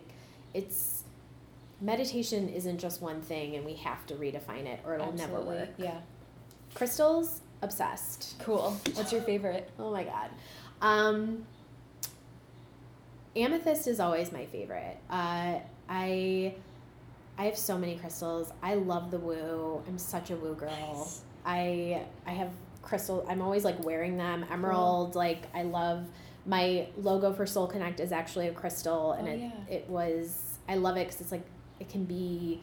It's 0.55 1.03
meditation 1.81 2.49
isn't 2.49 2.79
just 2.79 3.03
one 3.03 3.21
thing 3.21 3.57
and 3.57 3.65
we 3.67 3.75
have 3.75 4.07
to 4.07 4.15
redefine 4.15 4.65
it 4.67 4.81
or 4.87 4.95
it'll 4.95 5.13
never 5.13 5.41
work. 5.41 5.69
Yeah. 5.77 5.99
Crystals, 6.75 7.43
obsessed. 7.63 8.37
Cool. 8.41 8.77
What's 8.95 9.13
your 9.13 9.23
favorite? 9.23 9.69
Oh 9.79 9.93
my 9.93 10.05
god. 10.05 10.31
Um, 10.81 11.45
amethyst 13.37 13.87
is 13.87 14.01
always 14.01 14.33
my 14.33 14.47
favorite. 14.47 14.97
Uh, 15.11 15.59
I 15.89 16.55
I 17.39 17.45
have 17.47 17.57
so 17.59 17.77
many 17.79 17.97
crystals. 17.97 18.53
I 18.63 18.75
love 18.75 19.11
the 19.11 19.19
woo. 19.19 19.83
I'm 19.87 19.99
such 19.99 20.31
a 20.31 20.37
woo 20.37 20.55
girl. 20.55 20.71
Nice. 20.99 21.23
I 21.45 22.03
I 22.27 22.31
have 22.33 22.51
crystal. 22.83 23.25
I'm 23.29 23.43
always 23.43 23.65
like 23.65 23.83
wearing 23.85 24.17
them. 24.17 24.45
Emerald. 24.51 25.15
Like 25.15 25.45
I 25.55 25.63
love 25.63 26.07
my 26.47 26.87
logo 26.99 27.33
for 27.33 27.47
Soul 27.47 27.67
Connect 27.67 28.01
is 28.01 28.13
actually 28.13 28.49
a 28.49 28.53
crystal, 28.53 29.13
and 29.13 29.27
Oh, 29.29 29.31
it 29.33 29.39
yeah. 29.41 29.51
it 29.75 29.89
was 29.89 30.59
I 30.69 30.77
love 30.77 30.97
it 30.97 31.07
because 31.07 31.21
it's 31.21 31.33
like 31.33 31.45
it 31.81 31.89
can 31.89 32.05
be 32.05 32.63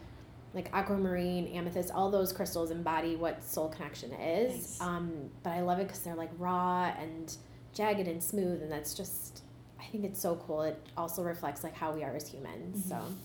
like 0.54 0.70
aquamarine, 0.74 1.48
amethyst, 1.48 1.92
all 1.92 2.12
those 2.12 2.34
crystals 2.34 2.72
embody 2.72 3.16
what 3.16 3.44
soul 3.44 3.70
connection 3.70 4.12
is. 4.14 4.54
Nice. 4.54 4.82
Um, 4.82 5.30
but 5.44 5.52
I 5.52 5.62
love 5.62 5.80
it 5.80 5.88
because 5.88 6.02
they're 6.02 6.16
like 6.16 6.32
raw 6.38 6.92
and 7.00 7.36
jagged 7.74 8.08
and 8.08 8.22
smooth, 8.22 8.62
and 8.62 8.72
that's 8.72 8.94
just 8.94 9.41
I 9.82 9.86
think 9.86 10.06
it's 10.06 10.22
so 10.22 10.36
cool. 10.48 10.62
It 10.62 10.80
also 10.96 11.24
reflects 11.24 11.64
like 11.64 11.74
how 11.76 11.92
we 11.92 12.04
are 12.04 12.16
as 12.16 12.28
humans. 12.28 12.86
So 12.88 12.96
Mhm. 12.96 13.16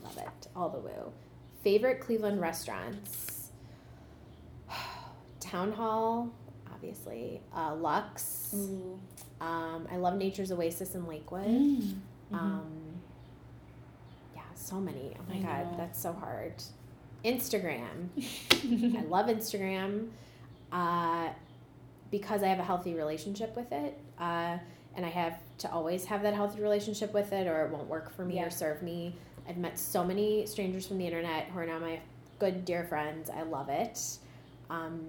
I 0.00 0.04
love 0.04 0.18
it. 0.18 0.48
All 0.56 0.68
the 0.68 0.78
woo. 0.80 1.12
Favorite 1.62 2.00
Cleveland 2.00 2.40
restaurants. 2.40 3.50
Town 5.40 5.72
Hall, 5.72 6.30
obviously. 6.72 7.40
Uh, 7.54 7.74
Lux. 7.74 8.52
Um, 9.40 9.88
I 9.90 9.96
love 9.96 10.16
Nature's 10.16 10.52
Oasis 10.52 10.94
in 10.94 11.06
Lakewood. 11.06 11.46
Mm. 11.46 12.00
Mhm. 12.32 12.34
Um, 12.38 13.00
yeah, 14.34 14.42
so 14.54 14.80
many. 14.80 15.14
Oh 15.18 15.22
my 15.32 15.36
I 15.36 15.40
god, 15.64 15.72
know. 15.72 15.76
that's 15.78 16.00
so 16.00 16.12
hard. 16.12 16.54
Instagram. 17.24 18.08
I 18.98 19.02
love 19.02 19.26
Instagram 19.26 20.08
uh, 20.72 21.28
because 22.10 22.42
I 22.42 22.48
have 22.48 22.58
a 22.58 22.64
healthy 22.64 22.94
relationship 22.94 23.54
with 23.56 23.70
it. 23.72 23.98
Uh, 24.18 24.58
and 24.96 25.04
I 25.06 25.08
have 25.10 25.38
to 25.58 25.70
always 25.72 26.04
have 26.06 26.22
that 26.22 26.34
healthy 26.34 26.60
relationship 26.60 27.12
with 27.14 27.32
it, 27.32 27.46
or 27.46 27.64
it 27.64 27.70
won't 27.70 27.88
work 27.88 28.14
for 28.14 28.24
me 28.24 28.36
Yeah. 28.36 28.46
or 28.46 28.50
serve 28.50 28.82
me. 28.82 29.14
I've 29.48 29.56
met 29.56 29.78
so 29.78 30.04
many 30.04 30.46
strangers 30.46 30.86
from 30.86 30.98
the 30.98 31.06
internet 31.06 31.46
who 31.46 31.58
are 31.58 31.66
now 31.66 31.78
my 31.78 32.00
good, 32.38 32.64
dear 32.64 32.84
friends. 32.84 33.30
I 33.30 33.42
love 33.42 33.68
it. 33.68 34.00
Um, 34.70 35.04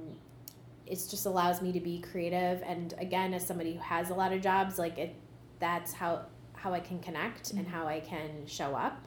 it 0.86 0.96
just 1.10 1.26
allows 1.26 1.62
me 1.62 1.72
to 1.72 1.80
be 1.80 2.00
creative. 2.02 2.62
And 2.64 2.94
again, 2.98 3.34
as 3.34 3.46
somebody 3.46 3.74
who 3.74 3.80
has 3.80 4.10
a 4.10 4.14
lot 4.14 4.34
of 4.34 4.42
jobs, 4.42 4.78
like 4.80 4.98
it, 4.98 5.16
that's 5.60 5.94
how 5.94 6.24
how 6.56 6.74
I 6.74 6.80
can 6.80 7.00
connect 7.00 7.52
and 7.52 7.66
Mhm. 7.68 7.72
how 7.72 7.88
I 7.88 8.00
can 8.00 8.46
show 8.48 8.74
up. 8.76 8.98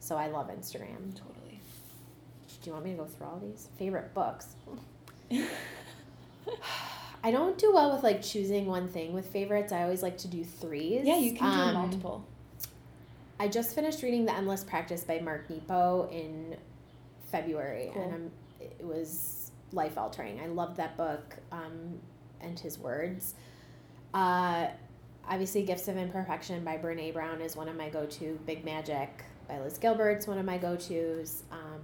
So 0.00 0.16
I 0.16 0.26
love 0.28 0.48
Instagram. 0.48 1.14
totally. 1.16 1.60
Do 2.62 2.70
you 2.70 2.72
want 2.72 2.84
me 2.84 2.90
to 2.92 2.96
go 2.98 3.04
through 3.06 3.26
all 3.26 3.38
these 3.38 3.68
favorite 3.78 4.12
books? 4.12 4.54
I 7.24 7.30
don't 7.30 7.58
do 7.58 7.72
well 7.74 7.92
with 7.92 8.02
like 8.02 8.22
choosing 8.22 8.66
one 8.66 8.88
thing 8.88 9.12
with 9.12 9.26
favorites. 9.26 9.72
I 9.72 9.82
always 9.82 10.02
like 10.02 10.18
to 10.18 10.28
do 10.28 10.44
threes. 10.44 11.02
yeah, 11.04 11.16
you 11.18 11.32
can 11.32 11.52
do 11.52 11.60
Um, 11.60 11.74
multiple. 11.74 12.24
I 13.38 13.48
just 13.48 13.74
finished 13.74 14.02
reading 14.02 14.24
The 14.24 14.34
Endless 14.34 14.64
Practice 14.64 15.04
by 15.04 15.18
Mark 15.18 15.50
Nepo 15.50 16.08
in 16.10 16.56
February, 17.30 17.90
Cool. 17.92 18.02
and 18.02 18.14
I'm, 18.14 18.30
it 18.60 18.84
was 18.84 19.50
life 19.72 19.98
altering. 19.98 20.40
I 20.40 20.46
loved 20.46 20.76
that 20.78 20.96
book 20.96 21.36
um, 21.52 21.98
and 22.40 22.58
his 22.58 22.78
words. 22.78 23.34
Uh, 24.14 24.68
obviously, 25.28 25.62
Gifts 25.64 25.88
of 25.88 25.96
Imperfection 25.98 26.64
by 26.64 26.78
Brene 26.78 27.12
Brown 27.12 27.40
is 27.42 27.56
one 27.56 27.68
of 27.68 27.76
my 27.76 27.88
go 27.90 28.06
to. 28.06 28.38
Big 28.46 28.64
Magic 28.64 29.10
by 29.48 29.58
Liz 29.60 29.76
Gilbert's 29.78 30.26
one 30.26 30.38
of 30.38 30.46
my 30.46 30.56
go 30.56 30.76
tos. 30.76 31.42
Um, 31.52 31.80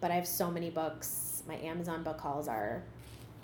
but 0.00 0.10
I 0.10 0.14
have 0.14 0.26
so 0.26 0.50
many 0.50 0.70
books. 0.70 1.42
My 1.46 1.56
Amazon 1.56 2.02
book 2.04 2.20
hauls 2.20 2.48
are 2.48 2.82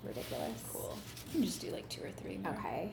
ridiculous. 0.04 0.62
Cool. 0.72 0.96
You 1.28 1.32
can 1.32 1.44
just 1.44 1.60
do 1.60 1.70
like 1.70 1.88
two 1.88 2.02
or 2.02 2.10
three 2.10 2.38
more. 2.38 2.52
Okay. 2.52 2.92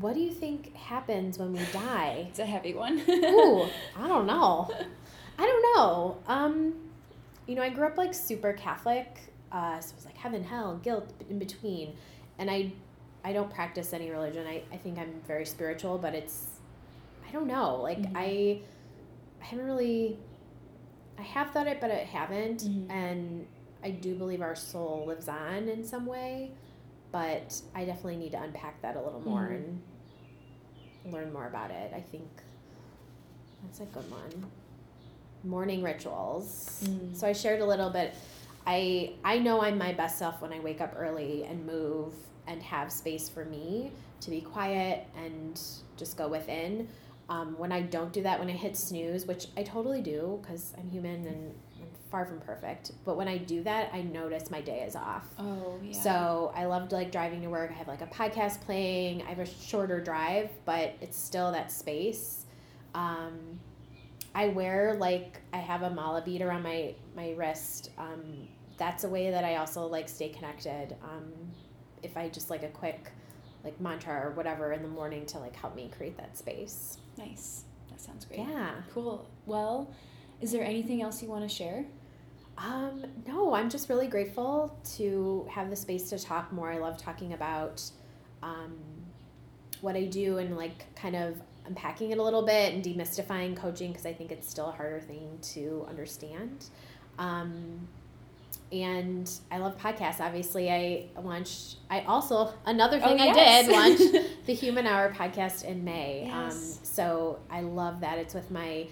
What 0.00 0.14
do 0.14 0.20
you 0.20 0.30
think 0.32 0.74
happens 0.74 1.38
when 1.38 1.52
we 1.52 1.60
die? 1.72 2.26
It's 2.30 2.38
a 2.38 2.46
heavy 2.46 2.74
one. 2.74 2.98
Ooh, 3.08 3.66
I 3.98 4.08
don't 4.08 4.26
know. 4.26 4.70
I 5.38 5.46
don't 5.46 5.76
know. 5.76 6.16
Um, 6.26 6.74
you 7.46 7.54
know, 7.54 7.62
I 7.62 7.68
grew 7.70 7.86
up 7.86 7.96
like 7.98 8.14
super 8.14 8.52
Catholic, 8.52 9.18
uh, 9.50 9.80
so 9.80 9.90
it 9.92 9.96
was 9.96 10.04
like 10.04 10.16
heaven, 10.16 10.44
hell, 10.44 10.78
guilt 10.82 11.10
in 11.28 11.38
between, 11.38 11.94
and 12.38 12.50
I, 12.50 12.72
I 13.24 13.32
don't 13.32 13.52
practice 13.52 13.92
any 13.92 14.10
religion. 14.10 14.46
I, 14.46 14.62
I 14.72 14.76
think 14.76 14.98
I'm 14.98 15.20
very 15.26 15.44
spiritual, 15.44 15.98
but 15.98 16.14
it's, 16.14 16.46
I 17.28 17.32
don't 17.32 17.46
know. 17.46 17.76
Like 17.82 17.98
Mhm. 17.98 18.12
I, 18.16 18.60
I 19.40 19.44
haven't 19.44 19.66
really, 19.66 20.16
I 21.18 21.22
have 21.22 21.50
thought 21.50 21.66
it, 21.66 21.80
but 21.80 21.90
I 21.90 21.96
haven't, 22.04 22.62
Mhm. 22.62 22.90
and 22.90 23.46
I 23.84 23.90
do 23.90 24.14
believe 24.14 24.40
our 24.42 24.54
soul 24.54 25.04
lives 25.06 25.28
on 25.28 25.68
in 25.68 25.84
some 25.84 26.06
way, 26.06 26.50
but 27.10 27.60
I 27.74 27.84
definitely 27.84 28.16
need 28.16 28.32
to 28.32 28.40
unpack 28.42 28.80
that 28.82 28.96
a 28.96 29.00
little 29.00 29.20
more 29.20 29.48
Mhm. 29.48 29.56
and 31.04 31.12
learn 31.12 31.32
more 31.32 31.46
about 31.46 31.70
it. 31.70 31.92
I 31.94 32.00
think 32.00 32.28
that's 33.62 33.80
a 33.80 33.84
good 33.86 34.08
one. 34.10 34.50
Morning 35.44 35.82
rituals. 35.82 36.82
Mm. 36.84 37.16
So 37.16 37.26
I 37.26 37.32
shared 37.32 37.60
a 37.60 37.66
little 37.66 37.90
bit. 37.90 38.14
I 38.66 39.14
I 39.24 39.38
know 39.40 39.60
I'm 39.62 39.76
my 39.76 39.92
best 39.92 40.18
self 40.18 40.40
when 40.40 40.52
I 40.52 40.60
wake 40.60 40.80
up 40.80 40.94
early 40.96 41.44
and 41.44 41.66
move 41.66 42.14
and 42.46 42.62
have 42.62 42.92
space 42.92 43.28
for 43.28 43.44
me 43.44 43.90
to 44.20 44.30
be 44.30 44.40
quiet 44.40 45.06
and 45.16 45.60
just 45.96 46.16
go 46.16 46.28
within. 46.28 46.88
Um, 47.28 47.56
when 47.58 47.72
I 47.72 47.82
don't 47.82 48.12
do 48.12 48.22
that, 48.22 48.38
when 48.38 48.48
I 48.48 48.52
hit 48.52 48.76
snooze, 48.76 49.26
which 49.26 49.48
I 49.56 49.62
totally 49.64 50.00
do 50.02 50.38
because 50.42 50.72
I'm 50.78 50.88
human 50.90 51.26
and 51.26 51.54
far 52.12 52.26
from 52.26 52.38
perfect, 52.40 52.92
but 53.06 53.16
when 53.16 53.26
I 53.26 53.38
do 53.38 53.62
that, 53.64 53.90
I 53.92 54.02
notice 54.02 54.50
my 54.50 54.60
day 54.60 54.84
is 54.86 54.94
off. 54.94 55.26
Oh 55.38 55.80
yeah. 55.82 55.98
So 55.98 56.52
I 56.54 56.66
loved 56.66 56.92
like 56.92 57.10
driving 57.10 57.40
to 57.40 57.48
work. 57.48 57.70
I 57.70 57.74
have 57.74 57.88
like 57.88 58.02
a 58.02 58.06
podcast 58.06 58.60
playing. 58.60 59.22
I 59.22 59.30
have 59.30 59.38
a 59.38 59.46
shorter 59.46 59.98
drive, 60.00 60.50
but 60.66 60.94
it's 61.00 61.18
still 61.18 61.50
that 61.52 61.72
space. 61.72 62.44
Um, 62.94 63.58
I 64.34 64.48
wear 64.48 64.94
like 65.00 65.40
I 65.54 65.56
have 65.56 65.82
a 65.82 65.90
mala 65.90 66.22
bead 66.22 66.42
around 66.42 66.62
my 66.62 66.94
my 67.16 67.32
wrist. 67.32 67.90
Um, 67.98 68.46
that's 68.76 69.04
a 69.04 69.08
way 69.08 69.30
that 69.30 69.44
I 69.44 69.56
also 69.56 69.86
like 69.86 70.08
stay 70.08 70.28
connected. 70.28 70.94
Um, 71.02 71.32
if 72.02 72.16
I 72.18 72.28
just 72.28 72.50
like 72.50 72.62
a 72.62 72.68
quick 72.68 73.10
like 73.64 73.80
mantra 73.80 74.26
or 74.26 74.30
whatever 74.32 74.72
in 74.72 74.82
the 74.82 74.88
morning 74.88 75.24
to 75.26 75.38
like 75.38 75.56
help 75.56 75.74
me 75.74 75.90
create 75.96 76.16
that 76.18 76.36
space. 76.36 76.98
nice. 77.16 77.64
That 77.90 78.00
sounds 78.00 78.24
great. 78.26 78.40
Yeah. 78.40 78.72
Cool. 78.92 79.28
Well, 79.46 79.94
is 80.40 80.50
there 80.50 80.64
anything 80.64 81.02
else 81.02 81.22
you 81.22 81.28
want 81.28 81.48
to 81.48 81.54
share? 81.54 81.84
Um, 82.58 83.04
no, 83.26 83.54
I'm 83.54 83.70
just 83.70 83.88
really 83.88 84.06
grateful 84.06 84.76
to 84.96 85.46
have 85.50 85.70
the 85.70 85.76
space 85.76 86.10
to 86.10 86.18
talk 86.18 86.52
more. 86.52 86.70
I 86.70 86.78
love 86.78 86.96
talking 86.98 87.32
about 87.32 87.82
um, 88.42 88.74
what 89.80 89.96
I 89.96 90.04
do 90.04 90.38
and 90.38 90.56
like 90.56 90.94
kind 90.94 91.16
of 91.16 91.36
unpacking 91.66 92.10
it 92.10 92.18
a 92.18 92.22
little 92.22 92.42
bit 92.44 92.74
and 92.74 92.84
demystifying 92.84 93.56
coaching 93.56 93.90
because 93.90 94.06
I 94.06 94.12
think 94.12 94.30
it's 94.32 94.48
still 94.48 94.68
a 94.68 94.72
harder 94.72 95.00
thing 95.00 95.38
to 95.54 95.86
understand. 95.88 96.66
Um, 97.18 97.88
and 98.70 99.30
I 99.50 99.58
love 99.58 99.76
podcasts. 99.78 100.20
Obviously, 100.20 100.70
I 100.70 101.06
launched. 101.20 101.76
I 101.90 102.00
also 102.02 102.52
another 102.64 102.98
Oh, 103.02 103.08
thing 103.08 103.20
I 103.20 103.32
did 103.32 103.70
launch 103.72 103.98
the 104.46 104.54
Human 104.54 104.86
Hour 104.86 105.12
podcast 105.12 105.64
in 105.64 105.84
May. 105.84 106.24
Yes. 106.26 106.78
Um, 106.78 106.84
so 106.84 107.38
I 107.50 107.60
love 107.60 108.00
that. 108.00 108.18
It's 108.18 108.34
with 108.34 108.50
my 108.50 108.86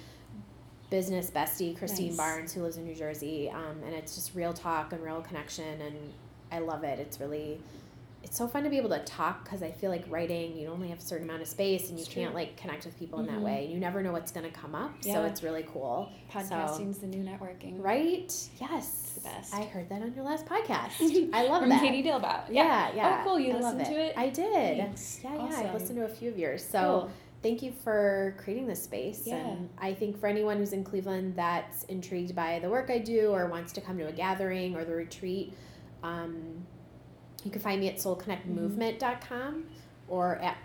business 0.91 1.31
bestie 1.31 1.77
Christine 1.79 2.09
Nice. 2.09 2.17
Barnes, 2.17 2.53
who 2.53 2.63
lives 2.63 2.77
in 2.77 2.85
New 2.85 2.95
Jersey, 2.95 3.51
um, 3.51 3.77
and 3.85 3.95
it's 3.95 4.15
just 4.15 4.35
real 4.35 4.53
talk 4.53 4.93
and 4.93 5.03
real 5.03 5.23
connection, 5.23 5.81
and 5.81 6.13
I 6.53 6.59
love 6.59 6.85
it. 6.85 6.99
It's 6.99 7.21
really. 7.21 7.61
It's 8.23 8.37
so 8.37 8.47
fun 8.47 8.65
to 8.65 8.69
be 8.69 8.77
able 8.77 8.91
to 8.91 8.99
talk 9.05 9.45
because 9.45 9.63
I 9.63 9.71
feel 9.71 9.91
like 9.91 10.05
writing, 10.11 10.55
you 10.55 10.69
only 10.69 10.89
have 10.91 10.99
a 10.99 11.03
certain 11.03 11.27
amount 11.27 11.41
of 11.41 11.49
space 11.49 11.89
and 11.89 11.99
you 11.99 12.05
It's 12.05 12.13
can't 12.13 12.33
true. 12.33 12.35
like 12.41 12.55
connect 12.59 12.85
with 12.85 12.99
people 12.99 13.19
in 13.21 13.25
that 13.29 13.39
Mhm. 13.39 13.45
way. 13.45 13.65
You 13.73 13.79
never 13.81 14.03
know 14.03 14.13
what's 14.13 14.31
going 14.31 14.45
to 14.45 14.53
come 14.53 14.75
up. 14.75 14.93
So 15.03 15.25
it's 15.25 15.43
really 15.43 15.63
cool. 15.73 16.11
Podcasting's 16.31 16.99
the 16.99 17.07
new 17.07 17.25
networking. 17.25 17.83
Right? 17.83 18.31
Yes. 18.61 19.13
the 19.15 19.21
best. 19.23 19.55
I 19.55 19.63
heard 19.63 19.89
that 19.89 20.03
on 20.03 20.13
your 20.15 20.25
last 20.25 20.45
podcast. 20.45 21.01
I 21.33 21.47
love 21.47 21.63
From 21.63 21.71
that. 21.71 21.81
Katie 21.81 22.03
Dilbout. 22.07 22.43
Yeah, 22.51 22.91
yeah. 22.95 23.21
Oh, 23.23 23.25
cool. 23.25 23.41
You 23.41 23.55
I 23.55 23.57
listened 23.57 23.87
to 23.87 23.99
it? 23.99 24.15
I 24.19 24.29
did. 24.29 24.77
Thanks. 24.79 25.21
Yeah, 25.25 25.35
yeah. 25.37 25.41
Awesome. 25.41 25.67
I've 25.69 25.73
listened 25.81 25.99
to 25.99 26.05
a 26.05 26.09
few 26.09 26.29
of 26.29 26.39
yours. 26.39 26.63
So 26.63 26.79
Cool. 26.81 27.11
Thank 27.43 27.63
you 27.63 27.73
for 27.73 28.35
creating 28.39 28.67
this 28.67 28.83
space. 28.83 29.23
Yeah. 29.27 29.37
And 29.37 29.71
I 29.79 29.95
think 29.95 30.19
for 30.19 30.27
anyone 30.27 30.59
who's 30.59 30.73
in 30.73 30.85
Cleveland 30.85 31.35
that's 31.37 31.85
intrigued 31.85 32.35
by 32.35 32.59
the 32.59 32.69
work 32.69 32.91
I 32.91 32.99
do 32.99 33.31
or 33.31 33.47
wants 33.47 33.73
to 33.75 33.81
come 33.81 33.99
to 33.99 34.07
a 34.07 34.13
gathering 34.13 34.77
or 34.77 34.85
the 34.85 34.95
retreat, 34.95 35.55
um, 36.03 36.67
you 37.45 37.51
can 37.51 37.61
find 37.61 37.81
me 37.81 37.89
at 37.89 37.97
soulconnectmovement.com 37.97 39.65
or 40.09 40.37
at, 40.37 40.59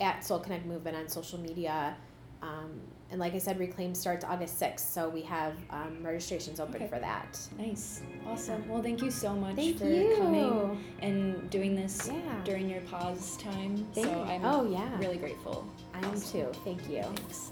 at 0.00 0.24
Soul 0.24 0.38
Connect 0.38 0.66
Movement 0.66 0.96
on 0.96 1.08
social 1.08 1.38
media. 1.38 1.96
Um, 2.42 2.80
and 3.10 3.18
like 3.18 3.34
I 3.34 3.38
said, 3.38 3.58
Reclaim 3.58 3.94
starts 3.94 4.24
August 4.24 4.60
6th, 4.60 4.80
so 4.80 5.08
we 5.08 5.22
have 5.22 5.54
um, 5.70 5.98
registrations 6.02 6.60
open 6.60 6.76
Okay. 6.76 6.86
for 6.86 6.98
that. 7.00 7.38
Nice. 7.58 8.02
Awesome. 8.26 8.66
Well, 8.68 8.82
thank 8.82 9.02
you 9.02 9.10
so 9.10 9.34
much 9.34 9.56
Thank 9.56 9.78
for 9.78 9.86
you. 9.86 10.14
coming 10.16 10.84
and 11.02 11.50
doing 11.50 11.74
this 11.74 12.08
Yeah. 12.12 12.20
during 12.44 12.68
your 12.70 12.82
pause 12.82 13.36
time. 13.38 13.84
Thank 13.94 14.06
so 14.06 14.12
you. 14.12 14.22
I'm 14.22 14.44
oh, 14.44 14.70
yeah. 14.70 14.96
really 14.98 15.18
grateful. 15.18 15.66
I 15.92 15.98
am 15.98 16.04
Awesome. 16.12 16.52
too. 16.52 16.52
Thank 16.64 16.88
you. 16.88 17.02
Thanks. 17.02 17.50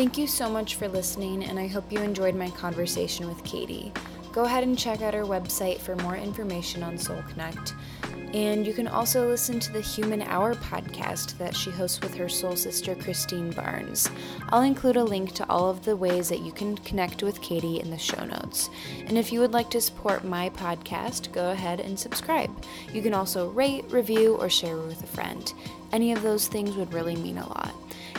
Thank 0.00 0.16
you 0.16 0.26
so 0.26 0.48
much 0.48 0.76
for 0.76 0.88
listening, 0.88 1.44
and 1.44 1.58
I 1.58 1.66
hope 1.66 1.92
you 1.92 2.00
enjoyed 2.00 2.34
my 2.34 2.48
conversation 2.52 3.28
with 3.28 3.44
Katie. 3.44 3.92
Go 4.32 4.44
ahead 4.44 4.64
and 4.64 4.78
check 4.78 5.02
out 5.02 5.14
our 5.14 5.24
website 5.24 5.76
for 5.76 5.94
more 5.96 6.16
information 6.16 6.82
on 6.82 6.96
Soul 6.96 7.22
Connect. 7.28 7.74
And 8.32 8.66
you 8.66 8.72
can 8.72 8.88
also 8.88 9.28
listen 9.28 9.60
to 9.60 9.70
the 9.70 9.82
Human 9.82 10.22
Hour 10.22 10.54
podcast 10.54 11.36
that 11.36 11.54
she 11.54 11.70
hosts 11.70 12.00
with 12.00 12.14
her 12.14 12.30
soul 12.30 12.56
sister, 12.56 12.94
Christine 12.94 13.50
Barnes. 13.50 14.10
I'll 14.48 14.62
include 14.62 14.96
a 14.96 15.04
link 15.04 15.34
to 15.34 15.46
all 15.50 15.68
of 15.68 15.84
the 15.84 15.98
ways 15.98 16.30
that 16.30 16.40
you 16.40 16.52
can 16.52 16.78
connect 16.78 17.22
with 17.22 17.42
Katie 17.42 17.80
in 17.80 17.90
the 17.90 17.98
show 17.98 18.24
notes. 18.24 18.70
And 19.06 19.18
if 19.18 19.30
you 19.30 19.40
would 19.40 19.52
like 19.52 19.68
to 19.72 19.82
support 19.82 20.24
my 20.24 20.48
podcast, 20.48 21.30
go 21.32 21.50
ahead 21.50 21.78
and 21.78 21.98
subscribe. 21.98 22.50
You 22.90 23.02
can 23.02 23.12
also 23.12 23.50
rate, 23.50 23.84
review, 23.90 24.36
or 24.36 24.48
share 24.48 24.78
with 24.78 25.04
a 25.04 25.06
friend. 25.06 25.52
Any 25.92 26.12
of 26.12 26.22
those 26.22 26.48
things 26.48 26.74
would 26.76 26.94
really 26.94 27.16
mean 27.16 27.36
a 27.36 27.46
lot. 27.46 27.74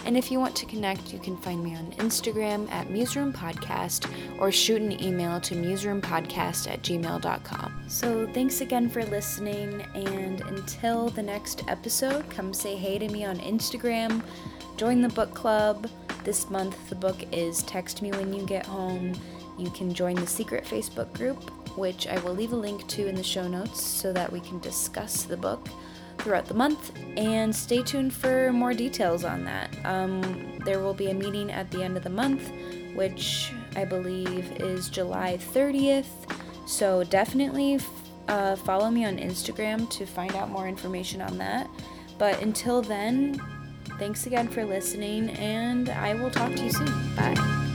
And 0.05 0.17
if 0.17 0.31
you 0.31 0.39
want 0.39 0.55
to 0.57 0.65
connect, 0.65 1.13
you 1.13 1.19
can 1.19 1.37
find 1.37 1.63
me 1.63 1.75
on 1.75 1.91
Instagram 1.93 2.69
at 2.71 2.87
Museroom 2.87 3.33
Podcast 3.33 4.09
or 4.39 4.51
shoot 4.51 4.81
an 4.81 5.01
email 5.01 5.39
to 5.41 5.55
museroompodcast 5.55 6.71
at 6.71 6.81
gmail.com. 6.81 7.83
So 7.87 8.27
thanks 8.33 8.61
again 8.61 8.89
for 8.89 9.05
listening, 9.05 9.81
and 9.93 10.41
until 10.41 11.09
the 11.09 11.21
next 11.21 11.63
episode, 11.67 12.29
come 12.29 12.53
say 12.53 12.75
hey 12.75 12.97
to 12.97 13.07
me 13.09 13.25
on 13.25 13.37
Instagram, 13.39 14.23
join 14.77 15.01
the 15.01 15.09
book 15.09 15.33
club. 15.33 15.89
This 16.23 16.49
month, 16.49 16.89
the 16.89 16.95
book 16.95 17.17
is 17.31 17.63
Text 17.63 18.01
Me 18.01 18.11
When 18.11 18.33
You 18.33 18.45
Get 18.45 18.65
Home. 18.65 19.13
You 19.57 19.69
can 19.71 19.93
join 19.93 20.15
the 20.15 20.27
secret 20.27 20.65
Facebook 20.65 21.13
group, 21.13 21.49
which 21.77 22.07
I 22.07 22.19
will 22.19 22.33
leave 22.33 22.53
a 22.53 22.55
link 22.55 22.87
to 22.87 23.07
in 23.07 23.15
the 23.15 23.23
show 23.23 23.47
notes 23.47 23.83
so 23.83 24.11
that 24.13 24.31
we 24.31 24.39
can 24.39 24.59
discuss 24.59 25.23
the 25.23 25.37
book 25.37 25.67
throughout 26.21 26.45
the 26.45 26.53
month 26.53 26.91
and 27.17 27.55
stay 27.55 27.81
tuned 27.83 28.13
for 28.13 28.51
more 28.51 28.73
details 28.73 29.23
on 29.23 29.43
that. 29.45 29.75
Um, 29.85 30.59
there 30.65 30.79
will 30.79 30.93
be 30.93 31.09
a 31.09 31.13
meeting 31.13 31.51
at 31.51 31.69
the 31.71 31.83
end 31.83 31.97
of 31.97 32.03
the 32.03 32.09
month, 32.09 32.51
which 32.93 33.51
I 33.75 33.85
believe 33.85 34.51
is 34.61 34.89
July 34.89 35.37
30th. 35.53 36.05
So 36.67 37.03
definitely 37.03 37.79
uh, 38.27 38.55
follow 38.55 38.89
me 38.89 39.05
on 39.05 39.17
Instagram 39.17 39.89
to 39.91 40.05
find 40.05 40.35
out 40.35 40.49
more 40.49 40.67
information 40.67 41.21
on 41.21 41.37
that. 41.37 41.69
But 42.17 42.41
until 42.41 42.81
then, 42.81 43.41
thanks 43.97 44.27
again 44.27 44.47
for 44.47 44.63
listening, 44.63 45.31
and 45.31 45.89
I 45.89 46.13
will 46.13 46.29
talk 46.29 46.53
to 46.55 46.63
you 46.63 46.71
soon. 46.71 47.15
Bye. 47.15 47.70